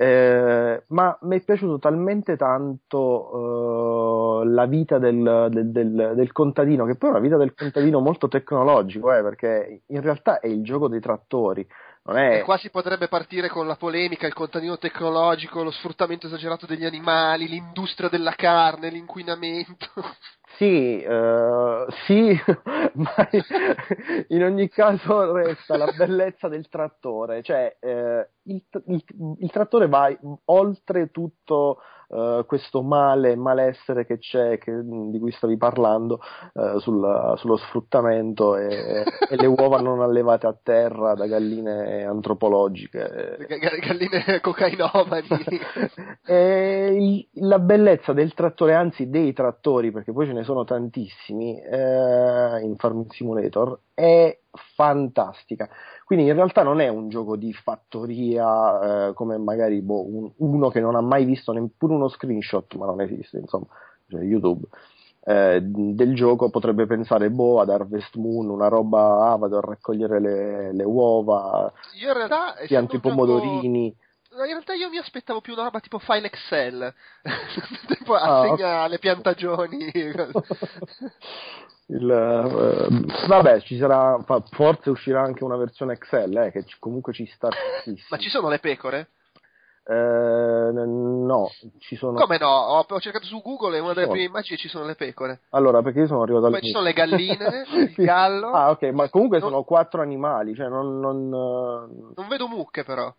[0.00, 6.84] eh, ma mi è piaciuto talmente tanto eh, la vita del, del- del- del contadino,
[6.84, 10.62] che poi è una vita del contadino molto tecnologico, eh, perché in realtà è il
[10.62, 11.66] gioco dei trattori,
[12.16, 16.66] è E qua si potrebbe partire con la polemica, il contadino tecnologico, lo sfruttamento esagerato
[16.66, 19.86] degli animali, l'industria della carne, l'inquinamento.
[20.56, 22.34] Sì, eh, sì,
[22.94, 23.28] ma
[24.28, 29.04] in ogni caso resta la bellezza del trattore, cioè eh, il, il-
[29.40, 30.10] il trattore va
[30.46, 36.20] oltre tutto eh, questo male, malessere che c'è, che- di cui stavi parlando,
[36.54, 43.36] eh, sul- sullo sfruttamento e, e le uova non allevate a terra da galline antropologiche.
[43.48, 45.26] Ga- galline cocainomani.
[46.28, 51.58] E il- la bellezza del trattore, anzi dei trattori, perché poi ce ne sono tantissimi
[51.58, 54.38] eh, in Farming Simulator, è
[54.74, 55.68] fantastica.
[56.08, 60.70] Quindi in realtà non è un gioco di fattoria eh, come magari boh, un- uno
[60.70, 63.66] che non ha mai visto neppure uno screenshot, ma non esiste, insomma,
[64.08, 64.66] cioè YouTube.
[65.24, 70.18] eh, del gioco potrebbe pensare boh ad Harvest Moon una roba ah vado a raccogliere
[70.18, 71.70] le, le uova
[72.00, 73.94] Io in realtà, pianto i un gioco- pomodorini
[74.30, 76.94] in realtà io mi aspettavo più una roba tipo file Excel.
[77.98, 79.90] tipo Ah, assegna le piantagioni.
[81.90, 84.18] Il, eh, vabbè, ci sarà,
[84.50, 87.48] forse uscirà anche una versione Excel, eh, che ci- comunque ci sta.
[88.10, 89.08] Ma ci sono le pecore?
[89.84, 92.18] Eh, no, ci sono.
[92.20, 92.46] Come no?
[92.46, 94.12] Ho, ho cercato su Google e una delle Sono.
[94.12, 95.40] prime immagini ci sono le pecore.
[95.50, 96.52] Allora, perché io sono arrivato al.
[96.52, 98.50] Poi ci sono le galline, il gallo.
[98.50, 101.00] Ah, ok, ma comunque Non- sono quattro animali, cioè non.
[101.00, 103.10] non, eh, Non vedo mucche però.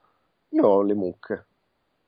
[0.49, 1.45] io ho le mucche.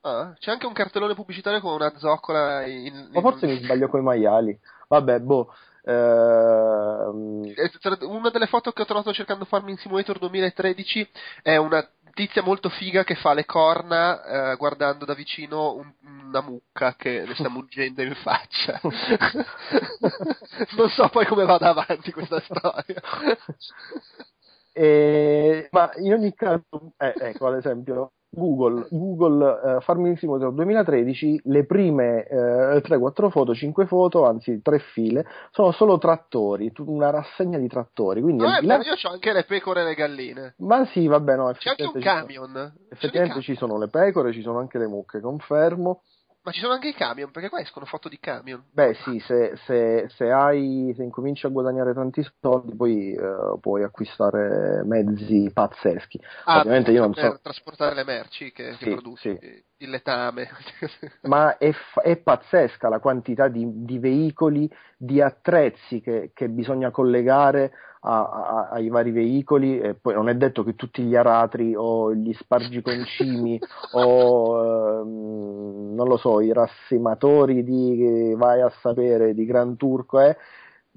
[0.02, 3.08] Ah, c'è anche un cartellone pubblicitario con una zoccola in...
[3.12, 4.56] Ma forse mi sbaglio con i maiali.
[4.88, 5.52] Vabbè, boh.
[5.84, 7.70] Ehm, Eh,
[8.06, 11.08] Una delle foto che ho trovato cercando Farming Simulator 2013
[11.42, 16.40] è una tizia molto figa che fa le corna eh, guardando da vicino un- una
[16.42, 18.80] mucca che le sta muggendo in faccia.
[20.76, 23.00] non so poi come vada avanti questa storia.
[24.72, 26.64] E- ma in ogni caso,
[26.96, 33.54] eh, ecco ad esempio, Google, Google eh, Farming Simulator 2013, le prime eh, 3-4 foto,
[33.54, 38.22] 5 foto, anzi 3 file, sono solo trattori, una rassegna di trattori.
[38.22, 40.54] Quindi No, vero, io ho anche le pecore e le galline.
[40.58, 42.52] Ma sì, vabbè, no, C'è anche un camion.
[42.52, 43.42] Sono Effettivamente camion.
[43.42, 46.02] ci sono le pecore, ci sono anche le mucche, confermo.
[46.44, 48.64] Ma ci sono anche i camion, perché qua escono foto di camion.
[48.72, 53.84] Beh, sì, se, se, se hai, se incominci a guadagnare tanti soldi, poi eh, puoi
[53.84, 56.20] acquistare mezzi pazzeschi.
[56.44, 59.38] Ah, Ovviamente io non per so, trasportare le merci che, che Sì, produci,
[59.84, 60.48] il letame.
[61.22, 67.72] ma è, è pazzesca la quantità di, di veicoli, di attrezzi che, che bisogna collegare
[68.00, 69.80] a- a- ai vari veicoli.
[69.80, 73.58] E poi non è detto che tutti gli aratri o gli spargiconcimi
[73.92, 80.36] o ehm, non lo so, i rassimatori di vai a sapere di Gran Turco eh,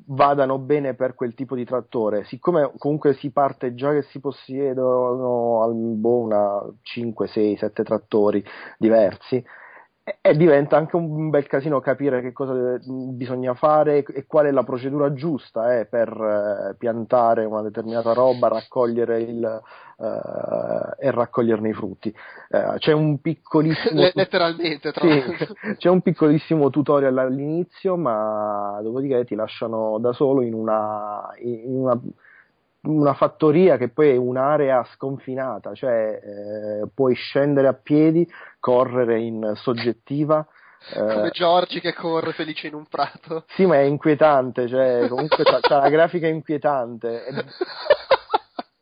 [0.08, 2.26] vadano bene per quel tipo di trattore.
[2.26, 8.44] Siccome comunque si parte già che si possiedono boh, una 5, 6, 7 trattori
[8.78, 9.44] diversi,
[10.22, 14.52] e, diventa anche un bel casino capire che cosa deve- bisogna fare e qual è
[14.52, 19.62] la procedura giusta eh, per eh, piantare una determinata roba, raccogliere il,
[19.98, 22.14] eh, e raccoglierne i frutti.
[22.50, 25.24] Eh, c'è un piccolissimo Le- letteralmente, tra sì,
[25.78, 32.00] c'è un piccolissimo tutorial all'inizio, ma dopodiché ti lasciano da solo in una, in una,
[32.86, 39.54] una fattoria che poi è un'area sconfinata, cioè eh, puoi scendere a piedi, correre in
[39.56, 40.46] soggettiva.
[40.94, 43.46] eh, Come Giorgi che corre felice in un prato.
[43.50, 47.24] sì, ma è inquietante, cioè comunque c'ha, la grafica inquietante.
[47.26, 47.46] È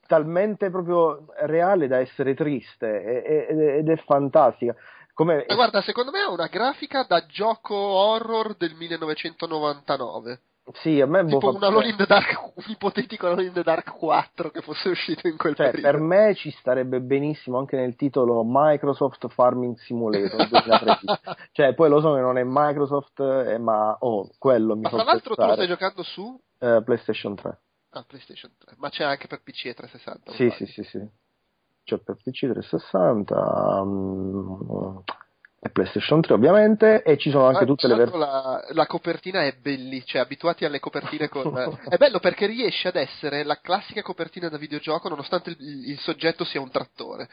[0.08, 4.76] talmente proprio reale da essere triste e- e- ed è fantastica.
[5.14, 10.40] Come, Ma guarda, secondo me è una grafica da gioco horror del 1999.
[10.76, 13.54] Sì, a me boh, Tipo fa- un Alone in the Dark, un ipotetico Alone in
[13.54, 15.92] the Dark 4 che fosse uscito in quel Cioè, periodo.
[15.92, 21.06] per me ci starebbe benissimo anche nel titolo Microsoft Farming Simulator 2013.
[21.52, 24.96] cioè, poi lo so che non è Microsoft, eh, ma oh, quello mi Ma fa
[24.98, 25.54] tra l'altro tu lo pensare.
[25.56, 27.58] stai giocando su Eh, PlayStation 3.
[27.92, 30.32] ah, PlayStation 3, ma c'è anche per PC e 360.
[30.32, 31.00] Sì, sì, sì, sì.
[31.84, 34.98] C'è per PC 360 mm,
[35.66, 38.20] e PlayStation 3 ovviamente e ci sono anche Ah, tutte le versioni.
[38.20, 41.56] la, la copertina è bellissima, cioè abituati alle copertine con...
[41.88, 46.44] è bello perché riesce ad essere la classica copertina da videogioco nonostante il, il soggetto
[46.44, 47.30] sia un trattore.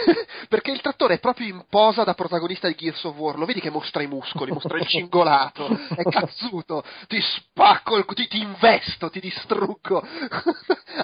[0.48, 3.60] perché il trattore è proprio in posa da protagonista di Gears of War, lo vedi
[3.60, 9.10] che mostra i muscoli, mostra il cingolato, è cazzuto, ti spacco, il- ti, ti investo,
[9.10, 10.02] ti distruggo,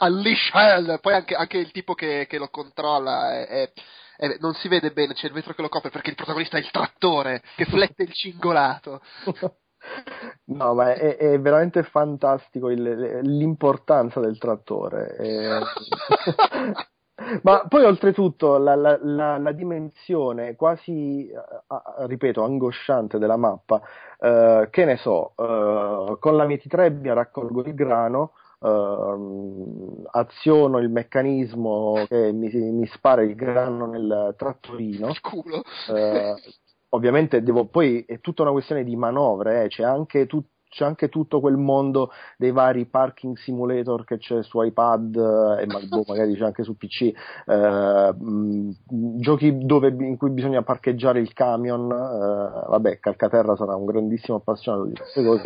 [0.01, 3.73] unleash hell, poi anche, anche il tipo che, che lo controlla è- è-
[4.29, 6.61] è- non si vede bene, c'è il vetro che lo copre perché il protagonista è
[6.61, 9.01] il trattore che flette il cingolato.
[10.45, 15.07] No, ma è, è veramente fantastico il- l'importanza del trattore.
[15.17, 15.59] è-
[17.43, 23.81] Ma poi oltretutto la, la- la- la dimensione quasi, eh, ripeto, angosciante della mappa,
[24.19, 32.05] eh, che ne so, eh, con la mietitrebbia raccolgo il grano, ehm, aziono il meccanismo
[32.09, 35.63] che mi, mi spara il grano nel trattorino, culo.
[35.95, 36.35] eh,
[36.91, 41.09] ovviamente devo, poi è tutta una questione di manovre, eh, c'è, anche tu- c'è anche
[41.09, 45.17] tutto quel mondo dei vari parking simulator che c'è su iPad
[45.59, 47.13] eh, e boh, magari c'è anche su PC,
[47.47, 48.71] eh, mh,
[49.19, 54.85] giochi dove, in cui bisogna parcheggiare il camion, eh, vabbè Calcaterra sarà un grandissimo appassionato
[54.85, 55.43] di queste cose.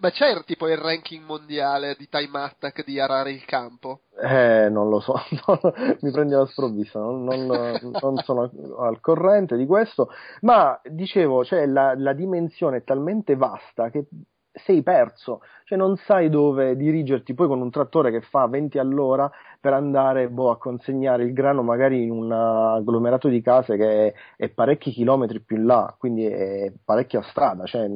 [0.00, 4.00] Ma c'è tipo il ranking mondiale di time attack di arare il campo?
[4.20, 5.14] Eh, non lo so,
[6.00, 10.08] mi prendi la sprovvista, non, non- non sono al corrente di questo,
[10.40, 14.06] ma dicevo, cioè, la, la dimensione è talmente vasta che
[14.52, 19.30] sei perso, cioè non sai dove dirigerti poi con un trattore che fa 20 all'ora
[19.60, 24.14] per andare boh, a consegnare il grano magari in un agglomerato di case che è,
[24.36, 27.88] è parecchi chilometri più in là, quindi è parecchia strada, cioè,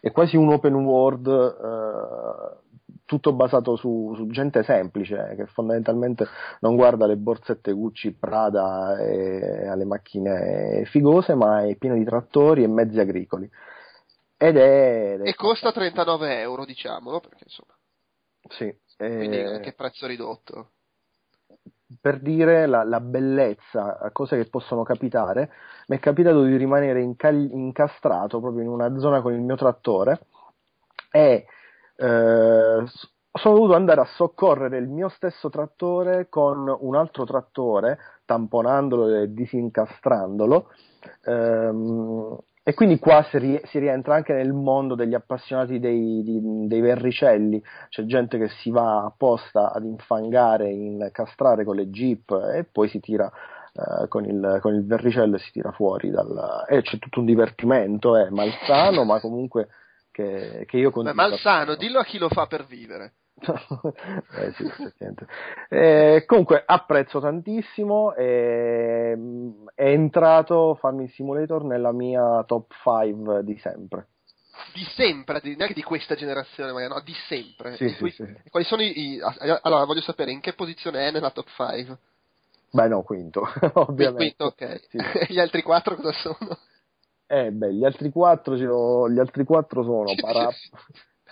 [0.00, 2.70] è quasi un open world eh,
[3.04, 6.26] tutto basato su, su, gente semplice che fondamentalmente
[6.60, 12.62] non guarda le borsette Gucci, Prada e alle macchine figose, ma è pieno di trattori
[12.62, 13.50] e mezzi agricoli.
[14.42, 17.74] Ed è, e costa 39 euro, diciamolo, perché insomma.
[18.48, 18.76] Sì.
[18.96, 20.70] Quindi eh, anche prezzo ridotto.
[22.00, 25.52] Per dire la, la, bellezza, cose che possono capitare,
[25.86, 30.22] mi è capitato di rimanere incal- incastrato proprio in una zona con il mio trattore
[31.12, 31.46] e
[31.94, 32.84] eh,
[33.32, 39.32] sono dovuto andare a soccorrere il mio stesso trattore con un altro trattore, tamponandolo e
[39.32, 40.72] disincastrandolo.
[41.26, 46.66] Ehm, e quindi qua si, ri- si, rientra anche nel mondo degli appassionati dei, di,
[46.68, 52.64] dei, verricelli, c'è gente che si va apposta ad infangare, incastrare con le jeep e
[52.70, 53.30] poi si tira
[53.72, 56.64] eh, con, il, con, il, verricello e si tira fuori dal...
[56.68, 59.68] e c'è tutto un divertimento, è malsano ma comunque
[60.12, 61.16] che, che io continuo.
[61.16, 63.14] Beh, malsano, dillo a chi lo fa per vivere.
[63.42, 64.70] Eh, sì,
[65.68, 69.16] eh, comunque apprezzo tantissimo e,
[69.74, 74.06] è entrato Farming Simulator nella mia top 5 di sempre
[74.74, 77.76] di sempre, neanche di questa generazione, magari, no, di sempre.
[77.76, 78.50] Sì, cui, sì, sì.
[78.50, 79.20] Quali sono i, i,
[79.62, 81.98] Allora, voglio sapere in che posizione è nella top 5?
[82.70, 83.42] Beh, no, quinto,
[83.74, 84.36] ovviamente.
[84.36, 85.28] Quinto, ok.
[85.28, 86.58] Gli altri quattro cosa sono?
[87.26, 88.56] Eh, beh, gli altri quattro,
[89.08, 90.50] gli altri quattro sono para...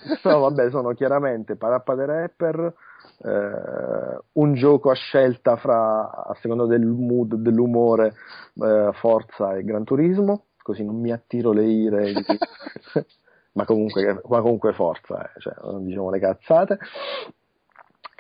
[0.25, 2.75] no, vabbè, sono chiaramente Parappa the Rapper,
[3.23, 8.15] eh, un gioco a scelta fra, a seconda del mood, dell'umore,
[8.63, 12.25] eh, Forza e Gran Turismo, così non mi attiro le ire, di...
[13.53, 16.79] ma, comunque, ma comunque Forza, eh, cioè, non diciamo le cazzate.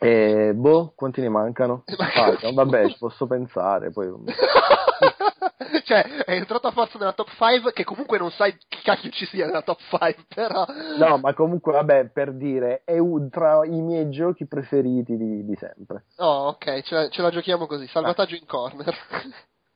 [0.02, 1.84] E boh, quanti ne mancano?
[2.20, 3.90] Ah, vabbè, ci posso pensare.
[3.90, 4.08] Poi...
[5.84, 9.26] cioè, è entrato a forza nella top 5 che comunque non sai chi cacchio ci
[9.26, 10.64] sia nella top 5, però...
[10.98, 12.96] No, ma comunque, vabbè, per dire, è
[13.30, 16.04] tra i miei giochi preferiti di, di sempre.
[16.16, 18.94] Oh, ok, ce la, ce la, giochiamo così, salvataggio in corner.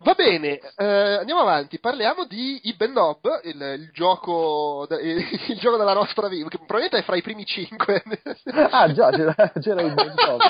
[0.04, 5.94] Va bene, eh, andiamo avanti, parliamo di Ibn Nob, il, il, gioco, il, gioco della
[5.94, 8.02] nostra vita, che probabilmente è fra i primi cinque.
[8.70, 10.40] ah già, c'era, c'era Ibn Nob.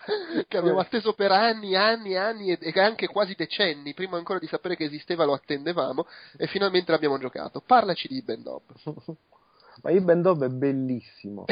[0.48, 4.46] che abbiamo atteso per anni, anni, anni e, e, anche quasi decenni, prima ancora di
[4.46, 6.06] sapere che esisteva lo attendevamo
[6.38, 7.60] e finalmente l'abbiamo giocato.
[7.60, 8.62] Parlaci di Ibn Nob.
[9.82, 11.44] Ma Ibn Dob è bellissimo.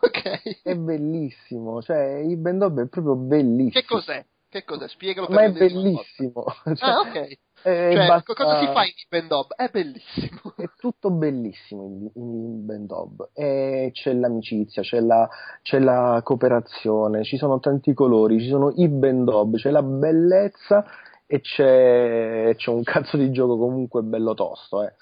[0.00, 0.62] ok.
[0.62, 3.70] È bellissimo, cioè Ibn Dob è proprio bellissimo.
[3.70, 4.24] Che cos'è?
[4.52, 4.86] Che cos'è?
[4.86, 6.44] Spiegalo per Ma è bellissimo.
[6.76, 7.38] Cioè, ah, ok.
[7.62, 8.34] Cioè, basta...
[8.34, 9.54] cosa si fa in Bendob?
[9.54, 10.52] È bellissimo.
[10.54, 13.30] È tutto bellissimo in, in Bendob.
[13.32, 15.26] E c'è l'amicizia, c'è la,
[15.62, 20.84] c'è la, cooperazione, ci sono tanti colori, ci sono i Bendob, c'è la bellezza
[21.24, 24.82] e c'è, c'è un cazzo di gioco comunque bello tosto.
[24.82, 24.92] Eh.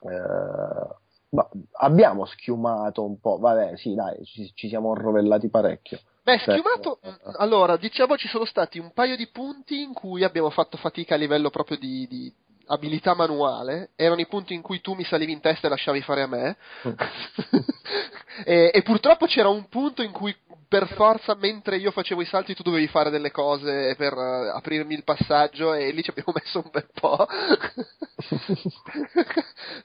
[0.00, 6.00] Eh, abbiamo schiumato un po', vabbè, sì, dai, ci, ci siamo rovellati parecchio.
[6.26, 6.98] Beh, schiumato.
[7.38, 11.18] Allora, diciamo ci sono stati un paio di punti in cui abbiamo fatto fatica a
[11.18, 12.32] livello proprio di, di
[12.66, 13.90] abilità manuale.
[13.96, 16.56] Erano i punti in cui tu mi salivi in testa e lasciavi fare a me.
[16.86, 16.92] Mm.
[18.44, 20.34] e, e, purtroppo c'era un punto in cui
[20.68, 24.94] per forza mentre io facevo i salti tu dovevi fare delle cose per uh, aprirmi
[24.94, 27.26] il passaggio e lì ci abbiamo messo un bel po'.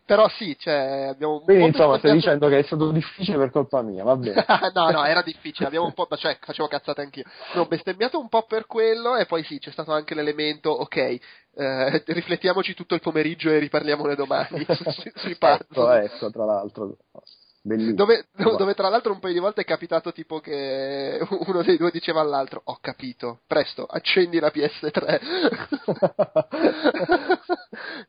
[0.06, 4.04] Però sì, cioè abbiamo Quindi insomma stai dicendo che è stato difficile per colpa mia,
[4.04, 4.44] va bene.
[4.74, 7.26] no, no, era difficile, abbiamo un po', cioè facevo cazzate anch'io.
[7.54, 11.20] No, bestemmiato un po' per quello e poi sì, c'è stato anche l'elemento, ok,
[11.56, 16.98] eh, riflettiamoci tutto il pomeriggio e riparliamone domani sui, sui ecco, ecco, tra l'altro.
[17.64, 21.92] Dove, dove, tra l'altro un paio di volte è capitato tipo che uno dei due
[21.92, 25.20] diceva all'altro ho capito, presto, accendi la PS3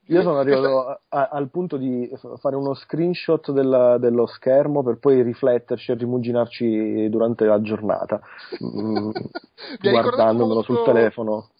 [0.06, 4.98] io sono arrivato a, a, al punto di fare uno screenshot della, dello schermo per
[4.98, 8.22] poi rifletterci e rimuginarci durante la giornata
[8.64, 9.10] mm,
[9.82, 10.62] guardandomelo molto...
[10.62, 11.50] sul telefono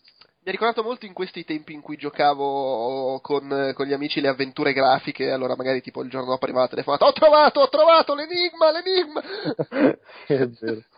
[0.45, 4.27] mi ha ricordato molto in questi tempi in cui giocavo con, con, gli amici le
[4.27, 8.15] avventure grafiche, allora magari tipo il giorno dopo arrivava la telefonata, ho trovato, ho trovato
[8.17, 9.23] l'enigma, l'enigma!
[10.27, 10.81] è vero.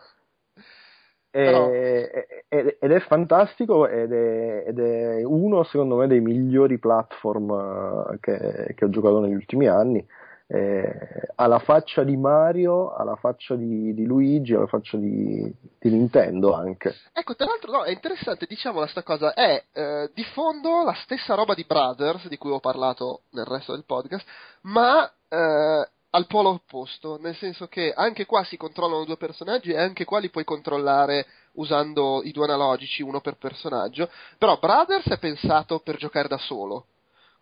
[1.29, 1.69] Però...
[1.69, 8.73] ed è fantastico ed è, ed è, uno secondo me dei migliori platform eh, che,
[8.73, 10.03] che ho giocato negli ultimi anni
[10.47, 16.53] eh, alla faccia di Mario, alla faccia di, di Luigi, alla faccia di, di, Nintendo
[16.53, 16.95] anche.
[17.11, 21.33] Ecco, tra l'altro no, è interessante, diciamo sta cosa, è eh, di fondo la stessa
[21.33, 24.25] roba di Brothers, di cui ho parlato nel resto del podcast,
[24.61, 29.79] ma eh, al polo opposto, nel senso che anche qua si controllano due personaggi e
[29.79, 35.17] anche qua li puoi controllare usando i due analogici, uno per personaggio, però Brothers è
[35.17, 36.85] pensato per giocare da solo,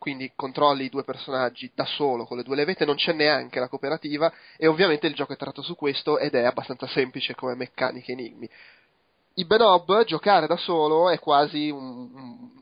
[0.04, 3.70] quindi controlli i due personaggi da solo con le due levette, non c'è neanche la
[3.70, 8.12] cooperativa e ovviamente il gioco è tratto su questo ed è abbastanza semplice come meccaniche
[8.12, 8.50] enigmi.
[9.36, 12.12] I Benob giocare da solo è quasi un,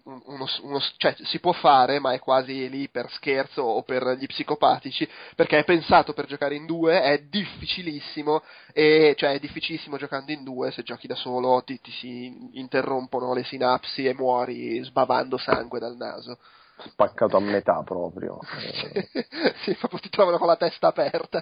[0.03, 4.16] un, uno, uno, cioè si può fare ma è quasi lì per scherzo o per
[4.20, 9.98] gli psicopatici perché è pensato per giocare in due è difficilissimo e cioè è difficilissimo
[9.98, 14.82] giocando in due se giochi da solo ti, ti si interrompono le sinapsi e muori
[14.84, 16.38] sbavando sangue dal naso
[16.85, 18.40] spaccato a metà proprio.
[19.64, 21.40] sì, proprio ti trovano con la testa aperta.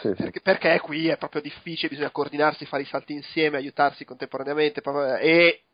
[0.00, 0.14] Sì, sì.
[0.14, 5.16] Perché, perché, qui è proprio difficile, bisogna coordinarsi, fare i salti insieme, aiutarsi contemporaneamente proprio,
[5.16, 5.64] e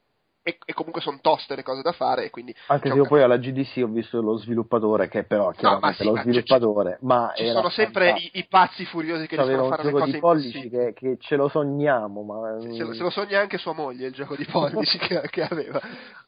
[0.47, 2.31] e, e, comunque sono toste le cose da fare.
[2.31, 6.12] Quindi Anche se io poi alla GDC ho visto lo sviluppatore, che però chiaramente no,
[6.12, 9.68] ma sì, lo sviluppatore, ma ci sono sempre i, i, pazzi furiosi che riescono a
[9.70, 12.23] fare le cose di pollici che, che, ce lo sogniamo.
[12.23, 12.60] Ma...
[12.60, 15.81] Se, se, lo sogna anche sua moglie il gioco di pollici che, che, aveva.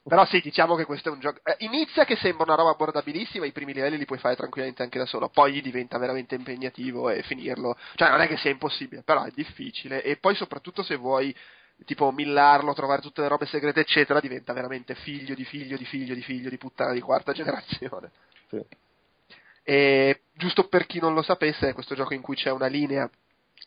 [0.03, 1.39] Però sì, diciamo che questo è un gioco.
[1.41, 4.99] Eh, inizia che sembra una roba abbordabilissima, i primi livelli li puoi fare tranquillamente anche
[4.99, 7.77] da solo, poi diventa veramente impegnativo e finirlo.
[7.95, 10.03] Cioè, non è che sia impossibile, però è difficile.
[10.03, 11.33] E poi, soprattutto, se vuoi
[11.85, 16.13] tipo millarlo, trovare tutte le robe segrete, eccetera, diventa veramente figlio di figlio di figlio
[16.13, 18.11] di figlio di puttana di quarta generazione.
[18.49, 18.63] Sì.
[19.63, 23.09] E giusto per chi non lo sapesse, è questo gioco in cui c'è una linea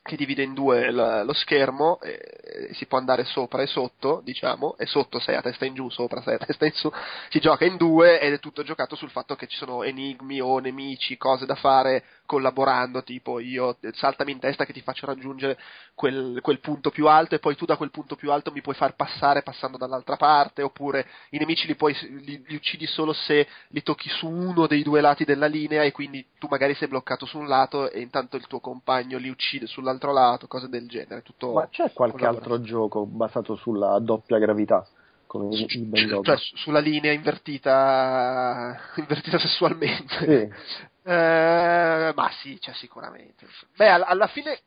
[0.02, 4.76] che divide in due l- lo schermo, e si può andare sopra e sotto, diciamo,
[4.76, 6.90] e sotto sei a testa in giù, sopra sei a testa in su,
[7.30, 10.58] si gioca in due ed è tutto giocato sul fatto che ci sono enigmi o
[10.58, 15.58] nemici, cose da fare collaborando, tipo io saltami in testa che ti faccio raggiungere
[15.94, 18.74] quel, quel, punto più alto e poi tu da quel punto più alto mi puoi
[18.74, 23.46] far passare passando dall'altra parte, oppure i nemici li, puoi, li, li uccidi solo se
[23.68, 27.26] li tocchi su uno dei due lati della linea e quindi tu magari sei bloccato
[27.26, 31.22] su un lato e intanto il tuo compagno li uccide sull'altro lato, cose del genere.
[31.22, 34.86] Tutto Ma c'è qualche altro gioco basato sulla doppia gravità?
[35.32, 40.18] come il Ben cioè, sulla linea invertita, invertita sessualmente.
[40.18, 41.10] Sì.
[41.10, 43.46] Eh, ma sì, c'è sicuramente.
[43.74, 44.60] Beh, alla fine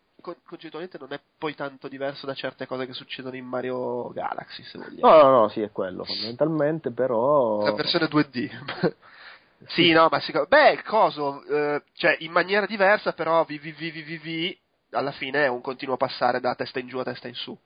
[0.43, 4.79] concettualmente non è poi tanto diverso da certe cose che succedono in Mario Galaxy, se
[4.79, 5.07] vogliamo.
[5.07, 7.63] No, no, no, sì, è quello, fondamentalmente, però...
[7.63, 8.95] La versione 2D.
[9.67, 10.55] sì, no, ma sicuramente...
[10.77, 14.57] Beh, coso, eh, cioè, in maniera diversa, però VVVVV
[14.95, 17.57] alla fine è un continuo passare da testa in giù a testa in su.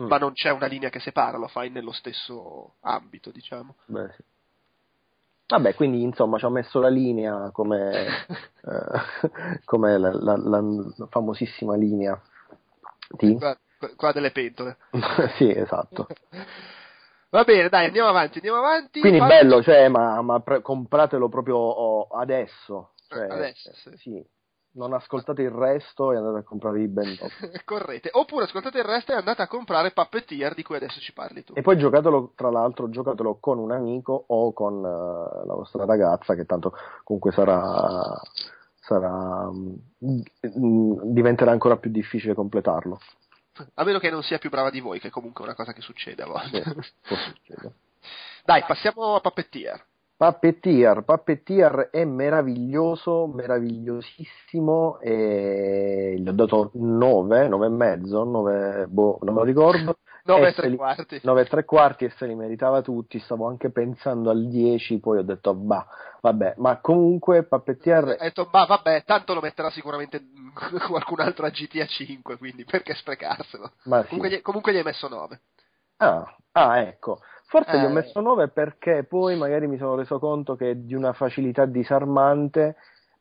[0.00, 0.06] Mm.
[0.06, 3.76] Ma non c'è una linea che separa, lo fai nello stesso ambito, diciamo.
[3.86, 4.22] Beh, sì.
[5.48, 8.06] Vabbè, quindi insomma ci ha messo la linea come,
[8.66, 10.62] eh, come la, la, la,
[11.08, 12.20] famosissima linea
[13.16, 13.36] di...
[13.36, 13.56] Qua,
[13.94, 14.76] qua delle pentole.
[15.38, 16.08] sì, esatto.
[17.30, 19.00] Va bene, dai, andiamo avanti, andiamo avanti.
[19.00, 19.30] Quindi Fammi...
[19.30, 22.92] bello, cioè, ma, ma pre- compratelo proprio adesso.
[23.08, 23.96] Cioè, adesso, sì.
[23.96, 24.26] sì
[24.76, 27.16] non ascoltate il resto e andate a comprare i Ben
[27.64, 28.10] Correte.
[28.12, 31.54] Oppure ascoltate il resto e andate a comprare Puppeteer di cui adesso ci parli tu.
[31.56, 36.34] E poi giocatelo, tra l'altro, giocatelo con un amico o con uh, la vostra ragazza
[36.34, 36.72] che tanto
[37.04, 38.20] comunque sarà,
[38.80, 39.76] sarà um,
[40.38, 43.00] diventerà ancora più difficile completarlo.
[43.74, 45.80] A meno che non sia più brava di voi, che comunque è una cosa che
[45.80, 46.62] succede a volte.
[47.42, 47.54] Sì,
[48.44, 49.84] Dai, passiamo a Puppeteer.
[50.18, 59.18] Puppeteer, Puppeteer è meraviglioso, meravigliosissimo e gli ho dato 9, 9 e mezzo, 9, boh,
[59.20, 59.98] non me lo ricordo.
[60.24, 61.20] 9 e 3 li, quarti.
[61.22, 65.18] 9 e 3 quarti e se li meritava tutti, stavo anche pensando al 10, poi
[65.18, 65.86] ho detto bah,
[66.22, 68.04] vabbè, ma comunque Puppeteer...
[68.04, 70.22] Ho detto bah, vabbè, tanto lo metterà sicuramente
[70.88, 73.72] qualcun altro a GTA 5, quindi perché sprecarselo?
[73.84, 74.36] Comunque, sì.
[74.36, 75.40] gli, comunque gli hai messo 9.
[75.98, 77.20] Ah, ah ecco.
[77.46, 77.80] Forse eh.
[77.80, 77.92] gli ho eh.
[77.92, 82.76] messo 9 perché poi magari mi sono reso conto che è di una facilità disarmante,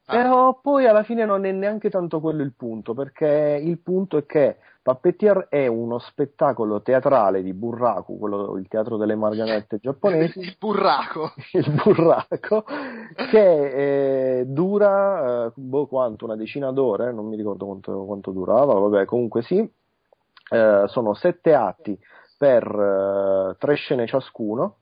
[0.06, 0.14] ah.
[0.14, 4.26] però poi alla fine non è neanche tanto quello il punto, perché il punto è
[4.26, 10.40] che Puppeteer è uno spettacolo teatrale di Burraku, quello, il teatro delle marionette giapponesi.
[10.40, 11.34] il burraco!
[11.54, 12.66] il burraco,
[13.30, 18.74] che eh, dura, eh, boh quanto, una decina d'ore, non mi ricordo quanto, quanto durava,
[18.74, 22.00] vabbè comunque sì, eh, sono sette atti
[22.38, 24.78] per uh, tre scene ciascuno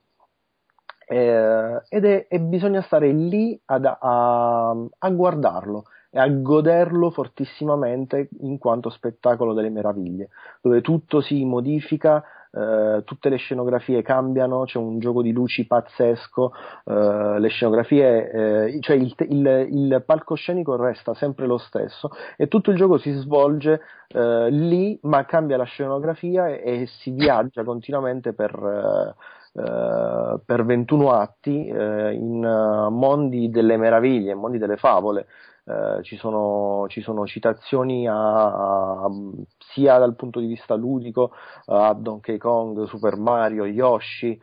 [1.06, 8.28] eh, ed è, e bisogna stare lì ad, a, a, guardarlo e a goderlo fortissimamente
[8.40, 10.28] in quanto spettacolo delle meraviglie,
[10.62, 12.24] dove tutto si modifica,
[12.54, 16.52] eh, tutte le scenografie cambiano, c'è un gioco di luci pazzesco,
[16.84, 22.70] eh, le scenografie, eh, cioè il, il, il, palcoscenico resta sempre lo stesso e tutto
[22.70, 28.32] il gioco si svolge eh, lì, ma cambia la scenografia e, e si viaggia continuamente
[28.32, 29.14] per...
[29.56, 35.26] Uh, per 21 atti uh, in uh, mondi delle meraviglie, mondi delle favole,
[35.64, 39.10] eh, ci, sono, ci, sono, citazioni a, a,
[39.58, 41.32] sia dal punto di vista ludico
[41.66, 44.38] a Donkey Kong, Super Mario, Yoshi,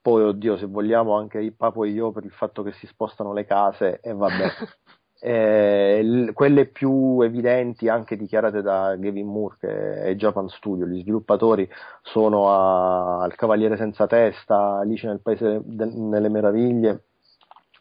[0.00, 3.32] poi oddio se vogliamo anche i Papo e io per il fatto che si spostano
[3.32, 4.48] le case e vabbè.
[5.20, 11.00] eh, l- quelle più evidenti anche dichiarate da Gavin Moore che è Japan Studio, gli
[11.00, 11.66] sviluppatori
[12.02, 17.04] sono a, al Cavaliere senza testa, Alice nel Paese de- nelle Meraviglie,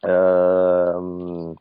[0.02, 1.54] ehm,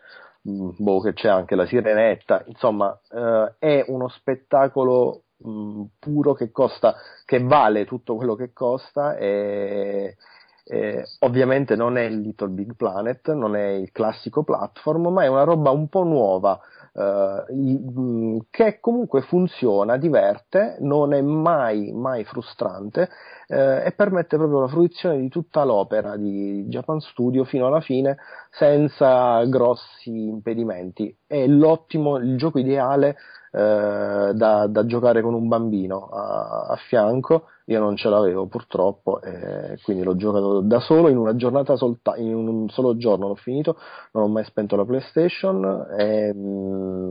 [0.43, 6.95] boh, che c'è anche la Sirenetta, insomma eh, è uno spettacolo mh, puro che costa,
[7.25, 9.17] che vale tutto quello che costa.
[9.17, 10.17] E
[10.65, 15.29] eh, ovviamente non è il Little Big Planet, non è il classico platform, ma è
[15.29, 16.59] una roba un po' nuova
[16.95, 23.09] eh, che comunque funziona, diverte, non è mai, mai frustrante
[23.49, 28.17] eh, e permette proprio la fruizione di tutta l'opera di Japan Studio fino alla fine
[28.51, 31.15] senza grossi impedimenti.
[31.27, 33.17] È l'ottimo, il gioco ideale
[33.55, 37.49] eh, da, da, giocare con un bambino a, a, fianco.
[37.67, 42.17] Io non ce l'avevo purtroppo, e quindi l'ho giocato da solo in una giornata solta,
[42.17, 43.77] in un solo giorno l'ho finito,
[44.13, 47.11] non ho mai spento la PlayStation e, mm,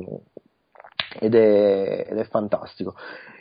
[1.19, 2.95] ed, è, ed, è, fantastico.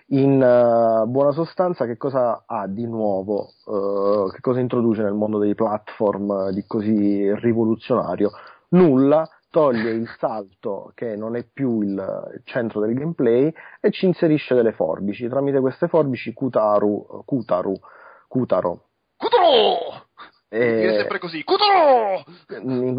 [0.09, 3.53] In uh, buona sostanza, che cosa ha di nuovo?
[3.65, 8.31] Uh, che cosa introduce nel mondo dei platform di così rivoluzionario?
[8.71, 14.55] Nulla, toglie il salto che non è più il centro del gameplay e ci inserisce
[14.55, 15.29] delle forbici.
[15.29, 17.75] Tramite queste forbici Kutaru, Kutaru,
[18.29, 18.85] Kutaro.
[19.17, 20.07] Kutaro!
[20.49, 20.89] E...
[20.89, 22.25] È sempre così, Kutaro!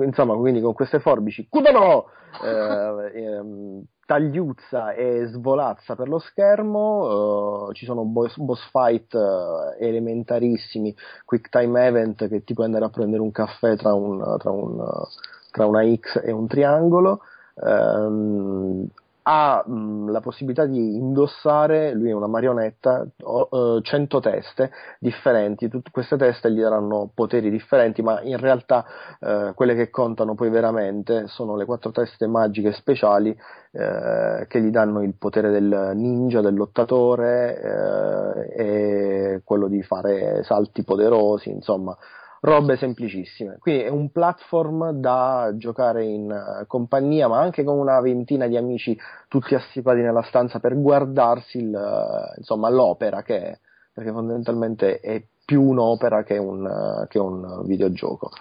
[0.04, 2.10] Insomma, quindi con queste forbici, Kutaro!
[2.42, 9.76] Eh, eh, tagliuzza e svolazza per lo schermo, uh, ci sono boss, boss fight uh,
[9.78, 14.52] elementarissimi, quick time event che ti puoi andare a prendere un caffè tra un, tra
[14.52, 15.08] un uh,
[15.52, 17.22] tra una X e un triangolo,
[17.64, 18.88] ehm,
[19.24, 25.70] ha mh, la possibilità di indossare, lui è una marionetta, o, eh, 100 teste differenti,
[25.70, 28.86] tutte queste teste gli daranno poteri differenti, ma in realtà
[29.20, 33.30] eh, quelle che contano poi veramente sono le quattro teste magiche speciali
[33.72, 40.44] eh, che gli danno il potere del ninja, del lottatore eh, e quello di fare
[40.44, 41.96] salti poderosi, insomma
[42.42, 43.58] robe semplicissime.
[43.60, 48.58] Quindi è un platform da giocare in uh, compagnia, ma anche con una ventina di
[48.58, 48.98] amici
[49.28, 53.60] tutti assipati nella stanza per guardarsi il, uh, insomma, l'opera che è,
[53.94, 58.32] perché fondamentalmente è più un'opera che un, uh, che un videogioco.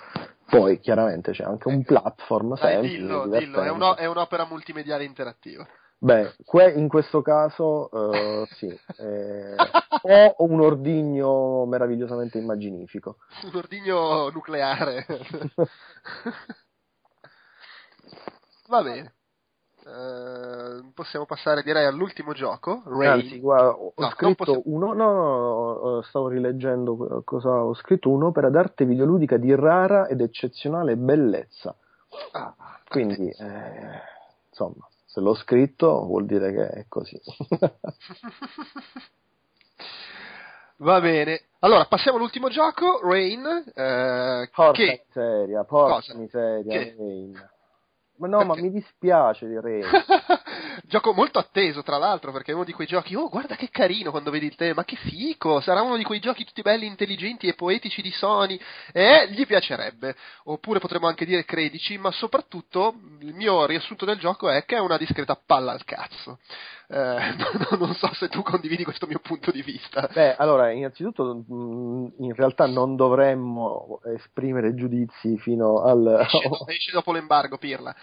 [0.49, 2.97] Poi chiaramente c'è anche un platform Dai, semplice.
[2.97, 5.65] Dillo, dillo, è, un, è un'opera multimediale interattiva.
[6.03, 9.55] Beh, que- in questo caso uh, sì, eh,
[10.01, 13.17] ho un ordigno meravigliosamente immaginifico.
[13.45, 15.05] Un ordigno nucleare.
[18.69, 19.13] Va bene.
[19.85, 23.21] Uh, possiamo passare direi all'ultimo gioco, Rain.
[23.21, 28.49] Anzi, guarda, ho no, scritto uno, no, no, no, stavo rileggendo cosa ho scritto, un'opera
[28.49, 31.75] d'arte videoludica di rara ed eccezionale bellezza.
[32.33, 32.55] Ah,
[32.89, 34.01] Quindi, eh,
[34.49, 37.21] insomma, se l'ho scritto vuol dire che è così.
[40.77, 41.47] Va bene.
[41.61, 43.45] Allora, passiamo all'ultimo gioco, Rain.
[43.75, 45.05] Eh, porca che...
[45.07, 46.15] miseria, porca Cosa?
[46.15, 46.95] miseria, che...
[46.97, 47.51] Rain.
[48.21, 48.53] Ma no, perché?
[48.53, 49.83] ma mi dispiace di Rain.
[50.85, 54.11] Gioco molto atteso, tra l'altro, perché è uno di quei giochi, oh, guarda che carino
[54.11, 57.55] quando vedi il tema, che fico, sarà uno di quei giochi tutti belli, intelligenti e
[57.55, 58.61] poetici di Sony,
[58.93, 60.15] e gli piacerebbe.
[60.45, 64.81] Oppure potremmo anche dire credici, ma soprattutto il mio riassunto del gioco è che è
[64.81, 66.39] una discreta palla al cazzo.
[66.93, 67.19] Eh,
[67.79, 70.09] non so se tu condividi questo mio punto di vista.
[70.13, 76.27] Beh, allora, innanzitutto, mm, in realtà non dovremmo esprimere giudizi fino al...
[76.67, 77.95] Esce, dopo l'embargo, Pirla.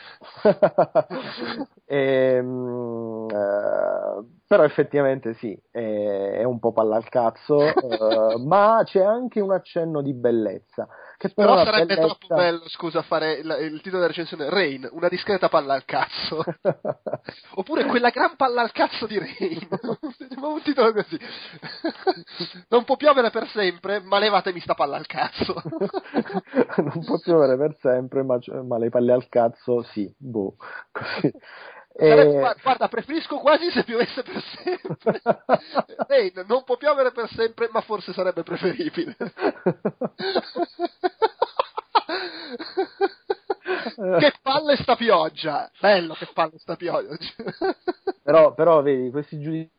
[1.86, 8.82] e, ehm, eh, però effettivamente sì, è, è, un po' palla al cazzo, eh, ma
[8.86, 10.88] c'è anche un accenno di bellezza.
[11.18, 12.16] Che però, però sarebbe bellezza...
[12.16, 16.44] troppo bello, scusa, fare il, il, titolo della recensione Rain, una discreta palla al cazzo.
[17.56, 19.68] Oppure quella gran palla al cazzo di Rain.
[20.40, 21.18] ma un titolo così.
[22.70, 25.56] non può piovere per sempre, ma levatemi sta palla al cazzo.
[26.84, 30.56] non può piovere per sempre, ma, ma le palle al cazzo sì, boh,
[30.92, 31.34] così.
[32.00, 32.56] E...
[32.62, 35.20] Guarda, preferisco quasi se piovesse per sempre.
[36.10, 39.16] Ehi, non può piovere per sempre, ma forse sarebbe preferibile.
[44.20, 45.72] che palle sta pioggia!
[45.80, 47.34] Bello che palle sta pioggia!
[48.22, 49.77] però, però, vedi, questi giudizi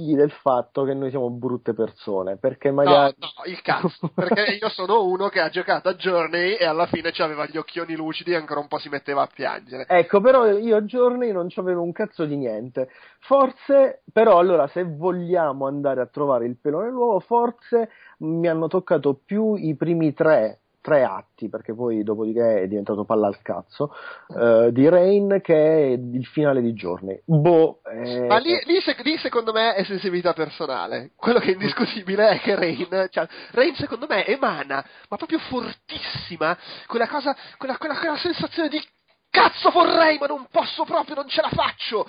[0.00, 3.14] figli del fatto che noi siamo brutte persone, perché magari...
[3.18, 6.86] No, no, il cazzo, perché io sono uno che ha giocato a Journey e alla
[6.86, 9.84] fine aveva gli occhioni lucidi e ancora un po' si metteva a piangere.
[9.86, 12.88] Ecco, però io a Journey non c'avevo un cazzo di niente.
[13.18, 19.20] Forse, però allora se vogliamo andare a trovare il pelo nell'uovo, forse mi hanno toccato
[19.22, 23.94] più i primi tre tre atti, perché poi dopodiché è diventato palla al cazzo,
[24.28, 27.20] uh, di Rain che è il finale di Journey.
[27.24, 28.26] Boh, eh...
[28.26, 31.10] Ma lì, lì, lì, secondo me è sensibilità personale.
[31.16, 36.56] Quello che è indiscutibile è che Rain, cioè, Rain secondo me emana, ma proprio fortissima,
[36.86, 38.82] quella cosa, quella, quella, quella sensazione di
[39.30, 42.08] cazzo vorrei, ma non posso proprio, non ce la faccio.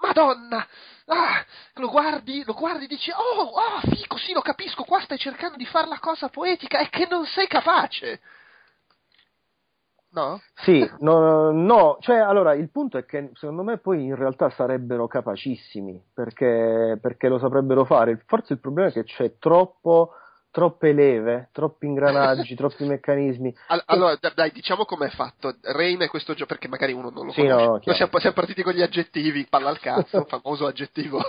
[0.00, 0.66] Madonna!
[1.06, 1.44] Ah,
[1.74, 5.56] lo guardi, lo guardi e dici, oh, oh, fico, sì, lo capisco, qua stai cercando
[5.56, 8.20] di fare la cosa poetica e che non sei capace.
[10.10, 10.40] No?
[10.54, 15.06] Sì, no, no, cioè allora il punto è che secondo me poi in realtà sarebbero
[15.06, 18.22] capacissimi perché, perché lo saprebbero fare.
[18.26, 20.12] Forse il problema è che c'è troppo
[20.58, 23.54] troppe leve, troppi ingranaggi, troppi meccanismi.
[23.86, 25.54] Allora, dai, diciamo com'è fatto.
[25.62, 27.64] Rain è questo gioco, perché magari uno non lo sì, conosce.
[27.64, 31.22] No, Noi siamo, siamo, partiti con gli aggettivi, palla al cazzo, famoso aggettivo.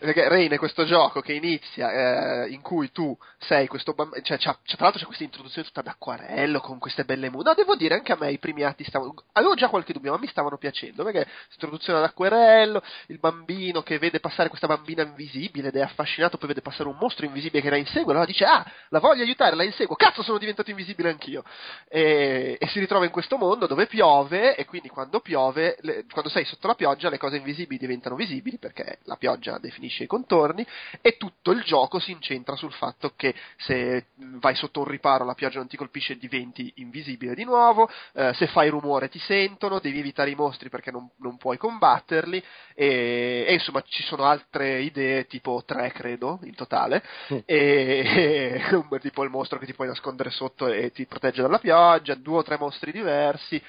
[0.00, 4.38] perché Rain è questo gioco che inizia, eh, in cui tu sei questo bambino, cioè,
[4.38, 7.50] tra l'altro c'è questa introduzione tutta d'acquarello, con queste belle mute.
[7.50, 10.18] No, devo dire, anche a me i primi atti stavano, avevo già qualche dubbio, ma
[10.18, 15.76] mi stavano piacendo, perché introduzione d'acquarello, il bambino che vede passare questa bambina invisibile ed
[15.76, 18.98] è affascinato, poi vede passare un mostro invisibile che la insegue, allora dice, ah, la
[18.98, 21.44] voglio aiutare, la inseguo, cazzo sono diventato invisibile anch'io.
[21.88, 26.30] E, e si ritrova in questo mondo dove piove e quindi quando piove, le, quando
[26.30, 30.66] sei sotto la pioggia le cose invisibili diventano visibili perché la pioggia definisce i contorni
[31.00, 35.34] e tutto il gioco si incentra sul fatto che se vai sotto un riparo la
[35.34, 39.78] pioggia non ti colpisce e diventi invisibile di nuovo, eh, se fai rumore ti sentono,
[39.78, 42.42] devi evitare i mostri perché non, non puoi combatterli
[42.74, 47.02] e, e, insomma ci sono altre idee tipo tre credo in totale
[47.32, 47.38] mm.
[47.44, 48.43] e,
[49.00, 52.42] tipo il mostro che ti puoi nascondere sotto e ti protegge dalla pioggia, due o
[52.42, 53.62] tre mostri diversi,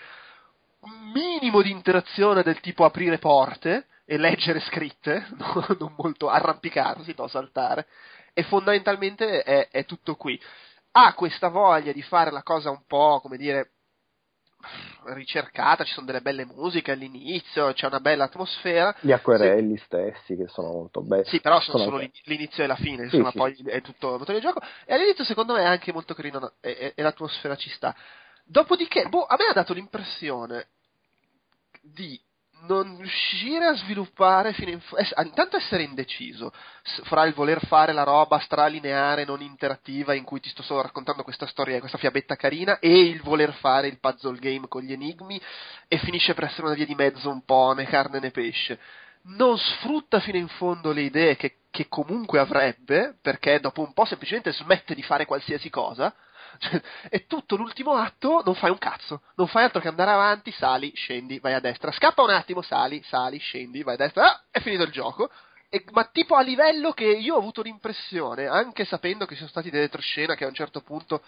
[0.81, 5.27] un minimo di interazione del tipo aprire porte e leggere scritte,
[5.79, 7.87] non molto arrampicarsi, no, saltare,
[8.33, 10.39] e fondamentalmente è, è tutto qui.
[10.91, 13.71] Ha questa voglia di fare la cosa un po', come dire,
[15.05, 18.95] ricercata, ci sono delle belle musiche all'inizio, c'è una bella atmosfera.
[18.99, 19.83] Gli acquerelli sì.
[19.85, 21.25] stessi che sono molto belli.
[21.25, 24.19] Sì, però sono, sono solo l'inizio e la fine, insomma, sì, poi è tutto il
[24.19, 24.61] motore di gioco.
[24.85, 27.95] E all'inizio secondo me è anche molto carino e, e l'atmosfera ci sta.
[28.43, 30.67] Dopodiché, boh, a me ha dato l'impressione
[31.81, 32.19] di
[32.67, 36.51] non riuscire a sviluppare fino in fondo, intanto essere indeciso
[37.03, 41.23] fra il voler fare la roba stralineare, non interattiva, in cui ti sto solo raccontando
[41.23, 45.41] questa storia, questa fiabetta carina, e il voler fare il puzzle game con gli enigmi,
[45.87, 48.79] e finisce per essere una via di mezzo un po' né carne né pesce.
[49.27, 54.05] Non sfrutta fino in fondo le idee che, che comunque avrebbe, perché dopo un po'
[54.05, 56.13] semplicemente smette di fare qualsiasi cosa,
[57.09, 60.91] e tutto l'ultimo atto non fai un cazzo, non fai altro che andare avanti, sali,
[60.95, 64.59] scendi, vai a destra, scappa un attimo, sali, sali, scendi, vai a destra, ah, è
[64.59, 65.29] finito il gioco.
[65.69, 69.49] E, ma tipo a livello che io ho avuto l'impressione, anche sapendo che ci sono
[69.49, 71.21] stati delle scena che a un certo punto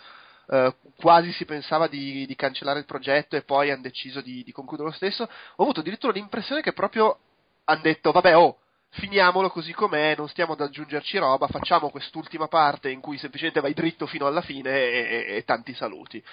[0.47, 4.53] Uh, quasi si pensava di, di, cancellare il progetto e poi hanno deciso di, di
[4.53, 7.19] concludere lo stesso, ho avuto addirittura l'impressione che proprio
[7.65, 8.59] hanno detto, vabbè, oh,
[8.89, 13.73] finiamolo così com'è, non stiamo ad aggiungerci roba, facciamo quest'ultima parte in cui semplicemente vai
[13.73, 16.23] dritto fino alla fine e, e, e tanti saluti.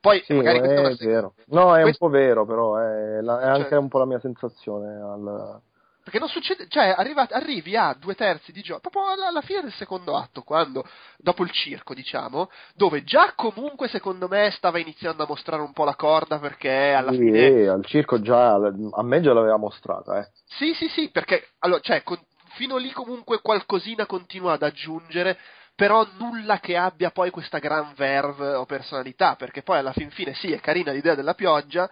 [0.00, 1.34] Poi sì, magari è, è vero.
[1.46, 2.04] No, è questo...
[2.04, 3.78] un po' vero, però è, la, è anche cioè...
[3.78, 5.60] un po' la mia sensazione al,
[6.02, 9.62] perché non succede, cioè arriva, arrivi a due terzi di gioco, proprio alla, alla, fine
[9.62, 10.84] del secondo atto, quando,
[11.16, 15.84] dopo il circo, diciamo, dove già comunque secondo me stava iniziando a mostrare un po'
[15.84, 17.68] la corda perché alla sì, fine...
[17.68, 20.28] al circo già, a me già l'aveva mostrata, eh.
[20.58, 22.18] Sì, sì, sì, perché, allora, cioè, con,
[22.54, 25.38] fino lì comunque qualcosina continua ad aggiungere,
[25.76, 30.34] però nulla che abbia poi questa gran verve o personalità, perché poi alla fin fine
[30.34, 31.88] sì, è carina l'idea della pioggia,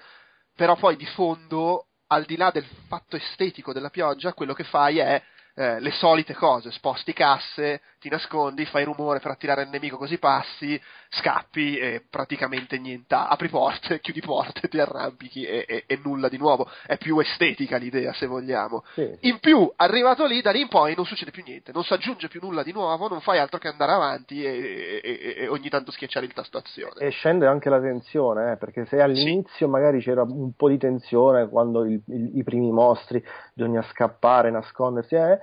[0.55, 4.99] però poi di fondo al di là del fatto estetico della pioggia, quello che fai
[4.99, 5.23] è
[5.55, 10.19] eh, le solite cose, sposti casse, ti nascondi, fai rumore per attirare il nemico così
[10.19, 10.81] passi,
[11.11, 16.39] scappi e praticamente niente, apri porte, chiudi porte, ti arrampichi e, e, e, nulla di
[16.39, 18.85] nuovo, è più estetica l'idea se vogliamo.
[18.95, 19.19] Sì.
[19.21, 22.29] In più, arrivato lì, da lì in poi non succede più niente, non si aggiunge
[22.29, 25.01] più nulla di nuovo, non fai altro che andare avanti e,
[25.37, 27.01] e ogni tanto schiacciare il tasto azione.
[27.01, 29.71] E scende anche la tensione, eh, perché se all'inizio sì.
[29.71, 33.23] magari c'era un po' di tensione quando il, il, i primi mostri
[33.53, 35.39] bisogna scappare, nascondersi, eh,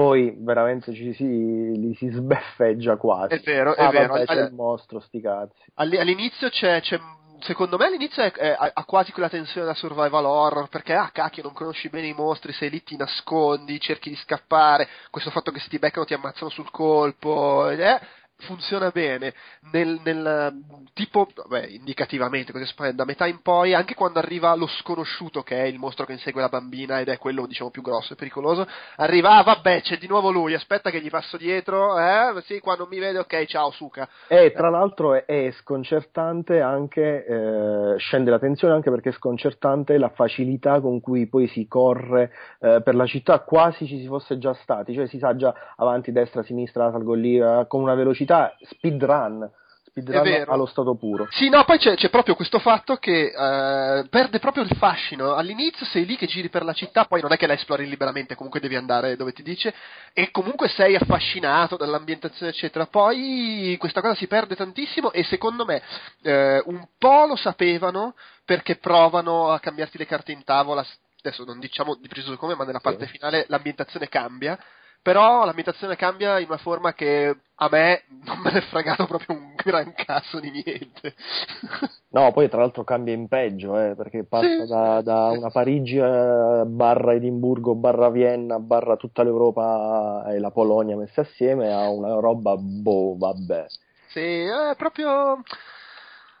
[0.00, 3.34] poi veramente ci si, li si sbeffeggia quasi.
[3.34, 4.14] È vero, ah, è vero.
[4.14, 5.62] Vabbè, c'è il mostro, sti cazzi.
[5.74, 6.98] All'inizio c'è, c'è
[7.40, 11.42] secondo me all'inizio è, è- ha quasi quella tensione da survival horror, perché ah cacchio
[11.42, 15.60] non conosci bene i mostri, sei lì ti nascondi, cerchi di scappare, questo fatto che
[15.60, 18.00] se ti beccano ti ammazzano sul colpo, eh,
[18.40, 19.34] funziona bene.
[19.72, 20.52] Nel, nel,
[20.94, 25.66] tipo, vabbè, indicativamente, così da metà in poi, anche quando arriva lo sconosciuto, che è
[25.66, 29.36] il mostro che insegue la bambina ed è quello, diciamo, più grosso e pericoloso, arriva,
[29.36, 32.88] ah vabbè, c'è di nuovo lui, aspetta che gli passo dietro, eh, sì, qua non
[32.88, 34.08] mi vede, ok, ciao, suca.
[34.28, 39.98] E tra l'altro è, è sconcertante anche, eh, scende la tensione anche perché è sconcertante
[39.98, 44.38] la facilità con cui poi si corre eh, per la città quasi ci si fosse
[44.38, 48.29] già stati, cioè si sa già avanti, destra, sinistra, salgo lì, eh, con una velocità
[48.62, 50.52] speedrun, È speedrun vero.
[50.52, 51.26] allo stato puro.
[51.30, 55.34] Sì, no, poi c'è, c'è proprio questo fatto che eh, perde proprio il fascino.
[55.34, 58.34] All'inizio sei lì che giri per la città, poi non è che la esplori liberamente,
[58.36, 59.74] comunque devi andare dove ti dice,
[60.12, 62.86] e comunque sei affascinato dall'ambientazione, eccetera.
[62.86, 65.82] Poi questa cosa si perde tantissimo e secondo me
[66.22, 70.84] eh, un po' lo sapevano perché provano a cambiarti le carte in tavola.
[71.22, 74.58] Adesso non diciamo di preciso come, ma nella parte finale l'ambientazione cambia.
[75.02, 79.34] Però l'ambientazione cambia in una forma che a me non me ne è fregato proprio
[79.36, 81.14] un gran cazzo di niente.
[82.12, 84.66] No, poi tra l'altro cambia in peggio, eh, perché passa Sì.
[84.66, 90.96] da, da una Parigi eh, barra Edimburgo barra Vienna barra tutta l'Europa e la Polonia
[90.96, 93.66] messe assieme a una roba, boh, vabbè.
[94.08, 95.40] Sì, è proprio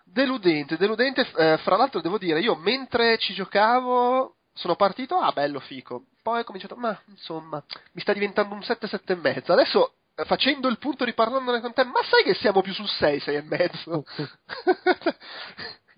[0.04, 1.24] deludente, deludente.
[1.36, 6.04] Eh, fra l'altro devo dire, io mentre ci giocavo sono partito, ah bello fico.
[6.22, 7.62] Poi ho cominciato, ma insomma,
[7.92, 9.52] mi sta diventando un 7, 7 e mezzo.
[9.52, 13.20] Adesso eh, facendo il punto riparlandone con te, ma sai che siamo più sul 6,
[13.20, 14.04] 6 e mezzo?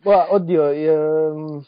[0.00, 1.64] Guarda, oddio, ehm,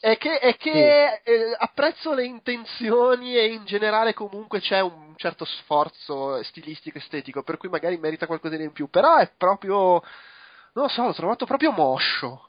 [0.00, 5.44] È che, è che eh, apprezzo le intenzioni e in generale comunque c'è un certo
[5.44, 10.00] sforzo stilistico estetico, per cui magari merita qualcosina in più, però è proprio,
[10.72, 12.47] non lo so, l'ho trovato proprio moscio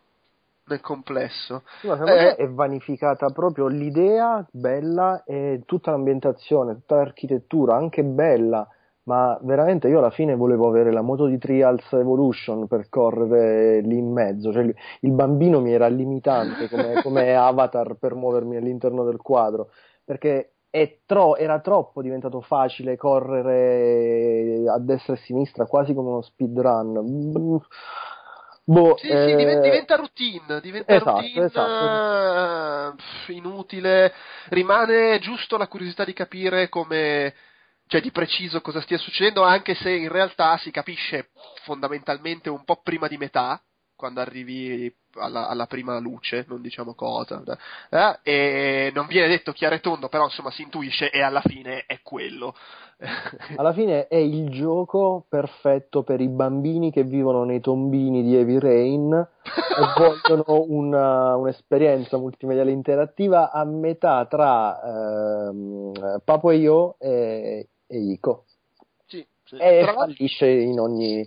[0.69, 1.63] nel complesso.
[1.83, 2.35] ma secondo me Eh.
[2.35, 8.67] è vanificata proprio l'idea bella e tutta l'ambientazione, tutta l'architettura, anche bella,
[9.03, 13.97] ma veramente io alla fine volevo avere la moto di Trials Evolution per correre lì
[13.97, 19.17] in mezzo, cioè il- bambino mi era limitante come, come avatar per muovermi all'interno del
[19.17, 19.69] quadro,
[20.05, 26.09] perché è tro- era troppo diventato facile correre a destra e a sinistra, quasi come
[26.09, 27.59] uno speedrun.
[28.69, 31.85] Boh, Sì, sì, eh, diven- diventa routine, diventa esatto, routine esatto.
[31.85, 34.13] eh, pff, inutile,
[34.49, 37.33] rimane giusto la curiosità di capire come,
[37.87, 41.29] cioè di preciso cosa stia succedendo, anche se in realtà si capisce
[41.63, 43.61] fondamentalmente un po' prima di metà,
[43.99, 47.43] quando arrivi alla, alla prima luce, non diciamo cosa,
[47.89, 51.83] eh, e non viene detto chiaro e tondo, però insomma si intuisce e alla fine
[51.85, 52.55] è quello.
[53.55, 58.59] Alla fine è il gioco perfetto per i bambini che vivono nei tombini di Heavy
[58.59, 59.27] Rain e
[59.97, 64.81] vogliono una- un'esperienza multimediale interattiva a metà tra
[65.47, 68.43] ehm, Papo e io e, e Ico.
[69.07, 69.55] Sì, sì.
[69.55, 71.25] E Tra fallisce in ogni...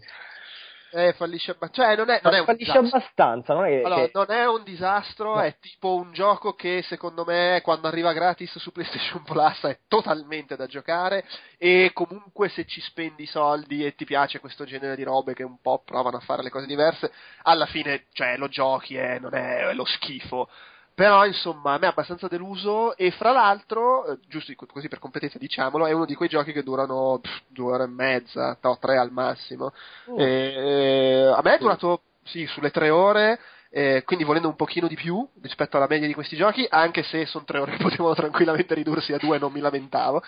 [0.92, 2.96] eh, fallisce, abba- cioè non è, non è fallisce disastro.
[2.98, 3.82] abbastanza, non è.
[3.82, 5.40] Allora, che- non è un disastro, No.
[5.42, 10.56] è tipo un gioco che secondo me quando arriva gratis su PlayStation Plus è totalmente
[10.56, 11.24] da giocare
[11.58, 15.60] e comunque se ci spendi soldi e ti piace questo genere di robe che un
[15.60, 17.10] po' provano a fare le cose diverse,
[17.42, 20.48] alla fine cioè, lo giochi e non è lo schifo.
[20.94, 25.38] Però insomma a me è abbastanza deluso e fra l'altro, eh, giusto così per completezza
[25.38, 28.98] diciamolo, è uno di quei giochi che durano pff, due ore e mezza, no, tre
[28.98, 29.72] al massimo.
[30.10, 30.18] Mm.
[30.18, 33.40] E, eh, a me è durato sì, sulle tre ore,
[33.70, 37.24] eh, quindi volendo un pochino di più rispetto alla media di questi giochi, anche se
[37.24, 40.22] sono tre ore che potevano tranquillamente ridursi a due, non mi lamentavo.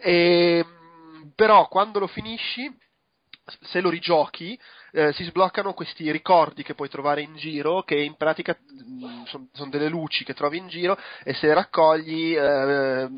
[0.00, 2.70] E, mh, però quando lo finisci,
[3.62, 4.58] se lo rigiochi,
[4.92, 8.56] eh, si sbloccano questi ricordi che puoi trovare in giro, che in pratica
[9.24, 13.08] sono delle luci che trovi in giro e se raccogli eh,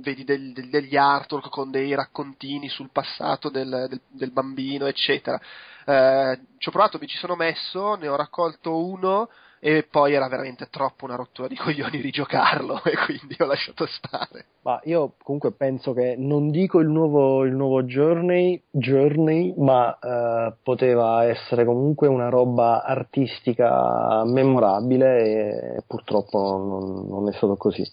[0.00, 5.40] vedi del- del- degli artwork con dei raccontini sul passato del, del- del bambino, eccetera.
[5.84, 9.28] Eh, ci ho provato, mi ci sono messo, ne ho raccolto uno
[9.60, 14.46] e poi era veramente troppo una rottura di coglioni rigiocarlo e quindi ho lasciato stare.
[14.62, 20.52] Ma io comunque penso che non dico il nuovo, il nuovo Journey, Journey, ma eh,
[20.62, 27.86] poteva essere comunque una roba artistica memorabile e purtroppo non, non è stato così.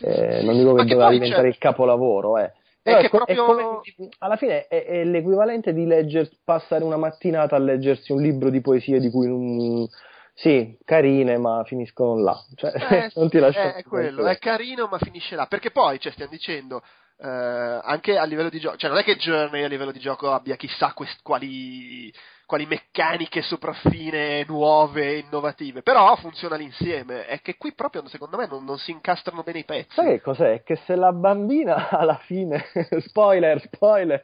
[0.00, 2.52] Eh, non dico che doveva diventare cioè, il capolavoro, eh.
[2.84, 6.84] È Però è, co- è proprio- come- alla fine è, è l'equivalente di legger, passare
[6.84, 9.88] una mattinata a leggersi un libro di poesie di cui non...
[10.34, 12.36] Sì, carine, ma finiscono là.
[12.56, 16.00] Cioè, Eh, non ti lascio è, è quello, è carino ma finisce là, perché poi,
[16.00, 16.82] cioè, stiamo dicendo,
[17.18, 20.32] eh, anche a livello di gioco, cioè non è che Journey a livello di gioco
[20.32, 22.12] abbia chissà quest- quali
[22.46, 27.26] quali meccaniche sopraffine nuove, innovative, però funziona l'insieme.
[27.26, 29.94] È che qui proprio, secondo me, non, non si incastrano bene i pezzi.
[29.94, 30.62] Sai che cos'è?
[30.62, 32.64] Che se la bambina alla fine,
[33.06, 34.22] spoiler, spoiler,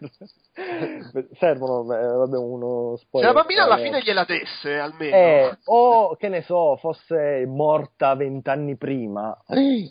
[1.38, 3.30] servono, eh, vabbè, uno spoiler.
[3.30, 5.16] Se la bambina alla eh, fine gliela desse, almeno.
[5.16, 9.36] eh, o che ne so, fosse morta vent'anni prima.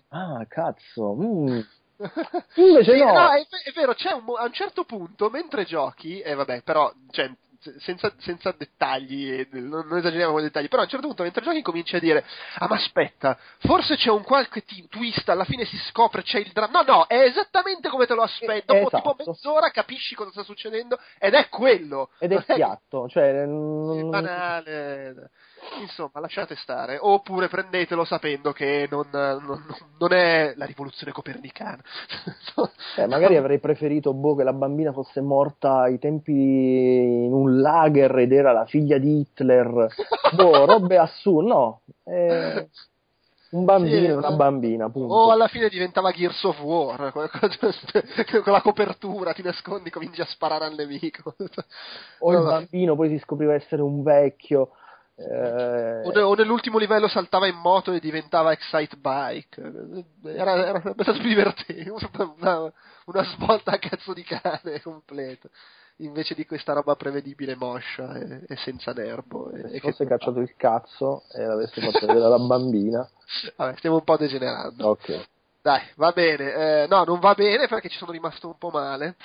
[0.10, 1.16] Ah, cazzo.
[1.16, 1.60] mm.
[2.56, 3.30] Invece Sì, no.
[3.32, 7.30] è, è vero, c'è un, a un certo punto, mentre giochi, e vabbè, però, cioè,
[7.80, 11.24] senza, senza dettagli, e non, non esageriamo con i dettagli, però a un certo punto,
[11.24, 12.26] mentre giochi, cominci a dire,
[12.58, 16.52] ah, ma aspetta, forse c'è un qualche ti- twist, alla fine si scopre, c'è il
[16.52, 16.82] dramma.
[16.82, 18.66] No, no, è esattamente come te lo aspetti.
[18.66, 19.16] Dopo Esatto.
[19.16, 22.10] tipo mezz'ora capisci cosa sta succedendo, ed è quello.
[22.20, 23.44] Ed è piatto, cioè...
[23.44, 25.32] è banale.
[25.82, 26.98] Insomma, lasciate stare.
[27.00, 29.66] Oppure prendetelo sapendo che non, non-
[29.98, 31.82] non è la rivoluzione copernicana.
[32.96, 38.18] Eh, magari avrei preferito boh, che la bambina fosse morta ai tempi in un lager
[38.18, 39.88] ed era la figlia di Hitler.
[40.34, 41.48] Boh, robe assurde.
[41.50, 42.68] No, eh,
[43.52, 45.14] un bambino Sì, una o- bambina, punto.
[45.14, 50.66] O alla fine diventava Gears of War, con la copertura ti nascondi, cominci a sparare
[50.66, 51.36] al nemico.
[52.20, 54.72] O il bambino poi si scopriva essere un vecchio.
[55.20, 60.06] Eh, O, ne- o nell'ultimo livello saltava in moto e diventava Excite Bike.
[60.24, 61.90] Era, era abbastanza più divertente.
[62.40, 62.72] Una,
[63.06, 65.50] una svolta a cazzo di cane completa.
[65.98, 69.52] Invece di questa roba prevedibile, moscia e, e senza nervo.
[69.52, 73.08] E, e fosse che- cacciato il cazzo e l'avesse fatto vedere alla bambina.
[73.58, 74.88] Vabbè, stiamo un po' degenerando.
[74.88, 75.28] Ok.
[75.62, 76.54] Dai, va bene.
[76.84, 79.18] Eh, no, non va bene perché ci sono rimasto un po' male.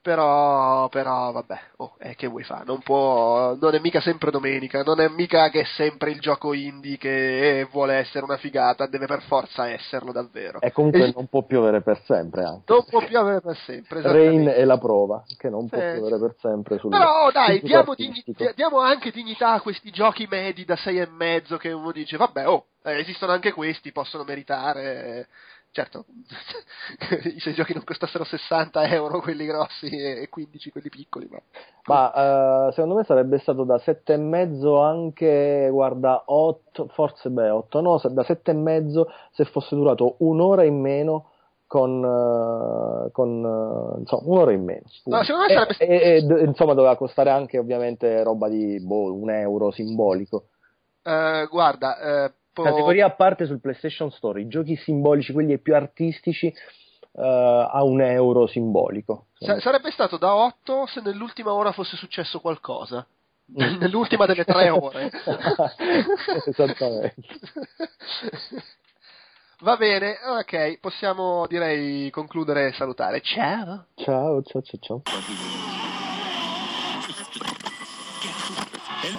[0.00, 2.64] Però, però, vabbè, oh, eh, che vuoi fare?
[2.64, 6.52] Non può, non è mica sempre domenica, non è mica che è sempre il gioco
[6.54, 10.60] indie che eh, vuole essere una figata, deve per forza esserlo davvero.
[10.60, 12.72] E comunque E non può piovere per sempre anche.
[12.72, 14.00] non può più avere per sempre.
[14.00, 15.90] Rain è la prova che non può Sì.
[15.90, 20.64] piovere per sempre sul Però dai, diamo, digni- diamo anche dignità a questi giochi medi
[20.64, 25.26] da 6 e mezzo che uno dice, vabbè, oh, eh, esistono anche questi, possono meritare.
[25.70, 26.06] Certo,
[27.38, 31.40] se i giochi non costassero 60 euro quelli grossi e 15 quelli piccoli, ma...
[31.84, 37.50] Ma eh, secondo me sarebbe stato da sette e mezzo anche, guarda, 8, forse beh,
[37.50, 41.30] 8 no, da sette e mezzo se fosse durato un'ora in meno
[41.66, 44.82] con, eh, con eh, insomma, un'ora in meno.
[45.04, 48.80] No, secondo me E- sarebbe- e, e, d- insomma doveva costare anche ovviamente roba di
[48.80, 50.44] boh, un euro simbolico.
[51.48, 51.96] Guarda,
[52.60, 57.66] eh, po- Categoria a parte sul PlayStation Store, i giochi simbolici, quelli più artistici, eh,
[57.70, 59.26] a un euro simbolico.
[59.38, 63.06] sa- sarebbe stato da 8 se nell'ultima ora fosse successo qualcosa.
[63.78, 65.10] Nell'ultima delle tre ore.
[66.46, 67.22] Esattamente.
[69.60, 73.20] Va bene, ok, possiamo direi concludere e salutare.
[73.22, 73.86] Ciao.
[73.96, 75.77] Ciao, ciao, ciao, ciao.